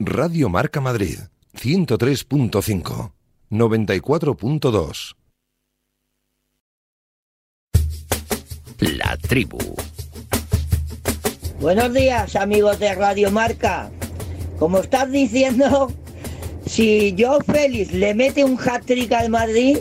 Radio 0.00 0.48
Marca 0.48 0.80
Madrid, 0.80 1.20
103.5, 1.54 3.12
94.2. 3.48 5.14
La 8.80 9.16
tribu. 9.18 9.60
Buenos 11.60 11.92
días, 11.92 12.36
amigos 12.36 12.78
de 12.78 12.94
Radio 12.94 13.30
Marca. 13.30 13.90
Como 14.58 14.78
estás 14.78 15.12
diciendo, 15.12 15.92
si 16.64 17.14
Joe 17.18 17.44
Félix 17.44 17.92
le 17.92 18.14
mete 18.14 18.42
un 18.44 18.58
hat-trick 18.58 19.12
al 19.12 19.28
Madrid, 19.28 19.76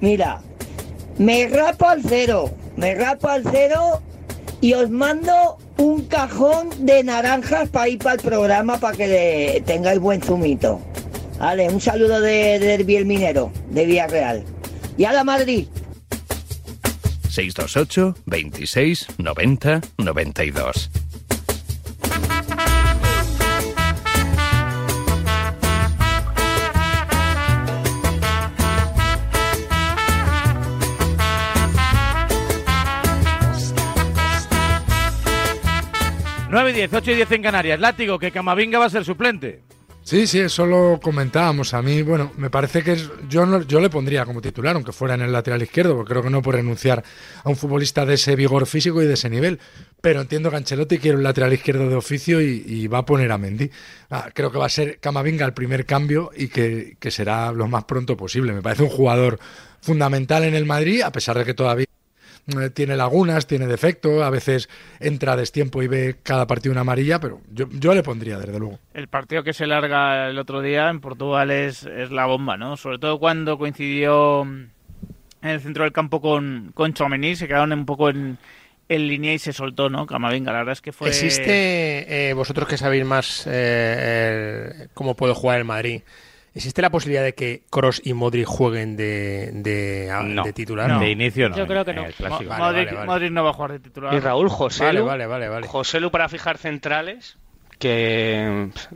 mira, 0.00 0.40
me 1.16 1.46
rapo 1.46 1.86
al 1.86 2.02
cero, 2.02 2.50
me 2.76 2.96
rapo 2.96 3.28
al 3.28 3.44
cero 3.48 4.02
y 4.60 4.74
os 4.74 4.90
mando 4.90 5.58
un 5.76 6.02
cajón 6.06 6.70
de 6.84 7.04
naranjas 7.04 7.68
para 7.68 7.88
ir 7.90 8.00
para 8.00 8.16
el 8.16 8.20
programa 8.20 8.80
para 8.80 8.96
que 8.96 9.06
le 9.06 9.60
tengáis 9.60 10.00
buen 10.00 10.20
zumito. 10.20 10.80
Vale, 11.38 11.68
un 11.68 11.80
saludo 11.80 12.20
de, 12.20 12.58
de 12.58 12.66
Derby 12.66 12.96
el 12.96 13.06
Minero, 13.06 13.52
de 13.70 13.86
Villarreal. 13.86 14.42
Y 14.96 15.04
a 15.04 15.12
la 15.12 15.22
Madrid. 15.22 15.68
628 17.38 18.16
26 18.26 19.06
90 19.18 19.80
92. 19.98 20.90
Nueve 36.50 36.70
y 36.70 36.72
10, 36.72 36.92
8 36.92 37.10
y 37.12 37.14
10 37.14 37.30
en 37.30 37.42
Canarias. 37.42 37.78
Látigo, 37.78 38.18
que 38.18 38.32
Camavinga 38.32 38.80
va 38.80 38.86
a 38.86 38.90
ser 38.90 39.04
suplente. 39.04 39.62
Sí, 40.08 40.26
sí, 40.26 40.38
eso 40.40 40.64
lo 40.64 40.98
comentábamos. 41.02 41.74
A 41.74 41.82
mí, 41.82 42.00
bueno, 42.00 42.32
me 42.38 42.48
parece 42.48 42.82
que 42.82 42.92
es, 42.92 43.10
yo, 43.28 43.44
no- 43.44 43.60
yo 43.60 43.78
le 43.78 43.90
pondría 43.90 44.24
como 44.24 44.40
titular, 44.40 44.74
aunque 44.74 44.90
fuera 44.92 45.12
en 45.14 45.20
el 45.20 45.30
lateral 45.32 45.60
izquierdo, 45.62 45.94
porque 45.96 46.12
creo 46.12 46.22
que 46.22 46.30
no 46.30 46.40
por 46.40 46.54
renunciar 46.54 47.04
a 47.44 47.48
un 47.50 47.56
futbolista 47.56 48.06
de 48.06 48.14
ese 48.14 48.34
vigor 48.34 48.66
físico 48.66 49.02
y 49.02 49.06
de 49.06 49.12
ese 49.12 49.28
nivel. 49.28 49.60
Pero 50.00 50.22
entiendo 50.22 50.48
que 50.50 50.56
Ancelotti 50.56 50.96
quiere 50.96 51.18
un 51.18 51.24
lateral 51.24 51.52
izquierdo 51.52 51.90
de 51.90 51.94
oficio 51.94 52.40
y, 52.40 52.86
va 52.86 52.98
a 52.98 53.04
poner 53.04 53.30
a 53.30 53.36
Mendy. 53.36 53.70
Ah, 54.08 54.30
creo 54.34 54.50
que 54.50 54.56
va 54.58 54.64
a 54.66 54.70
ser 54.70 54.98
Camavinga 54.98 55.44
el 55.44 55.52
primer 55.52 55.84
cambio 55.84 56.30
y 56.34 56.48
que, 56.48 56.96
que 56.98 57.10
será 57.10 57.52
lo 57.52 57.68
más 57.68 57.84
pronto 57.84 58.16
posible. 58.16 58.54
Me 58.54 58.62
parece 58.62 58.84
un 58.84 58.88
jugador 58.88 59.38
fundamental 59.82 60.42
en 60.44 60.54
el 60.54 60.64
Madrid, 60.64 61.02
a 61.02 61.12
pesar 61.12 61.36
de 61.36 61.44
que 61.44 61.52
todavía 61.52 61.84
tiene 62.74 62.96
lagunas, 62.96 63.46
tiene 63.46 63.66
defectos, 63.66 64.22
a 64.22 64.30
veces 64.30 64.68
entra 65.00 65.32
a 65.32 65.36
destiempo 65.36 65.82
y 65.82 65.88
ve 65.88 66.16
cada 66.22 66.46
partido 66.46 66.72
una 66.72 66.80
amarilla, 66.80 67.20
pero 67.20 67.40
yo, 67.52 67.66
yo 67.70 67.94
le 67.94 68.02
pondría, 68.02 68.38
desde 68.38 68.58
luego. 68.58 68.78
El 68.94 69.08
partido 69.08 69.42
que 69.42 69.52
se 69.52 69.66
larga 69.66 70.28
el 70.28 70.38
otro 70.38 70.60
día 70.60 70.88
en 70.88 71.00
Portugal 71.00 71.50
es, 71.50 71.84
es 71.84 72.10
la 72.10 72.26
bomba, 72.26 72.56
¿no? 72.56 72.76
Sobre 72.76 72.98
todo 72.98 73.18
cuando 73.18 73.58
coincidió 73.58 74.42
en 74.42 74.70
el 75.42 75.60
centro 75.60 75.84
del 75.84 75.92
campo 75.92 76.20
con, 76.20 76.72
con 76.74 76.94
se 76.96 77.46
quedaron 77.46 77.72
un 77.72 77.86
poco 77.86 78.08
en, 78.08 78.38
en 78.88 79.06
línea 79.06 79.34
y 79.34 79.38
se 79.38 79.52
soltó, 79.52 79.88
¿no? 79.90 80.06
Camavinga, 80.06 80.52
la 80.52 80.58
verdad 80.58 80.72
es 80.72 80.80
que 80.80 80.92
fue... 80.92 81.08
¿Existe, 81.08 82.30
eh, 82.30 82.34
vosotros 82.34 82.66
que 82.68 82.76
sabéis 82.76 83.04
más 83.04 83.46
eh, 83.46 84.72
el- 84.82 84.88
cómo 84.94 85.14
puede 85.14 85.34
jugar 85.34 85.58
el 85.58 85.64
Madrid, 85.64 86.02
¿existe 86.58 86.82
la 86.82 86.90
posibilidad 86.90 87.22
de 87.22 87.34
que 87.34 87.62
Cross 87.70 88.02
y 88.04 88.12
Modric 88.12 88.46
jueguen 88.46 88.96
de, 88.96 89.50
de, 89.54 90.12
de 90.44 90.52
titular? 90.52 90.90
No. 90.90 91.00
De 91.00 91.10
inicio 91.10 91.48
no, 91.48 91.56
Yo 91.56 91.66
creo 91.66 91.84
que 91.84 91.94
no. 91.94 92.02
Vale, 92.02 92.14
Modric, 92.28 92.48
vale, 92.48 92.84
vale. 92.92 93.06
Modric 93.06 93.32
no 93.32 93.44
va 93.44 93.50
a 93.50 93.52
jugar 93.52 93.72
de 93.72 93.78
titular. 93.78 94.14
Y 94.14 94.18
Raúl 94.20 94.48
José 94.48 94.84
Vale, 94.84 94.98
Lu, 95.00 95.06
vale, 95.06 95.26
vale, 95.26 95.48
vale. 95.48 95.66
José 95.68 96.00
Lu 96.00 96.10
para 96.10 96.28
fijar 96.28 96.58
centrales, 96.58 97.38
que 97.78 98.70
pff, 98.74 98.86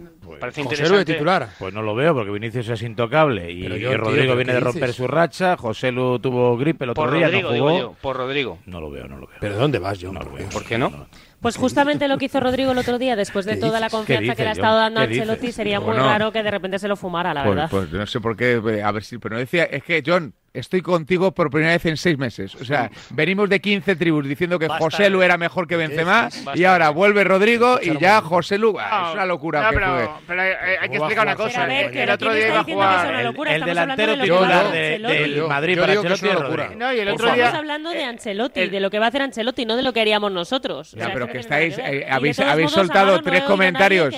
parece 0.41 0.61
José 0.63 0.75
interesante. 0.75 0.91
Lu 0.91 0.97
de 0.99 1.05
titular. 1.05 1.49
Pues 1.59 1.73
no 1.73 1.83
lo 1.83 1.95
veo, 1.95 2.15
porque 2.15 2.33
Vinicius 2.33 2.69
es 2.69 2.83
intocable 2.83 3.51
y, 3.51 3.63
yo, 3.63 3.75
tío, 3.77 3.97
Rodrigo 3.97 4.23
¿pero 4.25 4.37
viene 4.37 4.53
de 4.55 4.61
romper 4.61 4.83
dices? 4.83 4.97
su 4.97 5.07
racha. 5.07 5.57
José 5.57 5.93
Lu 5.93 6.19
tuvo 6.19 6.57
gripe 6.57 6.85
el 6.85 6.91
otro 6.91 7.05
Por 7.05 7.15
día, 7.15 7.27
Rodrigo, 7.27 7.49
no 7.49 7.55
digo 7.55 7.69
jugó. 7.69 7.79
yo, 7.79 7.97
por 8.01 8.17
Rodrigo. 8.17 8.59
No 8.67 8.81
lo 8.81 8.91
veo, 8.91 9.07
no 9.07 9.19
lo 9.19 9.27
veo. 9.29 9.37
¿Pero 9.41 9.57
dónde 9.57 9.79
vas, 9.79 9.99
John? 10.03 10.19
¿Por 10.53 10.65
qué 10.65 10.79
no? 10.79 11.07
Pues 11.43 11.57
justamente 11.57 12.07
lo 12.09 12.17
que 12.19 12.27
hizo 12.27 12.39
Rodrigo 12.41 12.71
el 12.73 12.79
otro 12.79 12.99
día, 12.99 13.17
después 13.17 13.45
de 13.45 13.55
¿Qué 13.55 13.61
toda 13.61 13.81
la 13.81 13.91
confianza 13.91 14.33
¿Qué 14.33 14.37
que 14.37 14.43
le 14.45 14.49
ha 14.51 14.53
estado 14.53 14.77
dando 14.79 15.01
a 15.01 15.07
¿Qué 15.09 15.15
Ancelotti, 15.21 15.51
sería 15.53 15.81
muy 15.81 15.89
Bueno. 15.91 16.05
raro 16.05 16.33
que 16.33 16.43
de 16.43 16.51
repente 16.51 16.79
se 16.79 16.87
lo 16.89 16.97
fumara, 16.97 17.35
la 17.35 17.43
Pues, 17.43 17.55
verdad. 17.57 17.69
pues 17.71 17.91
no 17.93 18.07
sé 18.07 18.21
por 18.21 18.37
qué, 18.37 18.53
eh, 18.65 18.83
a 18.83 18.93
ver 18.93 19.03
si, 19.05 19.19
pero 19.19 19.37
decía, 19.37 19.65
es 19.65 19.83
que 19.83 20.03
John, 20.07 20.35
estoy 20.55 20.83
contigo 20.83 21.33
por 21.33 21.51
primera 21.51 21.73
vez 21.73 21.85
en 21.87 21.97
seis 21.97 22.19
meses. 22.19 22.55
O 22.57 22.65
sea, 22.65 22.91
venimos 23.11 23.49
de 23.49 23.61
15 23.61 23.97
tribus 23.97 24.27
diciendo 24.29 24.59
que 24.59 24.69
Basta 24.69 24.85
José 24.85 25.11
Lu 25.11 25.23
era 25.23 25.37
mejor 25.39 25.67
que 25.67 25.77
Benzema 25.77 26.25
Basta 26.25 26.53
y 26.55 26.65
ahora 26.65 26.91
vuelve 26.91 27.25
Rodrigo 27.25 27.79
y 27.83 27.99
ya 27.99 28.21
José 28.21 28.59
Lu, 28.59 28.77
ah, 28.79 28.89
No, 29.03 29.09
es 29.09 29.15
una 29.15 29.27
locura 29.27 29.63
no, 29.63 29.71
que 29.71 29.75
pero, 29.77 29.87
juegue. 29.93 30.09
pero, 30.27 30.43
eh, 30.43 30.57
hay 30.81 30.89
que 30.89 30.99
¿Cómo 30.99 31.01
va 31.01 31.07
a 31.07 31.11
explicar 31.11 31.27
una 31.27 31.37
cosa. 31.37 31.65
El, 31.81 31.97
el 31.97 32.11
otro 32.11 32.31
¿quién 32.31 32.41
día 32.47 32.47
está 32.49 32.53
iba 32.53 32.61
a 32.61 32.65
diciendo 32.65 32.65
que 32.65 32.71
es 32.71 32.75
jugar 32.75 33.07
una 33.09 33.51
el, 33.53 33.63
el 33.63 33.65
delantero 33.65 34.17
de 34.17 34.23
titular 34.23 34.71
de- 34.73 34.79
del 34.99 35.43
Madrid 35.49 35.75
yo 35.77 35.81
para 35.83 35.93
Ancelotti 35.95 36.25
una 36.27 36.33
es 36.35 36.41
locura. 36.41 36.63
Rodrigo. 36.65 36.81
No, 36.85 36.93
y 36.93 36.99
el 37.01 37.09
otro 37.09 37.29
Estamos 37.29 37.55
hablando 37.55 37.91
de 37.91 38.05
Ancelotti, 38.05 38.67
de 38.69 38.81
lo 38.81 38.91
que 38.91 38.99
va 38.99 39.05
a 39.07 39.09
hacer 39.09 39.23
Ancelotti, 39.23 39.65
no 39.65 39.77
de 39.77 39.83
lo 39.83 39.93
que 39.93 40.01
haríamos 40.01 40.33
nosotros. 40.33 40.95
O 40.95 40.97
Ya, 40.97 41.05
sea, 41.07 41.13
pero 41.15 41.29
que 41.29 41.39
estáis, 41.39 41.77
que 41.77 41.99
eh, 42.01 42.07
habéis, 42.11 42.39
habéis 42.41 42.71
soltado 42.71 43.21
tres 43.23 43.43
comentarios 43.45 44.15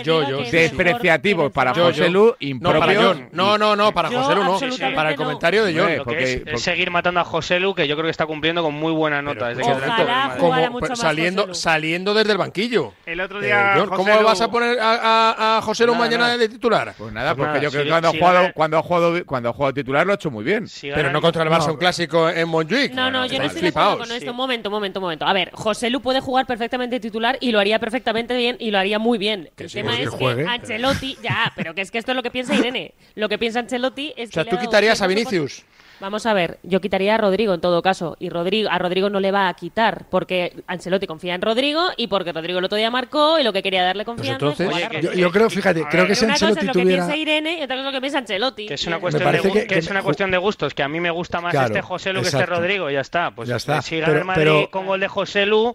despreciativos 0.51 1.53
para 1.53 1.75
José. 1.75 2.09
Lu, 2.11 2.27
No, 2.27 2.37
impropios. 2.41 3.17
No, 3.33 3.59
no, 3.59 3.77
no, 3.77 3.93
para 3.93 4.09
José 4.11 4.35
Lu 4.35 4.45
no. 4.45 4.59
Para 4.95 5.11
el 5.11 5.17
comentario 5.17 5.65
de 5.65 5.75
John. 5.79 6.05
Hombre, 6.25 6.33
Lo 6.33 6.39
que 6.39 6.39
porque- 6.39 6.39
es, 6.39 6.39
porque- 6.41 6.57
es 6.57 6.63
seguir 6.63 6.91
matando 6.91 7.21
a 7.21 7.25
José 7.25 7.61
Lu, 7.61 7.75
que 7.75 7.87
yo 7.89 7.95
creo 7.97 8.05
que 8.07 8.11
está 8.11 8.27
cumpliendo 8.27 8.63
con 8.63 8.75
muy 8.75 8.93
buena 8.93 9.23
nota. 9.23 9.49
desde 9.49 9.63
que 9.63 9.71
Ojalá 9.71 10.37
jugara 10.39 10.67
Como- 10.69 10.81
mucho 10.81 10.89
más 10.91 10.99
saliendo, 10.99 11.43
José 11.43 11.49
Lu. 11.49 11.55
saliendo 11.55 12.15
desde 12.15 12.33
el 12.33 12.39
banquillo. 12.39 12.93
El 13.07 13.21
otro 13.21 13.41
Eh, 13.43 13.47
día. 13.47 13.75
¿Cómo 13.89 14.21
Lu- 14.21 14.25
vas 14.25 14.41
a 14.41 14.51
poner 14.51 14.79
a, 14.81 14.93
a- 14.95 15.59
a 15.59 15.63
José 15.63 15.85
Lu 15.87 15.93
Nada, 15.93 16.05
mañana 16.05 16.25
nada. 16.25 16.37
de 16.39 16.49
titular? 16.49 16.95
Pues 16.97 17.13
nada, 17.13 17.35
Pues 17.35 17.47
porque 17.47 17.59
nada, 17.59 17.63
yo 17.63 17.71
creo 17.71 17.83
si- 17.83 17.85
que 17.87 17.91
cuando, 17.91 18.11
si 18.11 18.17
ha 18.17 18.21
jugado, 18.21 18.41
gana- 18.43 18.53
cuando, 18.53 18.79
ha 18.79 18.83
jugado, 18.83 19.27
cuando 19.27 19.49
ha 19.49 19.53
jugado 19.53 19.75
titular 19.75 20.07
lo 20.07 20.13
ha 20.13 20.17
hecho 20.17 20.31
muy 20.31 20.45
bien. 20.45 20.69
Si 20.69 20.91
Pero 20.91 21.11
no 21.11 21.21
contra 21.21 21.43
el 21.43 21.49
Barça, 21.51 21.67
No. 21.67 21.73
un 21.73 21.79
clásico 21.79 22.29
en 22.29 22.49
Montjuic. 22.49 22.93
No, 22.93 23.11
no, 23.11 23.27
yo 23.27 23.39
no 23.39 23.45
estoy 23.45 23.63
de 23.63 23.69
acuerdo 23.69 23.99
con 23.99 24.13
esto. 24.13 24.31
Un 24.31 24.37
momento, 24.37 24.69
un 24.69 24.73
momento, 24.75 24.99
un 25.01 25.03
momento. 25.05 25.27
A 25.27 25.33
ver, 25.33 25.51
José 25.53 25.91
Lu 25.91 26.01
puede 26.01 26.21
jugar 26.21 26.47
perfectamente 26.47 27.01
titular 27.01 27.37
y 27.41 27.53
lo 27.53 27.61
haría 27.61 27.79
perfectamente 27.79 28.37
bien 28.37 28.57
y 28.59 28.71
lo 28.71 28.79
haría 28.79 28.99
muy 28.99 29.19
bien. 29.19 29.51
El 29.57 29.71
tema 29.71 29.93
pues 29.97 30.11
que 30.11 30.31
es 30.31 30.37
que 30.37 30.47
Ancelotti, 30.47 31.19
ya, 31.23 31.53
pero 31.57 31.75
que 31.75 31.81
es 31.83 31.91
que 31.91 31.99
esto 31.99 32.13
es 32.13 32.17
lo 32.17 32.23
que 32.23 32.31
piensa 32.31 32.55
Irene. 32.55 32.95
Lo 33.15 33.29
que 33.29 33.39
piensa 33.39 33.61
Ancelotti 33.61 34.13
es 34.17 34.31
O 34.31 34.33
sea, 34.33 34.45
que 34.45 34.51
tú 34.51 34.59
quitarías 34.59 35.01
a 35.03 35.07
Vinicius. 35.07 35.65
Vamos 36.05 36.27
a 36.27 36.35
ver, 36.35 36.59
yo 36.63 36.83
quitaría 36.83 37.15
a 37.15 37.17
Rodrigo 37.17 37.55
en 37.55 37.63
todo 37.63 37.81
caso 37.81 38.15
y 38.21 38.29
Rodrigo 38.29 38.69
a 38.71 38.77
Rodrigo 38.79 39.09
no 39.09 39.21
le 39.21 39.33
va 39.33 39.49
a 39.49 39.55
quitar 39.55 40.05
porque 40.11 40.53
Ancelotti 40.67 41.07
confía 41.07 41.35
en 41.35 41.41
Rodrigo 41.41 41.81
y 41.97 42.09
porque 42.09 42.31
Rodrigo 42.31 42.59
el 42.59 42.65
otro 42.67 42.77
día 42.77 42.91
marcó 42.91 43.39
y 43.39 43.43
lo 43.43 43.55
que 43.55 43.63
quería 43.63 43.83
darle 43.83 44.05
confianza 44.05 44.35
entonces- 44.35 44.67
es 44.67 44.71
jugar 44.71 44.83
a 44.85 44.89
Oye, 44.89 44.97
Rodrigo. 44.99 45.15
Yo, 45.15 45.19
yo 45.21 45.33
creo, 45.33 45.49
fíjate, 45.49 45.81
creo 45.89 46.03
que 46.07 46.09
Pero 46.09 46.15
si 46.15 46.25
una 46.27 46.35
cosa 46.35 46.45
es 46.45 46.51
Ancelotti 46.51 46.67
lo 46.67 46.73
que 46.75 46.83
tuviera... 46.83 47.07
piensa 47.07 47.17
Irene 47.17 47.59
y 47.59 47.63
otra 47.63 47.77
cosa 47.77 47.79
es 47.81 47.85
lo 47.87 47.93
que 47.93 48.01
piensa 48.03 48.19
Ancelotti. 48.19 48.67
Que 48.67 48.75
es 48.75 48.87
una 48.87 48.99
cuestión, 49.01 49.33
de, 49.33 49.41
que- 49.41 49.67
que 49.67 49.79
es 49.79 49.87
que- 49.87 49.91
una 49.93 50.03
cuestión 50.03 50.31
de 50.31 50.37
gustos, 50.37 50.75
que 50.75 50.83
a 50.83 50.89
mí 50.89 51.01
me 51.01 51.11
gusta 51.11 51.41
más 51.41 51.53
Claro, 51.53 51.67
este 51.69 51.81
José 51.81 52.13
Lu 52.13 52.21
que 52.21 52.27
este 52.27 52.37
exacto. 52.37 52.55
Rodrigo, 52.61 52.91
ya 52.91 53.01
está. 53.01 53.31
Pues 53.31 53.49
Ya 53.49 53.57
está. 53.57 53.81
si 53.81 53.97
gana 53.97 54.07
Pero- 54.09 54.19
el 54.19 54.25
Madrid 54.27 54.43
pero- 54.45 54.71
con 54.71 54.87
gol 54.87 55.01
de 55.01 55.09
José 55.09 55.47
Lu, 55.47 55.75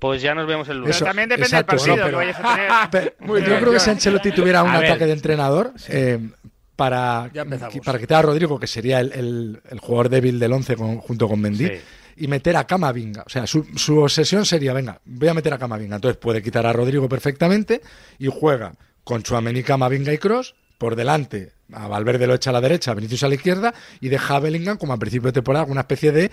pues 0.00 0.22
ya 0.22 0.34
nos 0.34 0.46
vemos 0.46 0.66
el 0.70 0.78
lunes. 0.78 0.96
Eso, 0.96 1.04
también 1.04 1.28
depende 1.28 1.46
exacto, 1.48 1.72
del 1.76 1.78
partido 1.78 1.94
sí, 1.96 2.00
que 2.00 2.06
pero- 2.06 2.16
vayas 2.16 2.38
a 2.42 2.90
tener. 2.90 3.14
Pe- 3.40 3.50
yo 3.50 3.58
creo 3.60 3.72
que 3.72 3.80
si 3.80 3.90
Ancelotti 3.90 4.32
tuviera 4.32 4.62
un 4.62 4.70
A 4.70 4.78
ver. 4.80 4.90
ataque 4.90 5.04
de 5.06 5.12
entrenador 5.12 5.72
eh, 5.88 6.18
para, 6.76 7.30
para 7.84 7.98
quitar 7.98 8.18
a 8.18 8.22
Rodrigo, 8.22 8.60
que 8.60 8.66
sería 8.66 9.00
el, 9.00 9.12
el- 9.12 9.60
el 9.70 9.78
jugador 9.80 10.08
débil 10.10 10.38
del 10.38 10.52
11 10.52 10.76
con- 10.76 10.98
junto 10.98 11.26
con 11.28 11.40
Mendy, 11.40 11.66
Sí. 11.66 11.72
y 12.18 12.28
meter 12.28 12.56
a 12.56 12.64
Camavinga. 12.66 13.22
O 13.26 13.30
sea, 13.30 13.46
su, 13.46 13.64
su 13.76 13.98
obsesión 13.98 14.44
sería, 14.46 14.72
venga, 14.72 15.00
voy 15.04 15.28
a 15.28 15.34
meter 15.34 15.52
a 15.54 15.58
Camavinga. 15.58 15.96
Entonces 15.96 16.18
puede 16.18 16.42
quitar 16.42 16.66
a 16.66 16.72
Rodrigo 16.72 17.08
perfectamente 17.08 17.80
y 18.18 18.28
juega 18.28 18.74
con 19.04 19.22
Chuamení, 19.22 19.62
Camavinga 19.62 20.12
y 20.12 20.18
Cross. 20.18 20.54
Por 20.78 20.94
delante 20.94 21.52
A 21.72 21.88
Valverde 21.88 22.26
lo 22.26 22.34
echa 22.34 22.50
a 22.50 22.52
la 22.52 22.60
derecha, 22.60 22.90
a 22.90 22.94
Vinicius 22.94 23.22
a 23.22 23.28
la 23.28 23.34
izquierda 23.36 23.72
y 24.02 24.10
deja 24.10 24.36
a 24.36 24.40
Bellingham 24.40 24.76
como 24.76 24.92
a 24.92 24.98
principio 24.98 25.28
de 25.28 25.32
temporada 25.32 25.64
una 25.64 25.80
especie 25.80 26.12
de 26.12 26.30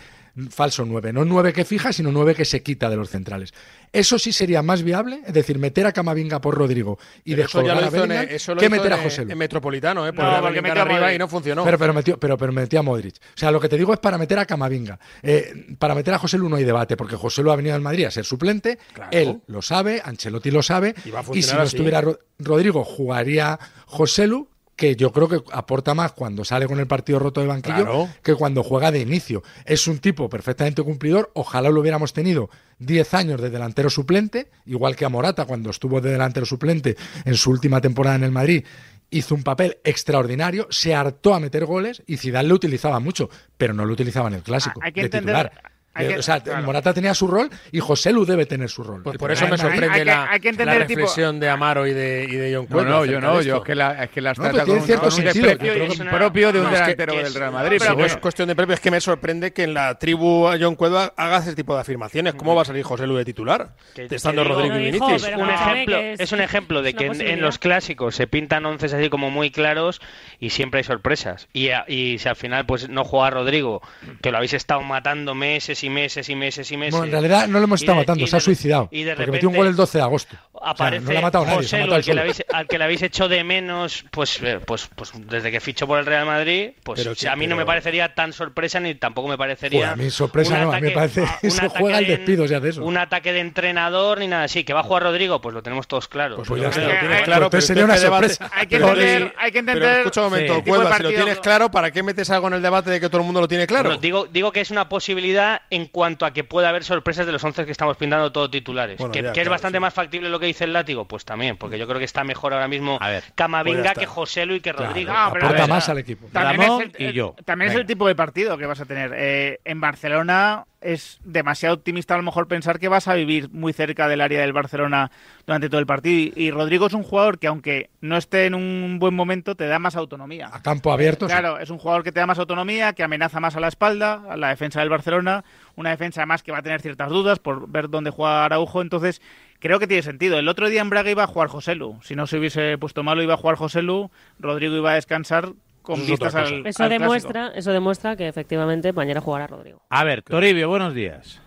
falso 0.49 0.83
9. 0.85 1.13
No 1.13 1.23
9 1.23 1.53
que 1.53 1.63
fija, 1.63 1.93
sino 1.93 2.11
9 2.11 2.35
que 2.35 2.43
se 2.43 2.61
quita 2.61 2.89
de 2.89 2.97
los 2.97 3.09
centrales. 3.09 3.53
Eso 3.93 4.17
sí 4.19 4.33
sería 4.33 4.61
más 4.63 4.81
viable, 4.83 5.21
es 5.25 5.33
decir, 5.33 5.59
meter 5.59 5.85
a 5.85 5.91
Camavinga 5.91 6.41
por 6.41 6.55
Rodrigo 6.55 6.97
y 7.23 7.35
Pero 7.35 7.45
eso 7.45 7.61
ya 7.61 7.75
descolgar 7.75 7.77
lo 7.77 7.83
a 7.83 7.87
hizo 7.87 8.03
en, 8.03 8.09
Bellingham 8.09 8.35
eso 8.35 8.55
lo 8.55 8.59
que 8.59 8.65
hizo 8.65 8.75
meter 8.75 8.93
a 8.93 8.97
en- 8.97 9.03
José 9.03 9.21
en 9.21 9.37
Metropolitano, 9.37 10.07
¿eh? 10.07 10.13
Porque 10.13 10.31
No, 10.31 10.41
porque 10.41 10.61
metió 10.63 10.81
arriba 10.81 11.13
y 11.13 11.17
no 11.19 11.27
funcionó. 11.27 11.63
Pero, 11.63 11.77
pero, 11.77 11.93
metió, 11.93 12.17
pero, 12.19 12.37
pero 12.37 12.51
metió 12.51 12.79
a 12.79 12.83
Modric. 12.83 13.15
O 13.17 13.37
sea, 13.37 13.51
lo 13.51 13.59
que 13.61 13.69
te 13.69 13.77
digo 13.77 13.93
es 13.93 13.99
para 13.99 14.17
meter 14.17 14.39
a 14.39 14.45
Camavinga. 14.45 14.99
Eh, 15.21 15.75
para 15.77 15.93
meter 15.93 16.13
a 16.15 16.17
José 16.17 16.37
Lu 16.39 16.49
no 16.49 16.55
hay 16.55 16.63
debate, 16.63 16.97
porque 16.97 17.15
José 17.15 17.43
Lu 17.43 17.51
ha 17.51 17.55
venido 17.55 17.75
al 17.75 17.81
Madrid 17.81 18.05
a 18.05 18.11
ser 18.11 18.25
suplente. 18.25 18.79
Él 19.11 19.41
lo 19.47 19.61
sabe, 19.61 20.01
Ancelotti 20.03 20.49
lo 20.49 20.63
sabe. 20.63 20.95
Y 21.05 21.11
va 21.11 21.19
a 21.19 21.23
Y, 21.31 21.43
si 21.43 21.53
no 21.53 21.61
así. 21.61 21.75
estuviera 21.75 22.01
Ro- 22.01 22.19
Rodrigo, 22.39 22.83
jugaría 22.83 23.59
José 23.85 24.25
Lu, 24.27 24.49
que 24.83 24.97
yo 24.97 25.13
creo 25.13 25.29
que 25.29 25.41
aporta 25.53 25.93
más 25.93 26.11
cuando 26.11 26.43
sale 26.43 26.67
con 26.67 26.77
el 26.77 26.87
partido 26.87 27.17
roto 27.17 27.39
de 27.39 27.47
banquillo 27.47 27.75
Claro. 27.85 28.09
que 28.21 28.35
cuando 28.35 28.63
juega 28.63 28.91
de 28.91 28.99
inicio. 28.99 29.41
Es 29.63 29.87
un 29.87 29.99
tipo 29.99 30.27
perfectamente 30.27 30.83
cumplidor. 30.83 31.31
Ojalá 31.35 31.69
lo 31.69 31.79
hubiéramos 31.79 32.11
tenido 32.11 32.49
10 32.79 33.13
años 33.13 33.39
de 33.39 33.49
delantero 33.49 33.89
suplente, 33.89 34.49
igual 34.65 34.97
que 34.97 35.05
a 35.05 35.09
Morata 35.09 35.45
cuando 35.45 35.69
estuvo 35.69 36.01
de 36.01 36.11
delantero 36.11 36.45
suplente 36.45 36.97
en 37.23 37.35
su 37.35 37.49
última 37.51 37.79
temporada 37.79 38.17
en 38.17 38.25
el 38.25 38.31
Madrid. 38.31 38.65
Hizo 39.09 39.35
un 39.35 39.43
papel 39.43 39.77
extraordinario, 39.85 40.67
se 40.69 40.93
hartó 40.93 41.33
a 41.33 41.39
meter 41.39 41.63
goles 41.65 42.03
y 42.05 42.17
Zidane 42.17 42.49
lo 42.49 42.55
utilizaba 42.55 42.99
mucho, 42.99 43.29
pero 43.55 43.73
no 43.73 43.85
lo 43.85 43.93
utilizaba 43.93 44.27
en 44.27 44.33
el 44.33 44.43
clásico. 44.43 44.81
Hay 44.83 44.91
que 44.91 44.99
de 45.01 45.05
entender- 45.05 45.49
titular. 45.49 45.71
Hay 45.93 46.05
Eh, 46.05 46.09
que- 46.09 46.19
o 46.19 46.21
sea, 46.23 46.39
claro. 46.39 46.63
Morata 46.63 46.93
tenía 46.93 47.13
su 47.13 47.27
rol 47.27 47.49
y 47.71 47.79
José 47.79 48.11
Lu 48.11 48.25
debe 48.25 48.45
tener 48.45 48.69
su 48.69 48.83
rol. 48.83 49.03
Pues 49.03 49.17
por 49.17 49.31
eso 49.31 49.47
me 49.47 49.57
sorprende 49.57 49.89
hay 49.89 49.99
que- 49.99 50.05
la, 50.05 50.29
hay 50.31 50.39
que 50.39 50.51
la 50.53 50.75
el 50.75 50.87
tipo- 50.87 50.99
reflexión 51.01 51.39
de 51.39 51.49
Amaro 51.49 51.85
y 51.87 51.93
de, 51.93 52.25
y 52.29 52.35
de 52.35 52.55
John 52.55 52.65
No, 52.69 52.75
Cueva 52.75 52.89
no, 52.89 53.05
yo 53.05 53.21
no, 53.21 53.41
yo 53.41 53.57
es 53.57 53.63
que, 53.63 53.75
la, 53.75 54.03
es 54.03 54.09
que 54.09 54.21
las 54.21 54.37
No, 54.37 54.43
trata 54.49 54.65
cierto 54.65 55.09
con 55.09 55.13
un 55.13 55.19
creo 55.31 55.57
que- 55.57 56.05
propio 56.09 56.51
de 56.51 56.59
un 56.59 56.65
No, 56.65 56.69
es 56.71 56.75
que- 56.75 56.81
delantero 56.81 57.13
que 57.13 57.21
es- 57.21 57.33
del 57.33 57.39
Real 57.41 57.51
no, 57.51 57.57
Madrid. 57.57 57.77
pero 57.79 57.83
pero 57.83 57.97
no 57.99 58.05
es 58.05 58.11
bueno. 58.13 58.21
cuestión 58.21 58.47
de 58.47 58.55
previo, 58.55 58.73
es 58.75 58.79
que 58.79 58.91
me 58.91 59.01
sorprende 59.01 59.53
que 59.53 59.63
en 59.63 59.73
la 59.73 59.99
tribu 59.99 60.47
a 60.47 60.57
John 60.59 60.75
Cueva 60.75 61.13
haga 61.15 61.37
ese 61.37 61.53
tipo 61.55 61.75
de 61.75 61.81
afirmaciones. 61.81 62.33
¿Cómo 62.35 62.55
va 62.55 62.63
a 62.63 62.65
salir 62.65 62.83
José 62.83 63.05
Lu 63.07 63.15
de 63.15 63.25
titular? 63.25 63.75
Que- 63.93 64.07
Estando 64.09 64.43
que 64.43 64.47
digo- 64.49 64.59
Rodrigo 64.61 64.79
y 64.79 64.91
No, 64.91 64.95
hijo, 64.97 65.07
Vinicius. 65.07 65.31
un 65.37 65.49
ejemplo, 65.49 65.95
que 65.97 66.13
es- 66.13 66.19
es 66.19 66.31
un 66.31 66.41
ejemplo 66.41 66.81
de 66.81 66.93
que 66.93 67.09
una 67.09 67.23
en, 67.23 67.41
los 67.41 67.59
clásicos 67.59 68.15
se 68.15 68.25
pintan 68.27 68.65
once 68.65 68.85
así 68.87 69.09
como 69.09 69.29
muy 69.29 69.51
claros 69.51 70.01
y 70.39 70.49
siempre 70.49 70.79
hay 70.79 70.83
sorpresas. 70.83 71.47
Y, 71.53 71.69
a- 71.69 71.85
y 71.87 72.17
si 72.19 72.27
al 72.29 72.35
final 72.35 72.65
pues 72.65 72.89
no 72.89 73.03
juega 73.03 73.29
Rodrigo, 73.29 73.81
que 74.21 74.31
lo 74.31 74.37
habéis 74.37 74.53
estado 74.53 74.81
matando 74.81 75.35
meses 75.35 75.82
y 75.83 75.89
meses 75.89 76.27
y 76.29 76.35
meses 76.35 76.71
y 76.71 76.77
meses. 76.77 76.91
Bueno, 76.93 77.05
en 77.05 77.11
realidad 77.11 77.47
no 77.47 77.59
lo 77.59 77.65
hemos 77.65 77.81
estado 77.81 77.97
de- 77.99 78.03
matando, 78.03 78.23
y 78.23 78.27
se 78.27 78.35
ha 78.35 78.39
de- 78.39 78.45
suicidado. 78.45 78.89
y 78.91 79.03
de 79.03 79.15
porque 79.15 79.31
metió 79.31 79.49
un 79.49 79.53
repente 79.53 79.57
gol 79.57 79.67
el 79.67 79.75
12 79.75 79.97
de 79.97 80.03
agosto. 80.03 80.35
O 80.53 80.59
sea, 80.63 80.71
Aparece 80.71 81.05
no 81.05 81.11
le 81.11 81.17
ha 81.17 81.21
matado 81.21 81.43
a 81.43 81.47
nadie, 81.47 81.63
se 81.67 81.75
ha 81.75 81.79
José 81.79 81.87
Lu, 81.87 81.93
matado 81.93 81.95
al, 81.97 82.03
que 82.05 82.13
le 82.13 82.21
habéis, 82.21 82.43
al 82.53 82.67
que 82.67 82.77
le 82.77 82.83
habéis 82.85 83.01
hecho 83.01 83.27
de 83.27 83.43
menos, 83.43 84.05
pues, 84.11 84.39
eh, 84.41 84.59
pues, 84.65 84.89
pues 84.95 85.11
desde 85.27 85.51
que 85.51 85.59
fichó 85.59 85.85
por 85.87 85.99
el 85.99 86.05
Real 86.05 86.25
Madrid, 86.25 86.71
pues 86.83 87.01
Pero 87.03 87.11
a 87.31 87.35
mí 87.35 87.45
no 87.47 87.49
pero- 87.51 87.57
me 87.57 87.65
parecería 87.65 88.13
tan 88.15 88.31
sorpresa 88.33 88.79
ni 88.79 88.95
tampoco 88.95 89.27
me 89.27 89.37
parecería. 89.37 89.79
Joder, 89.87 89.93
a 89.93 89.95
mí 89.97 90.09
sorpresa 90.09 90.53
un 90.55 90.61
no, 90.61 90.71
a 90.73 90.75
mí 90.79 90.87
me 90.87 90.91
parece 90.91 91.25
se 91.41 91.47
ataque 91.65 91.79
juega 91.79 91.97
el 91.99 92.07
de- 92.07 92.17
despido 92.17 92.47
si 92.47 92.53
hace 92.53 92.69
eso. 92.69 92.83
Un 92.85 92.97
ataque 92.97 93.33
de 93.33 93.39
entrenador 93.41 94.19
ni 94.19 94.27
nada 94.27 94.43
así. 94.45 94.63
Que 94.63 94.73
va 94.73 94.79
a 94.81 94.83
jugar 94.83 95.03
Rodrigo, 95.03 95.41
pues 95.41 95.53
lo 95.53 95.61
tenemos 95.63 95.87
todos 95.87 96.07
claros. 96.07 96.37
Pues 96.37 96.49
Yo 96.49 96.57
ya 96.57 96.69
está. 96.69 96.81
Lo 96.81 96.87
Hay- 96.91 96.99
tienes 96.99 97.17
hay- 97.17 97.23
claro, 97.25 97.49
pero 97.49 97.61
sería 97.61 97.85
una 97.85 97.95
este 97.95 98.07
sorpresa. 98.07 98.49
Hay 98.53 98.67
que 98.67 98.77
Pero 98.77 98.89
entender, 98.89 99.23
sí, 99.23 99.33
hay 99.37 99.51
que 99.51 99.63
Pero 99.63 99.71
entender 99.77 99.97
escucha 99.99 100.21
un 100.21 100.29
momento, 100.29 100.53
de 100.55 100.63
Cueva, 100.63 100.97
si 100.97 101.03
lo 101.03 101.09
tienes 101.09 101.39
claro, 101.39 101.71
¿para 101.71 101.91
qué 101.91 102.03
metes 102.03 102.29
algo 102.29 102.47
en 102.47 102.53
el 102.53 102.61
debate 102.61 102.89
de 102.89 102.99
que 103.01 103.09
todo 103.09 103.17
el 103.19 103.25
mundo 103.25 103.41
lo 103.41 103.47
tiene 103.47 103.67
claro? 103.67 103.89
Bueno, 103.89 104.01
digo, 104.01 104.27
digo 104.31 104.51
que 104.51 104.61
es 104.61 104.71
una 104.71 104.87
posibilidad 104.87 105.61
en 105.73 105.87
cuanto 105.87 106.25
a 106.25 106.31
que 106.31 106.43
pueda 106.43 106.69
haber 106.69 106.83
sorpresas 106.83 107.25
de 107.25 107.31
los 107.31 107.43
11 107.43 107.65
que 107.65 107.71
estamos 107.71 107.97
pintando 107.97 108.31
todos 108.31 108.51
titulares. 108.51 108.97
Bueno, 108.97 109.11
que 109.11 109.23
ya, 109.23 109.33
que 109.33 109.41
es 109.41 109.49
bastante 109.49 109.77
sí. 109.77 109.81
más 109.81 109.93
factible 109.93 110.29
lo 110.29 110.39
que 110.39 110.45
dice 110.45 110.65
el 110.65 110.73
látigo, 110.73 111.05
pues 111.05 111.25
también, 111.25 111.57
porque 111.57 111.79
yo 111.79 111.87
creo 111.87 111.97
que 111.97 112.05
está 112.05 112.23
mejor 112.23 112.53
ahora 112.53 112.67
mismo 112.67 112.97
A 113.01 113.09
ver, 113.09 113.21
pues 113.21 113.29
ya 113.29 113.35
Camavinga 113.35 113.87
está. 113.89 113.99
que 113.99 114.05
José 114.05 114.45
Lu 114.45 114.55
y 114.55 114.61
que 114.61 114.71
Rodrigo. 114.71 115.11
No, 115.11 115.31
pero 115.33 115.45
aporta 115.47 115.63
ver, 115.63 115.69
más 115.69 115.89
al 115.89 115.97
equipo. 115.97 116.27
También, 116.31 116.61
Ramón 116.61 116.81
es 116.83 116.99
el, 116.99 117.09
y 117.09 117.13
yo. 117.13 117.35
también 117.43 117.71
es 117.71 117.77
el 117.77 117.85
tipo 117.85 118.07
de 118.07 118.15
partido 118.15 118.57
que 118.57 118.65
vas 118.65 118.79
a 118.79 118.85
tener. 118.85 119.13
Eh, 119.15 119.59
en 119.65 119.81
Barcelona 119.81 120.65
es 120.83 121.19
demasiado 121.23 121.75
optimista 121.75 122.13
a 122.13 122.17
lo 122.17 122.23
mejor 122.23 122.47
pensar 122.47 122.79
que 122.79 122.87
vas 122.87 123.07
a 123.07 123.13
vivir 123.13 123.49
muy 123.51 123.73
cerca 123.73 124.07
del 124.07 124.21
área 124.21 124.41
del 124.41 124.53
Barcelona 124.53 125.11
durante 125.45 125.69
todo 125.69 125.79
el 125.79 125.85
partido. 125.85 126.33
Y, 126.35 126.51
Rodrigo 126.51 126.87
es 126.87 126.93
un 126.93 127.03
jugador 127.03 127.39
que 127.39 127.47
aunque 127.47 127.89
no 128.01 128.17
esté 128.17 128.45
en 128.45 128.55
un 128.55 128.99
buen 128.99 129.13
momento, 129.13 129.55
te 129.55 129.67
da 129.67 129.79
más 129.79 129.95
autonomía. 129.95 130.49
A 130.51 130.61
campo 130.61 130.91
abierto. 130.91 131.27
sí. 131.27 131.31
Claro, 131.31 131.59
es 131.59 131.69
un 131.69 131.77
jugador 131.77 132.03
que 132.03 132.11
te 132.11 132.19
da 132.19 132.27
más 132.27 132.39
autonomía, 132.39 132.93
que 132.93 133.03
amenaza 133.03 133.39
más 133.39 133.55
a 133.55 133.59
la 133.59 133.67
espalda, 133.67 134.23
a 134.29 134.37
la 134.37 134.49
defensa 134.49 134.79
del 134.79 134.89
Barcelona, 134.89 135.43
una 135.75 135.89
defensa 135.89 136.21
además 136.21 136.43
que 136.43 136.51
va 136.51 136.59
a 136.59 136.63
tener 136.63 136.81
ciertas 136.81 137.09
dudas 137.09 137.39
por 137.39 137.69
ver 137.69 137.89
dónde 137.89 138.11
juega 138.11 138.45
Araujo, 138.45 138.81
entonces 138.81 139.21
creo 139.59 139.79
que 139.79 139.87
tiene 139.87 140.03
sentido. 140.03 140.37
El 140.37 140.47
otro 140.47 140.69
día 140.69 140.81
en 140.81 140.89
Braga 140.89 141.09
iba 141.09 141.23
a 141.23 141.27
jugar 141.27 141.47
José 141.47 141.75
Lu, 141.75 141.97
si 142.03 142.15
no 142.15 142.27
se 142.27 142.37
hubiese 142.37 142.77
puesto 142.77 143.03
malo 143.03 143.23
iba 143.23 143.33
a 143.33 143.37
jugar 143.37 143.55
José 143.55 143.81
Lu, 143.81 144.11
Rodrigo 144.39 144.75
iba 144.75 144.91
a 144.91 144.95
descansar 144.95 145.53
con 145.83 145.95
Eso 145.95 146.03
es 146.03 146.09
vistas 146.09 146.29
otra 146.33 146.41
al, 146.41 146.57
cosa. 146.57 146.69
Eso 146.69 146.83
al 146.83 146.89
demuestra, 146.89 147.51
eso 147.55 147.71
demuestra 147.71 148.15
que 148.15 148.27
efectivamente 148.27 148.91
mañana 148.93 149.21
jugará 149.21 149.45
Rodrigo. 149.47 149.81
A 149.89 150.03
ver, 150.03 150.23
Toribio, 150.23 150.67
buenos 150.69 150.95
días. 150.95 151.39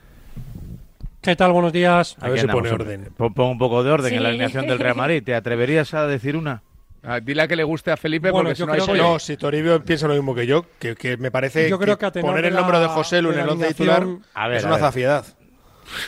¿Qué 1.21 1.35
tal? 1.35 1.51
Buenos 1.53 1.73
días. 1.73 2.17
A 2.21 2.29
ver 2.29 2.39
si 2.39 2.47
pone 2.47 2.71
orden. 2.71 3.09
Pon, 3.17 3.35
pon 3.35 3.49
un 3.49 3.59
poco 3.59 3.83
de 3.83 3.91
orden 3.91 4.15
en 4.15 4.23
la 4.23 4.29
alineación 4.29 4.67
del 4.69 4.79
Real 4.79 4.95
Madrid. 4.95 5.23
¿Te 5.25 5.35
atreverías 5.35 5.93
a 5.95 6.07
decir 6.07 6.37
una? 6.37 6.63
Ah, 7.03 7.21
dile 7.21 7.43
a 7.43 7.49
que 7.49 7.57
le 7.57 7.65
guste 7.65 7.91
a 7.91 7.97
Felipe 7.97 8.31
Bueno, 8.31 8.49
porque 8.51 8.59
yo 8.59 8.65
si 8.65 8.67
no 8.67 8.73
hay 8.75 8.81
que-. 8.99 9.03
No, 9.03 9.19
si 9.19 9.37
Toribio 9.37 9.83
piensa 9.85 10.07
lo 10.09 10.15
mismo 10.15 10.35
que 10.35 10.47
yo, 10.47 10.67
que, 10.79 10.95
que 10.97 11.17
me 11.17 11.31
parece 11.31 11.69
Yo 11.69 11.79
creo 11.79 11.97
que 11.99 12.07
a 12.07 12.11
tenor 12.13 12.31
poner 12.31 12.47
el 12.47 12.55
nombre 12.55 12.79
de 12.81 12.87
José 12.89 13.23
Lu 13.23 13.31
en 13.33 13.39
el 13.41 13.47
la 13.47 13.53
once 13.53 13.69
titular 13.69 14.03
alineación- 14.03 14.25
A 14.35 14.49
ver, 14.49 14.57
es 14.59 14.65
a 14.65 14.67
una 14.67 14.77
ver. 14.77 14.85
zafiedad. 14.85 15.25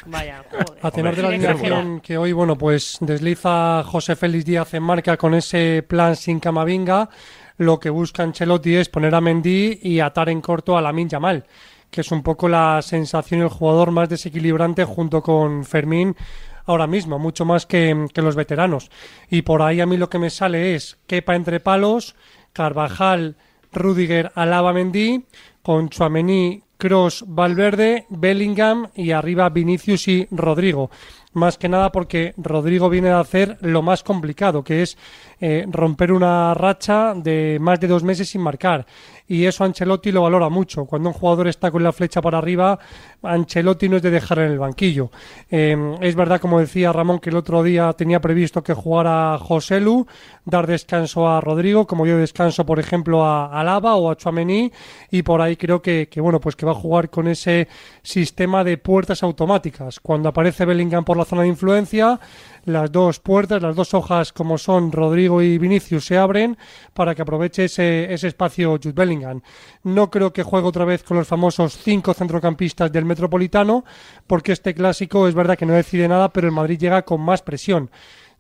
Vaya, 0.07 0.45
joder. 0.51 0.67
A 0.83 0.91
tenor 0.91 1.15
de 1.17 1.23
la 1.23 1.29
alineación 1.29 2.01
que 2.01 2.19
hoy, 2.19 2.33
bueno, 2.33 2.57
pues 2.59 2.99
desliza 3.01 3.83
José 3.85 4.17
Félix 4.17 4.45
Díaz 4.45 4.75
en 4.75 4.83
marca 4.83 5.17
con 5.17 5.35
ese 5.35 5.85
plan 5.87 6.17
sin 6.17 6.41
Camavinga. 6.41 7.09
Lo 7.59 7.81
que 7.81 7.91
busca 7.91 8.23
Ancelotti 8.23 8.77
es 8.77 8.89
poner 8.89 9.15
a 9.15 9.21
Mendy 9.21 9.81
y 9.83 9.99
atar 9.99 10.29
en 10.29 10.41
corto 10.41 10.79
a 10.79 10.81
Lamin 10.81 11.09
Yamal, 11.09 11.45
que 11.91 12.03
es 12.03 12.13
un 12.13 12.23
poco 12.23 12.49
la 12.49 12.81
sensación 12.83 13.43
el 13.43 13.49
jugador 13.49 13.91
más 13.91 14.09
desequilibrante 14.09 14.85
junto 14.85 15.23
con 15.23 15.65
Fermín 15.65 16.15
ahora 16.67 16.87
mismo, 16.87 17.19
mucho 17.19 17.45
más 17.45 17.67
que, 17.67 18.07
que 18.15 18.23
los 18.23 18.37
veteranos. 18.37 18.91
Y 19.29 19.43
por 19.43 19.63
ahí 19.63 19.81
a 19.81 19.87
mí 19.87 19.97
lo 19.97 20.09
que 20.09 20.21
me 20.21 20.31
sale 20.31 20.77
es 20.77 20.99
Kepa 21.09 21.35
entre 21.35 21.59
palos, 21.59 22.15
Carvajal, 22.53 23.37
Rudiger, 23.73 24.31
Alaba, 24.35 24.73
Mendy, 24.73 25.25
con 25.69 25.91
Chuamení, 25.91 26.63
Cross, 26.79 27.27
Valverde, 27.29 28.07
Bellingham 28.09 28.89
y 28.95 29.11
arriba 29.11 29.51
Vinicius 29.51 30.09
y 30.09 30.27
Rodrigo. 30.31 30.89
Más 31.35 31.59
que 31.59 31.69
nada 31.69 31.93
porque 31.93 32.33
Rodrigo 32.39 32.89
viene 32.89 33.11
a 33.11 33.21
hacer 33.21 33.59
lo 33.61 33.83
más 33.83 34.03
complicado, 34.03 34.65
que 34.65 34.81
es 34.81 34.97
eh, 35.41 35.67
romper 35.71 36.11
una 36.11 36.55
racha 36.55 37.13
de 37.15 37.59
más 37.61 37.79
de 37.79 37.87
dos 37.87 38.03
meses 38.03 38.31
sin 38.31 38.41
marcar. 38.41 38.87
Y 39.29 39.45
eso 39.45 39.63
Ancelotti 39.63 40.11
lo 40.11 40.23
valora 40.23 40.49
mucho. 40.49 40.87
Cuando 40.87 41.11
un 41.11 41.13
jugador 41.13 41.49
está 41.49 41.71
con 41.71 41.83
la 41.83 41.93
flecha 41.93 42.23
para 42.23 42.39
arriba, 42.39 42.79
Ancelotti 43.23 43.91
no 43.91 43.99
es 43.99 44.03
de 44.03 44.11
dejar 44.11 44.39
en 44.39 44.53
el 44.53 44.59
banquillo. 44.59 45.11
Eh, 45.51 45.77
es 46.01 46.15
verdad, 46.15 46.41
como 46.41 46.61
decía 46.61 46.93
Ramón, 46.93 47.19
que 47.19 47.29
el 47.29 47.37
otro 47.37 47.63
día 47.63 47.93
tenía 47.93 48.21
previsto 48.21 48.63
que 48.63 48.73
jugara 48.73 49.37
José 49.39 49.81
Lu, 49.81 50.07
dar 50.47 50.67
descanso 50.67 51.29
a 51.29 51.43
Rodrigo, 51.43 51.87
como 51.87 52.07
dio 52.07 52.17
descanso, 52.17 52.65
por 52.65 52.81
ejemplo, 52.81 53.23
a 53.23 53.61
Alaba 53.61 53.97
o 53.97 54.11
a 54.11 54.17
Chuamení, 54.17 54.73
y 55.11 55.23
por 55.23 55.43
ahí 55.43 55.57
creo 55.59 55.83
que, 55.83 56.09
bueno, 56.17 56.41
pues 56.41 56.57
que 56.57 56.65
va 56.65 56.73
a 56.73 56.77
jugar 56.77 57.11
con 57.11 57.29
ese 57.29 57.69
sistema 58.03 58.65
de 58.65 58.79
puertas 58.79 59.23
automáticas. 59.23 60.01
Cuando 60.01 60.29
aparece 60.29 60.65
Bellingham 60.65 61.05
por 61.05 61.17
la 61.17 61.25
zona 61.25 61.43
de 61.43 61.49
influencia, 61.49 62.19
las 62.65 62.91
dos 62.91 63.21
puertas, 63.21 63.61
las 63.61 63.77
dos 63.77 63.93
hojas 63.95 64.33
como 64.33 64.57
son 64.57 64.93
Rodrigo 64.93 65.43
y 65.43 65.59
Vinicius 65.59 66.07
se 66.07 66.17
abren 66.17 66.57
para 66.95 67.15
que 67.15 67.23
aproveche 67.23 67.65
ese, 67.65 68.13
ese 68.13 68.29
espacio 68.29 68.79
Jude 68.83 68.93
Bellingham. 68.93 69.43
No 69.83 70.11
creo 70.11 70.33
que 70.33 70.43
juegue 70.43 70.69
otra 70.69 70.85
vez 70.85 71.03
con 71.03 71.17
los 71.17 71.29
famosos 71.29 71.77
cinco 71.77 72.15
centrocampistas 72.15 72.93
del 72.93 73.05
Metropolitano, 73.05 73.85
porque 74.27 74.53
este 74.53 74.75
clásico 74.75 75.29
es 75.29 75.35
verdad 75.35 75.59
que 75.59 75.67
no 75.67 75.75
decide 75.75 76.09
nada, 76.09 76.33
pero 76.33 76.47
el 76.47 76.55
Madrid 76.55 76.79
llega 76.79 77.03
con 77.03 77.21
más 77.21 77.43
presión. 77.43 77.91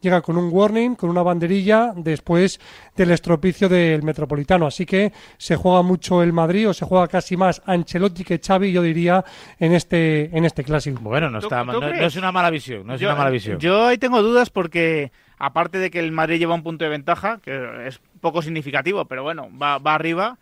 Llega 0.00 0.20
con 0.22 0.36
un 0.36 0.48
warning, 0.52 0.94
con 0.94 1.10
una 1.10 1.22
banderilla 1.22 1.92
después 1.96 2.60
del 2.96 3.10
estropicio 3.10 3.68
del 3.68 4.02
Metropolitano. 4.04 4.66
Así 4.66 4.86
que 4.86 5.12
se 5.36 5.56
juega 5.56 5.82
mucho 5.82 6.22
el 6.22 6.32
Madrid 6.32 6.68
o 6.68 6.74
se 6.74 6.84
juega 6.84 7.08
casi 7.08 7.36
más 7.36 7.60
Ancelotti 7.66 8.22
que 8.22 8.38
Xavi, 8.38 8.70
yo 8.70 8.80
diría, 8.82 9.24
en 9.58 9.72
este, 9.72 10.36
en 10.36 10.44
este 10.44 10.62
clásico. 10.62 11.00
Bueno, 11.02 11.30
no, 11.30 11.38
está, 11.38 11.64
¿Tú- 11.64 11.80
no, 11.80 11.88
es 11.88 12.14
una 12.16 12.30
mala 12.30 12.50
visión. 12.50 12.86
No 12.86 12.94
es 12.94 13.00
yo, 13.00 13.08
una 13.08 13.16
mala 13.18 13.30
visión. 13.30 13.58
yo 13.58 13.86
ahí 13.86 13.98
tengo 13.98 14.22
dudas 14.22 14.50
porque, 14.50 15.10
aparte 15.38 15.78
de 15.78 15.90
que 15.90 15.98
el 15.98 16.12
Madrid 16.12 16.38
lleva 16.38 16.54
un 16.54 16.62
punto 16.62 16.84
de 16.84 16.90
ventaja, 16.90 17.40
que 17.42 17.86
es 17.88 18.00
poco 18.20 18.40
significativo, 18.42 19.04
pero 19.06 19.22
bueno, 19.24 19.48
va, 19.60 19.78
va 19.78 19.94
arriba. 19.94 20.38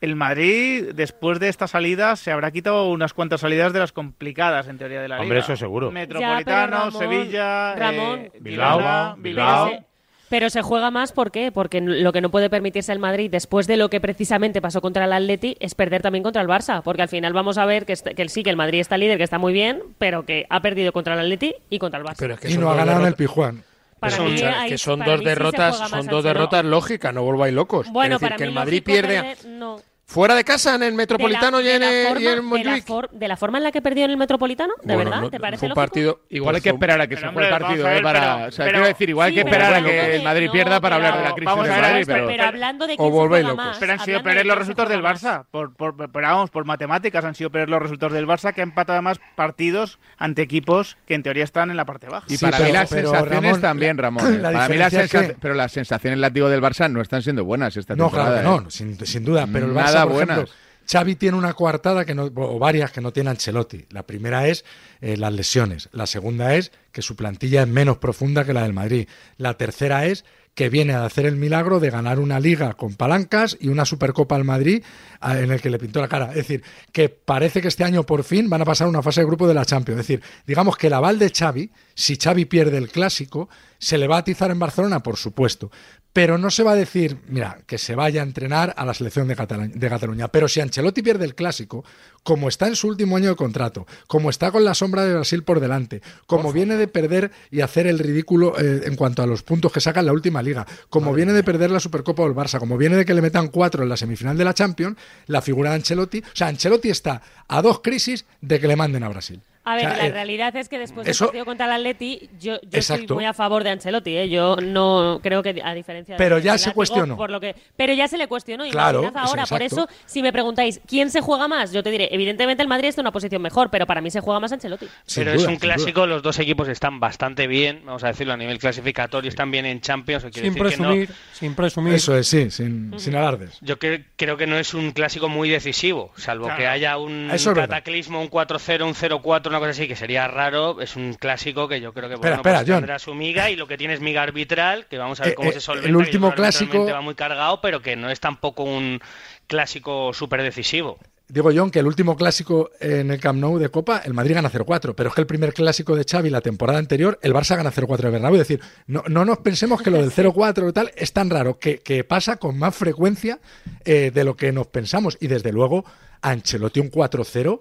El 0.00 0.16
Madrid, 0.16 0.92
después 0.94 1.38
de 1.40 1.48
esta 1.48 1.66
salida, 1.68 2.16
se 2.16 2.30
habrá 2.32 2.50
quitado 2.50 2.88
unas 2.90 3.12
cuantas 3.12 3.42
salidas 3.42 3.72
de 3.74 3.80
las 3.80 3.92
complicadas, 3.92 4.66
en 4.68 4.78
teoría, 4.78 5.02
de 5.02 5.08
la 5.08 5.16
Hombre, 5.20 5.36
liga. 5.36 5.44
eso 5.44 5.56
seguro. 5.56 5.90
Metropolitano, 5.90 6.44
Ya, 6.46 6.66
Ramón, 6.66 6.92
Sevilla, 6.98 7.74
Ramón, 7.74 8.20
eh, 8.20 8.32
Bilbao, 8.40 8.78
Girona, 8.78 9.14
Bilbao. 9.18 9.66
Pero 9.66 9.76
se, 9.78 9.84
pero 10.30 10.48
se 10.50 10.62
juega 10.62 10.90
más, 10.90 11.12
¿por 11.12 11.30
qué? 11.30 11.52
Porque 11.52 11.82
lo 11.82 12.12
que 12.14 12.22
no 12.22 12.30
puede 12.30 12.48
permitirse 12.48 12.92
el 12.92 12.98
Madrid, 12.98 13.30
después 13.30 13.66
de 13.66 13.76
lo 13.76 13.90
que 13.90 14.00
precisamente 14.00 14.62
pasó 14.62 14.80
contra 14.80 15.04
el 15.04 15.12
Atleti, 15.12 15.58
es 15.60 15.74
perder 15.74 16.00
también 16.00 16.22
contra 16.22 16.40
el 16.40 16.48
Barça. 16.48 16.80
Porque 16.82 17.02
al 17.02 17.08
final 17.08 17.34
vamos 17.34 17.58
a 17.58 17.66
ver 17.66 17.84
que, 17.84 17.94
sí, 17.94 18.42
que 18.42 18.50
el 18.50 18.56
Madrid 18.56 18.80
está 18.80 18.96
líder, 18.96 19.18
que 19.18 19.24
está 19.24 19.38
muy 19.38 19.52
bien, 19.52 19.82
pero 19.98 20.24
que 20.24 20.46
ha 20.48 20.60
perdido 20.62 20.92
contra 20.92 21.12
el 21.12 21.20
Atleti 21.20 21.54
y 21.68 21.78
contra 21.78 22.00
el 22.00 22.06
Barça. 22.06 22.16
Pero 22.20 22.34
es 22.34 22.40
que 22.40 22.50
Y 22.50 22.56
no 22.56 22.70
ha 22.70 22.74
ganado 22.74 23.00
en 23.02 23.06
el 23.08 23.14
Pijuán. 23.16 23.64
Para 23.98 24.16
Son- 24.16 24.32
mí 24.32 24.40
hay- 24.40 24.70
que 24.70 24.78
son 24.78 25.00
para 25.00 25.10
dos 25.10 25.20
mí 25.20 25.26
derrotas, 25.26 25.76
son 25.90 26.06
dos 26.06 26.24
derrotas 26.24 26.64
lógicas, 26.64 27.12
no 27.12 27.22
volváis 27.22 27.52
locos. 27.52 27.86
Bueno, 27.90 28.14
es 28.14 28.20
decir, 28.22 28.28
para 28.30 28.36
que 28.38 28.44
mí 28.44 28.48
el 28.48 28.54
Madrid 28.54 28.82
pierde 28.82 29.20
perder- 29.20 29.44
no. 29.46 29.78
Fuera 30.10 30.34
de 30.34 30.42
casa 30.44 30.74
en 30.74 30.82
el 30.82 30.90
De 30.90 30.96
Metropolitano 30.96 31.60
la- 31.60 31.64
y 31.64 31.70
en, 31.70 31.80
de 31.80 31.86
la 31.86 31.92
y 32.02 32.04
forma- 32.06 32.18
en 32.18 32.24
de 32.24 32.36
la 32.36 32.42
Montjuic. 32.42 32.86
for- 32.86 33.10
de 33.10 33.28
la 33.28 33.36
forma 33.36 33.58
en 33.58 33.64
la 33.64 33.70
que 33.72 33.80
perdió 33.80 34.04
en 34.06 34.10
el 34.10 34.16
Metropolitano, 34.16 34.74
¿de 34.82 34.94
Bueno, 34.94 35.10
verdad? 35.10 35.22
no, 35.22 35.30
¿Te 35.30 35.38
parece 35.40 35.66
un 35.66 35.72
partido 35.74 36.20
Igual 36.30 36.56
hay 36.56 36.60
que 36.60 36.70
esperar 36.70 37.00
a 37.00 37.06
que 37.06 37.16
se 37.16 37.26
juegue 37.28 37.48
el 37.48 37.58
partido, 37.58 37.88
¿eh? 37.88 38.02
para, 38.02 38.20
pero- 38.36 38.48
o 38.48 38.50
sea, 38.50 38.64
pero- 38.64 38.76
quiero 38.78 38.86
decir, 38.88 39.08
igual 39.10 39.28
hay 39.28 39.34
que 39.34 39.40
esperar 39.40 39.74
a 39.74 39.82
que 39.84 40.16
el 40.16 40.22
Madrid 40.24 40.46
no, 40.46 40.52
pierda 40.52 40.80
para 40.80 40.96
pero- 40.96 41.06
hablar 41.08 41.22
de 41.22 41.28
la 41.28 41.34
crisis 41.34 41.46
vamos 41.46 41.64
del 41.64 41.72
a 41.72 41.76
ver, 41.76 41.84
Madrid, 41.90 42.04
pero- 42.06 42.18
pero... 42.18 42.28
Pero 42.28 42.44
hablando 42.44 42.86
de 42.86 42.94
O 42.98 43.10
volvéis 43.10 43.44
locos. 43.44 43.56
más. 43.64 43.78
Pero 43.78 43.92
han 43.92 44.00
sido 44.00 44.22
peores 44.22 44.44
los 44.46 44.58
resultados 44.58 44.90
del 44.90 45.02
más. 45.02 45.22
Barça. 45.22 45.44
Por, 45.50 45.74
por, 45.74 45.96
pero 45.96 46.26
vamos, 46.28 46.50
por 46.50 46.64
matemáticas 46.64 47.24
han 47.24 47.34
sido 47.34 47.50
peores 47.50 47.68
los 47.70 47.80
resultados 47.80 48.12
del 48.12 48.26
Barça 48.26 48.52
que 48.52 48.60
ha 48.60 48.64
empatado 48.64 48.96
además 48.98 49.20
partidos 49.36 49.98
ante 50.18 50.42
equipos 50.42 50.96
que 51.06 51.14
en 51.14 51.22
teoría 51.22 51.44
están 51.44 51.70
en 51.70 51.76
la 51.76 51.84
parte 51.84 52.08
baja. 52.08 52.26
Y 52.28 52.36
para 52.38 52.58
mí 52.58 52.72
las 52.72 52.88
sensaciones 52.88 53.60
también, 53.60 53.96
Ramón. 53.98 54.22
para 54.24 54.68
mí 54.68 54.76
las 54.76 54.90
diferencia 54.92 55.02
es 55.04 55.10
sensa- 55.10 55.26
que- 55.28 55.36
Pero 55.40 55.54
las 55.54 55.72
sensaciones, 55.72 56.18
las 56.18 56.32
digo, 56.32 56.48
del 56.48 56.60
Barça 56.62 56.90
no 56.90 57.00
están 57.00 57.22
siendo 57.22 57.44
buenas 57.44 57.76
esta 57.76 57.94
No, 57.94 58.10
claro 58.10 58.30
temporada. 58.34 58.56
que 58.56 58.60
¿eh? 58.60 58.64
no, 58.64 58.70
sin, 58.70 59.06
sin 59.06 59.24
duda. 59.24 59.46
Pero 59.52 59.66
el 59.66 59.72
Barça, 59.74 59.99
Por 60.06 60.22
ejemplo, 60.22 60.52
Xavi 60.90 61.14
tiene 61.14 61.36
una 61.36 61.54
coartada 61.54 62.04
que 62.04 62.14
no, 62.14 62.24
o 62.24 62.58
varias 62.58 62.90
que 62.90 63.00
no 63.00 63.12
tiene 63.12 63.30
Ancelotti. 63.30 63.86
La 63.90 64.04
primera 64.04 64.48
es 64.48 64.64
eh, 65.00 65.16
las 65.16 65.32
lesiones. 65.32 65.88
La 65.92 66.06
segunda 66.06 66.54
es 66.56 66.72
que 66.92 67.02
su 67.02 67.14
plantilla 67.14 67.62
es 67.62 67.68
menos 67.68 67.98
profunda 67.98 68.44
que 68.44 68.52
la 68.52 68.62
del 68.62 68.72
Madrid. 68.72 69.08
La 69.36 69.54
tercera 69.54 70.06
es 70.06 70.24
que 70.54 70.68
viene 70.68 70.94
a 70.94 71.04
hacer 71.04 71.26
el 71.26 71.36
milagro 71.36 71.80
de 71.80 71.90
ganar 71.90 72.18
una 72.18 72.40
liga 72.40 72.74
con 72.74 72.94
palancas 72.94 73.56
y 73.60 73.68
una 73.68 73.84
Supercopa 73.84 74.34
al 74.34 74.44
Madrid 74.44 74.82
en 75.22 75.52
el 75.52 75.60
que 75.60 75.70
le 75.70 75.78
pintó 75.78 76.00
la 76.00 76.08
cara. 76.08 76.30
Es 76.30 76.36
decir, 76.36 76.62
que 76.92 77.08
parece 77.08 77.62
que 77.62 77.68
este 77.68 77.84
año 77.84 78.04
por 78.04 78.24
fin 78.24 78.50
van 78.50 78.62
a 78.62 78.64
pasar 78.64 78.88
una 78.88 79.02
fase 79.02 79.20
de 79.20 79.26
grupo 79.26 79.46
de 79.46 79.54
la 79.54 79.64
Champions. 79.64 80.00
Es 80.00 80.08
decir, 80.08 80.22
digamos 80.46 80.76
que 80.76 80.88
el 80.88 80.94
aval 80.94 81.18
de 81.18 81.30
Xavi, 81.30 81.70
si 81.94 82.16
Xavi 82.16 82.46
pierde 82.46 82.78
el 82.78 82.90
clásico, 82.90 83.48
se 83.78 83.96
le 83.96 84.08
va 84.08 84.16
a 84.16 84.20
atizar 84.20 84.50
en 84.50 84.58
Barcelona, 84.58 85.02
por 85.02 85.16
supuesto. 85.16 85.70
Pero 86.12 86.38
no 86.38 86.50
se 86.50 86.62
va 86.62 86.72
a 86.72 86.76
decir, 86.76 87.18
mira, 87.28 87.60
que 87.66 87.78
se 87.78 87.94
vaya 87.94 88.20
a 88.20 88.24
entrenar 88.24 88.74
a 88.76 88.84
la 88.84 88.94
selección 88.94 89.28
de, 89.28 89.34
de 89.34 89.88
Cataluña. 89.88 90.28
Pero 90.28 90.48
si 90.48 90.60
Ancelotti 90.60 91.02
pierde 91.02 91.24
el 91.24 91.36
clásico, 91.36 91.84
como 92.22 92.48
está 92.48 92.66
en 92.66 92.76
su 92.76 92.88
último 92.88 93.16
año 93.16 93.28
de 93.28 93.36
contrato, 93.36 93.86
como 94.06 94.28
está 94.28 94.50
con 94.50 94.64
la 94.64 94.74
sombra 94.74 95.04
de 95.04 95.14
Brasil 95.14 95.42
por 95.44 95.60
delante, 95.60 96.02
como 96.26 96.52
viene 96.52 96.76
de 96.76 96.88
perder 96.88 97.30
y 97.50 97.60
hacer 97.60 97.86
el 97.86 97.98
ridículo 97.98 98.58
eh, 98.58 98.82
en 98.84 98.96
cuanto 98.96 99.22
a 99.22 99.26
los 99.26 99.42
puntos 99.42 99.72
que 99.72 99.80
saca 99.80 100.00
en 100.00 100.06
la 100.06 100.12
última 100.12 100.42
liga, 100.42 100.66
como 100.88 101.12
viene 101.12 101.32
de 101.32 101.44
perder 101.44 101.70
la 101.70 101.80
Supercopa 101.80 102.24
del 102.24 102.34
Barça, 102.34 102.58
como 102.58 102.76
viene 102.76 102.96
de 102.96 103.04
que 103.04 103.14
le 103.14 103.22
metan 103.22 103.48
cuatro 103.48 103.82
en 103.82 103.88
la 103.88 103.96
semifinal 103.96 104.36
de 104.36 104.44
la 104.44 104.54
Champions, 104.54 104.96
la 105.26 105.42
figura 105.42 105.70
de 105.70 105.76
Ancelotti, 105.76 106.18
o 106.18 106.34
sea, 106.36 106.48
Ancelotti 106.48 106.90
está 106.90 107.22
a 107.48 107.62
dos 107.62 107.80
crisis 107.80 108.24
de 108.40 108.58
que 108.58 108.66
le 108.68 108.76
manden 108.76 109.04
a 109.04 109.08
Brasil. 109.08 109.40
A 109.62 109.76
ver, 109.76 109.86
O 109.86 109.90
sea, 109.90 109.98
la 109.98 110.06
eh, 110.06 110.12
realidad 110.12 110.56
es 110.56 110.70
que 110.70 110.78
después 110.78 111.06
eso- 111.06 111.24
del 111.24 111.28
partido 111.28 111.44
contra 111.44 111.66
el 111.66 111.72
Atleti, 111.72 112.30
yo, 112.40 112.58
yo 112.62 112.78
estoy 112.78 113.06
muy 113.08 113.26
a 113.26 113.34
favor 113.34 113.62
de 113.62 113.68
Ancelotti. 113.70 114.16
¿eh? 114.16 114.28
Yo 114.30 114.56
no 114.56 115.20
creo 115.22 115.42
que, 115.42 115.60
a 115.62 115.74
diferencia 115.74 116.14
de 116.14 116.18
Pero 116.18 116.38
ya 116.38 116.56
se 116.56 116.72
cuestionó. 116.72 117.14
Por 117.16 117.30
lo 117.30 117.40
que, 117.40 117.54
pero 117.76 117.92
ya 117.92 118.08
se 118.08 118.16
le 118.16 118.26
cuestionó. 118.26 118.64
Y 118.64 118.70
Claro, 118.70 119.00
imaginad 119.02 119.22
ahora, 119.26 119.42
es 119.42 119.50
por 119.50 119.60
eso, 119.62 119.86
si 120.06 120.22
me 120.22 120.32
preguntáis, 120.32 120.80
¿quién 120.86 121.10
se 121.10 121.20
juega 121.20 121.46
más? 121.46 121.72
Yo 121.72 121.82
te 121.82 121.90
diré, 121.90 122.08
evidentemente 122.10 122.62
el 122.62 122.68
Madrid 122.68 122.88
está 122.88 123.02
en 123.02 123.04
una 123.04 123.12
posición 123.12 123.42
mejor, 123.42 123.68
pero 123.70 123.86
para 123.86 124.00
mí 124.00 124.10
se 124.10 124.20
juega 124.20 124.40
más 124.40 124.50
Ancelotti. 124.50 124.86
Pero 125.14 125.32
es 125.32 125.44
un 125.44 125.56
clásico, 125.56 126.06
los 126.06 126.22
dos 126.22 126.38
equipos 126.38 126.66
están 126.68 126.98
bastante 126.98 127.46
bien, 127.46 127.82
vamos 127.84 128.02
a 128.02 128.08
decirlo 128.08 128.32
a 128.32 128.38
nivel 128.38 128.58
clasificatorio, 128.58 129.28
están 129.28 129.50
bien 129.50 129.66
en 129.66 129.82
Champions. 129.82 130.22
Sin 130.22 130.30
decir 130.32 130.52
que 130.54 130.58
no- 130.58 130.64
presumir, 130.64 131.10
sin 131.34 131.54
presumir. 131.54 131.94
Eso 131.94 132.16
es, 132.16 132.26
sí, 132.26 132.50
sin, 132.50 132.98
sin 132.98 133.14
alardes. 133.14 133.58
Yo 133.60 133.78
cre- 133.78 134.04
creo 134.16 134.38
que 134.38 134.46
no 134.46 134.56
es 134.56 134.72
un 134.72 134.92
clásico 134.92 135.28
muy 135.28 135.50
decisivo, 135.50 136.12
salvo 136.16 136.46
Claro. 136.46 136.58
que 136.58 136.66
haya 136.66 136.96
un 136.96 137.30
Eso 137.30 137.52
cataclismo, 137.52 138.22
un 138.22 138.30
4-0, 138.30 138.86
un 138.86 138.94
0-4, 138.94 139.49
una 139.50 139.58
cosa 139.58 139.70
así, 139.72 139.86
que 139.86 139.96
sería 139.96 140.26
raro. 140.28 140.80
Es 140.80 140.96
un 140.96 141.14
clásico 141.14 141.68
que 141.68 141.80
yo 141.80 141.92
creo 141.92 142.08
que 142.08 142.14
Espera, 142.14 142.36
bueno, 142.36 142.40
espera, 142.50 142.64
pues 142.64 142.76
tendrá 142.78 142.98
su 142.98 143.14
miga 143.14 143.50
y 143.50 143.56
lo 143.56 143.66
que 143.66 143.76
tiene 143.76 143.94
es 143.94 144.00
miga 144.00 144.22
arbitral, 144.22 144.86
que 144.88 144.96
vamos 144.98 145.20
a 145.20 145.24
ver 145.24 145.32
Eh, 145.32 145.34
cómo 145.36 145.50
eh, 145.50 145.52
se 145.52 145.60
solventa. 145.60 145.88
el 145.88 145.96
último 145.96 146.32
clásico- 146.34 146.86
va 146.86 147.00
muy 147.02 147.14
cargado, 147.14 147.60
pero 147.60 147.82
que 147.82 147.96
no 147.96 148.08
es 148.10 148.18
tampoco 148.20 148.62
un 148.64 149.00
clásico 149.46 150.12
súper 150.12 150.42
decisivo. 150.42 150.98
Digo, 151.28 151.50
John, 151.54 151.70
que 151.70 151.78
el 151.78 151.86
último 151.86 152.16
clásico 152.16 152.70
en 152.80 153.12
el 153.12 153.20
Camp 153.20 153.38
Nou 153.38 153.56
de 153.58 153.68
Copa, 153.68 154.02
el 154.04 154.14
Madrid 154.14 154.34
gana 154.34 154.50
0-4, 154.50 154.94
pero 154.96 155.10
es 155.10 155.14
que 155.14 155.20
el 155.20 155.28
primer 155.28 155.52
clásico 155.54 155.94
de 155.94 156.02
Xavi 156.04 156.28
la 156.28 156.40
temporada 156.40 156.80
anterior, 156.80 157.20
el 157.22 157.32
Barça 157.32 157.54
gana 157.56 157.70
0-4 157.70 157.98
de 157.98 158.10
Bernabéu. 158.10 158.40
Es 158.40 158.48
decir, 158.48 158.60
no, 158.88 159.04
no 159.06 159.24
nos 159.24 159.38
pensemos 159.38 159.80
que 159.80 159.92
lo 159.92 159.98
del 159.98 160.10
0-4 160.10 160.68
y 160.68 160.72
tal 160.72 160.90
es 160.96 161.12
tan 161.12 161.30
raro, 161.30 161.56
que, 161.60 161.78
que 161.78 162.02
pasa 162.02 162.38
con 162.38 162.58
más 162.58 162.74
frecuencia 162.74 163.38
eh, 163.84 164.10
de 164.12 164.24
lo 164.24 164.34
que 164.36 164.50
nos 164.50 164.66
pensamos. 164.66 165.16
Y 165.20 165.28
desde 165.28 165.52
luego, 165.52 165.84
Ancelotti 166.20 166.80
un 166.80 166.90
4-0, 166.90 167.60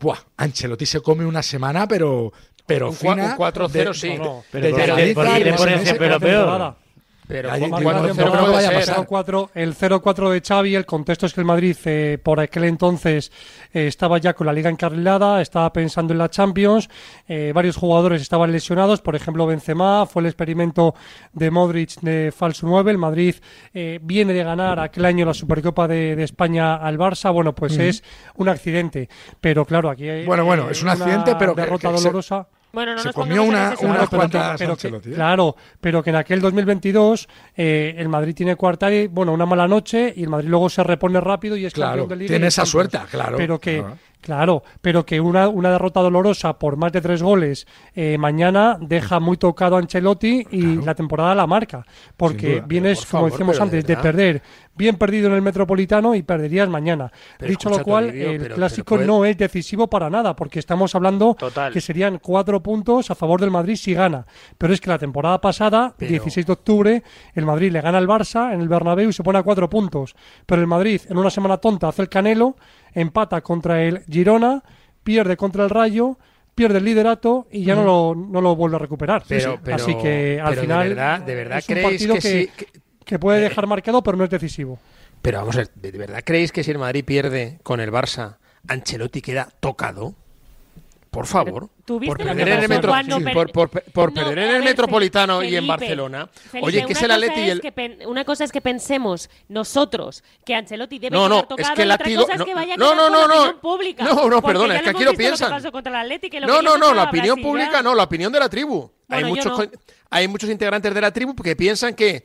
¡buah! 0.00 0.18
Ancelotti 0.36 0.86
se 0.86 1.00
come 1.00 1.24
una 1.24 1.42
semana, 1.42 1.86
pero... 1.86 2.32
Pero 2.66 2.88
Un 2.88 2.94
fina 2.96 3.36
un 3.38 3.38
4-0 3.38 3.68
de- 3.70 3.94
sí. 3.94 4.08
de- 4.08 4.18
No, 4.18 4.24
no, 4.24 4.34
de 4.36 4.44
pero 4.50 4.70
¿por 4.70 4.80
qué- 4.80 4.86
llegadiza, 4.86 5.14
por 5.14 5.24
qué 5.24 5.38
le 5.38 5.44
de 5.44 6.85
Pero 7.28 7.50
Ahí- 7.50 7.68
con 7.68 7.80
digo, 7.80 7.90
4-0 7.90 8.24
no, 8.46 8.52
vaya 8.52 8.68
a 8.68 8.70
ser. 8.70 8.80
pasar. 8.80 8.96
0-4, 9.06 9.50
el 9.54 9.74
0-4 9.74 10.30
de 10.30 10.40
Xavi, 10.40 10.74
el 10.76 10.86
contexto 10.86 11.26
es 11.26 11.34
que 11.34 11.40
el 11.40 11.44
Madrid 11.44 11.76
eh, 11.84 12.18
por 12.22 12.38
aquel 12.38 12.64
entonces 12.64 13.32
eh, 13.74 13.88
estaba 13.88 14.18
ya 14.18 14.34
con 14.34 14.46
la 14.46 14.52
liga 14.52 14.70
encarrilada, 14.70 15.40
estaba 15.42 15.72
pensando 15.72 16.12
en 16.12 16.18
la 16.18 16.28
Champions, 16.30 16.88
eh, 17.26 17.50
varios 17.54 17.76
jugadores 17.76 18.22
estaban 18.22 18.52
lesionados, 18.52 19.00
por 19.00 19.16
ejemplo 19.16 19.44
Benzema, 19.46 20.06
fue 20.06 20.22
el 20.22 20.26
experimento 20.26 20.94
de 21.32 21.50
Modric 21.50 22.00
de 22.00 22.32
falso 22.36 22.66
9, 22.68 22.92
el 22.92 22.98
Madrid 22.98 23.34
eh, 23.74 23.98
viene 24.02 24.32
de 24.32 24.44
ganar 24.44 24.78
aquel 24.78 25.04
año 25.04 25.26
la 25.26 25.34
Supercopa 25.34 25.88
de, 25.88 26.14
de 26.14 26.22
España 26.22 26.76
al 26.76 26.96
Barça, 26.96 27.32
bueno, 27.32 27.54
pues 27.54 27.76
es 27.78 28.04
un 28.36 28.48
accidente, 28.48 29.08
pero 29.40 29.64
claro, 29.64 29.90
aquí 29.90 30.08
hay 30.08 30.24
Bueno, 30.26 30.44
bueno, 30.44 30.70
es 30.70 30.80
un 30.82 30.90
accidente, 30.90 31.34
pero 31.36 31.54
derrota 31.54 31.88
que 31.90 31.96
dolorosa. 31.96 32.46
Bueno, 32.76 32.92
no 32.92 32.98
Se 32.98 33.08
nos 33.08 33.14
comió 33.14 33.42
una- 33.42 33.70
sentido. 33.70 34.06
cuantas 34.10 34.58
pero 34.58 34.76
que, 34.76 35.00
claro, 35.14 35.56
pero 35.80 36.02
que 36.02 36.10
en 36.10 36.16
aquel 36.16 36.40
2022 36.42 37.26
eh, 37.56 37.94
el 37.96 38.08
Madrid 38.10 38.34
tiene 38.34 38.54
cuarta 38.54 38.92
y 38.92 39.06
bueno 39.06 39.32
una 39.32 39.46
mala 39.46 39.66
noche 39.66 40.12
y 40.14 40.24
el 40.24 40.28
Madrid 40.28 40.48
luego 40.50 40.68
se 40.68 40.84
repone 40.84 41.18
rápido 41.20 41.56
y 41.56 41.64
es 41.64 41.72
Claro, 41.72 42.02
campeón 42.02 42.08
de 42.10 42.16
liga. 42.16 42.28
tiene 42.28 42.46
esa 42.48 42.66
suerte, 42.66 42.98
claro, 43.10 43.38
Pero 43.38 43.58
que 43.58 43.78
claro. 43.78 43.96
Claro, 44.18 44.62
pero 44.80 45.06
que 45.06 45.20
una, 45.20 45.46
una 45.48 45.70
derrota 45.70 46.00
dolorosa 46.00 46.58
por 46.58 46.76
más 46.76 46.90
de 46.90 47.00
tres 47.00 47.22
goles 47.22 47.64
eh, 47.94 48.18
mañana 48.18 48.76
deja 48.80 49.20
muy 49.20 49.36
tocado 49.36 49.76
a 49.76 49.78
Ancelotti 49.78 50.44
y 50.50 50.82
la 50.84 50.96
temporada 50.96 51.32
la 51.36 51.46
marca. 51.46 51.86
Porque 52.16 52.54
duda, 52.56 52.64
vienes, 52.66 53.06
como 53.06 53.26
decíamos 53.30 53.56
de 53.58 53.62
antes, 53.62 53.86
de 53.86 53.96
perder 53.96 54.42
bien 54.76 54.96
perdido 54.96 55.28
en 55.28 55.34
el 55.34 55.42
Metropolitano 55.42 56.14
y 56.14 56.22
perderías 56.22 56.68
mañana. 56.68 57.10
Pero 57.38 57.50
Dicho 57.50 57.70
lo 57.70 57.82
cual, 57.82 58.10
el 58.10 58.38
pero- 58.40 58.54
clásico 58.56 58.96
pero 58.96 58.98
puede- 58.98 59.06
no 59.06 59.24
es 59.24 59.36
decisivo 59.38 59.88
para 59.88 60.10
nada, 60.10 60.36
porque 60.36 60.58
estamos 60.58 60.94
hablando 60.94 61.34
Total. 61.34 61.72
que 61.72 61.80
serían 61.80 62.18
cuatro 62.18 62.62
puntos 62.62 63.10
a 63.10 63.14
favor 63.14 63.40
del 63.40 63.50
Madrid 63.50 63.76
si 63.76 63.94
gana. 63.94 64.26
Pero 64.58 64.72
es 64.74 64.80
que 64.80 64.90
la 64.90 64.98
temporada 64.98 65.40
pasada, 65.40 65.94
16 65.98 66.46
de 66.46 66.52
octubre, 66.52 67.02
el 67.34 67.44
Madrid 67.46 67.72
le 67.72 67.80
gana 67.80 67.98
al 67.98 68.06
Barça 68.06 68.52
en 68.52 68.60
el 68.60 68.68
Bernabéu 68.68 69.08
y 69.08 69.12
se 69.12 69.22
pone 69.22 69.38
a 69.38 69.42
cuatro 69.42 69.68
puntos. 69.70 70.14
Pero 70.46 70.60
el 70.60 70.66
Madrid, 70.66 71.00
en 71.08 71.16
una 71.18 71.30
semana 71.30 71.56
tonta, 71.56 71.88
hace 71.88 72.02
el 72.02 72.08
Canelo, 72.08 72.56
empata 72.94 73.40
contra 73.40 73.82
el 73.82 74.02
Girona, 74.10 74.62
pierde 75.02 75.36
contra 75.36 75.64
el 75.64 75.70
Rayo, 75.70 76.18
pierde 76.54 76.78
el 76.78 76.84
liderato 76.84 77.46
y 77.50 77.64
ya 77.64 77.74
no, 77.74 77.84
lo, 77.84 78.14
no 78.14 78.40
lo 78.40 78.56
vuelve 78.56 78.76
a 78.76 78.78
recuperar. 78.78 79.22
Pero- 79.28 79.58
pero- 79.62 79.76
Así 79.76 79.94
que 79.96 80.40
al 80.40 80.48
pero 80.50 80.60
de 80.62 80.66
final 80.66 80.88
verdad- 80.88 81.20
de 81.20 81.34
verdad 81.34 81.58
es 81.58 81.68
un 81.68 81.74
creéis 81.74 81.90
partido 81.90 82.14
que 82.14 82.20
que, 82.20 82.28
sí- 82.28 82.50
que 82.56 82.80
puede 83.18 83.40
dejar 83.40 83.66
marcado, 83.66 84.02
pero 84.02 84.16
no 84.16 84.24
es 84.24 84.30
decisivo. 84.30 84.78
Pero 85.22 85.38
vamos 85.38 85.56
a 85.56 85.60
ver, 85.60 85.70
¿de 85.74 85.92
de 85.92 85.98
verdad 85.98 86.22
creéis 86.24 86.52
que 86.52 86.62
si 86.64 86.72
el 86.72 86.78
Madrid 86.78 87.04
pierde 87.04 87.58
con 87.62 87.80
el 87.80 87.92
Barça, 87.92 88.36
Ancelotti 88.68 89.22
queda 89.22 89.48
tocado? 89.60 90.14
Por 91.16 91.26
favor. 91.26 91.70
¿tú 91.86 91.98
viste 91.98 92.14
Por 92.14 92.24
perder 92.26 92.48
en 92.48 92.62
el, 92.64 92.68
metro- 92.68 92.90
cuando 92.90 93.16
sí, 93.18 93.24
per- 93.24 93.32
por, 93.34 93.50
por- 93.50 93.70
por 93.70 94.08
No, 94.10 94.14
perder 94.14 94.38
a 94.38 94.42
en 94.42 94.48
el 94.56 94.60
ver, 94.60 94.64
Metropolitano 94.70 95.42
y 95.42 95.56
en 95.56 95.66
Barcelona. 95.66 96.26
Felipe, 96.26 96.66
Oye, 96.66 96.84
que 96.84 96.92
es 96.92 97.02
el 97.02 97.10
Atleti 97.10 97.40
y 97.40 97.48
el... 97.50 97.60
que 97.62 97.98
una 98.06 98.24
cosa 98.24 98.44
es 98.44 98.52
que 98.52 98.60
pensemos 98.60 99.30
nosotros 99.48 100.22
que 100.44 100.54
Ancelotti 100.54 100.98
debe 100.98 101.16
No, 101.16 101.28
no, 101.28 101.44
tocado 101.44 101.62
es 101.62 101.70
que 101.70 101.82
el 101.82 101.90
otra 101.90 102.06
es 102.08 102.38
no, 102.38 102.44
que 102.44 102.54
vaya 102.54 102.74
a 102.74 102.76
no, 102.76 102.94
no, 102.94 103.08
no, 103.08 103.20
la 103.22 103.26
no. 103.26 103.34
opinión 103.40 103.60
pública. 103.60 104.04
No, 104.04 104.28
no, 104.28 104.42
perdona, 104.42 104.76
es 104.76 104.82
que 104.82 104.90
aquí 104.90 105.04
lo 105.04 105.14
piensan. 105.14 105.48
que 105.48 105.54
pasó 105.54 105.72
contra 105.72 105.92
el 105.92 106.06
Atleti, 106.06 106.28
que 106.28 106.40
lo 106.40 106.46
No, 106.46 106.60
no, 106.60 106.76
no, 106.76 106.92
la 106.92 107.04
opinión 107.04 107.36
Brasil 107.36 107.42
pública 107.44 107.82
no, 107.82 107.94
la 107.94 108.02
opinión 108.02 108.32
de 108.32 108.40
la 108.40 108.48
tribu. 108.48 108.90
hay, 109.08 109.22
Bueno, 109.22 109.28
muchos, 109.28 109.58
no. 109.58 109.70
hay 110.10 110.28
muchos 110.28 110.50
integrantes 110.50 110.92
de 110.92 111.00
la 111.00 111.12
tribu 111.12 111.34
que 111.34 111.56
piensan 111.56 111.94
que 111.94 112.24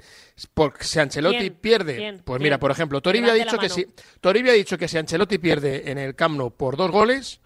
porque 0.54 0.84
si 0.84 1.00
Ancelotti 1.00 1.38
¿Quién? 1.38 1.54
pierde, 1.54 1.96
¿Quién? 1.98 2.22
pues 2.26 2.42
mira, 2.42 2.58
por 2.60 2.72
ejemplo, 2.72 3.00
Toribio 3.02 3.32
ha 3.32 3.36
dicho 3.36 3.58
que 3.60 3.70
si. 3.70 3.86
Toribio 4.22 4.52
ha 4.52 4.56
dicho 4.56 4.78
que 4.78 4.88
si 4.88 4.98
Ancelotti 4.98 5.38
pierde 5.38 5.92
en 5.92 5.98
el 6.00 6.16
Camp 6.16 6.36
Nou 6.38 6.50
por 6.56 6.78
dos 6.78 6.90
goles, 6.90 7.41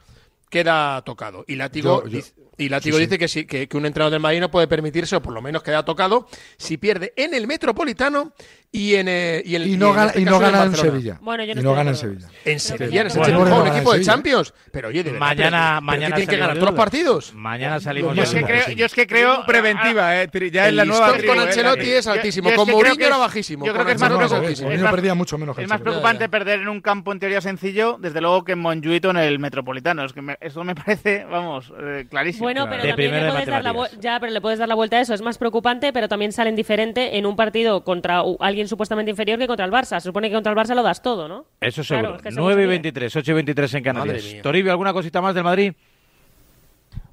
queda 0.63 1.01
tocado. 1.03 1.43
Y 1.47 1.55
Látigo, 1.55 2.03
Yo- 2.03 2.09
yo- 2.09 2.15
dice, 2.17 2.33
y 2.57 2.69
Látigo 2.69 2.95
sí, 2.97 3.03
sí. 3.03 3.07
dice 3.07 3.19
que, 3.19 3.27
sí, 3.27 3.45
que, 3.45 3.67
que 3.67 3.75
un 3.77 3.85
entrenador 3.85 4.11
del 4.13 4.21
Madrid 4.21 4.39
no 4.39 4.49
puede 4.49 4.67
permitirse, 4.67 5.17
o 5.17 5.21
por 5.21 5.33
lo 5.33 5.41
menos 5.41 5.61
queda 5.63 5.83
tocado, 5.83 6.27
si 6.57 6.77
pierde 6.77 7.11
en 7.17 7.33
el 7.33 7.45
Metropolitano 7.47 8.33
y 8.71 8.95
en, 8.95 9.07
eh, 9.07 9.41
y, 9.45 9.55
en- 9.55 9.67
Y 9.69 9.77
no 9.77 9.89
en 9.89 9.95
gana- 9.95 10.07
este 10.09 10.21
y 10.21 10.25
no 10.25 10.39
gana 10.39 10.63
en 10.63 10.69
Barcelona. 10.71 10.91
Sevilla. 10.91 11.17
Bueno, 11.21 11.43
yo 11.45 11.55
no 11.55 11.61
y 11.61 11.63
no 11.63 11.73
gana 11.73 11.89
en. 11.91 11.95
Sevilla. 11.95 12.27
En. 12.43 12.59
Sevilla, 12.59 13.01
en. 13.03 13.09
Sevilla, 13.09 13.37
Bueno, 13.37 13.61
un 13.61 13.67
en 13.67 13.73
equipo 13.73 13.93
de. 13.93 14.01
Champions. 14.01 14.53
Pero 14.71 14.87
oye, 14.89 15.03
de 15.03 15.11
verdad, 15.11 15.19
Mañana, 15.27 15.71
pero- 15.77 15.81
mañana 15.81 16.07
¿qué 16.15 16.21
tienen 16.21 16.21
que 16.21 16.25
salimos 16.25 16.39
ganar 16.41 16.53
de 16.55 16.59
todos 16.59 16.71
los 16.73 16.77
partidos. 16.77 17.33
Mañana 17.33 17.79
salimos 17.79 18.15
Yo 18.15 18.23
es 18.23 18.33
que 18.33 18.43
creo, 18.43 18.69
yo 18.75 18.85
es 18.85 18.93
que 18.93 19.07
creo 19.07 19.45
preventiva, 19.45 20.21
eh, 20.21 20.29
Tri- 20.29 20.51
ya 20.51 20.63
es 20.63 20.69
El 20.69 20.75
la 20.75 20.85
nueva 20.85 21.13
tribu, 21.13 21.27
con 21.33 21.37
eh, 21.37 21.47
Ancelotti 21.47 21.85
la- 21.91 21.97
es 21.99 22.07
altísimo. 22.07 22.49
Con 22.53 22.69
Mourinho 22.69 22.95
que 22.97 23.05
era 23.05 23.15
es- 23.15 23.21
bajísimo. 23.21 23.65
yo 23.65 23.73
creo 23.73 23.85
que 23.85 23.91
es 23.93 23.99
más 23.99 24.09
preocupante. 24.09 24.35
altísimo. 24.45 24.67
Mourinho 24.67 24.83
más- 24.83 24.93
perdía 24.93 25.15
mucho 25.15 25.37
menos 25.37 25.55
que 25.55 25.61
Es 25.63 25.69
más 25.69 25.75
Ancelotti. 25.77 25.99
preocupante 26.01 26.29
perder 26.29 26.59
en 26.61 26.67
un 26.69 26.81
campo 26.81 27.11
en 27.13 27.19
teoría 27.19 27.41
sencillo, 27.41 27.97
desde 27.99 28.19
luego 28.21 28.43
que 28.43 28.51
en 28.53 28.59
Monjuito 28.59 29.09
en 29.11 29.17
el 29.17 29.39
Metropolitano. 29.39 30.03
Es 30.05 30.13
que 30.13 30.21
me- 30.21 30.37
eso 30.41 30.63
me 30.63 30.75
parece, 30.85 31.23
vamos, 31.25 31.71
eh, 31.79 32.05
clarísimo. 32.09 32.43
Bueno, 32.45 32.67
pero 32.69 32.83
también 32.87 33.11
le 33.11 33.31
puedes 33.31 33.45
dar 33.47 33.63
la 33.63 33.89
ya, 34.01 34.19
pero 34.19 34.31
le 34.33 34.41
puedes 34.41 34.59
dar 34.59 34.67
la 34.67 34.75
vuelta 34.75 34.97
a 34.97 35.01
eso. 35.01 35.13
Es 35.13 35.21
más 35.21 35.37
preocupante, 35.37 35.93
pero 35.93 36.07
también 36.09 36.31
salen 36.33 36.55
diferente 36.57 37.17
en 37.17 37.25
un 37.25 37.35
partido 37.35 37.83
contra 37.83 38.23
u- 38.23 38.37
alguien 38.55 38.67
supuestamente 38.69 39.11
inferior 39.11 39.37
que 39.37 39.47
contra 39.47 39.65
el 39.65 39.71
Barça. 39.71 39.99
Se 39.99 40.07
supone 40.07 40.29
que 40.29 40.35
contra 40.35 40.51
el 40.53 40.57
Barça 40.57 40.73
lo 40.73 40.81
das 40.81 41.01
todo, 41.01 41.27
¿no? 41.27 41.45
Eso 41.59 41.83
Claro, 41.83 42.01
seguro. 42.07 42.15
es 42.15 42.21
que 42.21 42.31
según 42.31 42.45
9 42.45 42.61
y 42.61 42.65
se 42.65 42.69
23, 42.69 43.15
8 43.17 43.31
y 43.31 43.33
23 43.35 43.73
en 43.73 43.83
Canarias. 43.83 44.35
Toribio, 44.41 44.71
¿alguna 44.71 44.93
cosita 44.93 45.21
más 45.21 45.35
del 45.35 45.43
Madrid? 45.43 45.73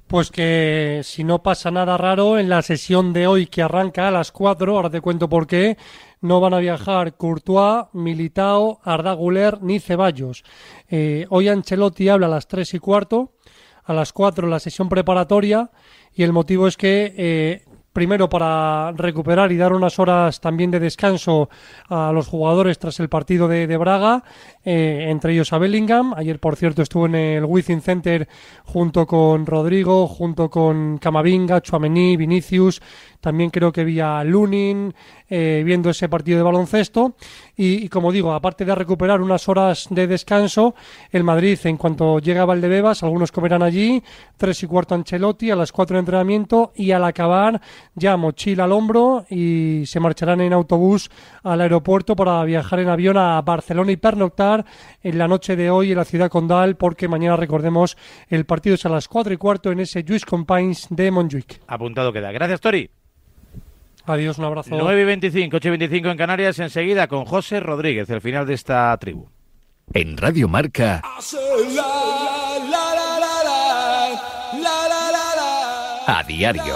Pues 0.07 0.29
que 0.29 1.01
si 1.03 1.23
no 1.23 1.41
pasa 1.41 1.71
nada 1.71 1.97
raro, 1.97 2.37
en 2.37 2.47
la 2.47 2.61
sesión 2.61 3.13
de 3.13 3.25
hoy 3.27 3.47
que 3.47 3.61
arranca 3.61 4.07
a 4.07 4.11
las 4.11 4.31
4, 4.31 4.75
ahora 4.75 4.89
te 4.89 5.01
cuento 5.01 5.27
por 5.27 5.47
qué, 5.47 5.77
no 6.21 6.39
van 6.39 6.53
a 6.53 6.59
viajar 6.59 7.15
Courtois, 7.15 7.85
Militao, 7.93 8.79
Arda 8.83 9.13
Güler 9.13 9.61
ni 9.63 9.79
Ceballos. 9.79 10.43
Eh, 10.89 11.25
hoy 11.29 11.47
Ancelotti 11.47 12.09
habla 12.09 12.27
a 12.27 12.29
las 12.29 12.47
3 12.47 12.75
y 12.75 12.79
cuarto, 12.79 13.33
a 13.83 13.93
las 13.93 14.13
4 14.13 14.47
la 14.47 14.59
sesión 14.59 14.87
preparatoria 14.87 15.71
y 16.13 16.23
el 16.23 16.31
motivo 16.31 16.67
es 16.67 16.77
que 16.77 17.13
eh, 17.17 17.65
primero 17.93 18.27
para 18.27 18.91
recuperar 18.91 19.51
y 19.51 19.57
dar 19.57 19.71
unas 19.71 19.99
horas 19.99 20.41
también 20.41 20.71
de 20.71 20.79
descanso 20.79 21.49
a 21.87 22.11
los 22.11 22.27
jugadores 22.27 22.79
tras 22.79 22.99
el 22.99 23.07
partido 23.07 23.47
de, 23.47 23.67
de 23.67 23.77
Braga, 23.77 24.23
eh, 24.65 25.07
entre 25.09 25.33
ellos 25.33 25.51
a 25.53 25.57
Bellingham. 25.57 26.13
Ayer, 26.15 26.39
por 26.39 26.55
cierto, 26.55 26.81
estuvo 26.81 27.05
en 27.05 27.15
el 27.15 27.45
Wizzing 27.45 27.81
Center 27.81 28.27
junto 28.65 29.05
con 29.05 29.45
Rodrigo, 29.45 30.07
junto 30.07 30.49
con 30.49 30.97
Camavinga, 30.97 31.61
Chuamení, 31.61 32.17
Vinicius. 32.17 32.81
También 33.19 33.49
creo 33.51 33.71
que 33.71 33.85
vi 33.85 34.01
Lunin 34.25 34.93
eh, 35.29 35.63
viendo 35.65 35.89
ese 35.89 36.09
partido 36.09 36.37
de 36.37 36.43
baloncesto. 36.43 37.15
Y, 37.55 37.85
y 37.85 37.89
como 37.89 38.11
digo, 38.11 38.33
aparte 38.33 38.65
de 38.65 38.75
recuperar 38.75 39.21
unas 39.21 39.47
horas 39.47 39.87
de 39.89 40.07
descanso, 40.07 40.75
el 41.11 41.23
Madrid, 41.23 41.57
en 41.63 41.77
cuanto 41.77 42.19
llega 42.19 42.41
a 42.41 42.45
Valdebebas, 42.45 43.03
algunos 43.03 43.31
comerán 43.31 43.63
allí, 43.63 44.03
tres 44.37 44.61
y 44.63 44.67
cuarto 44.67 44.95
Ancelotti, 44.95 45.51
a 45.51 45.55
las 45.55 45.71
cuatro 45.71 45.95
de 45.95 46.01
entrenamiento 46.01 46.73
y 46.75 46.91
al 46.91 47.03
acabar 47.03 47.61
ya 47.95 48.17
mochila 48.17 48.65
al 48.65 48.71
hombro 48.71 49.25
y 49.29 49.83
se 49.85 49.99
marcharán 49.99 50.41
en 50.41 50.53
autobús 50.53 51.09
al 51.43 51.61
aeropuerto 51.61 52.15
para 52.15 52.43
viajar 52.43 52.79
en 52.79 52.89
avión 52.89 53.17
a 53.17 53.41
Barcelona 53.41 53.91
y 53.91 53.97
pernoctar 53.97 54.52
en 55.01 55.17
la 55.17 55.27
noche 55.27 55.55
de 55.55 55.69
hoy 55.69 55.91
en 55.91 55.97
la 55.97 56.05
ciudad 56.05 56.29
condal 56.29 56.75
porque 56.75 57.07
mañana 57.07 57.35
recordemos 57.35 57.97
el 58.29 58.45
partido 58.45 58.75
es 58.75 58.85
a 58.85 58.89
las 58.89 59.07
cuatro 59.07 59.33
y 59.33 59.37
cuarto 59.37 59.71
en 59.71 59.79
ese 59.79 60.03
Lluís 60.03 60.25
Companys 60.25 60.87
de 60.89 61.11
Montjuic. 61.11 61.61
Apuntado 61.67 62.13
queda. 62.13 62.31
Gracias, 62.31 62.61
Tori. 62.61 62.89
Adiós, 64.05 64.37
un 64.37 64.45
abrazo. 64.45 64.69
9 64.71 65.01
y 65.01 65.05
25, 65.05 65.57
8 65.57 65.67
y 65.67 65.71
25 65.71 66.09
en 66.09 66.17
Canarias. 66.17 66.59
Enseguida 66.59 67.07
con 67.07 67.25
José 67.25 67.59
Rodríguez, 67.59 68.09
el 68.09 68.21
final 68.21 68.45
de 68.45 68.53
esta 68.53 68.95
tribu. 68.97 69.27
En 69.93 70.17
Radio 70.17 70.47
Marca, 70.47 71.01
a 76.05 76.23
diario. 76.23 76.75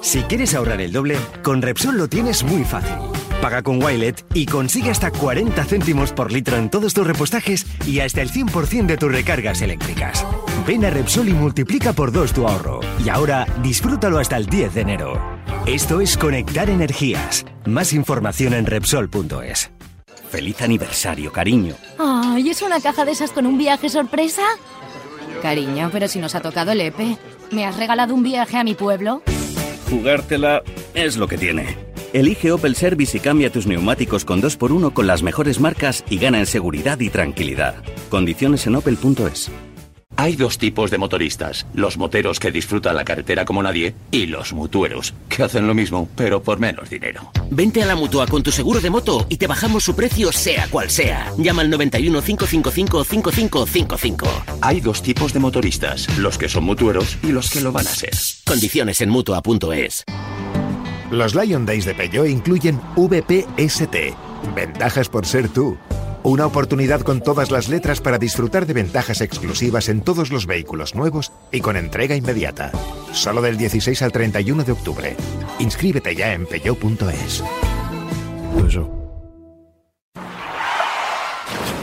Si 0.00 0.22
quieres 0.22 0.54
ahorrar 0.54 0.80
el 0.80 0.92
doble, 0.92 1.16
con 1.42 1.60
Repsol 1.62 1.96
lo 1.98 2.08
tienes 2.08 2.44
muy 2.44 2.64
fácil. 2.64 3.15
Paga 3.40 3.62
con 3.62 3.82
Wilet 3.82 4.24
y 4.34 4.46
consigue 4.46 4.90
hasta 4.90 5.10
40 5.10 5.64
céntimos 5.64 6.12
por 6.12 6.32
litro 6.32 6.56
en 6.56 6.70
todos 6.70 6.94
tus 6.94 7.06
repostajes 7.06 7.66
y 7.86 8.00
hasta 8.00 8.22
el 8.22 8.30
100% 8.30 8.86
de 8.86 8.96
tus 8.96 9.12
recargas 9.12 9.62
eléctricas. 9.62 10.26
Ven 10.66 10.84
a 10.84 10.90
Repsol 10.90 11.28
y 11.28 11.32
multiplica 11.32 11.92
por 11.92 12.12
dos 12.12 12.32
tu 12.32 12.46
ahorro. 12.48 12.80
Y 13.04 13.08
ahora 13.08 13.46
disfrútalo 13.62 14.18
hasta 14.18 14.36
el 14.36 14.46
10 14.46 14.74
de 14.74 14.80
enero. 14.80 15.20
Esto 15.66 16.00
es 16.00 16.16
Conectar 16.16 16.70
Energías. 16.70 17.44
Más 17.66 17.92
información 17.92 18.54
en 18.54 18.66
Repsol.es. 18.66 19.70
Feliz 20.30 20.60
aniversario, 20.62 21.30
cariño. 21.30 21.74
Ay, 21.98 22.50
¿es 22.50 22.62
una 22.62 22.80
caja 22.80 23.04
de 23.04 23.12
esas 23.12 23.30
con 23.30 23.46
un 23.46 23.58
viaje 23.58 23.88
sorpresa? 23.88 24.42
Cariño, 25.42 25.90
pero 25.92 26.08
si 26.08 26.18
nos 26.18 26.34
ha 26.34 26.40
tocado 26.40 26.72
el 26.72 26.80
EPE. 26.80 27.18
¿Me 27.52 27.64
has 27.64 27.76
regalado 27.76 28.14
un 28.14 28.22
viaje 28.22 28.56
a 28.56 28.64
mi 28.64 28.74
pueblo? 28.74 29.22
Jugártela 29.88 30.62
es 30.94 31.16
lo 31.16 31.28
que 31.28 31.38
tiene. 31.38 31.95
Elige 32.12 32.52
Opel 32.52 32.76
Service 32.76 33.16
y 33.16 33.20
cambia 33.20 33.50
tus 33.50 33.66
neumáticos 33.66 34.24
con 34.24 34.42
2x1 34.42 34.92
con 34.92 35.06
las 35.06 35.22
mejores 35.22 35.60
marcas 35.60 36.04
y 36.08 36.18
gana 36.18 36.38
en 36.38 36.46
seguridad 36.46 37.00
y 37.00 37.10
tranquilidad. 37.10 37.74
Condiciones 38.10 38.66
en 38.66 38.76
opel.es. 38.76 39.50
Hay 40.18 40.34
dos 40.34 40.56
tipos 40.56 40.90
de 40.90 40.96
motoristas, 40.96 41.66
los 41.74 41.98
moteros 41.98 42.40
que 42.40 42.50
disfrutan 42.50 42.96
la 42.96 43.04
carretera 43.04 43.44
como 43.44 43.62
nadie 43.62 43.94
y 44.10 44.26
los 44.26 44.54
mutueros, 44.54 45.12
que 45.28 45.42
hacen 45.42 45.66
lo 45.66 45.74
mismo, 45.74 46.08
pero 46.16 46.42
por 46.42 46.58
menos 46.58 46.88
dinero. 46.88 47.30
Vente 47.50 47.82
a 47.82 47.86
la 47.86 47.96
mutua 47.96 48.26
con 48.26 48.42
tu 48.42 48.50
seguro 48.50 48.80
de 48.80 48.88
moto 48.88 49.26
y 49.28 49.36
te 49.36 49.46
bajamos 49.46 49.84
su 49.84 49.94
precio 49.94 50.32
sea 50.32 50.68
cual 50.70 50.88
sea. 50.88 51.30
Llama 51.36 51.60
al 51.62 51.70
91 51.70 52.22
555 52.22 53.04
5555. 53.04 54.26
Hay 54.62 54.80
dos 54.80 55.02
tipos 55.02 55.34
de 55.34 55.40
motoristas, 55.40 56.08
los 56.18 56.38
que 56.38 56.48
son 56.48 56.64
mutueros 56.64 57.18
y 57.22 57.32
los 57.32 57.50
que 57.50 57.60
lo 57.60 57.70
van 57.72 57.86
a 57.86 57.90
ser. 57.90 58.12
Condiciones 58.46 59.02
en 59.02 59.10
mutua.es. 59.10 60.04
Los 61.10 61.36
Lion 61.36 61.66
Days 61.66 61.84
de 61.84 61.94
Peugeot 61.94 62.26
incluyen 62.26 62.80
VPST, 62.96 63.94
ventajas 64.54 65.08
por 65.08 65.24
ser 65.24 65.48
tú. 65.48 65.76
Una 66.24 66.46
oportunidad 66.46 67.02
con 67.02 67.20
todas 67.20 67.52
las 67.52 67.68
letras 67.68 68.00
para 68.00 68.18
disfrutar 68.18 68.66
de 68.66 68.72
ventajas 68.72 69.20
exclusivas 69.20 69.88
en 69.88 70.00
todos 70.00 70.32
los 70.32 70.46
vehículos 70.46 70.96
nuevos 70.96 71.30
y 71.52 71.60
con 71.60 71.76
entrega 71.76 72.16
inmediata. 72.16 72.72
Solo 73.12 73.40
del 73.40 73.56
16 73.56 74.02
al 74.02 74.10
31 74.10 74.64
de 74.64 74.72
octubre. 74.72 75.16
Inscríbete 75.60 76.16
ya 76.16 76.32
en 76.32 76.46
peugeot.es. 76.46 77.44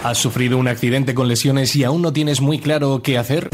¿Has 0.04 0.18
sufrido 0.18 0.58
un 0.58 0.68
accidente 0.68 1.14
con 1.14 1.30
lesiones 1.30 1.74
y 1.78 1.86
aún 1.86 2.02
no 2.02 2.12
tienes 2.12 2.42
muy 2.42 2.60
claro 2.60 3.02
qué 3.02 3.18
hacer? 3.18 3.50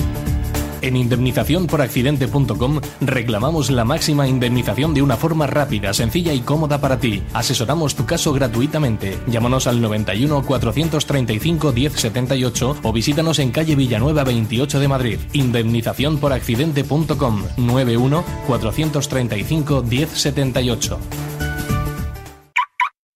En 0.82 0.96
indemnizaciónporaccidente.com 0.96 2.82
reclamamos 3.02 3.70
la 3.70 3.86
máxima 3.86 4.28
indemnización 4.28 4.94
de 4.94 5.02
una 5.02 5.18
forma 5.18 5.48
rápida, 5.48 5.94
sencilla 5.94 6.34
y 6.34 6.42
cómoda 6.42 6.82
para 6.82 7.00
ti. 7.00 7.24
Asesoramos 7.34 7.96
tu 7.96 8.06
caso 8.06 8.34
gratuitamente. 8.34 9.18
Llámanos 9.28 9.68
al 9.68 9.82
91 9.82 10.46
435 10.46 11.72
1078 11.72 12.78
o 12.84 12.94
visítanos 12.94 13.40
en 13.40 13.52
calle 13.52 13.76
Villanueva 13.76 14.24
28 14.24 14.80
de 14.80 14.88
Madrid. 14.88 15.20
Indemnizaciónporaccidente.com 15.34 17.44
91 17.58 18.24
435 18.48 19.84
1078. 19.84 21.00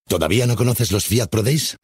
¿Todavía 0.08 0.46
no 0.46 0.56
conoces 0.56 0.92
los 0.92 1.06
Fiat 1.06 1.28
Pro 1.28 1.42
Days? 1.42 1.76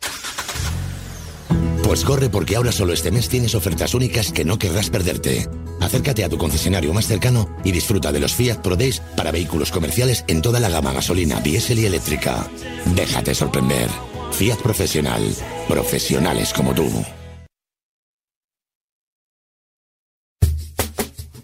Pues 1.90 2.06
corre 2.06 2.30
porque 2.30 2.56
ahora 2.56 2.72
solo 2.72 2.94
este 2.94 3.10
mes 3.10 3.30
tienes 3.30 3.56
ofertas 3.56 3.96
únicas 3.96 4.32
que 4.32 4.46
no 4.46 4.60
querrás 4.60 4.92
perderte. 4.92 5.50
Acércate 5.82 6.24
a 6.24 6.30
tu 6.30 6.38
concesionario 6.38 6.94
más 6.94 7.08
cercano 7.08 7.50
y 7.64 7.72
disfruta 7.72 8.12
de 8.12 8.20
los 8.20 8.36
Fiat 8.36 8.60
Pro 8.62 8.76
Days 8.76 9.00
para 9.18 9.32
vehículos 9.32 9.72
comerciales 9.72 10.24
en 10.28 10.44
toda 10.44 10.60
la 10.60 10.70
gama 10.70 10.94
gasolina, 10.94 11.40
diésel 11.42 11.80
y 11.80 11.88
eléctrica. 11.88 12.46
Déjate 12.94 13.34
sorprender. 13.34 13.90
Fiat 14.34 14.58
Profesional. 14.58 15.36
Profesionales 15.68 16.54
como 16.54 16.76
tú. 16.76 16.88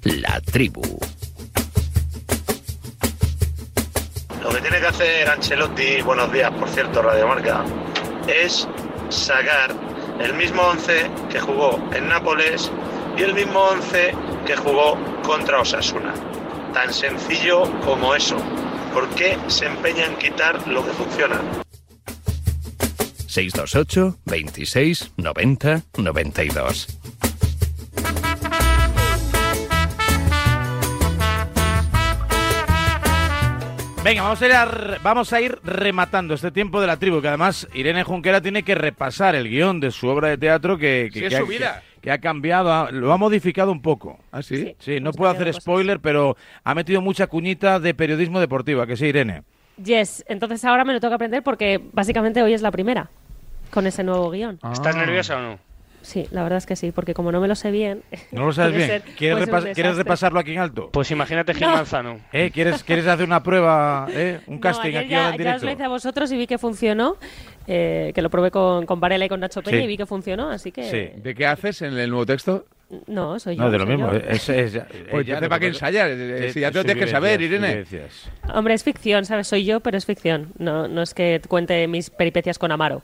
La 0.03 0.39
tribu. 0.41 0.83
Lo 4.43 4.49
que 4.51 4.61
tiene 4.61 4.79
que 4.79 4.85
hacer 4.85 5.27
Ancelotti, 5.27 6.03
buenos 6.03 6.31
días, 6.31 6.51
por 6.51 6.69
cierto, 6.69 7.01
Radio 7.01 7.27
Marca, 7.27 7.65
es 8.27 8.67
sacar 9.09 9.94
el 10.19 10.33
mismo 10.33 10.61
11 10.61 11.09
que 11.29 11.39
jugó 11.39 11.79
en 11.93 12.07
Nápoles 12.07 12.71
y 13.17 13.23
el 13.23 13.33
mismo 13.33 13.59
11 13.59 14.13
que 14.45 14.55
jugó 14.55 14.97
contra 15.23 15.61
Osasuna. 15.61 16.13
Tan 16.73 16.93
sencillo 16.93 17.63
como 17.81 18.15
eso. 18.15 18.37
¿Por 18.93 19.09
qué 19.09 19.37
se 19.47 19.65
empeña 19.65 20.05
en 20.05 20.15
quitar 20.17 20.67
lo 20.67 20.85
que 20.85 20.91
funciona? 20.91 21.41
628 23.27 24.17
26 24.25 25.11
90 25.17 25.81
92. 25.97 26.87
Venga, 34.05 34.21
vamos 34.21 34.39
a, 34.39 34.45
ir 34.45 34.53
a 34.53 34.97
vamos 35.01 35.33
a 35.33 35.41
ir 35.41 35.57
rematando 35.63 36.35
este 36.35 36.51
tiempo 36.51 36.79
de 36.79 36.85
la 36.85 36.97
tribu, 36.97 37.21
que 37.23 37.27
además 37.27 37.67
Irene 37.73 38.03
Junquera 38.03 38.39
tiene 38.39 38.61
que 38.61 38.75
repasar 38.75 39.33
el 39.33 39.49
guion 39.49 39.79
de 39.79 39.89
su 39.89 40.07
obra 40.07 40.27
de 40.29 40.37
teatro 40.37 40.77
que, 40.77 41.09
que, 41.11 41.19
Sí, 41.21 41.25
es 41.25 41.29
que 41.31 41.35
ha, 41.37 41.39
su 41.39 41.47
vida. 41.47 41.81
que- 41.89 41.95
que 42.05 42.11
ha 42.11 42.19
cambiado, 42.19 42.91
lo 42.91 43.11
ha 43.11 43.17
modificado 43.17 43.71
un 43.71 43.81
poco. 43.81 44.19
¿Ah, 44.31 44.43
sí? 44.43 44.75
Sí, 44.77 44.99
no 44.99 45.11
puedo 45.11 45.31
hacer 45.31 45.47
cosas. 45.47 45.63
spoiler, 45.63 45.99
pero 45.99 46.37
ha 46.63 46.75
metido 46.75 47.01
mucha 47.01 47.25
cuñita 47.25 47.79
de 47.79 47.95
periodismo 47.95 48.39
deportivo, 48.39 48.83
¿a 48.83 48.85
que 48.85 48.95
sí, 48.95 49.07
Irene? 49.07 49.41
Yes, 49.83 50.23
entonces 50.27 50.63
ahora 50.65 50.85
me 50.85 50.93
lo 50.93 50.99
tengo 50.99 51.09
que 51.09 51.15
aprender 51.15 51.41
porque 51.41 51.81
básicamente 51.93 52.43
hoy 52.43 52.53
es 52.53 52.61
la 52.61 52.69
primera 52.69 53.09
con 53.71 53.87
ese 53.87 54.03
nuevo 54.03 54.29
guion. 54.29 54.59
¿Estás 54.71 54.95
nerviosa 54.95 55.37
o 55.37 55.41
no? 55.41 55.59
Sí, 56.05 56.27
la 56.31 56.43
verdad 56.43 56.57
es 56.57 56.65
que 56.67 56.75
sí, 56.75 56.91
porque 56.91 57.13
como 57.15 57.31
no 57.31 57.41
me 57.41 57.47
lo 57.47 57.55
sé 57.55 57.71
bien. 57.71 58.03
¿No 58.31 58.45
lo 58.45 58.53
sabes 58.53 58.73
bien? 58.77 58.87
ser- 58.87 59.01
¿Quieres, 59.01 59.39
un 59.39 59.45
repas- 59.47 59.73
¿Quieres 59.73 59.97
repasarlo 59.97 60.39
aquí 60.39 60.51
en 60.51 60.59
alto? 60.59 60.89
Pues 60.91 61.09
imagínate 61.09 61.53
Gil 61.55 61.67
No. 61.67 61.73
Manzano. 61.73 62.19
¿Eh? 62.31 62.51
¿Quieres, 62.53 62.83
¿Quieres 62.83 63.07
hacer 63.07 63.25
una 63.25 63.41
prueba, 63.41 64.07
eh? 64.11 64.39
un 64.45 64.55
No, 64.55 64.61
casting 64.61 64.89
ayer 64.89 64.97
aquí 64.99 65.09
ya, 65.09 65.25
ahora 65.25 65.35
en 65.35 65.43
ya 65.43 65.55
os 65.55 65.61
directo? 65.61 65.65
lo 65.65 65.71
hice 65.71 65.83
a 65.83 65.87
vosotros 65.89 66.31
y 66.31 66.37
vi 66.37 66.45
que 66.45 66.57
funcionó, 66.59 67.17
eh, 67.67 68.11
que 68.13 68.21
lo 68.21 68.29
probé 68.29 68.51
con, 68.51 68.85
con 68.85 68.99
Varela 68.99 69.25
y 69.25 69.29
con 69.29 69.39
Nacho 69.39 69.63
Peña 69.63 69.77
Sí. 69.79 69.83
y 69.83 69.87
vi 69.87 69.97
que 69.97 70.05
funcionó, 70.05 70.49
así 70.51 70.71
que... 70.71 70.83
Sí. 70.89 71.19
¿De 71.21 71.33
qué 71.33 71.47
haces 71.47 71.81
en 71.81 71.97
el 71.97 72.09
nuevo 72.11 72.25
texto? 72.27 72.65
No, 73.07 73.39
soy 73.39 73.55
yo. 73.55 73.63
No, 73.63 73.71
de 73.71 73.79
lo 73.79 73.87
mismo. 73.87 74.11
yo. 74.11 74.19
Es, 74.19 74.47
es, 74.47 74.73
ya- 74.73 74.85
Pues 75.09 75.25
ya 75.25 75.39
lo 75.41 75.49
¿para 75.49 75.59
qué 75.59 75.65
que- 75.65 75.67
ensayar? 75.69 76.11
Eh, 76.11 76.51
si 76.53 76.59
ya 76.59 76.69
te 76.71 76.77
lo 76.77 76.83
tienes 76.85 77.03
que 77.05 77.09
saber, 77.09 77.41
Irene. 77.41 77.69
vivencias. 77.69 78.29
Hombre, 78.53 78.75
es 78.75 78.83
ficción, 78.83 79.25
¿sabes? 79.25 79.47
Soy 79.47 79.65
yo, 79.65 79.79
pero 79.79 79.97
es 79.97 80.05
ficción. 80.05 80.53
No, 80.59 80.87
no 80.87 81.01
es 81.01 81.15
que 81.15 81.41
cuente 81.47 81.87
mis 81.87 82.11
peripecias 82.11 82.59
con 82.59 82.71
Amaro. 82.71 83.01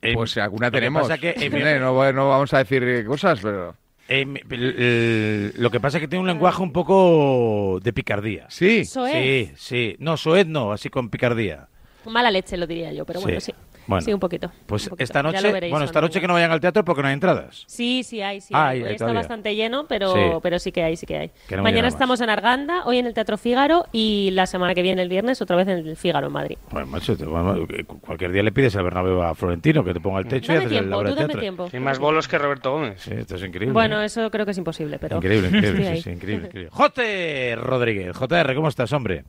Pues 0.00 0.36
alguna 0.38 0.68
lo 0.68 0.72
que 0.72 0.76
tenemos. 0.78 1.02
pasa 1.02 1.18
que 1.18 1.34
mi- 1.38 1.46
Irene, 1.46 1.78
no, 1.80 2.12
no 2.12 2.28
vamos 2.28 2.52
a 2.54 2.58
decir 2.58 2.82
eh, 2.82 3.04
cosas, 3.04 3.40
pero... 3.42 3.74
Eh, 4.08 5.52
lo 5.56 5.70
que 5.70 5.80
pasa 5.80 5.98
es 5.98 6.02
que 6.02 6.08
tiene 6.08 6.20
un 6.20 6.28
lenguaje 6.28 6.62
un 6.62 6.72
poco 6.72 7.80
de 7.82 7.92
picardía. 7.92 8.46
Sí. 8.48 8.84
Soez. 8.84 9.12
Sí, 9.12 9.52
sí. 9.56 9.96
No, 9.98 10.16
soez 10.16 10.46
no, 10.46 10.70
así 10.72 10.88
con 10.90 11.10
picardía. 11.10 11.68
Mala 12.04 12.30
leche 12.30 12.56
lo 12.56 12.66
diría 12.68 12.92
yo, 12.92 13.04
pero 13.04 13.20
bueno, 13.20 13.40
sí. 13.40 13.52
Bueno, 13.86 14.00
Sí, 14.04 14.12
un 14.12 14.20
poquito. 14.20 14.50
Pues 14.66 14.84
un 14.84 14.90
poquito. 14.90 15.04
esta 15.04 15.22
noche, 15.22 15.52
veréis 15.52 15.70
bueno, 15.70 15.84
esta 15.86 16.00
noche 16.00 16.20
que 16.20 16.26
no 16.26 16.34
vayan 16.34 16.50
al 16.50 16.60
teatro 16.60 16.84
porque 16.84 17.02
no 17.02 17.08
hay 17.08 17.14
entradas. 17.14 17.64
Sí, 17.66 18.02
sí 18.02 18.20
hay, 18.22 18.40
sí 18.40 18.52
Ah, 18.54 18.68
hay. 18.68 18.78
hay- 18.78 18.82
Hoy 18.82 18.88
hay 18.88 18.94
está 18.96 19.12
bastante 19.12 19.54
lleno, 19.54 19.86
pero 19.86 20.12
Sí. 20.14 20.20
pero 20.42 20.58
sí 20.58 20.72
que 20.72 20.82
hay, 20.82 20.96
sí 20.96 21.06
que 21.06 21.16
hay. 21.16 21.30
Que 21.48 21.56
no 21.56 21.62
Mañana 21.62 21.88
estamos 21.88 22.20
en 22.20 22.30
Arganda, 22.30 22.82
hoy 22.84 22.98
en 22.98 23.06
el 23.06 23.14
Teatro 23.14 23.38
Fígaro 23.38 23.86
y 23.92 24.30
la 24.32 24.46
semana 24.46 24.74
que 24.74 24.82
viene, 24.82 25.02
el 25.02 25.08
viernes, 25.08 25.40
otra 25.40 25.56
vez 25.56 25.68
en 25.68 25.78
el 25.86 25.96
Fígaro 25.96 26.26
en 26.26 26.32
Madrid. 26.32 26.58
Bueno, 26.70 26.86
macho, 26.88 27.16
te- 27.16 27.24
bueno, 27.24 27.66
cualquier 28.00 28.32
día 28.32 28.42
le 28.42 28.52
pides 28.52 28.74
al 28.76 28.84
Bernabéu 28.84 29.22
a 29.22 29.34
Florentino 29.34 29.84
que 29.84 29.92
te 29.94 30.00
ponga 30.00 30.18
el 30.20 30.26
techo 30.26 30.52
y 30.52 30.54
Dame 30.56 30.66
haces 30.66 30.78
el 30.78 30.84
tiempo, 30.84 30.98
obra 30.98 31.08
tú 31.10 31.14
dame 31.14 31.26
teatro. 31.28 31.40
tiempo. 31.40 31.68
Hay 31.72 31.80
más 31.80 31.98
bolos 31.98 32.28
que 32.28 32.38
Roberto 32.38 32.72
Gómez. 32.72 33.00
Sí, 33.02 33.12
esto 33.14 33.36
es 33.36 33.42
increíble. 33.42 33.72
Bueno, 33.72 34.00
¿eh? 34.02 34.06
eso 34.06 34.30
creo 34.30 34.44
que 34.44 34.50
es 34.52 34.58
imposible, 34.58 34.98
pero... 34.98 35.16
Increíble, 35.16 35.48
increíble, 35.56 35.96
sí, 35.96 36.02
sí, 36.02 36.10
increíble, 36.10 36.46
increíble. 36.48 36.70
Jote 36.72 37.54
Rodríguez, 37.56 38.16
JR, 38.16 38.54
¿cómo 38.54 38.68
estás, 38.68 38.92
hombre? 38.92 39.24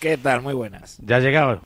¿Qué 0.00 0.16
tal? 0.18 0.42
Muy 0.42 0.54
buenas. 0.54 0.98
¿Ya 1.04 1.18
llegado? 1.20 1.62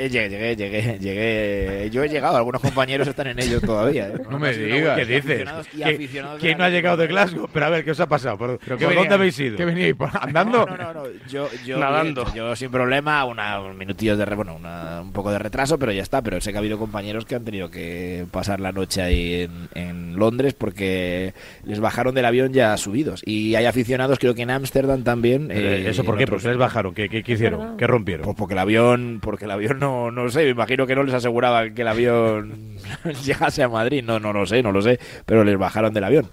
Eh, 0.00 0.08
llegué, 0.08 0.28
llegué, 0.28 0.54
llegué, 0.56 0.98
llegué. 1.00 1.90
Yo 1.90 2.04
he 2.04 2.08
llegado, 2.08 2.36
algunos 2.36 2.62
compañeros 2.62 3.08
están 3.08 3.26
en 3.26 3.40
ello 3.40 3.60
todavía. 3.60 4.06
¿eh? 4.08 4.12
No 4.30 4.38
me 4.38 4.52
digas. 4.52 4.96
¿Qué 4.96 5.04
dices? 5.04 5.40
aficionados- 5.48 5.68
y 5.74 5.76
¿Qué- 5.78 5.84
aficionados 5.94 6.40
¿Quién 6.40 6.58
no 6.58 6.64
ha 6.64 6.68
llegado 6.70 6.96
de. 6.98 7.06
Glasgow? 7.08 7.48
Pero 7.52 7.66
a 7.66 7.70
ver, 7.70 7.84
¿qué 7.84 7.90
os 7.90 7.98
ha 8.00 8.06
pasado? 8.08 8.38
¿Por, 8.38 8.58
¿Pero 8.58 8.78
¿por 8.78 8.88
qué 8.90 8.94
dónde 8.94 9.14
habéis 9.14 9.40
ido? 9.40 9.56
¿Qué 9.56 9.64
veníais? 9.64 9.94
¿Por- 9.96 10.10
¿Andando? 10.20 10.66
No, 10.66 10.76
no, 10.76 10.94
no, 10.94 11.02
yo, 11.28 11.48
yo, 11.66 11.78
Nadando. 11.78 12.22
bien, 12.26 12.36
yo 12.36 12.54
sin 12.54 12.70
problema, 12.70 13.24
una, 13.24 13.60
unos 13.60 13.76
minutillos 13.76 14.16
de, 14.16 14.24
re- 14.24 14.36
bueno, 14.36 14.54
una- 14.54 15.00
un 15.02 15.12
poco 15.12 15.32
de 15.32 15.38
retraso, 15.40 15.78
pero 15.80 15.90
ya 15.90 16.02
está. 16.02 16.22
Pero 16.22 16.40
sé 16.40 16.52
que 16.52 16.58
ha 16.58 16.60
habido 16.60 16.78
compañeros 16.78 17.24
que 17.24 17.34
han 17.34 17.44
tenido 17.44 17.68
que 17.70 18.24
pasar 18.30 18.60
la 18.60 18.70
noche 18.70 19.02
ahí 19.02 19.42
en, 19.42 19.68
en 19.74 20.16
Londres 20.16 20.54
porque 20.54 21.34
les 21.64 21.80
bajaron 21.80 22.14
del 22.14 22.24
avión 22.24 22.52
ya 22.52 22.76
subidos. 22.76 23.22
Y 23.26 23.56
hay 23.56 23.64
aficionados, 23.66 24.20
creo 24.20 24.34
que 24.36 24.42
en 24.42 24.50
Ámsterdam 24.50 25.02
también. 25.02 25.50
Eh, 25.50 25.56
eh, 25.86 25.88
¿Eso 25.88 26.04
por 26.04 26.16
qué? 26.16 26.22
otros- 26.24 26.36
¿Por 26.36 26.42
qué 26.42 26.48
les 26.50 26.58
bajaron? 26.58 26.94
¿Qué, 26.94 27.08
qué, 27.08 27.24
qué 27.24 27.32
hicieron? 27.32 27.76
¿Qué 27.76 27.86
rompieron? 27.88 28.24
Pues 28.24 28.36
porque 28.36 28.54
el 28.54 28.60
avión, 28.60 29.18
porque 29.20 29.46
el 29.46 29.50
avión 29.50 29.78
no, 29.80 29.87
no 30.10 30.28
sé, 30.30 30.44
me 30.44 30.50
imagino 30.50 30.86
que 30.86 30.94
no 30.94 31.02
les 31.02 31.14
aseguraba 31.14 31.70
que 31.70 31.82
el 31.82 31.88
avión 31.88 32.76
llegase 33.24 33.62
a 33.62 33.68
Madrid, 33.68 34.02
no, 34.04 34.18
no 34.20 34.32
lo 34.32 34.46
sé, 34.46 34.62
no 34.62 34.72
lo 34.72 34.82
sé, 34.82 34.98
pero 35.26 35.44
les 35.44 35.56
bajaron 35.58 35.92
del 35.94 36.04
avión, 36.04 36.30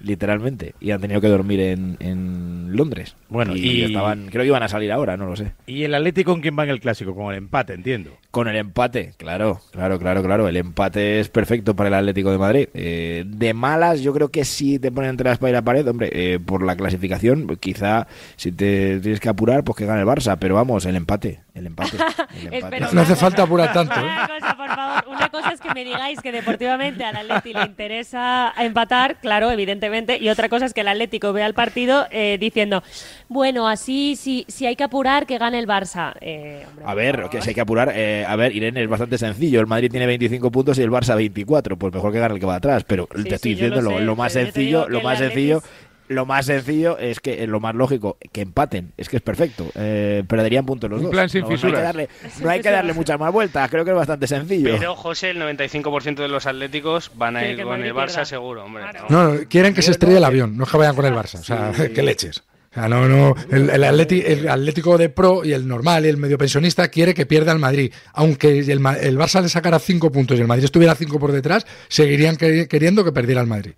literalmente, 0.00 0.74
y 0.80 0.90
han 0.90 1.00
tenido 1.00 1.20
que 1.20 1.28
dormir 1.28 1.60
en, 1.60 1.96
en 2.00 2.76
Londres. 2.76 3.16
Bueno, 3.28 3.56
y, 3.56 3.60
y- 3.60 3.82
estaban, 3.82 4.28
creo 4.30 4.42
que 4.42 4.48
iban 4.48 4.62
a 4.62 4.68
salir 4.68 4.92
ahora, 4.92 5.16
no 5.16 5.26
lo 5.26 5.36
sé. 5.36 5.52
¿Y 5.66 5.84
el 5.84 5.94
Atlético 5.94 6.32
con 6.32 6.40
quién 6.40 6.58
va 6.58 6.64
en 6.64 6.70
el 6.70 6.80
clásico? 6.80 7.14
Con 7.14 7.32
el 7.32 7.38
empate, 7.38 7.74
entiendo. 7.74 8.10
Con 8.30 8.46
el 8.46 8.56
empate, 8.56 9.14
claro, 9.16 9.62
claro, 9.72 9.98
claro, 9.98 10.22
claro. 10.22 10.48
El 10.48 10.58
empate 10.58 11.18
es 11.18 11.30
perfecto 11.30 11.74
para 11.74 11.88
el 11.88 11.94
Atlético 11.94 12.30
de 12.30 12.36
Madrid. 12.36 12.68
Eh, 12.74 13.24
de 13.26 13.54
malas, 13.54 14.02
yo 14.02 14.12
creo 14.12 14.28
que 14.28 14.44
si 14.44 14.78
te 14.78 14.92
ponen 14.92 15.10
entre 15.10 15.28
la 15.28 15.32
espalda 15.32 15.50
y 15.50 15.52
la 15.54 15.62
pared, 15.62 15.88
hombre, 15.88 16.10
eh, 16.12 16.38
por 16.38 16.62
la 16.62 16.76
clasificación, 16.76 17.56
quizá 17.58 18.06
si 18.36 18.52
te 18.52 19.00
tienes 19.00 19.20
que 19.20 19.30
apurar, 19.30 19.64
pues 19.64 19.78
que 19.78 19.86
gane 19.86 20.02
el 20.02 20.06
Barça. 20.06 20.36
Pero 20.38 20.56
vamos, 20.56 20.84
el 20.84 20.96
empate, 20.96 21.40
el 21.54 21.68
empate. 21.68 21.96
el 22.42 22.52
empate. 22.52 22.86
No 22.92 23.00
hace 23.00 23.16
falta 23.16 23.44
apurar 23.44 23.72
tanto. 23.72 23.94
¿eh? 23.98 24.02
Una 24.02 24.28
cosa, 24.28 24.56
por 24.56 24.68
favor. 24.68 25.04
Una 25.08 25.28
cosa 25.30 25.50
es 25.52 25.60
que 25.60 25.72
me 25.72 25.84
digáis 25.84 26.20
que 26.20 26.30
deportivamente 26.30 27.04
al 27.04 27.16
Atleti 27.16 27.54
le 27.54 27.62
interesa 27.64 28.52
empatar, 28.58 29.16
claro, 29.20 29.50
evidentemente, 29.50 30.18
y 30.18 30.28
otra 30.28 30.50
cosa 30.50 30.66
es 30.66 30.74
que 30.74 30.82
el 30.82 30.88
Atlético 30.88 31.32
vea 31.32 31.46
el 31.46 31.54
partido 31.54 32.06
eh, 32.10 32.36
diciendo, 32.38 32.82
bueno, 33.28 33.68
así, 33.68 34.16
si, 34.16 34.44
si 34.48 34.66
hay 34.66 34.76
que 34.76 34.84
apurar, 34.84 35.26
que 35.26 35.38
gane 35.38 35.58
el 35.58 35.66
Barça. 35.66 36.12
Eh, 36.20 36.66
hombre, 36.68 36.84
A 36.86 36.94
ver, 36.94 37.28
que 37.30 37.40
si 37.40 37.48
hay 37.50 37.54
que 37.54 37.62
apurar, 37.62 37.90
eh, 37.94 38.17
a 38.26 38.36
ver, 38.36 38.54
Irene, 38.54 38.82
es 38.82 38.88
bastante 38.88 39.18
sencillo. 39.18 39.60
El 39.60 39.66
Madrid 39.66 39.90
tiene 39.90 40.06
25 40.06 40.50
puntos 40.50 40.78
y 40.78 40.82
el 40.82 40.90
Barça 40.90 41.16
24. 41.16 41.76
Pues 41.76 41.92
mejor 41.92 42.12
que 42.12 42.18
gane 42.20 42.34
el 42.34 42.40
que 42.40 42.46
va 42.46 42.56
atrás. 42.56 42.84
Pero 42.84 43.08
Sí, 43.16 43.24
te 43.24 43.34
estoy 43.34 43.54
sí, 43.54 43.60
lo 43.60 43.66
diciendo 43.68 43.90
lo, 43.90 43.98
sé, 43.98 44.04
lo 44.04 44.16
más 44.16 44.32
sencillo, 44.32 44.88
lo 44.88 44.98
que 44.98 45.04
más 45.04 45.18
sencillo. 45.18 45.62
Lo 46.10 46.24
más 46.24 46.46
sencillo 46.46 46.96
es 46.96 47.20
que 47.20 47.42
eh, 47.42 47.46
lo 47.46 47.60
más 47.60 47.74
lógico, 47.74 48.16
que 48.32 48.40
empaten. 48.40 48.92
Es 48.96 49.10
que 49.10 49.16
es 49.18 49.22
perfecto. 49.22 49.66
Eh, 49.74 50.24
perderían 50.26 50.64
puntos 50.64 50.88
los 50.88 51.00
Un 51.00 51.04
dos. 51.04 51.10
plan 51.12 51.28
sin 51.28 51.42
no, 51.42 51.48
no 51.48 51.52
hay 51.52 51.56
que 51.58 51.66
fisuras. 51.66 51.82
darle, 51.82 52.08
no 52.40 52.48
hay 52.48 52.60
que 52.62 52.70
darle 52.70 52.92
muchas 52.94 53.20
más 53.20 53.30
vueltas. 53.30 53.68
Creo 53.70 53.84
que 53.84 53.90
es 53.90 53.96
bastante 53.96 54.26
sencillo. 54.26 54.74
Pero, 54.78 54.96
José, 54.96 55.28
el 55.30 55.38
95% 55.38 56.14
de 56.14 56.28
los 56.28 56.46
atléticos 56.46 57.10
van 57.14 57.36
a 57.36 57.46
ir 57.46 57.58
que 57.58 57.62
con 57.62 57.84
el 57.84 57.92
Barça 57.92 58.06
pierda. 58.06 58.24
seguro, 58.24 58.64
hombre. 58.64 58.84
No, 59.10 59.34
no, 59.34 59.40
quieren 59.50 59.74
que 59.74 59.82
se 59.82 59.90
estrelle 59.90 60.16
el 60.16 60.24
avión, 60.24 60.56
no 60.56 60.64
es 60.64 60.70
que 60.70 60.78
vayan 60.78 60.96
con 60.96 61.04
el 61.04 61.12
Barça. 61.12 61.40
O 61.40 61.44
sea, 61.44 61.72
qué 61.94 62.02
leches. 62.02 62.42
No, 62.76 63.08
no, 63.08 63.34
el, 63.50 63.70
el 63.70 64.48
Atlético 64.48 64.98
de 64.98 65.08
Pro 65.08 65.44
y 65.44 65.52
el 65.52 65.66
normal 65.66 66.04
y 66.04 66.08
el 66.08 66.16
medio 66.16 66.38
pensionista 66.38 66.88
quiere 66.88 67.12
que 67.14 67.26
pierda 67.26 67.50
el 67.52 67.58
Madrid. 67.58 67.92
Aunque 68.12 68.58
el, 68.60 68.68
el 68.70 69.18
Barça 69.18 69.42
le 69.42 69.48
sacara 69.48 69.78
cinco 69.78 70.12
puntos 70.12 70.38
y 70.38 70.42
el 70.42 70.46
Madrid 70.46 70.64
estuviera 70.64 70.94
cinco 70.94 71.18
por 71.18 71.32
detrás, 71.32 71.66
seguirían 71.88 72.36
queri- 72.36 72.68
queriendo 72.68 73.04
que 73.04 73.12
perdiera 73.12 73.40
el 73.40 73.46
Madrid. 73.46 73.72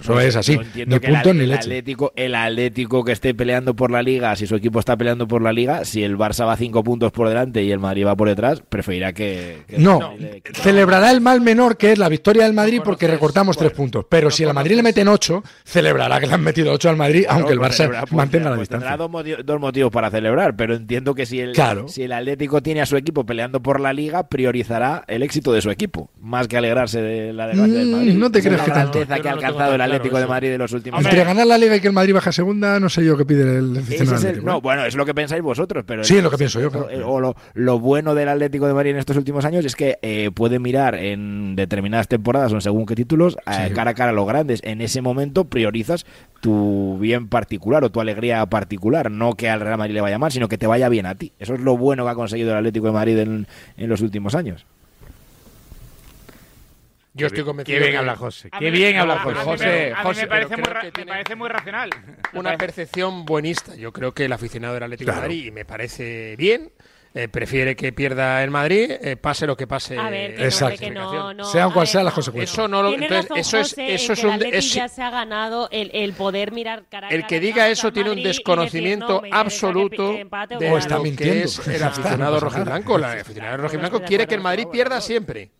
Eso 0.00 0.20
es 0.20 0.36
así, 0.36 0.52
entiendo 0.54 0.96
ni 0.96 1.00
que 1.00 1.06
el 1.08 1.36
ni 1.36 1.42
el 1.44 1.48
leche. 1.50 1.60
Atlético, 1.60 2.12
el 2.16 2.34
Atlético 2.34 3.04
que 3.04 3.12
esté 3.12 3.34
peleando 3.34 3.74
por 3.74 3.90
la 3.90 4.02
liga, 4.02 4.34
si 4.36 4.46
su 4.46 4.54
equipo 4.54 4.78
está 4.78 4.96
peleando 4.96 5.26
por 5.26 5.42
la 5.42 5.52
liga, 5.52 5.84
si 5.84 6.02
el 6.04 6.16
Barça 6.16 6.46
va 6.46 6.56
cinco 6.56 6.84
puntos 6.84 7.10
por 7.12 7.28
delante 7.28 7.62
y 7.62 7.70
el 7.72 7.78
Madrid 7.80 8.06
va 8.06 8.14
por 8.16 8.28
detrás, 8.28 8.62
preferirá 8.68 9.12
que, 9.12 9.58
que- 9.66 9.78
No, 9.78 10.14
que- 10.16 10.42
celebrará 10.54 11.10
el 11.10 11.20
mal 11.20 11.40
menor 11.40 11.76
que 11.76 11.92
es 11.92 11.98
la 11.98 12.08
victoria 12.08 12.44
del 12.44 12.52
Madrid 12.52 12.80
porque 12.84 13.06
recortamos 13.08 13.56
tres 13.56 13.72
puntos. 13.72 14.06
Pero 14.08 14.30
si 14.30 14.44
al 14.44 14.54
Madrid 14.54 14.76
le 14.76 14.82
meten 14.82 15.08
ocho, 15.08 15.42
celebrará 15.64 16.20
que 16.20 16.26
le 16.26 16.34
han 16.34 16.42
metido 16.42 16.72
ocho 16.72 16.88
al 16.88 16.96
Madrid, 16.96 17.24
aunque 17.28 17.52
el 17.52 17.58
pues 17.58 17.70
Barça 17.72 17.76
celebra- 17.76 18.00
pues 18.02 18.12
mantenga 18.12 18.44
tendrá- 18.44 18.50
la 18.50 18.56
pues 18.56 18.68
distancia. 18.68 18.88
Tendrá 18.90 18.96
dos, 18.96 19.10
moti- 19.10 19.42
dos 19.44 19.60
motivos 19.60 19.90
para 19.92 20.10
celebrar, 20.10 20.54
pero 20.56 20.74
entiendo 20.74 21.14
que 21.14 21.26
si 21.26 21.40
el, 21.40 21.52
Claro. 21.52 21.88
si 21.88 22.02
el 22.04 22.12
Atlético 22.12 22.62
tiene 22.62 22.80
a 22.82 22.86
su 22.86 22.96
equipo 22.96 23.24
peleando 23.26 23.60
por 23.62 23.80
la 23.80 23.92
liga, 23.92 24.28
priorizará 24.28 25.04
el 25.08 25.22
éxito 25.22 25.52
de 25.52 25.60
su 25.60 25.70
equipo, 25.70 26.10
más 26.20 26.46
que 26.48 26.56
alegrarse 26.56 27.00
de 27.02 27.32
la 27.32 27.46
desgracia 27.48 27.74
del 27.78 27.88
Mm, 27.88 27.92
Madrid. 27.92 28.14
no 28.14 28.30
te 28.30 28.40
crees 28.42 28.58
la 28.58 28.64
que 28.64 28.70
tanto. 28.70 28.92
que 28.92 29.04
ha 29.04 29.06
no 29.18 29.30
alcanzado 29.30 29.71
tan 29.72 29.80
el 29.80 29.86
claro 29.86 29.94
Atlético 29.96 30.18
de. 30.20 30.26
Madrid 30.26 30.48
de 30.50 30.58
los 30.58 30.72
últimos 30.72 31.04
Entre 31.04 31.24
ganar 31.24 31.46
la 31.46 31.58
Liga 31.58 31.76
y 31.76 31.80
que 31.80 31.86
el 31.88 31.92
Madrid 31.92 32.14
baja 32.14 32.30
a 32.30 32.32
segunda, 32.32 32.78
no 32.80 32.88
sé 32.88 33.04
yo 33.04 33.16
qué 33.16 33.24
pide 33.24 33.58
el 33.58 33.72
Ese 33.72 33.80
aficionado 33.80 34.16
es 34.16 34.22
el- 34.24 34.28
Atlético, 34.30 34.46
no, 34.50 34.58
¿eh? 34.58 34.60
bueno, 34.62 34.84
es 34.84 34.94
lo 34.94 35.04
que 35.06 35.14
pensáis 35.14 35.42
vosotros, 35.42 35.84
pero 35.86 36.04
Sí, 36.04 36.16
es 36.16 36.22
lo 36.22 36.30
que 36.30 36.38
pienso 36.38 36.60
yo, 36.60 36.70
claro. 36.70 36.90
eh, 36.90 37.02
O 37.04 37.20
lo, 37.20 37.34
lo 37.54 37.78
bueno 37.78 38.14
del 38.14 38.28
Atlético 38.28 38.66
de 38.66 38.74
Madrid 38.74 38.90
en 38.92 38.98
estos 38.98 39.16
últimos 39.16 39.44
años 39.44 39.64
es 39.64 39.76
que 39.76 39.98
eh, 40.02 40.30
puede 40.34 40.58
mirar 40.58 40.94
en 40.94 41.56
determinadas 41.56 42.08
temporadas 42.08 42.52
o 42.52 42.56
en 42.56 42.60
según 42.60 42.86
qué 42.86 42.94
títulos 42.94 43.36
eh, 43.46 43.68
Sí. 43.68 43.74
cara 43.74 43.90
a 43.90 43.94
cara 43.94 44.10
a 44.10 44.14
los 44.14 44.26
grandes. 44.26 44.60
En 44.64 44.80
ese 44.80 45.02
momento 45.02 45.44
priorizas 45.44 46.04
tu 46.40 46.98
bien 47.00 47.28
particular 47.28 47.84
o 47.84 47.90
tu 47.90 48.00
alegría 48.00 48.44
particular, 48.46 49.10
no 49.10 49.34
que 49.34 49.48
al 49.48 49.60
Real 49.60 49.78
Madrid 49.78 49.94
le 49.94 50.00
vaya 50.00 50.18
mal, 50.18 50.32
sino 50.32 50.48
que 50.48 50.58
te 50.58 50.66
vaya 50.66 50.88
bien 50.88 51.06
a 51.06 51.14
ti. 51.14 51.32
Eso 51.38 51.54
es 51.54 51.60
lo 51.60 51.76
bueno 51.76 52.04
que 52.04 52.10
ha 52.10 52.14
conseguido 52.14 52.50
el 52.52 52.56
Atlético 52.58 52.86
de 52.86 52.92
Madrid 52.92 53.18
en, 53.18 53.46
en 53.76 53.88
los 53.88 54.00
últimos 54.00 54.34
años. 54.34 54.66
Yo 57.14 57.26
estoy 57.26 57.44
convencido. 57.44 57.76
Qué 57.76 57.80
bien 57.80 57.92
que- 57.92 57.98
habla 57.98 58.16
José. 58.16 58.50
Qué 58.58 58.70
bien 58.70 58.96
habla 58.98 59.18
José. 59.18 59.40
José, 59.44 59.92
a 59.94 59.98
mí 59.98 60.02
José, 60.04 60.20
me 60.22 60.26
parece, 60.28 60.56
muy, 60.56 60.62
creo 60.62 60.74
ra- 60.74 60.80
que 60.80 60.86
me 60.86 60.92
tiene- 60.92 61.10
parece 61.12 61.34
muy 61.36 61.48
racional. 61.48 61.90
Una 62.32 62.56
percepción 62.56 63.24
buenista. 63.26 63.74
Yo 63.76 63.92
creo 63.92 64.12
que 64.12 64.24
el 64.24 64.32
aficionado 64.32 64.74
del 64.74 64.82
Atlético 64.84 65.10
Claro. 65.10 65.20
de 65.22 65.28
Madrid, 65.28 65.46
y 65.46 65.50
me 65.50 65.64
parece 65.66 66.36
bien, 66.36 66.72
eh, 67.14 67.28
prefiere 67.28 67.76
que 67.76 67.92
pierda 67.92 68.42
el 68.42 68.50
Madrid, 68.50 68.90
eh, 68.90 69.16
pase 69.16 69.46
lo 69.46 69.54
que 69.54 69.66
pase. 69.66 69.98
A 69.98 70.08
ver, 70.08 70.30
que 70.34 70.38
no, 70.40 70.44
Exacto. 70.46 70.74
hombre, 70.76 70.88
que 70.88 70.94
no, 70.94 71.34
no. 71.34 71.44
Sean 71.44 71.74
ver, 71.74 71.86
sean 71.86 72.04
las 72.06 72.12
no. 72.12 72.14
consecuencias. 72.14 72.54
Eso 72.54 72.68
no 72.68 72.82
lo. 72.82 72.94
Entonces, 72.94 73.22
razón 73.24 73.36
eso 73.36 73.58
es, 73.58 73.68
José, 73.68 73.94
eso 73.94 74.06
en 74.06 74.12
es 74.12 74.18
que 74.18 74.22
el 74.22 74.26
un. 74.28 74.34
Atleti 74.34 74.56
es- 74.56 74.72
ya 74.72 74.88
se 74.88 75.02
ha 75.02 75.10
ganado 75.10 75.68
el, 75.70 75.90
el 75.92 76.14
poder 76.14 76.52
mirar 76.52 76.84
cara 76.88 77.08
el 77.10 77.26
que 77.26 77.40
diga 77.40 77.68
eso 77.68 77.88
Madrid 77.88 77.94
tiene 77.94 78.10
un 78.10 78.16
decir, 78.16 78.28
desconocimiento 78.28 79.06
no, 79.16 79.20
que 79.20 79.28
absoluto 79.30 80.12
de 80.14 80.78
está 80.78 80.96
lo 80.96 81.02
mintiendo. 81.02 81.34
que 81.34 81.42
es 81.44 81.68
el 81.68 81.82
aficionado 81.82 82.32
no 82.32 82.40
rojiblanco. 82.40 82.96
El 82.96 83.04
aficionado 83.04 83.56
rojiblanco 83.58 83.98
de 83.98 84.04
quiere 84.06 84.26
que 84.26 84.34
el. 84.36 84.40
Madrid 84.40 84.66
pierda 84.72 84.98
siempre. 85.02 85.50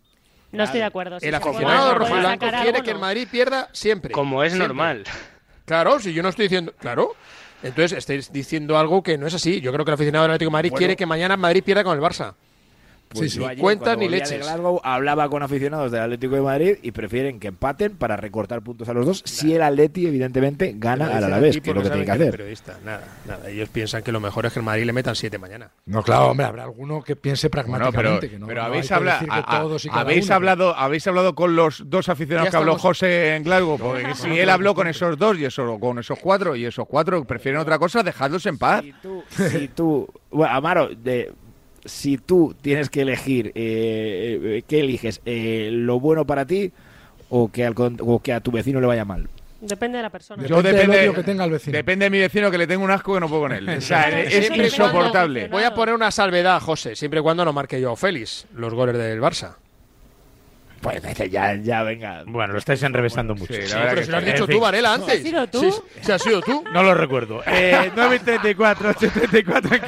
No 0.53 0.63
estoy 0.63 0.79
de 0.79 0.85
acuerdo. 0.85 1.19
si 1.19 1.27
El 1.27 1.35
aficionado 1.35 1.95
rojiblanco 1.95 2.45
sacar 2.45 2.63
quiere 2.63 2.81
que 2.81 2.91
el. 2.91 2.99
Madrid 2.99 3.27
pierda 3.29 3.69
siempre. 3.71 4.11
Como 4.11 4.43
es 4.43 4.51
Siempre. 4.53 4.67
normal. 4.69 5.03
Claro, 5.65 5.99
si 5.99 6.13
yo 6.13 6.21
no 6.23 6.29
estoy 6.29 6.45
diciendo. 6.45 6.73
Claro. 6.79 7.15
Entonces 7.63 7.97
estáis 7.97 8.31
diciendo 8.31 8.77
algo 8.77 9.01
que 9.03 9.17
no 9.17 9.25
es 9.25 9.33
así. 9.33 9.61
Yo 9.61 9.71
creo 9.71 9.85
que 9.85 9.91
el 9.91 9.95
aficionado 9.95 10.23
del 10.23 10.31
Atlético 10.31 10.49
de 10.49 10.53
Madrid 10.53 10.69
Bueno. 10.71 10.79
quiere 10.79 10.95
que 10.95 11.05
mañana 11.05 11.37
Madrid 11.37 11.63
pierda 11.63 11.83
con 11.83 11.97
el 11.97 12.03
Barça. 12.03 12.33
Pues 13.13 13.31
Sí, 13.31 13.37
sí. 13.37 13.39
yo 13.39 13.47
ayer, 13.47 13.61
volvía 13.61 13.95
de 13.95 14.09
leches. 14.09 14.39
Glasgow, 14.39 14.81
hablaba 14.83 15.29
con 15.29 15.43
aficionados 15.43 15.91
del 15.91 16.01
Atlético 16.01 16.35
de 16.35 16.41
Madrid 16.41 16.75
y 16.81 16.91
prefieren 16.91 17.39
que 17.39 17.47
empaten 17.49 17.95
para 17.95 18.15
recortar 18.17 18.61
puntos 18.61 18.89
a 18.89 18.93
los 18.93 19.05
dos. 19.05 19.21
Si 19.25 19.53
el 19.53 19.61
Atleti, 19.61 20.05
evidentemente, 20.07 20.73
gana 20.75 21.15
al 21.15 21.23
Alavés, 21.23 21.59
que 21.61 21.69
es 21.69 21.75
lo 21.75 21.81
porque 21.81 21.89
que 21.89 21.93
tiene 21.93 22.05
que 22.05 22.11
hacer. 22.11 22.31
periodista. 22.31 22.77
Nada, 22.83 23.03
nada. 23.27 23.49
Ellos 23.49 23.69
piensan 23.69 24.03
que 24.03 24.11
lo 24.11 24.19
mejor 24.19 24.45
es 24.45 24.53
que 24.53 24.59
el 24.59 24.65
Madrid 24.65 24.85
le 24.85 24.93
metan 24.93 25.15
siete 25.15 25.37
mañana. 25.37 25.69
No, 25.85 26.01
claro, 26.03 26.27
hombre, 26.31 26.45
habrá 26.45 26.63
alguno 26.63 27.03
que 27.03 27.15
piense 27.15 27.49
Bueno, 27.49 27.51
pragmáticamente. 27.67 28.19
pero, 28.27 28.31
que 28.33 28.39
no, 28.39 28.47
pero 28.47 28.61
no 28.61 28.67
habéis, 28.67 28.91
habla- 28.91 29.13
decir 29.13 29.29
que 29.29 29.35
a- 29.35 29.59
todos 29.61 29.85
y 29.85 29.89
habéis 29.91 30.25
uno, 30.25 30.35
hablado 30.35 30.75
habéis 30.75 31.07
hablado 31.07 31.35
con 31.35 31.55
los 31.55 31.83
dos 31.89 32.09
aficionados 32.09 32.49
que 32.49 32.57
habló 32.57 32.77
José 32.77 33.35
en 33.35 33.43
Glasgow, 33.43 33.77
porque 33.77 34.15
si 34.15 34.37
él 34.39 34.49
habló 34.49 34.73
con 34.75 34.87
esos 34.87 35.17
dos 35.17 35.37
y 35.37 35.45
eso, 35.45 35.79
con 35.79 35.99
esos 35.99 36.17
cuatro 36.19 36.55
y 36.55 36.65
esos 36.65 36.87
cuatro 36.87 37.23
prefieren 37.25 37.61
otra 37.61 37.77
cosa, 37.79 38.01
dejadlos 38.03 38.45
en 38.45 38.57
paz. 38.57 38.83
Si 39.29 39.67
tú, 39.69 40.07
bueno, 40.31 40.53
Amaro, 40.63 40.89
de, 40.95 41.31
si 41.85 42.17
tú 42.17 42.55
tienes 42.61 42.89
que 42.89 43.01
elegir, 43.01 43.47
eh, 43.55 44.39
eh, 44.41 44.63
¿qué 44.67 44.79
eliges? 44.81 45.21
Eh, 45.25 45.69
¿Lo 45.71 45.99
bueno 45.99 46.25
para 46.25 46.45
ti 46.45 46.71
o 47.29 47.51
que, 47.51 47.65
al 47.65 47.73
o 47.77 48.19
que 48.21 48.33
a 48.33 48.39
tu 48.39 48.51
vecino 48.51 48.79
le 48.81 48.87
vaya 48.87 49.05
mal? 49.05 49.27
Depende 49.61 49.97
de 49.97 50.03
la 50.03 50.09
persona. 50.09 50.45
Yo 50.45 50.57
Depende 50.57 50.77
del 50.77 50.87
depende, 50.87 51.09
odio 51.09 51.13
que 51.13 51.23
tenga 51.23 51.45
el 51.45 51.51
vecino. 51.51 51.77
depende 51.77 52.05
de 52.05 52.09
mi 52.09 52.19
vecino 52.19 52.51
que 52.51 52.57
le 52.57 52.67
tengo 52.67 52.83
un 52.83 52.91
asco 52.91 53.13
que 53.13 53.21
no 53.21 53.29
puedo 53.29 53.43
con 53.43 53.53
él. 53.53 53.69
O 53.69 53.81
sea, 53.81 54.09
es 54.21 54.49
insoportable. 54.49 55.47
Voy 55.47 55.63
a 55.63 55.73
poner 55.73 55.95
una 55.95 56.11
salvedad, 56.11 56.59
José, 56.61 56.95
siempre 56.95 57.21
y 57.21 57.23
cuando 57.23 57.45
no 57.45 57.53
marque 57.53 57.79
yo 57.79 57.95
Félix 57.95 58.45
los 58.55 58.73
goles 58.73 58.97
del 58.97 59.21
Barça. 59.21 59.55
Pues 60.83 61.01
ya, 61.31 61.55
ya, 61.55 61.81
venga. 61.83 62.23
Bueno, 62.27 62.53
lo 62.53 62.59
estáis 62.59 62.83
enrevesando 62.83 63.33
mucho. 63.35 63.53
Sí, 63.53 63.61
pero 63.71 64.03
si 64.03 64.11
lo 64.11 64.17
has 64.17 64.25
dicho 64.25 64.45
tú. 64.47 64.59
Varela, 64.59 64.93
antes. 64.95 65.15
¿Has 65.15 65.23
sido 65.23 65.47
tú? 65.47 65.59
Sí, 65.59 65.71
sí, 66.01 66.11
has 66.11 66.21
sido 66.21 66.41
tú. 66.41 66.63
No 66.73 66.83
lo 66.83 66.93
recuerdo. 66.93 67.41
Eh, 67.47 67.89
9.34, 67.95 68.75
8.34 68.93 69.73
en. 69.73 69.83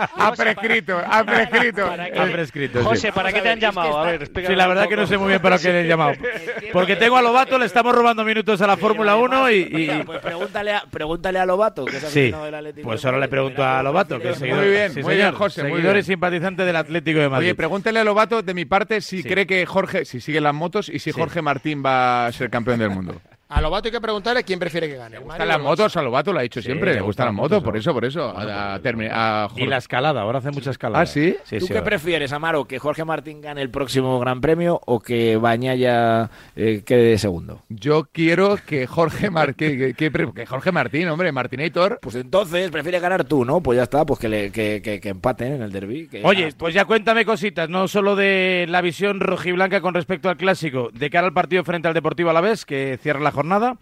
Ha 0.16 0.32
prescrito, 0.32 0.98
ha 0.98 1.24
prescrito. 1.24 1.86
Ha 1.86 2.24
prescrito. 2.26 2.82
José, 2.84 3.12
¿para 3.12 3.32
qué 3.32 3.40
te 3.40 3.50
han 3.50 3.60
llamado? 3.60 3.98
A 3.98 4.06
ver, 4.06 4.30
Sí, 4.34 4.54
la 4.54 4.66
verdad 4.66 4.88
que 4.88 4.96
no 4.96 5.06
sé 5.06 5.18
muy 5.18 5.28
bien 5.28 5.42
para 5.42 5.58
qué 5.58 5.72
le 5.72 5.82
he 5.82 5.86
llamado. 5.88 6.12
Porque 6.72 6.96
tengo 6.96 7.16
a 7.16 7.22
Lobato, 7.22 7.58
le 7.58 7.66
estamos 7.66 7.94
robando 7.94 8.24
minutos 8.24 8.60
a 8.62 8.66
la 8.66 8.76
Fórmula 8.76 9.16
1 9.16 9.50
y... 9.50 9.54
y- 9.56 10.02
Pues 10.04 10.20
pregúntale 10.20 10.72
a, 10.72 10.84
pregúntale 10.90 11.38
a 11.38 11.46
Lobato, 11.46 11.84
que 11.84 11.98
es 11.98 12.04
Sí, 12.04 12.30
del 12.30 12.54
Atlético 12.54 12.88
pues 12.88 13.04
ahora 13.04 13.18
le 13.18 13.28
pregunto 13.28 13.62
a 13.62 13.82
Lobato, 13.82 14.18
que 14.18 14.30
es 14.30 14.40
Muy 14.40 14.68
bien, 14.70 14.92
sí, 14.92 15.02
muy 15.02 15.16
bien, 15.16 15.32
José, 15.32 15.62
muy 15.64 15.72
Seguidor 15.72 15.96
y 15.98 16.02
simpatizante 16.02 16.64
del 16.64 16.76
Atlético 16.76 17.20
de 17.20 17.28
Madrid. 17.28 17.48
Oye, 17.48 17.54
pregúntale 17.54 18.00
a 18.00 18.04
Lobato 18.04 18.42
de 18.42 18.54
mi 18.54 18.64
parte 18.64 19.00
si 19.00 19.22
cree 19.22 19.46
que 19.46 19.66
Jorge, 19.66 20.04
si 20.04 20.20
sigue 20.30 20.40
las 20.40 20.54
motos 20.54 20.88
y 20.88 21.00
si 21.00 21.10
Jorge 21.10 21.42
Martín 21.42 21.82
va 21.84 22.26
a 22.26 22.32
ser 22.32 22.50
campeón 22.50 22.78
del 22.78 22.90
mundo. 22.90 23.20
A 23.50 23.60
Lobato 23.60 23.88
hay 23.88 23.92
que 23.92 24.00
preguntarle 24.00 24.44
quién 24.44 24.58
prefiere 24.58 24.88
que 24.88 24.96
gane. 24.96 25.16
Le 25.18 25.24
gustan 25.24 25.48
las 25.48 25.60
motos 25.60 25.96
a 25.96 26.02
Lobato, 26.02 26.32
lo 26.32 26.38
ha 26.38 26.42
dicho 26.42 26.62
siempre. 26.62 26.94
Le 26.94 27.00
gustan 27.00 27.26
las 27.26 27.34
motos, 27.34 27.62
por 27.62 27.76
eso, 27.76 27.92
por 27.92 28.04
eso. 28.04 28.22
A, 28.36 28.42
a 28.42 28.74
a 28.76 28.78
y 28.78 29.48
Jorge. 29.50 29.66
la 29.66 29.76
escalada, 29.76 30.20
ahora 30.22 30.38
hace 30.38 30.50
mucha 30.52 30.70
escalada. 30.70 31.02
¿Ah, 31.02 31.06
sí? 31.06 31.36
Sí, 31.44 31.58
¿Tú 31.58 31.66
sí, 31.66 31.72
qué 31.72 31.78
ahora. 31.78 31.84
prefieres, 31.90 32.32
Amaro? 32.32 32.64
¿Que 32.66 32.78
Jorge 32.78 33.04
Martín 33.04 33.40
gane 33.40 33.60
el 33.60 33.68
próximo 33.70 34.18
Gran 34.20 34.40
Premio 34.40 34.80
o 34.86 35.00
que 35.00 35.36
Bañaya 35.36 36.30
eh, 36.54 36.82
quede 36.86 37.18
segundo? 37.18 37.62
Yo 37.68 38.08
quiero 38.12 38.56
que 38.64 38.86
Jorge, 38.86 39.30
Mar- 39.30 39.54
que, 39.56 39.76
que- 39.76 39.94
que 39.94 40.10
pre- 40.12 40.32
que 40.32 40.46
Jorge 40.46 40.70
Martín, 40.70 41.08
hombre, 41.08 41.32
Martinator. 41.32 41.98
Pues 42.02 42.14
entonces 42.14 42.70
prefieres 42.70 43.02
ganar 43.02 43.24
tú, 43.24 43.44
¿no? 43.44 43.60
Pues 43.60 43.76
ya 43.78 43.82
está, 43.82 44.06
pues 44.06 44.20
que, 44.20 44.28
le- 44.28 44.52
que, 44.52 44.80
que- 44.82 45.00
que 45.00 45.08
empaten 45.08 45.54
en 45.54 45.62
el 45.62 45.72
derby. 45.72 46.08
Oye, 46.22 46.52
pues 46.56 46.72
ya 46.72 46.84
cuéntame 46.84 47.24
cositas, 47.24 47.68
no 47.68 47.88
solo 47.88 48.14
de 48.14 48.66
la 48.68 48.80
visión 48.80 49.18
rojiblanca 49.18 49.80
con 49.80 49.94
respecto 49.94 50.28
al 50.28 50.36
clásico, 50.36 50.90
de 50.92 51.10
cara 51.10 51.26
al 51.26 51.32
partido 51.32 51.64
frente 51.64 51.88
al 51.88 51.94
Deportivo 51.94 52.30
Alavés, 52.30 52.64
que 52.64 52.96
cierra 53.02 53.18
la 53.18 53.30
jornada 53.32 53.39
jornada. 53.40 53.76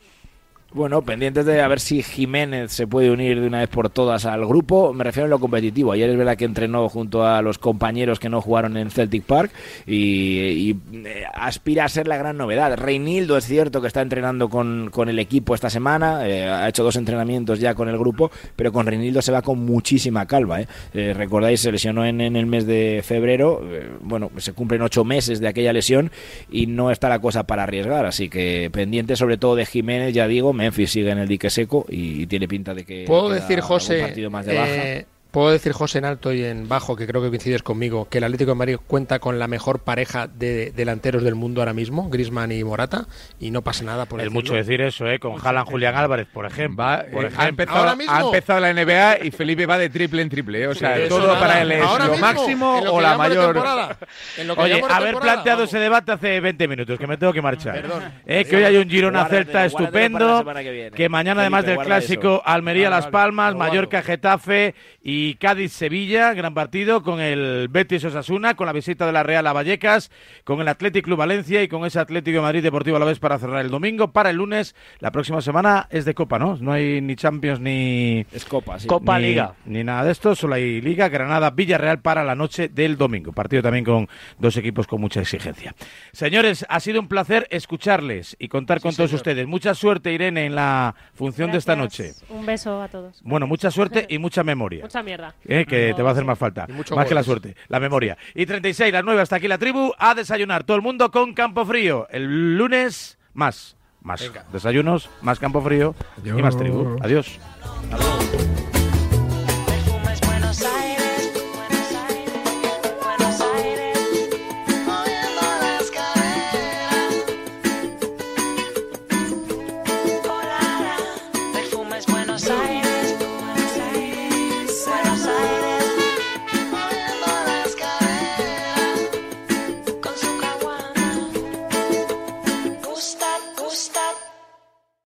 Bueno, 0.70 1.00
pendientes 1.00 1.46
de 1.46 1.62
a 1.62 1.66
ver 1.68 1.80
si 1.80 2.02
Jiménez 2.02 2.72
se 2.72 2.86
puede 2.86 3.10
unir 3.10 3.40
de 3.40 3.46
una 3.46 3.60
vez 3.60 3.70
por 3.70 3.88
todas 3.88 4.26
al 4.26 4.46
grupo. 4.46 4.92
Me 4.92 5.02
refiero 5.02 5.24
a 5.24 5.28
lo 5.30 5.38
competitivo. 5.38 5.92
Ayer 5.92 6.10
es 6.10 6.18
verdad 6.18 6.36
que 6.36 6.44
entrenó 6.44 6.90
junto 6.90 7.26
a 7.26 7.40
los 7.40 7.56
compañeros 7.58 8.20
que 8.20 8.28
no 8.28 8.42
jugaron 8.42 8.76
en 8.76 8.90
Celtic 8.90 9.24
Park 9.24 9.50
y, 9.86 10.76
eh, 10.92 11.24
aspira 11.32 11.86
a 11.86 11.88
ser 11.88 12.06
la 12.06 12.18
gran 12.18 12.36
novedad. 12.36 12.76
Reinildo 12.76 13.38
es 13.38 13.46
cierto 13.46 13.80
que 13.80 13.86
está 13.86 14.02
entrenando 14.02 14.50
con, 14.50 14.90
con 14.92 15.08
el 15.08 15.18
equipo 15.18 15.54
esta 15.54 15.70
semana, 15.70 16.28
eh, 16.28 16.46
ha 16.46 16.68
hecho 16.68 16.84
dos 16.84 16.96
entrenamientos 16.96 17.60
ya 17.60 17.74
con 17.74 17.88
el 17.88 17.96
grupo, 17.96 18.30
pero 18.54 18.70
con 18.70 18.84
Reinildo 18.84 19.22
se 19.22 19.32
va 19.32 19.40
con 19.40 19.60
muchísima 19.64 20.26
calma. 20.26 20.60
¿eh? 20.60 20.68
Eh, 20.92 21.14
Recordáis, 21.16 21.62
se 21.62 21.72
lesionó 21.72 22.04
en, 22.04 22.20
en 22.20 22.36
el 22.36 22.44
mes 22.44 22.66
de 22.66 23.00
febrero. 23.02 23.62
eh, 23.72 23.88
bueno, 24.02 24.30
se 24.36 24.52
cumplen 24.52 24.82
ocho 24.82 25.02
meses 25.02 25.40
de 25.40 25.48
aquella 25.48 25.72
lesión 25.72 26.10
y 26.50 26.66
no 26.66 26.90
está 26.90 27.08
la 27.08 27.20
cosa 27.20 27.44
para 27.44 27.62
arriesgar. 27.62 28.04
Así 28.04 28.28
que 28.28 28.68
pendiente 28.70 29.16
sobre 29.16 29.38
todo 29.38 29.56
de 29.56 29.64
Jiménez, 29.64 30.12
ya 30.12 30.28
digo, 30.28 30.57
Memphis 30.58 30.90
sigue 30.90 31.10
en 31.10 31.18
el 31.18 31.28
dique 31.28 31.50
seco 31.50 31.86
y, 31.88 32.26
tiene 32.26 32.48
pinta 32.48 32.74
de 32.74 32.84
que 32.84 33.04
Puedo 33.06 33.30
decir, 33.30 33.60
José, 33.60 34.00
partido 34.00 34.30
más 34.30 34.44
de 34.44 34.54
baja. 34.54 34.68
eh, 34.70 35.06
puedo 35.30 35.50
decir, 35.50 35.72
José, 35.72 35.98
en 35.98 36.04
alto 36.06 36.32
y 36.32 36.44
en 36.44 36.68
bajo, 36.68 36.96
que 36.96 37.06
creo 37.06 37.22
que 37.22 37.28
coincides 37.28 37.62
conmigo, 37.62 38.08
que 38.08 38.18
el 38.18 38.24
Atlético 38.24 38.52
de 38.52 38.54
Madrid 38.56 38.76
cuenta 38.86 39.18
con 39.18 39.38
la 39.38 39.46
mejor 39.46 39.80
pareja 39.80 40.26
de 40.26 40.72
delanteros 40.74 41.22
del 41.22 41.34
mundo 41.34 41.60
ahora 41.60 41.72
mismo, 41.74 42.08
Grisman 42.08 42.50
y 42.52 42.64
Morata, 42.64 43.06
y 43.38 43.50
no 43.50 43.62
pasa 43.62 43.84
nada 43.84 44.06
por 44.06 44.20
Es 44.20 44.24
decirlo. 44.24 44.40
mucho 44.40 44.54
decir 44.54 44.80
eso, 44.80 45.06
¿eh? 45.06 45.18
Con 45.18 45.36
Jalan 45.36 45.64
Julián 45.64 45.94
Álvarez, 45.96 46.26
por 46.32 46.46
ejemplo. 46.46 46.82
Va, 46.82 47.04
por 47.12 47.24
eh, 47.24 47.26
ejemplo. 47.28 47.42
ha, 47.44 47.48
empezado, 47.48 47.78
Ahora 47.78 47.94
mismo. 47.96 48.12
ha 48.14 48.20
empezado 48.20 48.60
la 48.60 48.72
NBA 48.72 49.24
y 49.26 49.30
Felipe 49.30 49.66
va 49.66 49.76
de 49.78 49.90
triple 49.90 50.22
en 50.22 50.28
triple. 50.30 50.62
¿eh? 50.62 50.66
O 50.68 50.74
sea, 50.74 50.96
Sí, 50.96 51.02
todo 51.08 51.26
nada. 51.26 51.40
para 51.40 51.60
él 51.62 51.72
es 51.72 51.82
Ahora 51.84 52.04
lo 52.06 52.10
mismo, 52.12 52.26
máximo 52.26 52.80
lo 52.84 52.94
o 52.94 53.00
la 53.00 53.16
mayor. 53.18 53.44
temporada, 53.52 53.96
en 54.38 54.46
lo 54.48 54.54
que 54.56 54.62
Oye, 54.62 54.82
haber 54.88 55.16
planteado 55.18 55.58
vamos. 55.58 55.68
ese 55.74 55.78
debate 55.78 56.12
hace 56.12 56.40
20 56.40 56.68
minutos, 56.68 56.98
que 56.98 57.06
me 57.06 57.16
tengo 57.18 57.32
que 57.32 57.42
marchar. 57.42 57.74
Perdón. 57.82 58.02
Eh, 58.26 58.44
que 58.44 58.56
hoy 58.56 58.64
hay 58.64 58.76
un 58.76 58.88
Girona 58.88 59.20
Guárdatelo, 59.20 59.44
Celta 59.44 59.68
guárdatelo 59.68 60.44
para 60.44 60.54
la 60.54 60.60
estupendo. 60.70 60.96
que 60.96 61.08
mañana, 61.08 61.40
además 61.42 61.66
del 61.66 61.78
clásico, 61.78 62.28
eso. 62.36 62.42
Almería 62.46 62.88
Vale, 62.90 63.02
Las 63.02 63.10
Palmas. 63.10 63.54
Mallorca 63.54 64.02
Getafe 64.02 64.74
y 65.02 65.17
Cádiz 65.40 65.72
Sevilla, 65.72 66.34
gran 66.34 66.54
partido 66.54 67.02
con 67.02 67.20
el 67.20 67.68
Betis 67.68 68.04
Osasuna, 68.04 68.54
con 68.54 68.66
la 68.66 68.72
visita 68.72 69.06
de 69.06 69.12
la 69.12 69.22
Real 69.22 69.46
a 69.46 69.52
Vallecas, 69.52 70.10
con 70.44 70.60
el 70.60 70.68
Athletic 70.68 71.04
Club 71.04 71.18
Valencia 71.18 71.62
y 71.62 71.68
con 71.68 71.84
ese 71.84 71.98
Atlético 71.98 72.36
de 72.36 72.42
Madrid 72.42 72.62
Deportivo 72.62 72.96
a 72.96 73.00
la 73.00 73.06
vez 73.06 73.18
para 73.18 73.38
cerrar 73.38 73.64
el 73.64 73.70
domingo. 73.70 74.12
Para 74.12 74.30
el 74.30 74.36
lunes, 74.36 74.74
la 75.00 75.10
próxima 75.10 75.40
semana 75.40 75.86
es 75.90 76.04
de 76.04 76.14
Copa, 76.14 76.38
¿no? 76.38 76.56
No 76.60 76.72
hay 76.72 77.00
ni 77.00 77.16
Champions 77.16 77.60
ni 77.60 78.26
Es 78.32 78.44
Copa, 78.44 78.78
sí. 78.78 78.86
Copa 78.86 79.18
ni, 79.18 79.28
Liga. 79.28 79.54
Ni 79.64 79.84
nada 79.84 80.04
de 80.04 80.12
esto, 80.12 80.34
solo 80.34 80.54
hay 80.54 80.80
Liga, 80.80 81.08
Granada, 81.08 81.50
Villarreal 81.50 82.00
para 82.00 82.24
la 82.24 82.34
noche 82.34 82.68
del 82.68 82.96
domingo. 82.96 83.32
Partido 83.32 83.62
también 83.62 83.84
con 83.84 84.08
dos 84.38 84.56
equipos 84.56 84.86
con 84.86 85.00
mucha 85.00 85.20
exigencia. 85.20 85.74
Señores, 86.12 86.66
ha 86.68 86.80
sido 86.80 87.00
un 87.00 87.08
placer 87.08 87.46
escucharles 87.50 88.36
y 88.38 88.48
contar 88.48 88.80
con 88.80 88.94
todos 88.94 89.12
ustedes. 89.12 89.46
Mucha 89.46 89.74
suerte, 89.74 90.12
Irene, 90.12 90.46
en 90.46 90.54
la 90.54 90.94
función 91.14 91.50
de 91.50 91.58
esta 91.58 91.76
noche. 91.76 92.12
Un 92.28 92.46
beso 92.46 92.80
a 92.82 92.88
todos. 92.88 93.20
Bueno, 93.22 93.46
mucha 93.46 93.70
suerte 93.70 94.06
y 94.08 94.18
mucha 94.18 94.42
memoria. 94.44 94.82
Mucha 94.82 95.02
mierda. 95.08 95.34
Eh, 95.44 95.64
que 95.66 95.94
te 95.94 96.02
va 96.02 96.10
a 96.10 96.12
hacer 96.12 96.24
más 96.24 96.38
falta. 96.38 96.66
Más 96.94 97.06
que 97.06 97.14
la 97.14 97.22
suerte, 97.22 97.56
la 97.68 97.80
memoria. 97.80 98.16
Y 98.34 98.44
36, 98.46 98.92
las 98.92 99.04
9, 99.04 99.22
hasta 99.22 99.36
aquí 99.36 99.48
la 99.48 99.58
tribu, 99.58 99.92
a 99.98 100.14
desayunar. 100.14 100.64
Todo 100.64 100.76
el 100.76 100.82
mundo 100.82 101.10
con 101.10 101.32
campo 101.34 101.64
frío. 101.64 102.06
El 102.10 102.56
lunes, 102.56 103.18
más. 103.34 103.76
Más 104.00 104.20
Venga. 104.20 104.44
desayunos, 104.52 105.10
más 105.22 105.38
campo 105.38 105.60
frío 105.60 105.94
y 106.24 106.30
más 106.30 106.56
tribu. 106.56 106.96
Adiós. 107.02 107.38